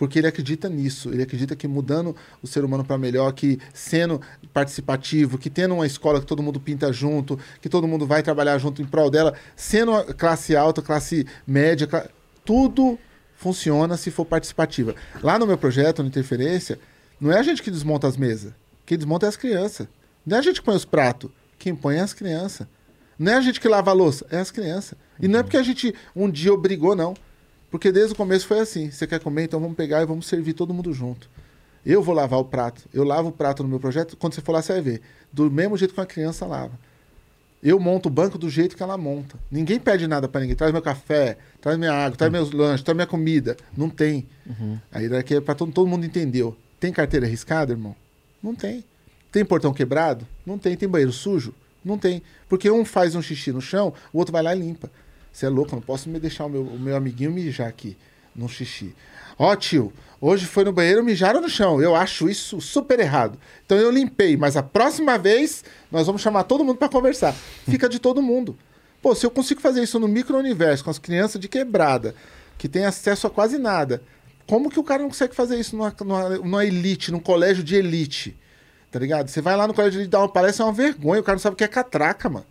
[0.00, 1.10] Porque ele acredita nisso.
[1.12, 4.18] Ele acredita que mudando o ser humano para melhor, que sendo
[4.50, 8.56] participativo, que tendo uma escola que todo mundo pinta junto, que todo mundo vai trabalhar
[8.56, 11.86] junto em prol dela, sendo a classe alta, classe média,
[12.46, 12.98] tudo
[13.36, 14.94] funciona se for participativa.
[15.22, 16.78] Lá no meu projeto, no Interferência,
[17.20, 18.54] não é a gente que desmonta as mesas.
[18.86, 19.86] Quem desmonta é as crianças.
[20.24, 21.30] Não é a gente que põe os pratos.
[21.58, 22.66] Quem põe é as crianças.
[23.18, 24.96] Não é a gente que lava a louça, é as crianças.
[25.20, 27.12] E não é porque a gente um dia obrigou, não.
[27.70, 28.90] Porque desde o começo foi assim.
[28.90, 31.30] Você quer comer, então vamos pegar e vamos servir todo mundo junto.
[31.86, 32.82] Eu vou lavar o prato.
[32.92, 34.16] Eu lavo o prato no meu projeto.
[34.16, 35.02] Quando você for lá, você vai ver.
[35.32, 36.78] Do mesmo jeito que uma criança lava.
[37.62, 39.38] Eu monto o banco do jeito que ela monta.
[39.50, 40.56] Ninguém pede nada pra ninguém.
[40.56, 43.56] Traz meu café, traz minha água, traz meus lanches, traz minha comida.
[43.76, 44.26] Não tem.
[44.90, 46.56] Aí daqui é pra todo, todo mundo entendeu.
[46.78, 47.94] Tem carteira arriscada, irmão?
[48.42, 48.84] Não tem.
[49.30, 50.26] Tem portão quebrado?
[50.44, 50.76] Não tem.
[50.76, 51.54] Tem banheiro sujo?
[51.84, 52.22] Não tem.
[52.48, 54.90] Porque um faz um xixi no chão, o outro vai lá e limpa.
[55.32, 57.96] Você é louco, não posso me deixar o meu, o meu amiguinho mijar aqui
[58.34, 58.94] no xixi.
[59.38, 61.80] Ó, tio, hoje foi no banheiro, mijaram no chão.
[61.80, 63.38] Eu acho isso super errado.
[63.64, 67.34] Então eu limpei, mas a próxima vez nós vamos chamar todo mundo para conversar.
[67.68, 68.56] Fica de todo mundo.
[69.00, 72.14] Pô, se eu consigo fazer isso no micro-universo, com as crianças de quebrada,
[72.58, 74.02] que tem acesso a quase nada,
[74.46, 77.76] como que o cara não consegue fazer isso numa, numa, numa elite, num colégio de
[77.76, 78.36] elite?
[78.90, 79.28] Tá ligado?
[79.28, 81.36] Você vai lá no colégio de elite dar uma palestra, é uma vergonha, o cara
[81.36, 82.46] não sabe o que é catraca, mano.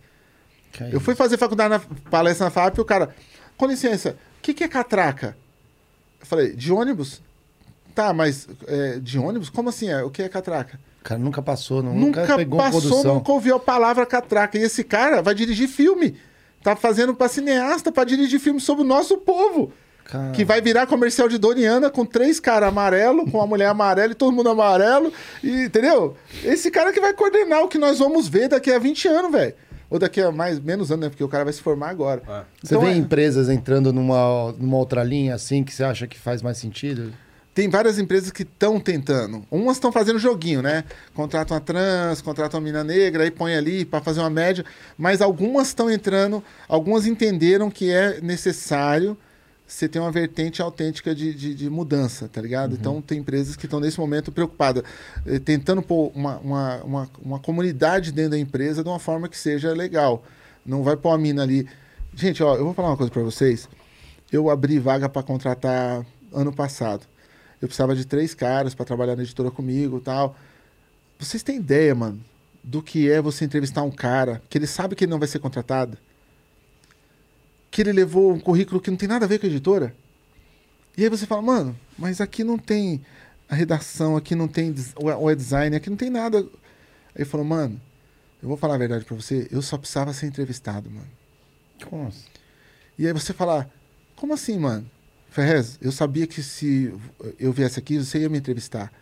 [0.80, 1.80] É Eu fui fazer faculdade na
[2.10, 3.14] palestra na FAP e o cara,
[3.56, 5.36] com licença, o que, que é catraca?
[6.20, 7.20] Eu falei, de ônibus?
[7.94, 9.50] Tá, mas é, de ônibus?
[9.50, 9.88] Como assim?
[9.90, 10.02] É?
[10.02, 10.78] O que é catraca?
[11.00, 13.14] O cara nunca passou, não, Nunca, nunca pegou passou, produção.
[13.14, 14.58] nunca ouviu a palavra catraca.
[14.58, 16.16] E esse cara vai dirigir filme.
[16.62, 19.72] Tá fazendo pra cineasta pra dirigir filme sobre o nosso povo.
[20.04, 24.12] Cara, Que vai virar comercial de Doriana com três caras amarelo, com a mulher amarela
[24.12, 25.10] e todo mundo amarelo.
[25.42, 26.16] E, entendeu?
[26.44, 29.54] Esse cara que vai coordenar o que nós vamos ver daqui a 20 anos, velho.
[29.90, 31.08] Ou daqui a mais, menos anos, né?
[31.10, 32.22] Porque o cara vai se formar agora.
[32.62, 36.16] Você Então, vê é- empresas entrando numa, numa outra linha assim que você acha que
[36.18, 37.12] faz mais sentido?
[37.52, 39.44] Tem várias empresas que estão tentando.
[39.50, 40.84] Umas estão fazendo joguinho, né?
[41.12, 44.64] Contratam a trans, contratam a mina negra, aí põe ali para fazer uma média.
[44.96, 49.18] Mas algumas estão entrando, algumas entenderam que é necessário
[49.70, 52.74] você ter uma vertente autêntica de, de, de mudança, tá ligado?
[52.74, 54.82] Então tem empresas que estão nesse momento preocupadas,
[55.24, 59.38] eh, tentando pôr uma, uma, uma, uma comunidade dentro da empresa de uma forma que
[59.38, 60.24] seja legal.
[60.66, 61.68] Não vai pôr a mina ali.
[62.14, 63.68] Gente, ó, eu vou falar uma coisa para vocês.
[64.32, 67.06] Eu abri vaga para contratar ano passado.
[67.62, 70.36] Eu precisava de três caras para trabalhar na editora comigo tal.
[71.16, 72.20] Vocês têm ideia, mano,
[72.62, 75.38] do que é você entrevistar um cara que ele sabe que ele não vai ser
[75.38, 75.96] contratado?
[77.70, 79.94] Que ele levou um currículo que não tem nada a ver com a editora?
[80.96, 83.00] E aí você fala, mano, mas aqui não tem
[83.48, 86.38] a redação, aqui não tem o design, aqui não tem nada.
[86.38, 86.48] Aí
[87.16, 87.80] ele falou, mano,
[88.42, 91.08] eu vou falar a verdade pra você, eu só precisava ser entrevistado, mano.
[91.84, 92.24] Como assim?
[92.98, 93.70] E aí você falar,
[94.16, 94.90] como assim, mano?
[95.30, 96.92] Ferrez, eu sabia que se
[97.38, 98.92] eu viesse aqui, você ia me entrevistar.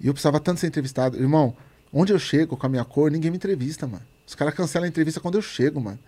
[0.00, 1.16] E eu precisava tanto ser entrevistado.
[1.16, 1.56] Irmão,
[1.92, 4.04] onde eu chego com a minha cor, ninguém me entrevista, mano.
[4.26, 5.98] Os caras cancelam a entrevista quando eu chego, mano.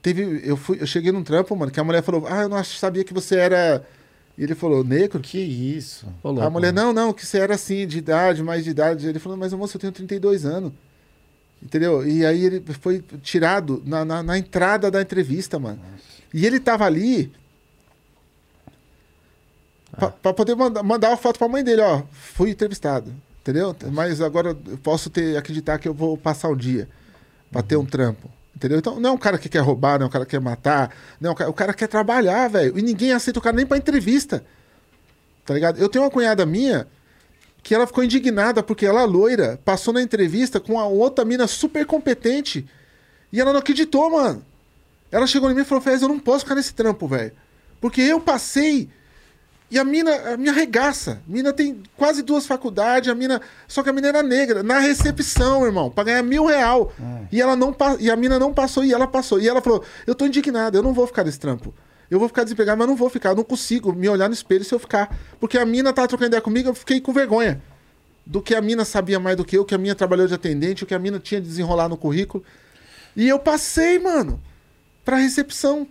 [0.00, 2.62] Teve, eu, fui, eu cheguei num trampo, mano, que a mulher falou, ah, eu não
[2.62, 3.84] sabia que você era...
[4.36, 5.18] E ele falou, negro?
[5.18, 6.06] Que isso?
[6.46, 9.08] A mulher, não, não, que você era assim, de idade, mais de idade.
[9.08, 10.72] Ele falou, mas moço, eu tenho 32 anos.
[11.60, 12.06] Entendeu?
[12.06, 15.80] E aí ele foi tirado na, na, na entrada da entrevista, mano.
[16.32, 17.32] E ele tava ali
[19.90, 22.02] pra, pra poder mandar, mandar uma foto pra mãe dele, ó.
[22.12, 23.12] Fui entrevistado.
[23.40, 23.74] Entendeu?
[23.92, 26.88] Mas agora eu posso ter, acreditar que eu vou passar o dia
[27.50, 28.30] pra ter um trampo.
[28.58, 28.78] Entendeu?
[28.80, 30.92] Então, não é um cara que quer roubar, não é um cara que quer matar.
[31.20, 32.76] Não, é um cara- o cara quer trabalhar, velho.
[32.76, 34.44] E ninguém aceita o cara nem pra entrevista.
[35.46, 35.78] Tá ligado?
[35.78, 36.88] Eu tenho uma cunhada minha
[37.62, 41.86] que ela ficou indignada porque ela, loira, passou na entrevista com a outra mina super
[41.86, 42.66] competente
[43.32, 44.44] e ela não acreditou, mano.
[45.08, 47.30] Ela chegou em mim e falou: Fez, eu não posso ficar nesse trampo, velho.
[47.80, 48.90] Porque eu passei
[49.70, 51.20] e a mina a minha arregaça.
[51.28, 53.40] A mina tem quase duas faculdades, a mina.
[53.66, 56.92] Só que a mina era negra, na recepção, irmão, pra ganhar mil real.
[57.30, 59.38] E, ela não, e a mina não passou e ela passou.
[59.38, 61.74] E ela falou: Eu tô indignada, eu não vou ficar nesse trampo.
[62.10, 63.30] Eu vou ficar desempregado, mas não vou ficar.
[63.30, 65.14] Eu não consigo me olhar no espelho se eu ficar.
[65.38, 67.60] Porque a mina tava trocando ideia comigo, eu fiquei com vergonha.
[68.24, 70.84] Do que a mina sabia mais do que eu, que a mina trabalhou de atendente,
[70.84, 72.42] o que a mina tinha de desenrolar no currículo.
[73.14, 74.40] E eu passei, mano,
[75.04, 75.86] pra recepção.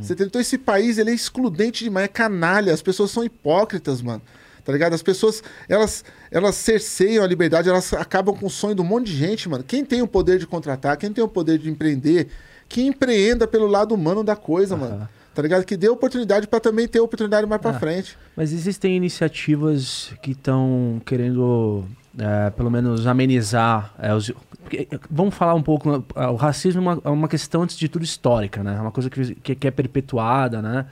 [0.00, 0.26] Você entendeu?
[0.26, 2.72] Então esse país, ele é excludente demais, é canalha.
[2.74, 4.20] As pessoas são hipócritas, mano.
[4.62, 4.92] Tá ligado?
[4.92, 9.06] As pessoas, elas, elas cerceiam a liberdade, elas acabam com o sonho de um monte
[9.06, 9.64] de gente, mano.
[9.64, 12.28] Quem tem o poder de contratar, quem tem o poder de empreender,
[12.68, 15.08] que empreenda pelo lado humano da coisa, mano.
[15.34, 15.64] Tá ligado?
[15.64, 17.78] Que dê oportunidade pra também ter oportunidade mais pra Ah.
[17.78, 18.18] frente.
[18.36, 21.84] Mas existem iniciativas que estão querendo,
[22.18, 23.94] é, pelo menos, amenizar.
[23.98, 24.30] é, os-
[24.62, 26.04] porque, é, vamos falar um pouco.
[26.16, 28.76] é, O racismo é uma, é uma questão, antes de tudo, histórica, né?
[28.76, 30.86] É uma coisa que, que, que é perpetuada, né?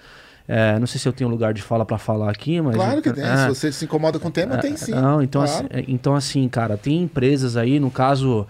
[0.51, 2.75] É, não sei se eu tenho lugar de fala para falar aqui, mas.
[2.75, 3.23] Claro que tem.
[3.23, 4.93] é, Se você se incomoda com o tema, tem sim.
[4.93, 5.67] Não, então, Claro.
[5.67, 8.47] assim, é, então assim, cara, tem empresas aí, no caso,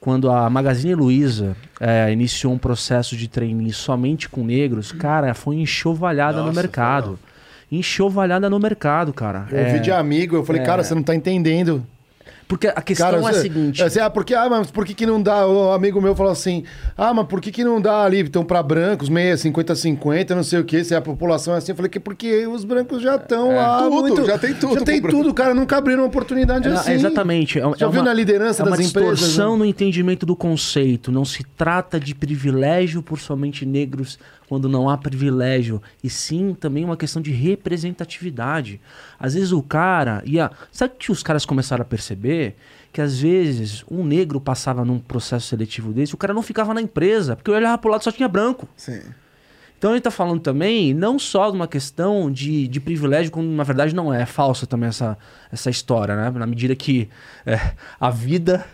[0.00, 5.56] quando a Magazine Luiza é, iniciou um processo de trainee somente com negros, cara, foi
[5.56, 7.18] enxovalhada no Nossa, mercado.
[7.70, 9.46] Enxovalhada no mercado, cara.
[9.50, 10.64] Eu É, ouvi de amigo, eu falei, é.
[10.64, 11.86] cara, você não tá entendendo.
[12.52, 13.80] Porque a questão Cara, é a seguinte.
[13.80, 15.46] é assim, ah, porque, ah, mas por que, que não dá?
[15.46, 16.64] O amigo meu falou assim:
[16.98, 18.20] ah, mas por que, que não dá ali?
[18.20, 21.72] Então, pra brancos, meia, 50, 50, não sei o quê, se a população é assim.
[21.72, 23.78] Eu falei que porque os brancos já estão lá.
[23.78, 25.54] Tudo, muito, já tem tudo Já tem tudo, cara.
[25.54, 26.92] Nunca abriram uma oportunidade É, assim.
[26.92, 27.58] Exatamente.
[27.58, 29.18] É, Já é viu uma, na liderança é uma das empresas?
[29.18, 29.58] distorção né?
[29.60, 31.10] no entendimento do conceito.
[31.10, 34.18] Não se trata de privilégio por somente negros
[34.52, 38.78] quando não há privilégio, e sim também uma questão de representatividade.
[39.18, 40.50] Às vezes o cara ia.
[40.70, 42.56] Sabe que os caras começaram a perceber?
[42.92, 46.82] Que às vezes um negro passava num processo seletivo desse, o cara não ficava na
[46.82, 48.68] empresa, porque eu olhava pro lado e só tinha branco.
[48.76, 49.00] Sim.
[49.78, 53.64] Então ele está falando também não só de uma questão de, de privilégio, como na
[53.64, 55.16] verdade não é, é falsa também essa,
[55.50, 56.30] essa história, né?
[56.30, 57.08] Na medida que
[57.46, 58.66] é, a vida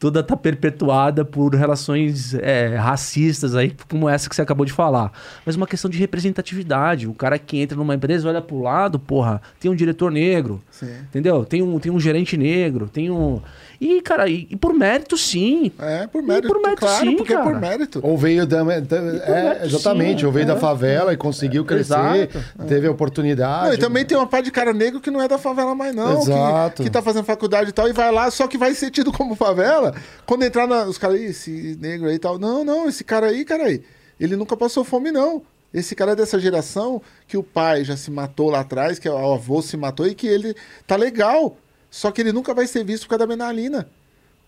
[0.00, 5.12] toda está perpetuada por relações é, racistas aí, como essa que você acabou de falar.
[5.44, 7.06] Mas uma questão de representatividade.
[7.06, 10.90] O cara que entra numa empresa olha pro lado, porra, tem um diretor negro, Sim.
[11.10, 11.44] entendeu?
[11.44, 13.42] Tem um, tem um gerente negro, tem um...
[13.80, 15.72] E, cara, e, e por mérito, sim.
[15.78, 17.58] É, por mérito, por mérito, claro, sim, porque é por cara.
[17.58, 18.00] mérito.
[18.02, 18.62] Ou veio da.
[18.62, 20.46] da- é, mérito, exatamente, sim, ou veio é.
[20.48, 22.66] da favela e conseguiu crescer, Exato.
[22.68, 23.68] teve a oportunidade.
[23.68, 25.94] Não, e também tem uma parte de cara negro que não é da favela mais,
[25.94, 26.20] não.
[26.20, 26.76] Exato.
[26.76, 29.10] Que, que tá fazendo faculdade e tal, e vai lá, só que vai ser tido
[29.10, 29.94] como favela.
[30.26, 32.38] Quando entrar na, os caras, "Ih, esse negro aí e tal.
[32.38, 33.82] Não, não, esse cara aí, cara aí,
[34.20, 35.40] ele nunca passou fome, não.
[35.72, 39.16] Esse cara é dessa geração que o pai já se matou lá atrás, que o
[39.34, 40.54] avô se matou e que ele
[40.86, 41.56] tá legal.
[41.90, 43.88] Só que ele nunca vai ser visto por causa da benalina.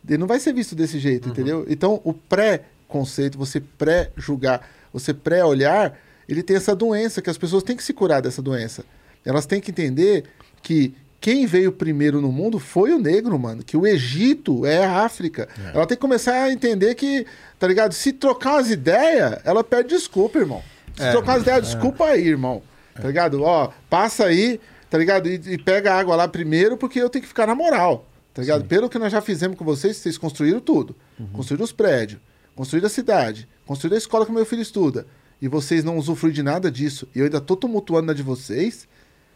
[0.09, 1.67] Ele não vai ser visto desse jeito, entendeu?
[1.69, 5.99] Então, o pré-conceito, você pré-julgar, você pré-olhar,
[6.29, 8.85] ele tem essa doença, que as pessoas têm que se curar dessa doença.
[9.25, 10.25] Elas têm que entender
[10.63, 13.63] que quem veio primeiro no mundo foi o negro, mano.
[13.63, 15.49] Que o Egito é a África.
[15.73, 17.25] Ela tem que começar a entender que,
[17.61, 17.93] tá ligado?
[17.93, 20.63] Se trocar umas ideias, ela pede desculpa, irmão.
[20.97, 22.61] Se trocar umas ideias, desculpa aí, irmão.
[22.95, 23.41] Tá ligado?
[23.41, 24.61] Ó, passa aí,
[24.93, 25.27] tá ligado?
[25.27, 28.07] E, e pega a água lá primeiro, porque eu tenho que ficar na moral.
[28.35, 28.65] Tá ligado?
[28.67, 30.95] Pelo que nós já fizemos com vocês, vocês construíram tudo.
[31.33, 32.21] Construíram os prédios,
[32.55, 35.07] construíram a cidade, construíram a escola que meu filho estuda.
[35.41, 37.09] E vocês não usufruem de nada disso.
[37.15, 38.87] E eu ainda tô tumultuando na de vocês.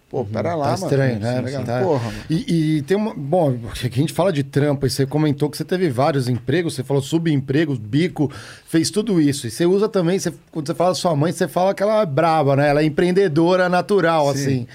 [0.08, 0.84] Pô, pera lá, Tá mano.
[0.86, 1.42] estranho, né?
[1.50, 1.62] Tá?
[1.64, 2.12] Tá- Porra.
[2.30, 3.12] E, e tem uma.
[3.12, 6.74] Bom, aqui a gente fala de trampo, e você comentou que você teve vários empregos,
[6.76, 8.30] você falou subempregos, bico,
[8.68, 9.48] fez tudo isso.
[9.48, 12.06] E você usa também, você- quando você fala sua mãe, você fala que ela é
[12.06, 12.68] braba, né?
[12.68, 14.40] Ela é empreendedora natural, Sim.
[14.40, 14.66] assim.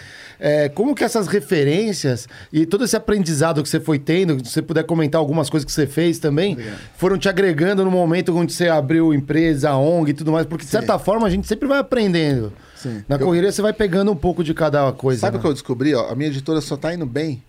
[0.44, 4.62] É, como que essas referências e todo esse aprendizado que você foi tendo, se você
[4.64, 6.58] puder comentar algumas coisas que você fez também,
[6.98, 10.72] foram te agregando no momento onde você abriu empresa, ONG e tudo mais, porque de
[10.72, 12.52] certa forma a gente sempre vai aprendendo.
[12.76, 13.04] Sim.
[13.08, 15.22] Na Eu- correria você vai pegando um pouco de cada coisa.
[15.22, 15.42] Sabe o né?
[15.44, 15.94] que eu descobri?
[15.94, 17.44] Ó, a minha editora só tá indo bem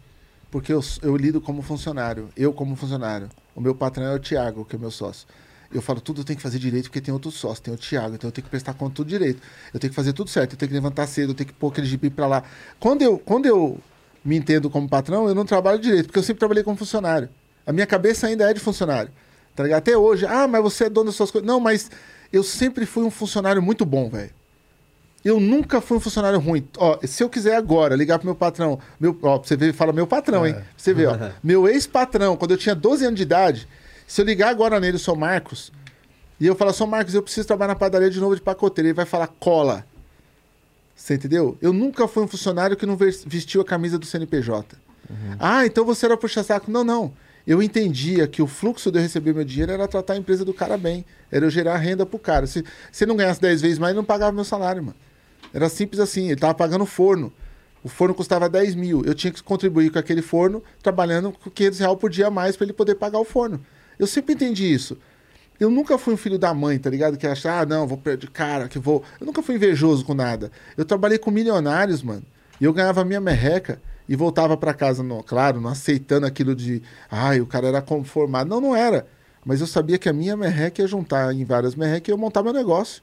[0.50, 2.28] porque eu, eu lido como funcionário.
[2.36, 3.30] Eu como funcionário.
[3.56, 5.26] O meu patrão é o Thiago, que é meu sócio.
[5.72, 8.14] Eu falo, tudo eu tenho que fazer direito porque tem outro sócio, tem o Thiago,
[8.14, 9.40] então eu tenho que prestar conta tudo direito.
[9.72, 11.68] Eu tenho que fazer tudo certo, eu tenho que levantar cedo, eu tenho que pôr
[11.68, 12.42] aquele gibi pra lá.
[12.78, 13.78] Quando eu, quando eu
[14.24, 17.28] me entendo como patrão, eu não trabalho direito, porque eu sempre trabalhei como funcionário.
[17.66, 19.10] A minha cabeça ainda é de funcionário.
[19.54, 19.78] Tá ligado?
[19.78, 21.46] Até hoje, ah, mas você é dono das suas coisas.
[21.46, 21.90] Não, mas
[22.32, 24.30] eu sempre fui um funcionário muito bom, velho.
[25.24, 26.66] Eu nunca fui um funcionário ruim.
[26.76, 30.06] Ó, se eu quiser agora ligar pro meu patrão, meu, ó, você ver, fala meu
[30.06, 30.54] patrão, hein?
[30.54, 31.16] Pra Você vê, ó.
[31.42, 33.68] meu ex-patrão, quando eu tinha 12 anos de idade,
[34.12, 35.72] se eu ligar agora nele, o seu Marcos,
[36.38, 38.94] e eu falar, seu Marcos, eu preciso trabalhar na padaria de novo de pacoteiro, ele
[38.94, 39.86] vai falar cola.
[40.94, 41.56] Você entendeu?
[41.62, 44.76] Eu nunca fui um funcionário que não ves- vestiu a camisa do CNPJ.
[45.38, 46.70] Ah, então você era puxa-saco.
[46.70, 47.12] Não, não.
[47.46, 50.54] Eu entendia que o fluxo de eu receber meu dinheiro era tratar a empresa do
[50.54, 51.04] cara bem.
[51.30, 52.46] Era eu gerar renda pro cara.
[52.46, 54.96] Se se ele não ganhasse 10 vezes mais, ele não pagava meu salário, mano.
[55.52, 56.26] Era simples assim.
[56.26, 57.32] Ele tava pagando forno.
[57.82, 59.04] O forno custava 10 mil.
[59.04, 62.56] Eu tinha que contribuir com aquele forno, trabalhando com 500 reais por dia a mais
[62.56, 63.60] para ele poder pagar o forno.
[63.98, 64.96] Eu sempre entendi isso.
[65.58, 67.16] Eu nunca fui um filho da mãe, tá ligado?
[67.16, 69.02] Que acha, ah, não, vou perder cara, que vou.
[69.20, 70.50] Eu nunca fui invejoso com nada.
[70.76, 72.24] Eu trabalhei com milionários, mano.
[72.60, 76.82] E eu ganhava minha merreca e voltava pra casa, no, claro, não aceitando aquilo de,
[77.10, 78.50] ai, o cara era conformado.
[78.50, 79.06] Não, não era.
[79.44, 82.42] Mas eu sabia que a minha merreca ia juntar em várias merrecas e eu montar
[82.42, 83.02] meu negócio.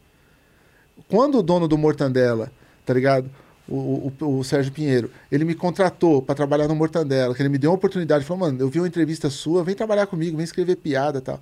[1.07, 2.51] Quando o dono do Mortandela,
[2.85, 3.29] tá ligado?
[3.69, 7.57] O, o, o Sérgio Pinheiro, ele me contratou para trabalhar no Mortandela, que ele me
[7.57, 10.75] deu uma oportunidade, falou, mano, eu vi uma entrevista sua, vem trabalhar comigo, vem escrever
[10.77, 11.39] piada e tal.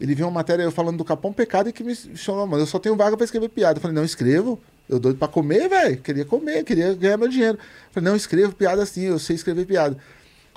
[0.00, 2.66] Ele viu uma matéria eu falando do Capão Pecado e que me chamou, mano, eu
[2.66, 3.78] só tenho vaga para escrever piada.
[3.78, 4.58] Eu falei, não, escrevo.
[4.88, 5.98] Eu doido para comer, velho.
[5.98, 7.58] Queria comer, queria ganhar meu dinheiro.
[7.58, 9.98] Eu falei, não, escrevo piada assim, eu sei escrever piada.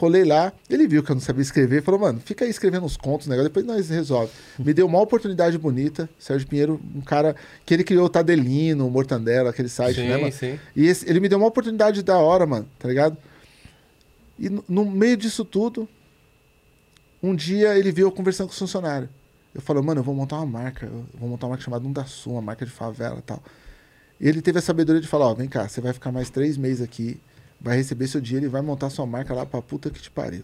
[0.01, 2.97] Colei lá, ele viu que eu não sabia escrever, falou, mano, fica aí escrevendo uns
[2.97, 4.31] contos, negócio, depois nós resolve.
[4.57, 6.09] Me deu uma oportunidade bonita.
[6.17, 10.17] Sérgio Pinheiro, um cara que ele criou o Tadelino, o Mortandela, aquele site, Sim, né,
[10.17, 10.31] mano?
[10.33, 10.57] sim.
[10.75, 13.15] E esse- ele me deu uma oportunidade da hora, mano, tá ligado?
[14.39, 15.87] E no, no meio disso tudo,
[17.21, 19.07] um dia ele viu eu conversando com o funcionário.
[19.53, 22.05] Eu falei, mano, eu vou montar uma marca, eu vou montar uma marca chamada da
[22.05, 23.43] Sul, uma marca de favela e tal.
[24.19, 26.57] E ele teve a sabedoria de falar, ó, vem cá, você vai ficar mais três
[26.57, 27.21] meses aqui,
[27.61, 30.43] vai receber seu dinheiro e vai montar sua marca lá pra puta que te pariu.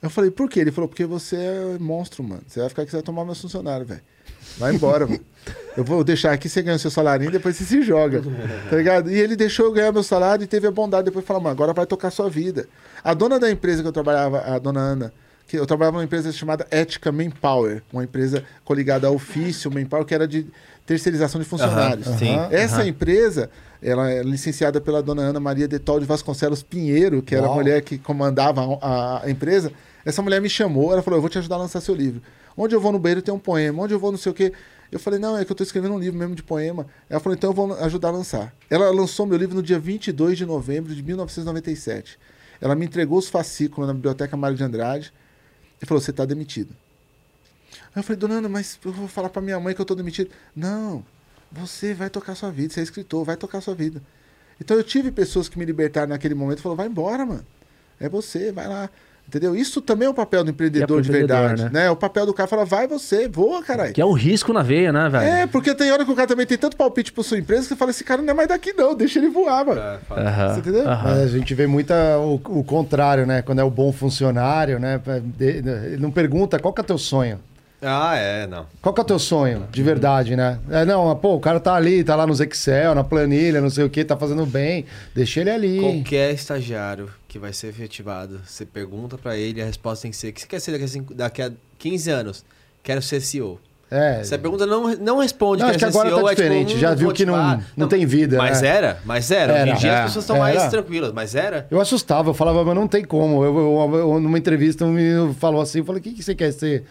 [0.00, 0.60] Eu falei, por quê?
[0.60, 2.42] Ele falou, porque você é monstro, mano.
[2.46, 4.02] Você vai ficar aqui, você vai tomar meus funcionários, velho.
[4.58, 5.24] Vai embora, mano.
[5.76, 8.20] Eu vou deixar aqui, você ganha o seu salário e depois você se joga.
[8.68, 9.10] Tá ligado?
[9.10, 11.52] E ele deixou eu ganhar meu salário e teve a bondade depois de falar, mano,
[11.52, 12.68] agora vai tocar sua vida.
[13.02, 15.12] A dona da empresa que eu trabalhava, a dona Ana,
[15.46, 20.14] que eu trabalhava numa empresa chamada Ética Manpower, uma empresa coligada ao ofício Manpower, que
[20.14, 20.46] era de
[20.84, 22.06] terceirização de funcionários.
[22.08, 22.40] Aham, sim.
[22.50, 22.88] Essa Aham.
[22.88, 23.50] empresa,
[23.82, 27.56] ela é licenciada pela dona Ana Maria Detol de Vasconcelos Pinheiro, que era a Uau.
[27.56, 29.72] mulher que comandava a, a empresa.
[30.04, 32.22] Essa mulher me chamou, ela falou, eu vou te ajudar a lançar seu livro.
[32.56, 34.52] Onde eu vou no banheiro tem um poema, onde eu vou não sei o quê.
[34.90, 36.86] Eu falei, não, é que eu estou escrevendo um livro mesmo de poema.
[37.08, 38.54] Ela falou, então eu vou ajudar a lançar.
[38.70, 42.18] Ela lançou meu livro no dia 22 de novembro de 1997.
[42.60, 45.12] Ela me entregou os fascículos na Biblioteca Mário de Andrade
[45.80, 46.74] e falou, você está demitido.
[47.94, 49.96] Aí eu falei, dona Ana, mas eu vou falar para minha mãe que eu estou
[49.96, 50.30] demitido.
[50.54, 51.04] Não,
[51.52, 54.00] você vai tocar sua vida, você é escritor, vai tocar sua vida.
[54.60, 57.44] Então eu tive pessoas que me libertaram naquele momento e falaram, vai embora, mano.
[58.00, 58.88] É você, vai lá.
[59.26, 59.54] Entendeu?
[59.54, 61.72] Isso também é o papel do empreendedor de empreendedor, verdade.
[61.72, 61.84] né?
[61.84, 61.90] Né?
[61.90, 63.92] O papel do cara fala, vai você, voa, caralho.
[63.94, 65.24] Que é o risco na veia, né, velho?
[65.24, 67.68] É, porque tem hora que o cara também tem tanto palpite pra sua empresa que
[67.68, 69.80] você fala, esse cara não é mais daqui não, deixa ele voar, mano.
[70.54, 70.84] Você entendeu?
[70.84, 73.42] Mas a gente vê muita o, o contrário, né?
[73.42, 75.00] Quando é o bom funcionário, né?
[75.36, 77.38] De- Ele não pergunta qual que é teu sonho.
[77.84, 78.66] Ah, é, não.
[78.80, 80.58] Qual que é o teu sonho, de verdade, né?
[80.70, 83.84] É, não, pô, o cara tá ali, tá lá nos Excel, na planilha, não sei
[83.84, 84.84] o que, tá fazendo bem.
[85.14, 85.80] Deixa ele ali.
[85.80, 90.28] Qualquer estagiário que vai ser efetivado, você pergunta pra ele, a resposta tem que ser:
[90.28, 92.44] o que você quer ser daqui a, cinco- daqui a 15 anos?
[92.84, 93.58] Quero ser CEO.
[93.90, 94.22] É.
[94.24, 95.62] Você pergunta, não, não responde.
[95.62, 97.64] Não, acho que agora CEO, tá é tipo, diferente, já viu que não- falar.
[97.76, 98.68] não tem vida, Mas né?
[98.68, 99.52] era, mas era.
[99.52, 101.66] Hoje Era, em dia é, as pessoas estão mais tranquilas, mas era.
[101.70, 103.44] Eu assustava, eu falava, mas não tem como.
[103.44, 106.34] Eu, eu- eu- numa entrevista, um menino falou assim, eu falei, o que, que você
[106.34, 106.84] quer ser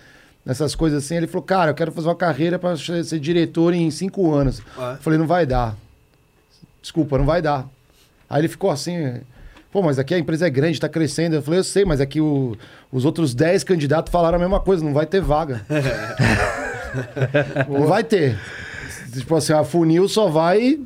[0.45, 1.15] nessas coisas assim?
[1.15, 4.61] Ele falou, cara, eu quero fazer uma carreira para ser diretor em cinco anos.
[4.77, 4.95] Ah.
[4.97, 5.75] Eu falei, não vai dar.
[6.81, 7.67] Desculpa, não vai dar.
[8.29, 9.21] Aí ele ficou assim,
[9.71, 11.35] pô, mas aqui a empresa é grande, tá crescendo.
[11.35, 12.55] Eu falei, eu sei, mas aqui o-
[12.91, 15.61] os outros 10 candidatos falaram a mesma coisa, não vai ter vaga.
[17.69, 18.37] não vai ter.
[19.13, 20.79] Tipo assim, a funil só vai...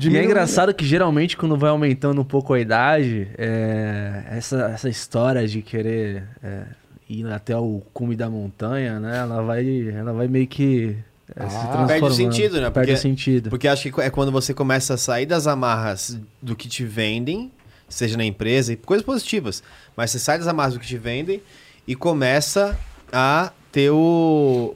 [0.00, 4.88] E é engraçado que geralmente quando vai aumentando um pouco a idade, é, essa, essa
[4.88, 6.62] história de querer é,
[7.08, 9.18] ir até o cume da montanha, né?
[9.18, 10.96] Ela vai, ela vai meio que
[11.36, 11.84] é, se Ah.
[11.86, 12.70] Perde o sentido, né?
[12.70, 13.50] Perde Porque- o sentido.
[13.50, 17.50] Porque acho que é quando você começa a sair das amarras do que te vendem,
[17.88, 19.62] seja na empresa, e coisas positivas,
[19.96, 21.42] mas você sai das amarras do que te vendem
[21.86, 22.78] e começa
[23.12, 24.74] a ter o.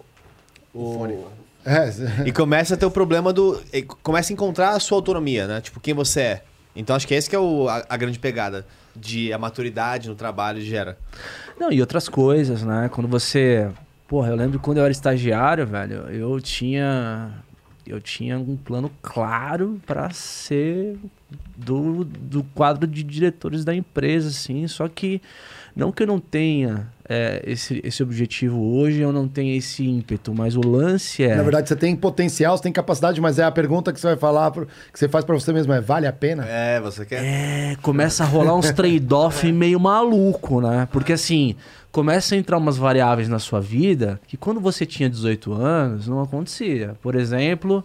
[0.74, 1.06] o
[1.64, 1.92] É,
[2.26, 3.60] e começa a ter o problema do.
[3.72, 5.60] e Começa a encontrar a sua autonomia, né?
[5.60, 6.44] Tipo, quem você é.
[6.74, 10.14] Então acho que esse que é o, a, a grande pegada de a maturidade no
[10.14, 10.98] trabalho gera.
[11.58, 12.88] Não, e outras coisas, né?
[12.92, 13.70] Quando você.
[14.06, 17.32] Porra, eu lembro quando eu era estagiário, velho, eu tinha.
[17.84, 20.96] Eu tinha um plano claro pra ser
[21.56, 24.68] do, do quadro de diretores da empresa, assim.
[24.68, 25.20] Só que
[25.74, 30.32] não que eu não tenha é, esse, esse objetivo hoje, eu não tenho esse ímpeto,
[30.34, 31.36] mas o lance é.
[31.36, 34.16] Na verdade, você tem potencial, você tem capacidade, mas é a pergunta que você vai
[34.16, 36.44] falar, pro- que você faz pra você mesmo, é vale a pena?
[36.48, 37.22] É, você quer.
[37.22, 40.88] É, começa a rolar uns trade-off meio maluco, né?
[40.90, 41.54] Porque assim,
[41.90, 46.20] começa a entrar umas variáveis na sua vida que quando você tinha 18 anos não
[46.22, 46.96] acontecia.
[47.02, 47.84] Por exemplo,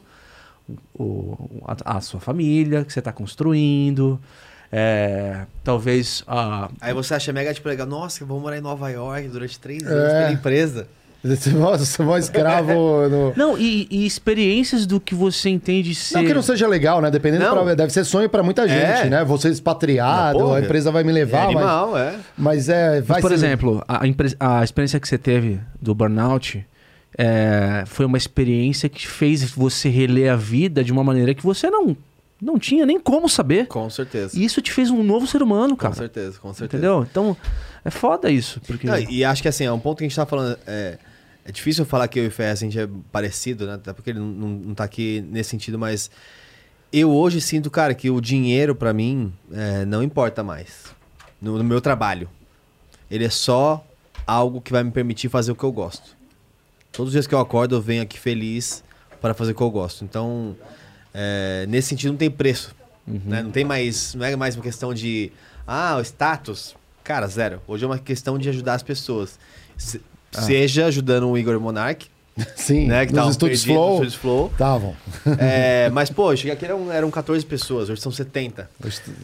[0.97, 4.19] o- a, a sua família que você está construindo,
[4.71, 8.89] é, talvez a, Aí você acha mega tipo legal, nossa, eu vou morar em Nova
[8.89, 9.87] York durante três É.
[9.87, 10.87] anos pela empresa.
[11.23, 12.73] Você você é um escravo
[13.09, 13.33] no...
[13.35, 16.15] Não, e, e experiências do que você entende ser.
[16.19, 17.09] Não que não seja legal, né?
[17.09, 19.09] Dependendo, pra- deve ser sonho pra muita gente, É.
[19.09, 19.25] né?
[19.25, 20.57] Você expatriado, porra.
[20.57, 22.15] a empresa vai me levar, é mas, animal, é.
[22.37, 23.01] mas é...
[23.01, 24.01] Vai Mas, por ser- exemplo, a,
[24.59, 26.63] a experiência que você teve do burnout
[27.17, 31.69] é, foi uma experiência que fez você reler a vida de uma maneira que você
[31.69, 31.97] não,
[32.41, 33.67] não tinha nem como saber.
[33.67, 34.37] Com certeza.
[34.37, 35.95] E isso te fez um novo ser humano, Com cara.
[35.95, 36.85] certeza, com certeza.
[36.85, 37.07] Entendeu?
[37.09, 37.35] Então,
[37.83, 38.61] é foda isso.
[38.61, 38.87] Porque...
[38.87, 40.57] Não, e acho que assim, é um ponto que a gente tá falando.
[40.67, 40.97] É,
[41.43, 43.73] é difícil falar que eu e o Ferrez a gente é parecido, né?
[43.75, 46.11] Até porque ele não, não, não tá aqui nesse sentido, mas
[46.91, 50.85] eu hoje sinto, cara, que o dinheiro pra mim é, não importa mais.
[51.41, 52.29] No, no meu trabalho.
[53.09, 53.85] Ele é só
[54.25, 56.17] algo que vai me permitir fazer o que eu gosto.
[56.91, 58.83] Todos os dias que eu acordo, eu venho aqui feliz
[59.21, 60.03] para fazer o que eu gosto.
[60.03, 60.55] Então,
[61.13, 62.75] é, nesse sentido, não tem preço.
[63.07, 63.41] né?
[63.43, 64.13] Não tem mais.
[64.15, 65.31] Não é mais uma questão de.
[65.65, 66.75] Ah, o status.
[67.03, 67.61] Cara, zero.
[67.67, 69.39] Hoje é uma questão de ajudar as pessoas.
[69.77, 70.01] Se-
[70.31, 72.07] Seja ajudando o Igor Monark,
[72.55, 73.05] Sim, né?
[73.05, 74.47] Que nos tava estúdios Flow, nos estúdios Flow.
[74.51, 74.95] estavam.
[75.39, 78.69] É, mas, pô, eu cheguei aqui eram, eram 14 pessoas, hoje são 70.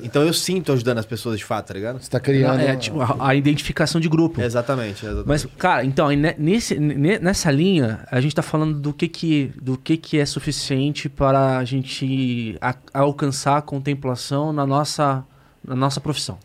[0.02, 2.02] Então eu sinto ajudando as pessoas de fato, tá ligado?
[2.02, 2.60] Você tá criando...
[2.60, 4.41] É, tipo, a, a identificação de grupo.
[4.41, 5.27] Exatamente, exatamente.
[5.27, 9.77] Mas, cara, então, nesse, ne- nessa linha, a gente tá falando do que que, do
[9.77, 15.23] que, que é suficiente para a gente a- alcançar a contemplação na nossa,
[15.64, 16.38] na nossa profissão.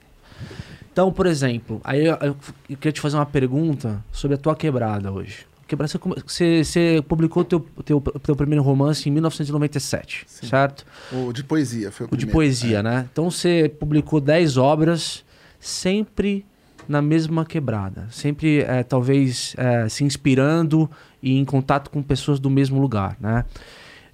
[0.92, 2.36] Então, por exemplo, aí eu, eu-
[2.68, 5.46] eu queria te fazer uma pergunta sobre a tua quebrada hoje.
[5.68, 10.84] Quebrada, você, você, você publicou o teu, teu, teu primeiro romance em 1997, certo?
[11.12, 12.32] O de poesia foi o, O de primeiro.
[12.32, 13.06] poesia, né?
[13.12, 15.22] Então você publicou 10 obras,
[15.60, 16.46] sempre
[16.88, 18.08] na mesma quebrada.
[18.10, 20.90] Sempre, é, talvez, é, se inspirando
[21.22, 23.44] e em contato com pessoas do mesmo lugar, né?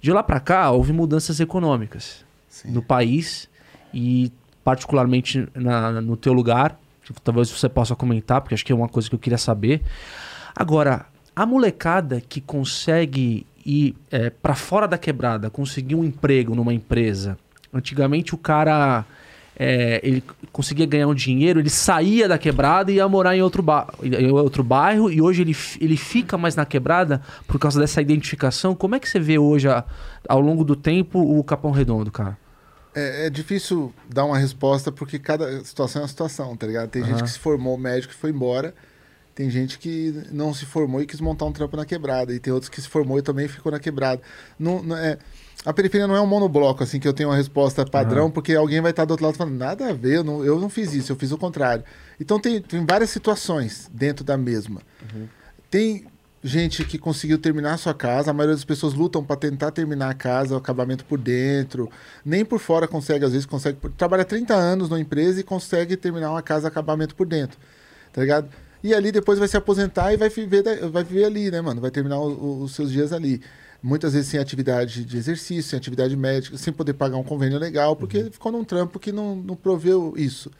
[0.01, 2.25] De lá para cá, houve mudanças econômicas
[2.65, 3.49] no país
[3.93, 6.77] e particularmente na, no teu lugar.
[7.23, 9.81] Talvez você possa comentar, porque acho que é uma coisa que eu queria saber.
[10.55, 11.05] Agora,
[11.35, 17.37] a molecada que consegue ir é, para fora da quebrada, conseguir um emprego numa empresa.
[17.73, 19.05] Antigamente o cara
[19.57, 23.63] é, ele conseguia ganhar um dinheiro, ele saía da quebrada e ia morar em outro,
[23.63, 28.01] ba em outro bairro, e hoje ele, ele fica mais na quebrada por causa dessa
[28.01, 28.75] identificação.
[28.75, 29.83] Como é que você vê hoje, a,
[30.27, 32.37] ao longo do tempo, o Capão Redondo, cara?
[32.93, 36.89] É, é, difícil dar uma resposta porque cada situação é uma situação, tá ligado?
[36.89, 37.09] Tem uhum.
[37.09, 38.73] gente que se formou médico e foi embora.
[39.35, 42.33] Tem gente que não se formou e quis montar um trampo na quebrada.
[42.33, 44.21] E tem outros que se formou e também ficou na quebrada.
[44.57, 45.17] Não, não é,
[45.65, 48.31] a periferia não é um monobloco, assim, que eu tenho uma resposta padrão, uhum.
[48.31, 50.69] porque alguém vai estar do outro lado falando, nada a ver, eu não, eu não
[50.69, 51.83] fiz isso, eu fiz o contrário.
[52.17, 54.81] Então tem, tem várias situações dentro da mesma.
[55.13, 55.27] Uhum.
[55.69, 56.05] Tem
[56.41, 60.11] gente que conseguiu terminar a sua casa, a maioria das pessoas lutam para tentar terminar
[60.11, 61.89] a casa, o acabamento por dentro,
[62.23, 66.29] nem por fora consegue, às vezes consegue, trabalha 30 anos numa empresa e consegue terminar
[66.29, 67.57] uma casa acabamento por dentro,
[68.13, 68.47] tá ligado?
[68.85, 71.81] E ali depois vai se aposentar e vai viver, vai viver ali, né, mano?
[71.81, 73.41] Vai terminar o, o, os seus dias ali.
[73.81, 77.95] Muitas vezes sem atividade de exercício, sem atividade médica, sem poder pagar um convênio legal,
[77.95, 78.31] porque uhum.
[78.31, 80.51] ficou num trampo que não, não proveu isso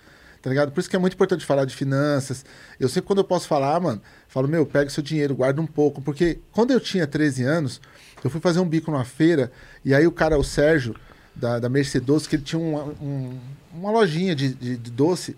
[0.41, 0.72] tá ligado?
[0.72, 2.45] Por isso que é muito importante falar de finanças.
[2.80, 6.03] Eu sempre, quando eu posso falar, mano, falo, meu, pega seu dinheiro, guarda um pouco.
[6.03, 7.81] Porque quando eu tinha 13 anos,
[8.23, 9.52] eu fui fazer um bico numa feira,
[9.84, 10.95] e aí o cara, o Sérgio,
[11.35, 13.39] da, da Mercedes, que ele tinha uma, um,
[13.73, 15.35] uma lojinha de, de, de, doce,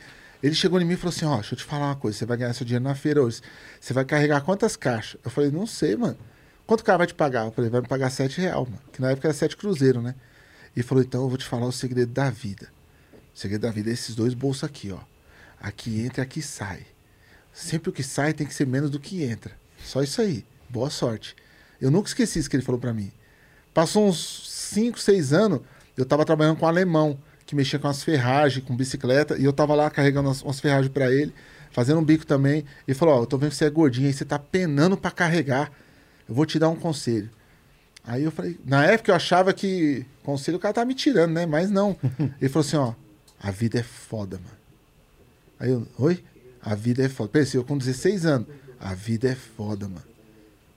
[0.48, 2.18] ele chegou em mim e falou assim, ó, oh, deixa eu te falar uma coisa,
[2.18, 3.42] você vai ganhar seu dinheiro na feira hoje.
[3.80, 5.20] Você vai carregar quantas caixas?
[5.24, 6.18] Eu falei, não sei, mano.
[6.66, 7.46] Quanto o cara vai te pagar?
[7.46, 8.82] Eu falei, vai me pagar 7 real, mano.
[8.92, 10.16] Que na época era 7 cruzeiro, né?
[10.76, 12.70] E falou, então eu vou te falar o segredo da vida.
[13.34, 15.00] O segredo da vida é esses dois bolsos aqui, ó.
[15.60, 16.86] Aqui entra e aqui sai.
[17.54, 19.58] Sempre o que sai tem que ser menos do que entra.
[19.84, 20.46] Só isso aí.
[20.70, 21.36] Boa sorte.
[21.82, 23.12] Eu nunca esqueci isso que ele falou para mim.
[23.74, 25.62] Passou uns 5, 6 anos,
[25.96, 29.54] eu tava trabalhando com um alemão, que mexia com as ferragens, com bicicleta, e eu
[29.54, 31.34] tava lá carregando umas, umas ferragens para ele,
[31.72, 32.66] fazendo um bico também.
[32.86, 34.98] E falou: Ó, oh, eu tô vendo que você é gordinho aí, você tá penando
[34.98, 35.72] para carregar.
[36.28, 37.30] Eu vou te dar um conselho.
[38.04, 41.46] Aí eu falei, na época eu achava que conselho o cara tava me tirando, né?
[41.46, 41.98] Mas não.
[42.40, 42.94] Ele falou assim: ó,
[43.40, 44.58] a vida é foda, mano.
[45.58, 46.24] Aí eu, oi?
[46.62, 47.30] A vida é foda.
[47.30, 48.48] Pensei, eu com 16 anos.
[48.78, 50.06] A vida é foda, mano.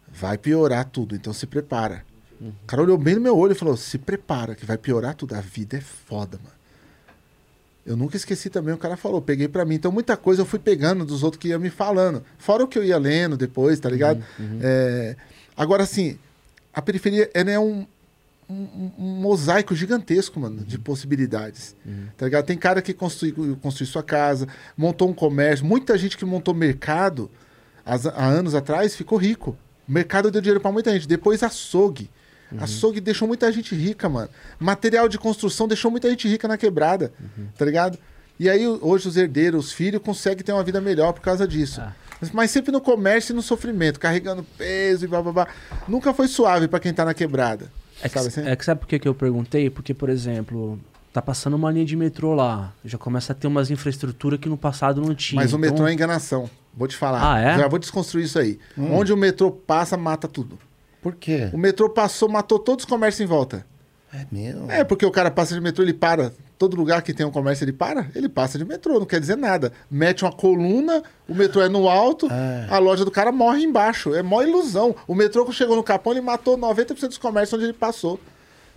[0.09, 2.05] Vai piorar tudo, então se prepara.
[2.40, 2.48] Uhum.
[2.48, 5.34] O cara olhou bem no meu olho e falou: se prepara, que vai piorar tudo.
[5.34, 6.60] A vida é foda, mano.
[7.91, 9.75] Eu nunca esqueci também, o cara falou, peguei para mim.
[9.75, 12.23] Então, muita coisa eu fui pegando dos outros que iam me falando.
[12.39, 14.23] Fora o que eu ia lendo depois, tá ligado?
[14.39, 14.59] Uhum, uhum.
[14.62, 15.17] É...
[15.57, 16.17] Agora, assim,
[16.73, 17.85] a periferia é um,
[18.49, 20.65] um, um, mosaico gigantesco, mano, uhum.
[20.65, 21.75] de possibilidades.
[21.85, 22.07] Uhum.
[22.17, 22.47] Tá ligado?
[22.47, 24.47] Tem cara que construiu, construiu sua casa,
[24.77, 25.67] montou um comércio.
[25.67, 27.29] Muita gente que montou mercado
[27.85, 29.57] há, há anos atrás ficou rico.
[29.89, 31.09] O mercado deu dinheiro para muita gente.
[31.09, 32.09] Depois açougue.
[32.52, 32.62] Uhum.
[32.62, 34.28] Açougue deixou muita gente rica, mano.
[34.59, 37.12] Material de construção deixou muita gente rica na quebrada.
[37.20, 37.47] Uhum.
[37.56, 37.98] Tá ligado?
[38.39, 41.81] E aí, hoje, os herdeiros, os filhos, conseguem ter uma vida melhor por causa disso.
[41.81, 41.93] Ah.
[42.32, 45.48] Mas sempre no comércio e no sofrimento, carregando peso e blá blá blá.
[45.89, 47.70] Nunca foi suave para quem tá na quebrada.
[48.02, 48.47] É que, sabe, assim?
[48.47, 49.68] é que sabe por que, que eu perguntei?
[49.68, 50.78] Porque, por exemplo,
[51.12, 52.72] tá passando uma linha de metrô lá.
[52.85, 55.40] Já começa a ter umas infraestruturas que no passado não tinha.
[55.40, 56.48] Mas o metrô então é enganação.
[56.74, 57.35] Vou te falar.
[57.35, 57.59] Ah, é?
[57.59, 58.59] Já vou desconstruir isso aí.
[58.77, 58.94] Hum.
[58.94, 60.59] Onde o metrô passa, mata tudo.
[61.01, 61.51] Por quê?
[61.52, 63.66] O metrô passou, matou todos os comércios em volta.
[64.12, 64.70] É mesmo?
[64.70, 66.32] É, porque o cara passa de metrô, ele para.
[66.59, 68.10] Todo lugar que tem um comércio, ele para.
[68.14, 69.72] Ele passa de metrô, não quer dizer nada.
[69.90, 72.66] Mete uma coluna, o metrô é no alto, é.
[72.68, 74.14] a loja do cara morre embaixo.
[74.14, 74.94] É mó ilusão.
[75.06, 78.18] O metrô, chegou no Capão, ele matou 90% dos comércios onde ele passou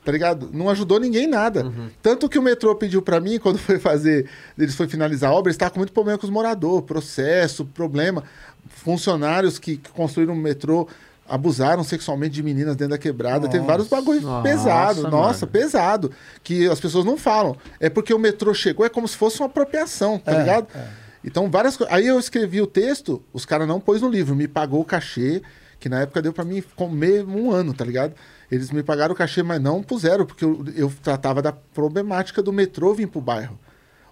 [0.04, 0.50] tá ligado?
[0.52, 1.66] Não ajudou ninguém nada.
[1.66, 1.90] Uhum.
[2.02, 5.50] Tanto que o metrô pediu para mim, quando foi fazer, eles foi finalizar a obra,
[5.50, 8.24] eles estavam com muito problema com os moradores, processo, problema.
[8.68, 10.88] Funcionários que, que construíram o metrô
[11.28, 13.40] abusaram sexualmente de meninas dentro da quebrada.
[13.40, 15.04] Nossa, Teve vários bagulhos pesados.
[15.04, 16.12] Nossa, pesado.
[16.44, 17.56] Que as pessoas não falam.
[17.80, 20.68] É porque o metrô chegou, é como se fosse uma apropriação, tá é, ligado?
[20.76, 20.88] É.
[21.24, 21.94] Então, várias coisas.
[21.94, 25.42] Aí eu escrevi o texto, os caras não pôs no livro, me pagou o cachê,
[25.80, 28.14] que na época deu para mim comer um ano, tá ligado?
[28.52, 32.52] Eles me pagaram o cachê, mas não puseram, porque eu, eu tratava da problemática do
[32.52, 33.58] metrô vir pro bairro.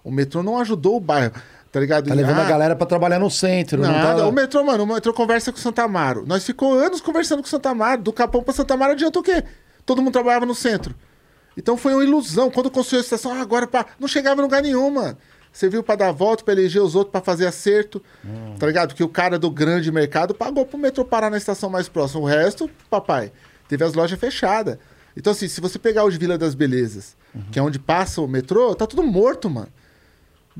[0.02, 1.32] O metrô não ajudou o bairro,
[1.72, 2.06] tá ligado?
[2.06, 3.80] Tá levando ah, a galera para trabalhar no centro.
[3.80, 4.26] Nada, tá...
[4.28, 6.24] o metrô, mano, o metrô conversa com o Santa Amaro.
[6.26, 8.02] Nós ficou anos conversando com o Santa Amaro.
[8.02, 9.42] Do Capão pra Santa Amaro adianta o quê?
[9.86, 10.94] Todo mundo trabalhava no centro.
[11.56, 12.50] Então foi uma ilusão.
[12.50, 15.16] Quando construiu a estação, ah, agora pá, não chegava em lugar nenhum, mano.
[15.50, 18.02] Você viu para dar volta, para eleger os outros, para fazer acerto.
[18.24, 18.54] Hum.
[18.58, 18.94] Tá ligado?
[18.94, 22.22] Que o cara do grande mercado pagou pro metrô parar na estação mais próxima.
[22.22, 23.32] O resto, papai,
[23.66, 24.78] teve as lojas fechadas.
[25.16, 27.42] Então, assim, se você pegar os Vila das Belezas, uhum.
[27.50, 29.68] que é onde passa o metrô, tá tudo morto, mano.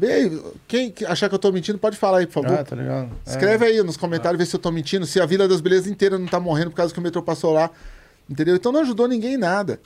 [0.00, 2.58] Aí, quem que achar que eu tô mentindo, pode falar aí, por favor.
[2.58, 3.10] Ah, tá ligado?
[3.26, 6.18] Escreve aí nos comentários, vê se eu tô mentindo, se a Vila das Belezas inteira
[6.18, 7.70] não tá morrendo por causa que o metrô passou lá.
[8.28, 8.56] Entendeu?
[8.56, 9.80] Então não ajudou ninguém em nada.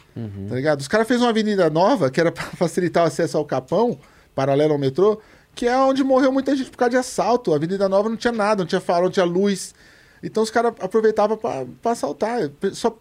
[0.49, 0.81] Tá ligado?
[0.81, 3.99] Os caras fez uma avenida nova, que era pra facilitar o acesso ao Capão,
[4.35, 5.21] paralelo ao metrô,
[5.55, 7.53] que é onde morreu muita gente por causa de assalto.
[7.53, 9.75] A Avenida Nova não tinha nada, não tinha farol, não tinha luz.
[10.23, 12.51] Então os caras aproveitavam pra assaltar.
[12.73, 12.97] Só...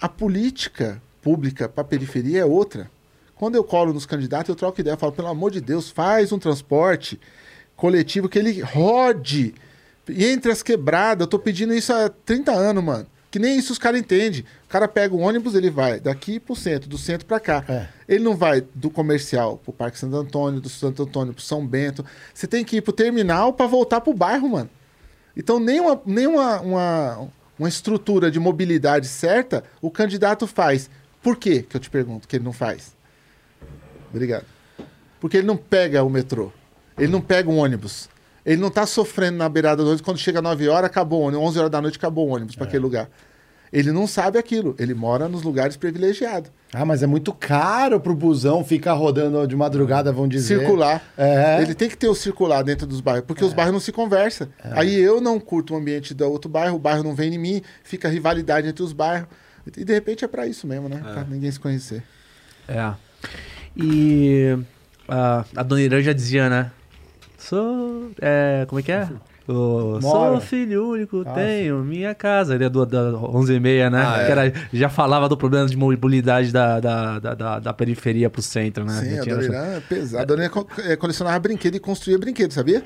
[0.00, 2.88] A política pública pra periferia é outra.
[3.38, 4.94] Quando eu colo nos candidatos, eu troco ideia.
[4.94, 7.18] Eu falo, pelo amor de Deus, faz um transporte
[7.76, 9.54] coletivo que ele rode
[10.08, 11.24] e entre as quebradas.
[11.24, 13.06] Eu tô pedindo isso há 30 anos, mano.
[13.30, 14.40] Que nem isso os caras entendem.
[14.64, 17.64] O cara pega o ônibus, ele vai daqui pro centro, do centro pra cá.
[17.68, 17.86] É.
[18.08, 22.04] Ele não vai do comercial pro Parque Santo Antônio, do Santo Antônio pro São Bento.
[22.34, 24.70] Você tem que ir pro terminal pra voltar pro bairro, mano.
[25.36, 30.90] Então, nem uma, nem uma, uma, uma estrutura de mobilidade certa o candidato faz.
[31.22, 32.97] Por quê que eu te pergunto que ele não faz?
[34.10, 34.44] Obrigado.
[35.20, 36.52] Porque ele não pega o metrô.
[36.96, 38.08] Ele não pega um ônibus.
[38.44, 40.00] Ele não tá sofrendo na beirada do ônibus.
[40.00, 41.46] Quando chega 9 horas, acabou o ônibus.
[41.48, 42.58] 11 horas da noite, acabou o ônibus É.
[42.58, 43.08] para aquele lugar.
[43.70, 44.74] Ele não sabe aquilo.
[44.78, 46.50] Ele mora nos lugares privilegiados.
[46.72, 50.58] Ah, mas é muito caro pro busão ficar rodando de madrugada, vão dizer.
[50.58, 51.02] Circular.
[51.18, 51.60] É.
[51.60, 54.48] Ele tem que ter o circular dentro dos bairros, porque os bairros não se conversam.
[54.62, 57.62] Aí eu não curto o ambiente do outro bairro, o bairro não vem em mim,
[57.82, 59.28] fica rivalidade entre os bairros.
[59.76, 61.00] E de repente é pra isso mesmo, né?
[61.02, 62.02] Pra ninguém se conhecer.
[62.66, 62.94] É.
[63.76, 64.56] E
[65.08, 66.70] a, a Dona Irã já dizia, né?
[67.38, 68.10] Sou.
[68.20, 69.08] É, como é que é?
[69.48, 70.32] O- Mora.
[70.32, 72.54] sou filho único, Ah, tenho minha casa.
[72.54, 74.04] Ele é do, da 11 e meia, né?
[74.06, 74.30] Ah, é.
[74.30, 78.92] Era, já falava do problema de mobilidade da, da, da, da, periferia pro centro, né?
[78.92, 80.22] Sim, a Dona Irã é pesada.
[80.22, 80.50] A Dona
[80.84, 82.84] eh, colecionava brinquedo e construía brinquedo, sabia?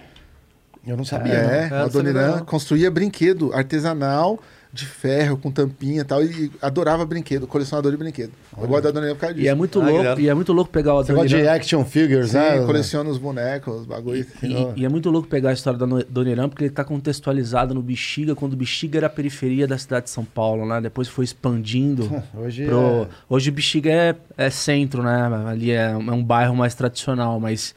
[0.87, 1.77] Eu não sabia, É, não.
[1.79, 4.39] É, a Dona Irã construía brinquedo artesanal
[4.73, 8.33] de ferro, com tampinha e tal, e adorava brinquedo, colecionador de brinquedo.
[8.59, 9.45] Eu gosto da Dona Irã por causa disso.
[9.45, 11.85] E é muito Ah, louco, e é muito louco pegar o Você gosta de action
[11.85, 12.65] figures, Sim, né?
[12.65, 14.27] coleciona os bonecos, os bagulhos.
[14.43, 17.83] E, e é muito louco pegar a história da Irã, porque ele tá contextualizado no
[17.83, 20.81] Bexiga, quando o Bexiga era a periferia da cidade de São Paulo, né?
[20.81, 22.11] Depois foi expandindo.
[22.35, 22.79] Hoje pro...
[23.03, 23.07] é...
[23.29, 25.31] Hoje o Bexiga é, é centro, né?
[25.49, 27.75] Ali é, é um bairro mais tradicional, mas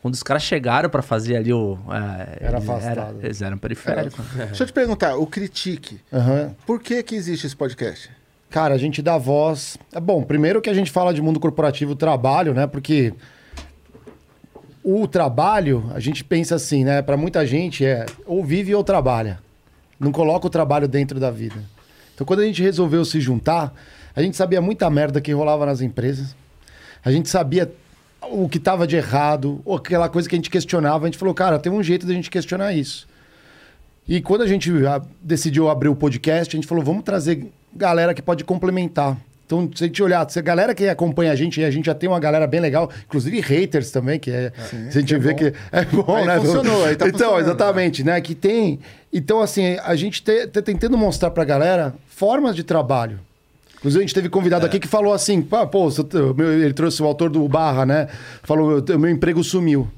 [0.00, 1.78] quando os caras chegaram pra fazer ali o.
[1.90, 2.98] é, Era eles afastado.
[2.98, 4.24] era- eles eram periféricos.
[4.34, 6.54] Deixa eu te perguntar, o Critique, Aham.
[6.66, 8.10] por que que existe esse podcast?
[8.50, 9.76] Cara, a gente dá voz.
[9.92, 12.66] É bom, primeiro que a gente fala de mundo corporativo, trabalho, né?
[12.66, 13.12] Porque
[14.82, 17.02] o trabalho, a gente pensa assim, né?
[17.02, 19.38] Pra muita gente é ou vive ou trabalha.
[20.00, 21.56] Não coloca o trabalho dentro da vida.
[22.14, 23.74] Então, quando a gente resolveu se juntar,
[24.14, 26.34] a gente sabia muita merda que rolava nas empresas.
[27.04, 27.70] A gente sabia
[28.30, 31.04] o que tava de errado, ou aquela coisa que a gente questionava.
[31.04, 33.06] A gente falou, cara, tem um jeito da gente questionar isso.
[34.06, 38.14] E quando a gente ah, decidiu abrir o podcast, a gente falou, vamos trazer galera
[38.14, 39.16] que pode complementar.
[39.44, 41.86] Então, se a gente olhar, se a galera que acompanha a gente, e a gente
[41.86, 44.52] já tem uma galera bem legal, inclusive haters também, que é.
[44.90, 46.38] se a gente vê que é bom, Aí né?
[46.38, 48.20] funcionou, aí tá então, funcionando, exatamente, né?
[48.20, 48.78] Que tem.
[49.10, 53.20] Então, assim, a gente tá tentando mostrar pra galera formas de trabalho.
[53.78, 55.88] Inclusive, a gente teve convidado aqui que falou assim: pô,
[56.34, 58.08] meu- ele trouxe o autor do Barra, né?
[58.42, 59.88] Falou: o meu emprego sumiu.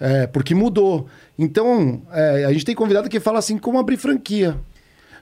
[0.00, 1.06] É, porque mudou.
[1.38, 4.56] Então, é, a gente tem convidado que fala assim: como abrir franquia?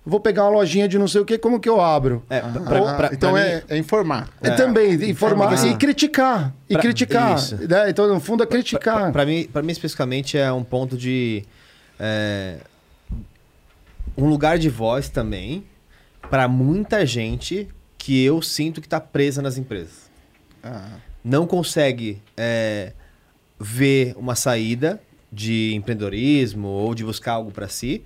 [0.07, 2.23] Vou pegar uma lojinha de não sei o que, como que eu abro?
[2.31, 4.31] É, Ah, pra- pra- então pra é, mim- é informar.
[4.41, 6.55] É, também, informar e criticar.
[6.71, 7.37] E pra- criticar.
[7.69, 7.91] né?
[7.91, 9.13] Então, no fundo, é criticar.
[9.13, 11.45] Pra mim, mim, especificamente, é um ponto de.
[12.01, 12.57] é,
[14.17, 15.65] um lugar de voz também
[16.31, 20.11] pra muita gente que eu sinto que tá presa nas empresas.
[20.63, 22.93] Ah, Não consegue é,
[23.59, 25.01] ver uma saída
[25.33, 28.03] de empreendedorismo ou de buscar algo pra si.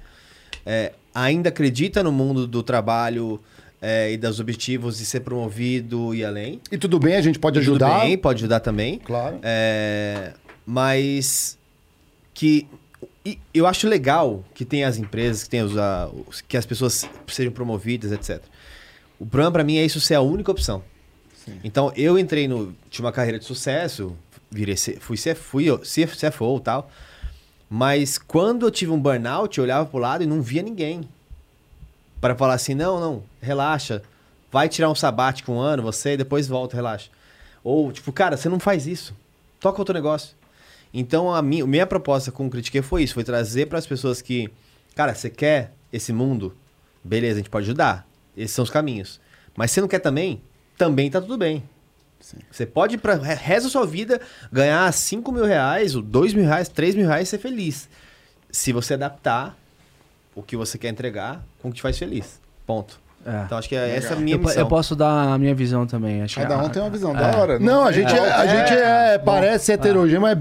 [0.67, 3.41] É, ainda acredita no mundo do trabalho
[3.81, 6.61] é, e dos objetivos de ser promovido e além.
[6.71, 8.01] E tudo bem, a gente pode E tudo ajudar.
[8.01, 8.99] bem, pode ajudar também.
[8.99, 9.39] Claro.
[9.43, 10.33] É,
[10.67, 11.59] mas
[12.35, 12.67] que
[13.25, 16.11] e eu acho legal que tem as empresas, que tem os, a-
[16.49, 18.43] que as pessoas sejam promovidas, etc.
[19.19, 20.83] O problema pra mim é isso ser a única opção.
[21.65, 24.17] Então eu entrei no tinha uma carreira de sucesso,
[24.51, 26.91] virei fui fui CFO e tal.
[27.69, 31.09] Mas quando eu tive um burnout, eu olhava pro lado e não via ninguém.
[32.21, 34.03] Para falar assim, não, não, relaxa.
[34.51, 37.09] Vai tirar um sabático um ano, você, e depois volta, relaxa.
[37.65, 39.15] Ou, tipo, cara, você não faz isso.
[39.59, 40.37] Toca outro negócio.
[40.93, 43.15] Então, a minha, minha proposta com o Critique foi isso.
[43.15, 44.51] Foi trazer para as pessoas que...
[44.95, 46.55] Cara, você quer esse mundo?
[47.03, 48.07] Beleza, a gente pode ajudar.
[48.37, 49.21] Esses são os caminhos.
[49.57, 50.43] Mas você não quer também?
[50.77, 51.63] Também tá tudo bem.
[52.51, 56.69] Você pode, para reza a sua vida, ganhar 5 mil reais, ou 2 mil reais,
[56.69, 57.89] 3 mil reais e ser feliz.
[58.51, 59.59] Se você adaptar
[60.35, 62.41] o que você quer entregar com o que te faz feliz.
[62.65, 63.02] Ponto.
[63.25, 63.43] É.
[63.47, 64.59] Então acho que é- essa é a minha Eu, missão.
[64.61, 66.23] eu posso dar a minha visão também.
[66.23, 67.21] Acho que Cada um tem uma visão é.
[67.21, 67.59] da hora.
[67.59, 70.37] Não, a gente, é, a gente é, parece heterogêneo, mas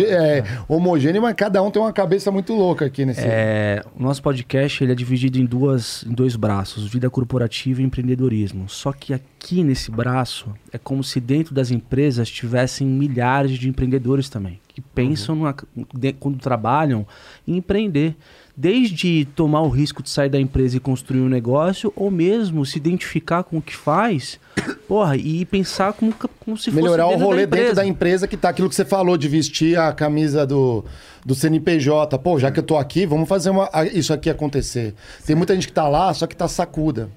[0.00, 3.22] é, é homogêneo, mas cada um tem uma cabeça muito louca aqui nesse.
[3.24, 7.84] É, o nosso podcast ele é dividido em, duas, em dois braços, vida corporativa e
[7.84, 8.68] empreendedorismo.
[8.68, 14.28] Só que aqui nesse braço é como se dentro das empresas tivessem milhares de empreendedores
[14.28, 15.54] também, que pensam numa-
[15.94, 17.06] de- quando trabalham
[17.48, 18.14] em empreender.
[18.56, 22.76] Desde tomar o risco de sair da empresa e construir um negócio, ou mesmo se
[22.76, 24.38] identificar com o que faz,
[24.86, 28.26] porra, e pensar como, como se Melhorar fosse o dentro rolê da dentro da empresa.
[28.26, 30.84] que tá aquilo que você falou de vestir a camisa do,
[31.24, 32.18] do CNPJ.
[32.18, 34.94] Pô, já que eu tô aqui, vamos fazer uma, isso aqui acontecer.
[35.24, 37.10] Tem muita gente que tá lá, só que tá sacuda.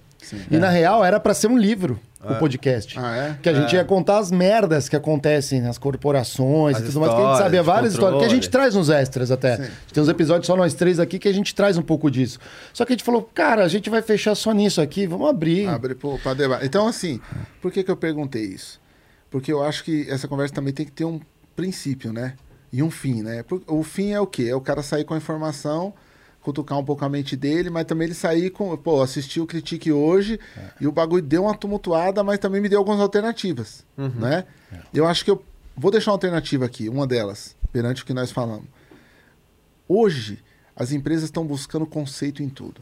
[0.50, 2.98] E na real era pra ser um livro, o podcast.
[2.98, 3.38] Ah, é?
[3.42, 7.14] Que a gente ia contar as merdas que acontecem nas corporações As e tudo mais.
[7.14, 8.20] Que a gente sabia várias histórias.
[8.20, 8.52] Que a gente controle.
[8.52, 9.54] traz uns extras até.
[9.54, 12.10] A gente tem uns episódios só nós três aqui que a gente traz um pouco
[12.10, 12.40] disso.
[12.74, 15.68] Só que a gente falou, cara, a gente vai fechar só nisso aqui, vamos abrir.
[15.68, 16.66] Abre para debate.
[16.66, 17.20] Então, assim,
[17.62, 18.80] por que, que eu perguntei isso?
[19.30, 21.20] Porque eu acho que essa conversa também tem que ter um
[21.56, 22.34] princípio, né?
[22.72, 23.44] E um fim, né?
[23.68, 24.46] O fim é o quê?
[24.50, 25.94] É o cara sair com a informação,
[26.44, 28.76] cutucar um pouco a mente dele, mas também ele sair com.
[28.78, 30.40] Pô, assisti o Critique hoje
[30.80, 33.86] e o bagulho deu uma tumultuada, mas também me deu algumas alternativas,
[34.20, 34.46] né?
[34.94, 35.44] Eu acho que eu
[35.76, 38.66] vou deixar uma alternativa aqui, uma delas, perante o que nós falamos.
[39.88, 40.40] Hoje,
[40.76, 42.82] as empresas estão buscando conceito em tudo.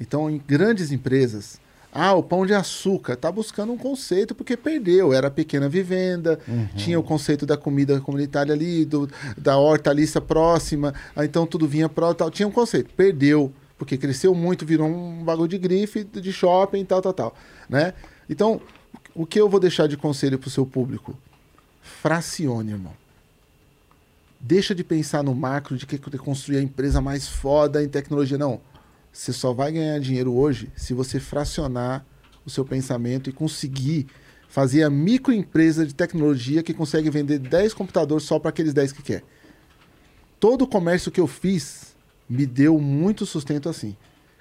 [0.00, 1.60] Então, em grandes empresas,
[1.96, 5.14] ah, o pão de açúcar está buscando um conceito porque perdeu.
[5.14, 6.38] Era pequena vivenda,
[6.76, 11.88] tinha o conceito da comida comunitária ali, do, da hortaliça próxima, ah, então tudo vinha
[11.88, 12.30] pro tal.
[12.30, 17.00] Tinha um conceito, perdeu, porque cresceu muito, virou um bagulho de grife, de shopping, tal,
[17.00, 17.36] tal, tal.
[17.68, 17.94] Né?
[18.28, 18.60] Então,
[19.14, 21.16] o que eu vou deixar de conselho para o seu público?
[21.80, 22.92] Fracione, irmão.
[24.38, 28.36] Deixa de pensar no macro de que que construir a empresa mais foda em tecnologia.
[28.36, 28.60] Não.
[29.16, 32.04] Você só vai ganhar dinheiro hoje se você fracionar
[32.44, 34.06] o seu pensamento e conseguir
[34.46, 39.02] fazer a microempresa de tecnologia que consegue vender 10 computadores só para aqueles 10 que
[39.02, 39.24] quer.
[40.38, 41.96] Todo o comércio que eu fiz
[42.28, 43.96] me deu muito sustento assim.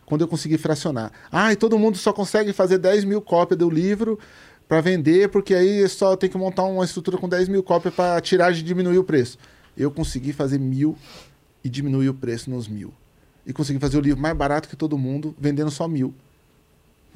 [0.06, 1.10] Quando eu consegui fracionar.
[1.32, 4.20] Ah, e todo mundo só consegue fazer 10 mil cópias do livro
[4.68, 8.18] para vender, porque aí só tem que montar uma estrutura com 10 mil cópias para
[8.18, 9.38] a tiragem diminuir o preço.
[9.78, 10.98] Eu consegui fazer mil
[11.64, 12.94] e diminuir o preço nos mil.
[13.46, 16.14] E consegui fazer o livro mais barato que todo mundo, vendendo só mil.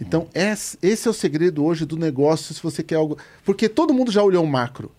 [0.02, 3.18] Então, esse esse é o segredo hoje do negócio, se você quer algo.
[3.44, 4.90] Porque todo mundo já olhou o macro.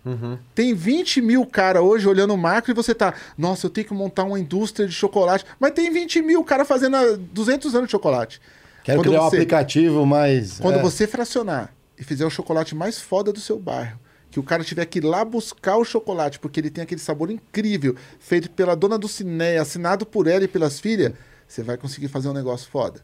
[0.53, 3.93] Tem 20 mil cara hoje olhando o macro e você tá, nossa, eu tenho que
[3.95, 5.43] montar uma indústria de chocolate.
[5.59, 8.39] Mas tem 20 mil cara fazendo há 200 anos de chocolate.
[8.83, 10.59] Quero Quando criar um você- aplicativo mais.
[10.59, 10.81] Quando é.
[10.81, 13.97] você fracionar e fizer o chocolate mais foda do seu bairro,
[14.31, 17.29] que o cara tiver que ir lá buscar o chocolate, porque ele tem aquele sabor
[17.29, 21.13] incrível, feito pela dona do Cineia, assinado por ela e pelas filhas,
[21.47, 23.01] você vai conseguir fazer um negócio foda.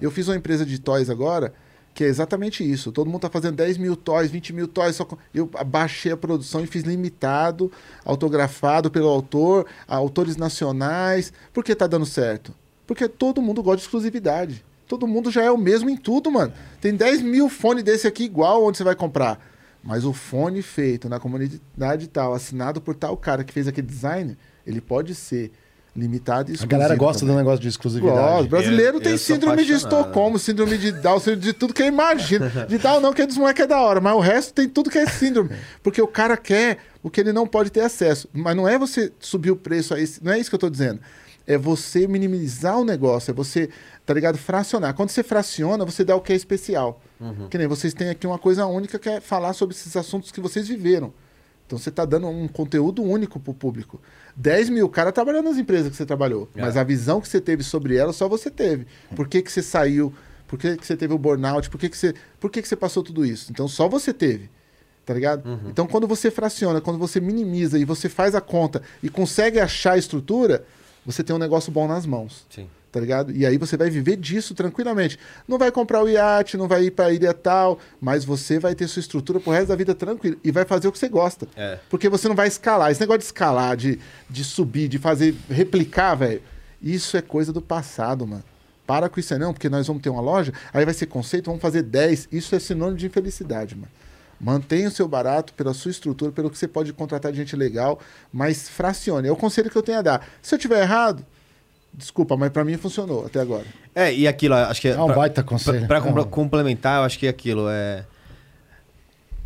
[0.00, 1.52] Eu fiz uma empresa de toys agora,
[1.92, 2.92] que é exatamente isso.
[2.92, 4.94] Todo mundo tá fazendo 10 mil toys, 20 mil toys.
[4.94, 5.06] Só.
[5.34, 7.70] Eu baixei a produção e fiz limitado,
[8.04, 11.32] autografado pelo autor, autores nacionais.
[11.52, 12.54] Por que tá dando certo?
[12.86, 14.64] Porque todo mundo gosta de exclusividade.
[14.86, 16.52] Todo mundo já é o mesmo em tudo, mano.
[16.80, 19.49] Tem 10 mil fones desse aqui igual onde você vai comprar.
[19.82, 24.36] Mas o fone feito na comunidade tal, assinado por tal cara que fez aquele design,
[24.66, 25.50] ele pode ser
[25.96, 26.68] limitado e A exclusivo.
[26.70, 27.34] galera gosta também.
[27.34, 28.20] do negócio de exclusividade.
[28.20, 28.48] Gosto.
[28.48, 29.72] Brasileiro Eu- tem eu síndrome de.
[29.72, 32.48] Estocolmo, síndrome de Down, síndrome de tudo que eu imagino.
[32.68, 34.88] De Down não, que é dos moleques é da hora, mas o resto tem tudo
[34.90, 35.50] que é síndrome.
[35.82, 38.28] Porque o cara quer o que ele não pode ter acesso.
[38.32, 41.00] Mas não é você subir o preço aí, não é isso que eu tô dizendo.
[41.52, 43.70] É você minimizar o negócio, é você,
[44.06, 44.38] tá ligado?
[44.38, 44.94] Fracionar.
[44.94, 47.00] Quando você fraciona, você dá o que é especial.
[47.48, 50.40] Que nem vocês têm aqui uma coisa única que é falar sobre esses assuntos que
[50.40, 51.12] vocês viveram.
[51.66, 54.00] Então você está dando um conteúdo único para o público.
[54.34, 56.48] 10 mil caras trabalhando nas empresas que você trabalhou.
[56.54, 58.86] Mas a visão que você teve sobre ela só você teve.
[59.14, 60.12] Por que, que você saiu?
[60.48, 61.70] Por que, que você teve o burnout?
[61.70, 63.52] Por que, que, você, por que, que você passou tudo isso?
[63.52, 64.50] Então só você teve.
[65.06, 65.44] Tá ligado?
[65.68, 69.92] Então quando você fraciona, quando você minimiza e você faz a conta e consegue achar
[69.92, 70.64] a estrutura,
[71.04, 72.46] você tem um negócio bom nas mãos.
[72.50, 72.68] Sim.
[72.92, 73.30] Tá ligado?
[73.30, 75.16] E aí você vai viver disso tranquilamente.
[75.46, 78.88] Não vai comprar o iate, não vai ir pra ilha tal, mas você vai ter
[78.88, 81.46] sua estrutura pro resto da vida tranquilo e vai fazer o que você gosta.
[81.56, 81.78] É.
[81.88, 82.90] Porque você não vai escalar.
[82.90, 86.42] Esse negócio de escalar, de, de subir, de fazer, replicar, velho,
[86.82, 88.42] isso é coisa do passado, mano.
[88.86, 91.46] Para com isso aí não, porque nós vamos ter uma loja, aí vai ser conceito,
[91.46, 92.26] vamos fazer 10.
[92.32, 93.88] Isso é sinônimo de infelicidade, mano.
[94.40, 98.00] Mantenha o seu barato pela sua estrutura, pelo que você pode contratar de gente legal,
[98.32, 99.28] mas fracione.
[99.28, 100.26] É o conselho que eu tenho a dar.
[100.40, 101.24] Se eu tiver errado,
[101.92, 103.66] desculpa, mas pra mim funcionou até agora.
[103.94, 104.88] É, e aquilo, acho que...
[104.88, 105.86] É um pra- baita conselho.
[105.86, 108.06] Pra, É complementar, eu acho que é aquilo é.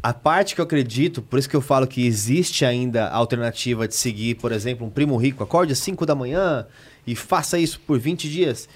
[0.00, 3.88] A parte que eu acredito, por isso que eu falo que existe ainda a alternativa
[3.88, 6.66] de seguir, por exemplo, um primo rico, acorde às 5 da manhã
[7.06, 8.68] e faça isso por 20 dias.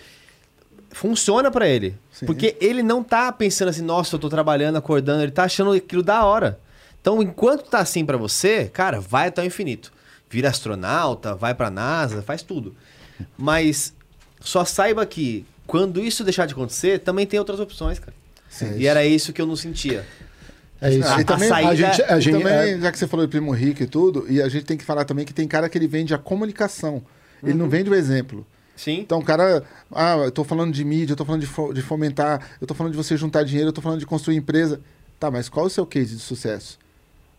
[0.90, 1.96] Funciona pra ele.
[2.12, 2.26] Sim.
[2.26, 6.02] Porque ele não tá pensando assim, nossa, eu tô trabalhando, acordando, ele tá achando aquilo
[6.02, 6.58] da hora.
[7.00, 9.92] Então, enquanto tá assim pra você, cara, vai até o infinito.
[10.28, 12.74] Vira astronauta, vai pra NASA, faz tudo.
[13.36, 13.94] Mas
[14.40, 18.16] só saiba que quando isso deixar de acontecer, também tem outras opções, cara.
[18.78, 20.06] e era isso que eu não sentia.
[20.80, 21.08] É isso.
[21.08, 23.26] A- e também, a saída- a gente, a gente, também, é- já que você falou
[23.26, 25.68] de primo rico e tudo, e a gente tem que falar também que tem cara
[25.68, 27.02] que ele vende a comunicação.
[27.42, 28.46] Ele não vende o exemplo.
[28.78, 29.00] Sim.
[29.00, 31.82] Então, o cara, ah, eu tô falando de mídia, eu tô falando de, fo- de
[31.82, 34.80] fomentar, eu tô falando de você juntar dinheiro, eu tô falando de construir empresa.
[35.18, 36.78] Tá, mas qual é o seu case de sucesso?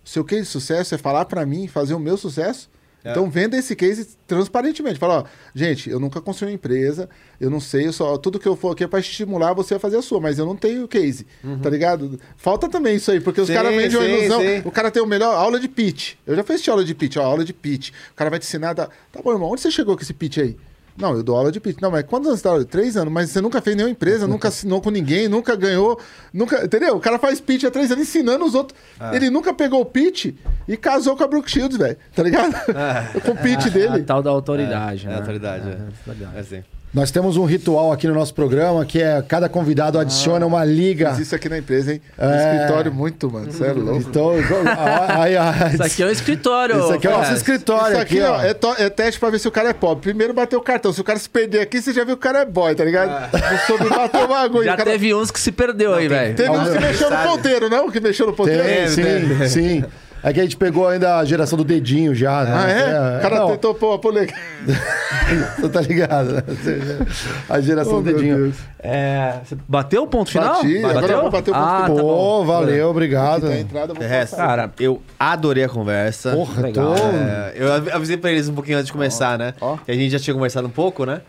[0.06, 2.70] O seu case de sucesso é falar pra mim, fazer o meu sucesso?
[3.06, 3.12] É.
[3.12, 5.00] Então, venda esse case transparentemente.
[5.00, 5.24] Fala, ó,
[5.56, 7.08] gente, eu nunca construí uma empresa,
[7.40, 9.80] eu não sei, eu só, tudo que eu for aqui é pra estimular você a
[9.80, 11.26] fazer a sua, mas eu não tenho case,
[11.64, 12.20] tá ligado?
[12.36, 14.42] Falta também isso aí, porque os caras vendem uma ilusão.
[14.42, 14.62] sim.
[14.66, 16.16] O cara tem o melhor aula de pitch.
[16.28, 17.92] Eu já fiz aula de pitch, ó, aula de pitch.
[18.12, 20.38] O cara vai te ensinar, tá, tá bom, irmão, onde você chegou com esse pitch
[20.40, 20.58] aí?
[21.00, 21.80] Não, eu dou aula de pitch.
[21.82, 22.66] Não, mas quantos anos você tá?
[22.70, 26.00] Três anos, mas você nunca fez nenhuma empresa, nunca assinou com ninguém, nunca ganhou,
[26.34, 26.66] nunca.
[26.66, 26.98] Entendeu?
[26.98, 28.78] O cara faz pitch há três anos ensinando os outros.
[29.14, 30.34] Ele nunca pegou o pitch
[30.68, 31.98] e casou com a Brooke Shields, velho.
[32.14, 32.54] Tá ligado?
[33.26, 34.04] com o pitch A dele.
[34.04, 35.16] tal da autoridade, É né?
[35.16, 36.10] a autoridade, é.
[36.10, 36.32] legal.
[36.36, 36.64] É assim.
[36.92, 41.12] Nós temos um ritual aqui no nosso programa que é cada convidado adiciona uma liga.
[41.12, 42.02] Fiz isso aqui na empresa, hein?
[42.18, 42.56] No É.
[42.56, 43.52] escritório muito, mano.
[43.52, 43.96] Você é louco.
[44.02, 44.32] Então,
[45.22, 46.80] aí, aí, Isso aqui é um escritório.
[46.80, 47.94] Isso aqui é o nosso escritório.
[47.94, 50.02] Isso aqui, ó, é, to- é teste pra ver se o cara é pobre.
[50.02, 50.92] Primeiro bater o cartão.
[50.92, 52.84] Se o cara se perder aqui, você já viu que o cara é boy, tá
[52.84, 53.32] ligado?
[53.34, 54.64] Não soube bater o bagulho.
[54.66, 56.36] Já cara- teve uns que se perdeu aí, velho.
[56.36, 57.92] Teve uns que mexeu no ponteiro, não?
[57.92, 58.64] Que mexeu no ponteiro?
[58.64, 59.86] Tem, sim, sim.
[60.22, 62.44] É que a gente pegou ainda a geração do dedinho já.
[62.44, 62.52] né?
[62.54, 63.18] Ah, é?
[63.18, 64.38] O cara não, tentou pôr a polegar.
[65.60, 66.44] Você tá ligado, né?
[67.48, 68.38] A geração Oh, do meu dedinho.
[68.38, 68.56] Deus.
[68.80, 70.56] É, você bateu o ponto final?
[70.56, 71.16] Bati, agora bateu?
[71.16, 71.96] eu vou bater o ponto ah, final.
[71.98, 72.08] tá Pô,
[72.40, 72.46] bom.
[72.46, 73.42] valeu, obrigado.
[73.42, 74.38] Tá a entrada, passar.
[74.38, 76.32] Cara, eu adorei a conversa.
[76.32, 76.96] Porra, Legal.
[76.96, 77.02] tô...
[77.04, 79.54] É, eu av- avisei pra eles um pouquinho antes de começar, né?
[79.62, 79.78] ó.
[79.78, 81.22] Que a gente já tinha conversado um pouco, né?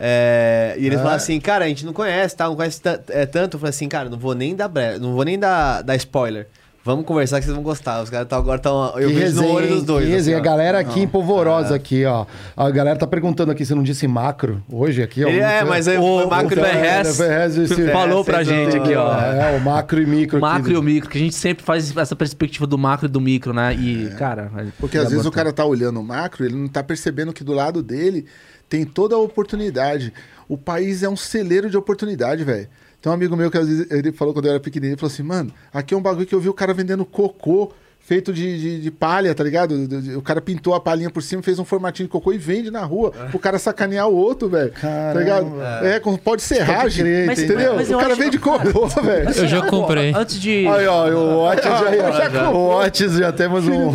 [0.00, 2.46] É, e eles falaram assim, cara, a gente não conhece, tá?
[2.46, 3.56] Não conhece é, tanto.
[3.56, 4.98] Eu falei assim, cara, não vou nem dar bre...
[4.98, 6.46] não vou nem dar, dar spoiler.
[6.88, 8.02] Vamos conversar que vocês vão gostar.
[8.02, 8.98] Os caras tão, agora estão.
[8.98, 10.06] Eu Que vejo no olho dos dois.
[10.06, 10.36] Que resenha.
[10.38, 12.24] assim, a galera aqui empolvorosa aqui, ó.
[12.56, 15.22] A galera tá perguntando aqui se não disse macro hoje aqui.
[15.22, 15.28] ó.
[15.28, 18.94] Ele é, mas é, foi O- macro o Ferrez- Ferrez esse- falou pra gente aqui,
[18.94, 19.12] ó.
[19.20, 20.38] É, o macro e micro.
[20.38, 23.04] aqui Macro e do- o micro, que a gente sempre faz essa perspectiva do macro
[23.06, 23.74] e do micro, né?
[23.74, 24.50] E, cara.
[24.56, 24.64] É.
[24.80, 27.52] Porque às vezes o cara tá olhando o macro, ele não tá percebendo que do
[27.52, 28.24] lado dele
[28.66, 30.10] tem toda a oportunidade.
[30.48, 32.66] O país é um celeiro de oportunidade, velho.
[33.00, 35.12] Tem um amigo meu que às vezes ele falou quando eu era pequenininho, ele falou
[35.12, 37.70] assim, mano, aqui é um bagulho que eu vi o cara vendendo cocô
[38.00, 39.74] feito de, de, de palha, tá ligado?
[40.16, 42.82] O cara pintou a palhinha por cima, fez um formatinho de cocô e vende na
[42.82, 44.72] rua pro cara sacanear o outro, velho.
[44.72, 45.46] Tá ligado?
[45.82, 47.74] É, com pode serragem, Mas- entendeu?
[47.76, 49.28] mas o cara vende cocô, velho.
[49.30, 50.12] Eu já Pô, comprei.
[50.14, 50.66] Antes de.
[50.66, 53.92] Aí, ó, o Otis já, já o Otis já temos um...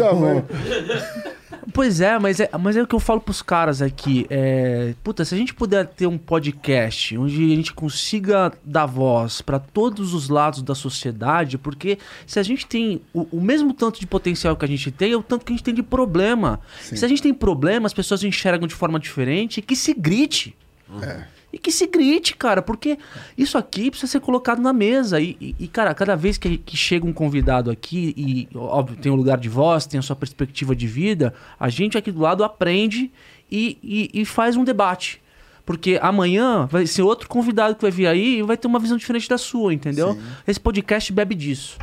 [1.72, 4.26] Pois é, mas é, mas é o que eu falo pros caras aqui.
[4.30, 9.42] É, puta, se a gente puder ter um podcast onde a gente consiga dar voz
[9.42, 14.00] pra todos os lados da sociedade, porque se a gente tem o, o mesmo tanto
[14.00, 16.60] de potencial que a gente tem, é o tanto que a gente tem de problema.
[16.82, 20.56] Se a gente tem problema, as pessoas enxergam de forma diferente e que se grite.
[21.54, 22.98] E que se grite, cara, porque
[23.38, 25.22] isso aqui precisa ser colocado na mesa.
[25.22, 29.12] E, e- e, cara, cada vez que, que chega um convidado aqui, e óbvio, tem
[29.12, 32.44] um lugar de voz, tem a sua perspectiva de vida, a gente aqui do lado
[32.44, 33.12] aprende
[33.52, 35.22] e, e- e faz um debate.
[35.66, 38.98] Porque amanhã vai ser outro convidado que vai vir aí e vai ter uma visão
[38.98, 40.18] diferente da sua, entendeu?
[40.46, 41.78] Esse podcast bebe disso.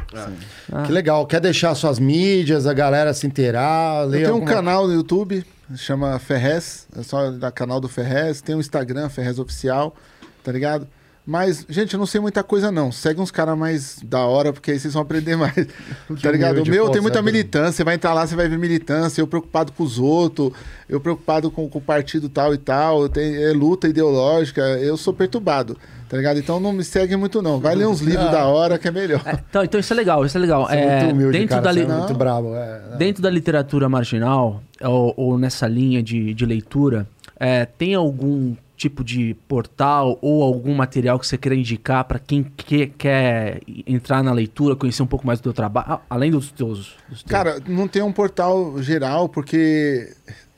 [0.84, 1.24] Que legal.
[1.26, 4.06] Quer deixar suas mídias, a galera se inteirar?
[4.10, 5.42] Tenho um alguma- canal no YouTube,
[5.76, 9.94] chama Ferrez, é só dar canal do Ferrez, tem o Instagram, Ferrez Oficial,
[10.42, 10.86] tá ligado?
[11.26, 12.90] Mas, gente, eu não sei muita coisa não.
[12.90, 15.54] Segue uns caras mais da hora, porque aí vocês vão aprender mais.
[16.20, 16.62] tá ligado?
[16.62, 17.30] O meu tem muita sabe?
[17.30, 17.72] militância.
[17.72, 19.20] Você vai entrar lá, você vai ver militância.
[19.20, 20.50] Eu preocupado com os outros,
[20.88, 23.08] eu preocupado com, com o partido tal e tal.
[23.08, 24.60] Tem, é luta ideológica.
[24.60, 25.76] Eu sou perturbado,
[26.10, 26.38] tá ligado?
[26.38, 27.58] Então não me segue muito não.
[27.60, 29.22] Vai ler uns livros da hora que é melhor.
[29.48, 30.66] Então, então isso é legal, isso é legal.
[30.66, 31.62] Você é É, muito humilde, dentro cara.
[31.62, 32.54] da você li- é muito bravo.
[32.54, 32.96] É, é.
[32.96, 37.06] Dentro da literatura marginal, ou, ou nessa linha de, de leitura,
[37.38, 42.42] é, tem algum tipo de portal ou algum material que você queira indicar para quem
[42.42, 46.96] que- quer entrar na leitura, conhecer um pouco mais do teu trabalho, além dos teus...
[47.06, 50.10] dos teus- Cara, não tem um portal geral, porque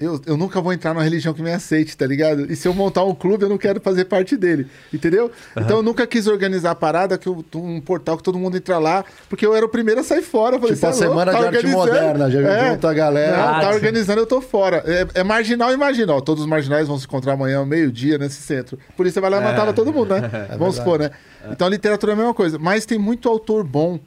[0.03, 2.51] eu, eu nunca vou entrar numa religião que me aceite, tá ligado?
[2.51, 5.31] E se eu montar um clube, eu não quero fazer parte dele, entendeu?
[5.57, 8.79] Então eu nunca quis organizar a parada, que eu, um portal que todo mundo entra
[8.79, 10.59] lá, porque eu era o primeiro a sair fora.
[10.59, 12.95] Falei, Tipo a "Cê é louco, Semana tá de Arte organizando?" Moderna, já junta a
[12.95, 13.37] galera.
[13.37, 13.75] Não, Ah, tá sim.
[13.75, 14.83] organizando, eu tô fora.
[14.87, 16.21] É, é marginal e marginal.
[16.21, 18.79] Todos os marginais vão se encontrar amanhã, meio-dia, nesse centro.
[18.97, 20.49] Por isso você vai lá e matava todo mundo, né?
[20.59, 21.11] Vamos supor, né?
[21.51, 22.59] Então a literatura é a mesma coisa.
[22.59, 23.99] Mas tem muito autor bom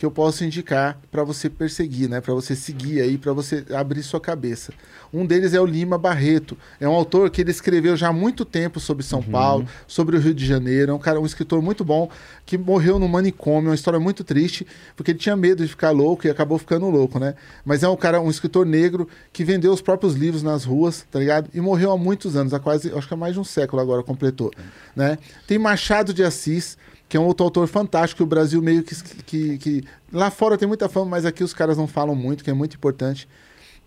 [0.00, 2.22] que eu posso indicar para você perseguir, né?
[2.22, 4.72] Para você seguir aí, para você abrir sua cabeça.
[5.12, 6.56] Um deles é o Lima Barreto.
[6.80, 10.18] É um autor que ele escreveu já há muito tempo sobre São Paulo, sobre o
[10.18, 10.92] Rio de Janeiro.
[10.92, 12.08] É um cara, um escritor muito bom
[12.46, 13.66] que morreu no manicômio.
[13.66, 16.88] É uma história muito triste, porque ele tinha medo de ficar louco e acabou ficando
[16.88, 17.34] louco, né?
[17.62, 21.18] Mas é um cara, um escritor negro que vendeu os próprios livros nas ruas, tá
[21.18, 21.50] ligado?
[21.52, 24.02] E morreu há muitos anos, há quase, acho que há mais de um século agora
[24.02, 24.50] completou,
[24.96, 25.18] né?
[25.46, 26.78] Tem Machado de Assis,
[27.10, 30.66] que é um outro autor fantástico o Brasil meio que, que, que- Lá fora tem
[30.68, 33.28] muita fama, mas aqui os caras não falam muito, que é muito importante.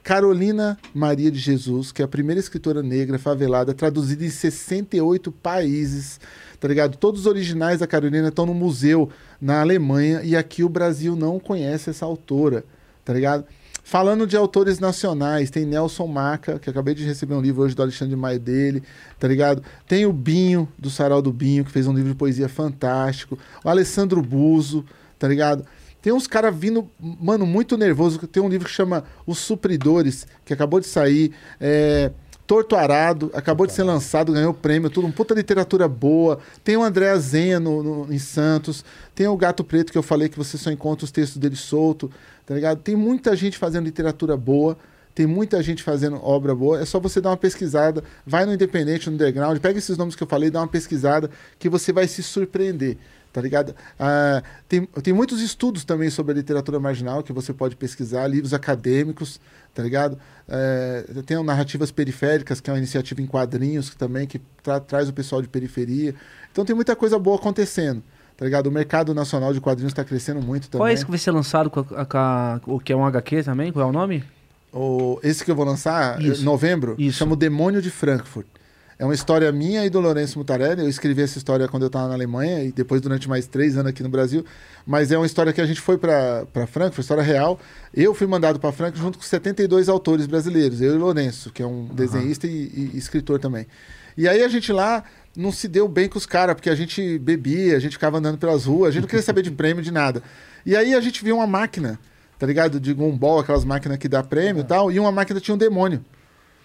[0.04, 6.20] Carolina Maria de Jesus, que é a primeira escritora negra favelada, traduzida em 68 países,
[6.60, 6.98] tá ligado?
[6.98, 11.40] Todos os originais da Carolina estão no museu na Alemanha e aqui o Brasil não
[11.40, 12.66] conhece essa autora,
[13.06, 13.46] tá ligado?
[13.84, 17.82] Falando de autores nacionais, tem Nelson Maca, que acabei de receber um livro hoje do
[17.82, 18.82] Alexandre Maia dele,
[19.20, 19.62] tá ligado?
[19.86, 23.38] Tem o Binho, do Sarau do Binho, que fez um livro de poesia fantástico.
[23.64, 24.86] O Alessandro Buzo,
[25.20, 25.66] tá ligado?
[26.02, 28.20] Tem uns caras vindo, mano, muito nervoso.
[28.28, 31.34] Tem um livro que chama Os Supridores, que acabou de sair.
[31.60, 32.12] É,
[32.46, 36.40] Torto Arado, acabou de ser lançado, ganhou prêmio, tudo, um puta literatura boa.
[36.64, 38.84] Tem o André Zenha no, no- em Santos.
[39.16, 42.12] Tem o Gato Preto, que eu falei que você só encontra os textos dele solto,
[42.46, 42.80] tá ligado?
[42.80, 44.78] Tem muita gente fazendo literatura boa.
[45.16, 46.82] Tem muita gente fazendo obra boa.
[46.82, 48.04] É só você dar uma pesquisada.
[48.26, 49.60] Vai no Independente, no Underground.
[49.60, 52.98] Pega esses nomes que eu falei, dá uma pesquisada, que você vai se surpreender.
[53.34, 53.74] Tá ligado?
[54.00, 58.54] Ah, tem, tem muitos estudos também sobre a literatura marginal que você pode pesquisar, livros
[58.54, 59.42] acadêmicos,
[59.74, 60.20] tá ligado?
[60.48, 64.80] É, tem o Narrativas Periféricas, que é uma iniciativa em quadrinhos que também que tra-
[64.80, 66.14] traz o pessoal de periferia.
[66.52, 68.04] Então tem muita coisa boa acontecendo,
[68.38, 68.68] tá ligado?
[68.68, 70.82] O mercado nacional de quadrinhos está crescendo muito também.
[70.82, 73.04] Qual é esse que vai ser lançado com, a- com a- o que é um
[73.04, 73.72] HQ também?
[73.74, 74.24] Qual é o nome?
[74.72, 76.42] O, esse que eu vou lançar Isso.
[76.44, 77.18] em novembro Isso.
[77.18, 78.46] chama O Demônio de Frankfurt.
[79.04, 80.80] É uma história minha e do Lourenço Mutarelli.
[80.82, 83.90] Eu escrevi essa história quando eu estava na Alemanha e depois durante mais três anos
[83.90, 84.46] aqui no Brasil.
[84.88, 87.60] Mas é uma história que a gente foi para Frankfurt, história real.
[87.94, 90.80] Eu fui mandado para Frankfurt junto com 72 autores brasileiros.
[90.80, 93.68] Eu e Lourenço, que é um desenhista e, e escritor também.
[94.16, 95.04] E aí a gente lá
[95.36, 98.38] não se deu bem com os caras, porque a gente bebia, a gente ficava andando
[98.38, 100.24] pelas ruas, a gente não queria saber de prêmio, de nada.
[100.66, 102.00] E aí a gente viu uma máquina,
[102.40, 102.80] tá ligado?
[102.80, 106.06] De gumball, aquelas máquinas que dá prêmio e tal, e uma máquina tinha um demônio.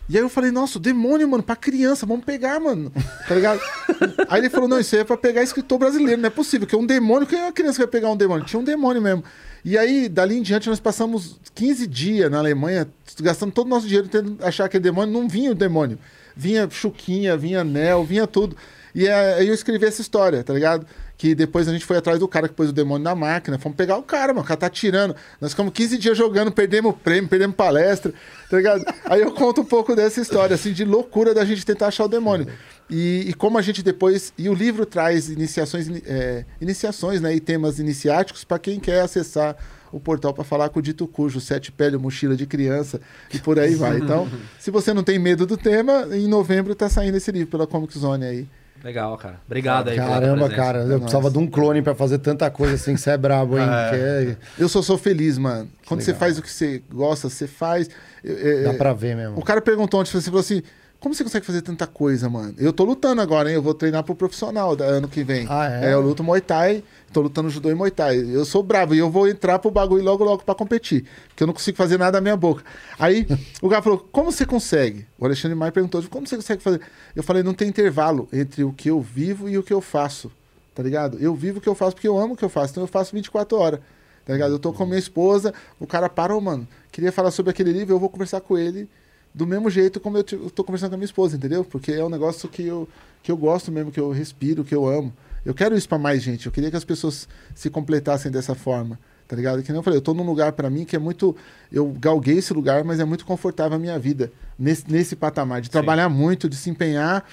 [0.09, 2.91] E aí eu falei, nossa, o demônio, mano, pra criança, vamos pegar, mano.
[3.27, 3.61] Tá ligado?
[4.29, 6.75] aí ele falou, não, isso aí é pra pegar escritor brasileiro, não é possível, que
[6.75, 8.47] é um demônio, que uma criança vai pegar um demônio?
[8.47, 9.23] Tinha um demônio mesmo.
[9.65, 12.89] E aí, dali em diante, nós passamos 15 dias na Alemanha,
[13.21, 15.99] gastando todo o nosso dinheiro tentando achar aquele demônio, não vinha o demônio.
[16.35, 18.57] Vinha chuquinha, vinha anel, vinha tudo.
[18.95, 20.87] E é, aí eu escrevi essa história, tá ligado?
[21.19, 23.59] Que depois a gente foi atrás do cara que pôs o demônio na máquina.
[23.59, 24.45] Fomos pegar o cara, mano.
[24.45, 25.15] O cara tá tirando.
[25.41, 28.15] Nós ficamos 15 dias jogando, perdemos prêmio, perdemos palestra,
[28.49, 28.85] tá ligado?
[29.05, 32.09] Aí eu conto um pouco dessa história, assim, de loucura da gente tentar achar o
[32.09, 32.47] demônio.
[32.89, 34.33] E, e como a gente depois.
[34.39, 37.35] E o livro traz iniciações, é, iniciações né?
[37.35, 39.57] E temas iniciáticos para quem quer acessar
[39.93, 43.01] o portal para falar com o dito cujo, sete pele, mochila de criança
[43.33, 43.99] e por aí vai.
[44.09, 47.67] Então, se você não tem medo do tema, em novembro tá saindo esse livro pela
[47.67, 48.49] Comic Zone aí.
[48.83, 49.41] Legal, cara.
[49.47, 53.01] Obrigado aí Caramba, cara, eu precisava de um clone pra fazer tanta coisa assim, que
[53.01, 53.67] você é brabo, hein?
[53.67, 55.69] Que é- Eu só sou feliz, mano.
[55.87, 57.89] Quando você faz o que você gosta, você faz.
[58.25, 59.39] É, é, Dá pra ver mesmo.
[59.39, 60.63] O cara perguntou ontem, você falou assim:
[61.01, 62.55] como você consegue fazer tanta coisa, mano?
[62.59, 63.55] Eu tô lutando agora, hein?
[63.55, 65.47] Eu vou treinar pro profissional da ano que vem.
[65.49, 65.93] Ah, é?
[65.93, 68.19] eu luto Muay Thai, tô lutando judô e Muay Thai.
[68.19, 71.05] Eu sou bravo e eu vou entrar pro bagulho logo, logo pra competir.
[71.29, 72.65] Porque eu não consigo fazer nada da minha boca.
[72.99, 73.29] Aí
[73.63, 75.07] o cara falou: como você consegue?
[75.17, 76.81] O Alexandre Maia perguntou: como você consegue fazer?
[77.15, 80.33] Eu falei: não tem intervalo entre o que eu vivo e o que eu faço.
[80.75, 81.17] Tá ligado?
[81.21, 82.73] Eu vivo o que eu faço porque eu amo o que eu faço.
[82.73, 83.81] Então eu faço 24 horas.
[84.25, 84.51] Tá ligado?
[84.51, 86.67] Eu tô com a minha esposa, o cara parou, mano.
[86.91, 88.89] Queria falar sobre aquele livro, eu vou conversar com ele
[89.35, 91.65] do mesmo jeito como eu, tô conversando com a minha esposa, entendeu?
[91.65, 92.89] Porque é um negócio que eu,
[93.23, 95.13] que eu gosto mesmo, que eu respiro, que eu amo.
[95.45, 96.47] Eu quero isso pra mais gente.
[96.47, 99.63] Eu queria que as pessoas se completassem dessa forma, tá ligado?
[99.63, 101.37] Que nem eu falei, eu tô num lugar pra mim que é muito.
[101.71, 105.71] Eu galguei esse lugar, mas é muito confortável a minha vida nesse, nesse patamar, de
[105.71, 107.25] trabalhar muito, de se empenhar,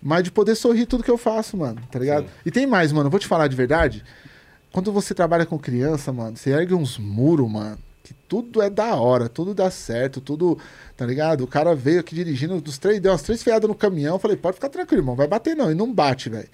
[0.00, 2.26] mas de poder sorrir tudo que eu faço, mano, tá ligado?
[2.46, 4.04] E tem mais, mano, eu vou te falar de verdade.
[4.72, 8.94] Quando você trabalha com criança, mano, você ergue uns muros, mano, que tudo é da
[8.94, 10.58] hora, tudo dá certo, tudo,
[10.94, 11.42] tá ligado?
[11.42, 14.36] O cara veio aqui dirigindo, dos três, deu umas três fiadas no caminhão, eu falei,
[14.36, 16.48] pode ficar tranquilo, irmão, vai bater não, e não bate, velho.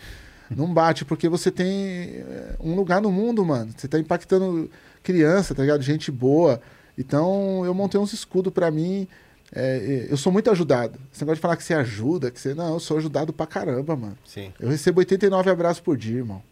[0.49, 3.73] Não bate, porque você tem é, um lugar no mundo, mano.
[3.77, 4.71] Você tá impactando
[5.03, 5.83] criança, tá ligado?
[5.83, 6.61] Gente boa.
[6.99, 9.07] Então, eu montei uns escudos pra mim.
[9.55, 10.99] é, eu sou muito ajudado.
[11.13, 12.53] Você gosta de falar que você ajuda, que você.
[12.53, 14.19] Não, eu sou ajudado pra caramba, mano.
[14.25, 14.53] Sim.
[14.59, 16.43] Eu recebo 89 abraços por dia, irmão.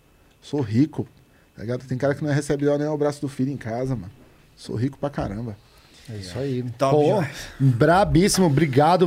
[0.40, 1.06] Sou rico.
[1.56, 1.84] Tá ligado?
[1.84, 4.12] Tem cara que não recebe nem o abraço do filho em casa, mano.
[4.58, 5.56] Sou rico pra caramba.
[6.10, 6.64] É isso aí.
[6.78, 7.36] Top Pô, demais.
[7.60, 9.06] brabíssimo, obrigado.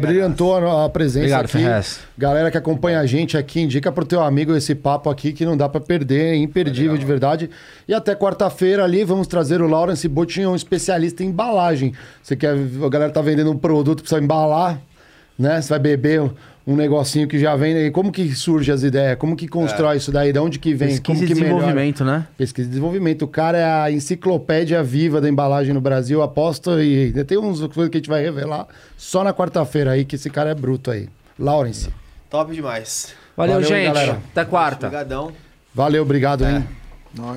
[0.00, 1.58] Brilhantou a a presença Obrigado, aqui.
[1.58, 2.00] Ferrez.
[2.16, 5.56] Galera que acompanha a gente aqui, indica pro teu amigo esse papo aqui que não
[5.56, 7.50] dá pra perder, é imperdível de verdade.
[7.86, 11.92] E até quarta-feira ali vamos trazer o Lawrence Botin, um especialista em embalagem.
[12.22, 14.80] Você quer, a galera tá vendendo um produto precisa embalar,
[15.36, 15.60] né?
[15.60, 16.30] Você vai beber
[16.66, 17.90] um- negocinho que já vem aí.
[17.90, 19.16] Como que surge as ideias?
[19.18, 20.32] Como que constrói isso daí?
[20.32, 20.88] De onde que vem?
[20.88, 21.54] Pesquisa Como e que melhora?
[21.54, 22.26] desenvolvimento, né?
[22.36, 23.22] Pesquisa e desenvolvimento.
[23.22, 26.22] O cara é a enciclopédia viva da embalagem no Brasil.
[26.22, 30.16] Aposto e tem uns coisas que a gente vai revelar só na quarta-feira aí, que
[30.16, 31.08] esse cara é bruto aí.
[31.38, 31.88] Lawrence.
[32.30, 33.14] Top demais.
[33.36, 33.84] Valeu, Valeu, gente.
[33.86, 34.20] galera.
[34.32, 34.86] Até quarta.
[34.86, 35.32] Obrigadão.
[35.74, 36.64] Valeu, obrigado, hein?
[37.14, 37.36] Nós.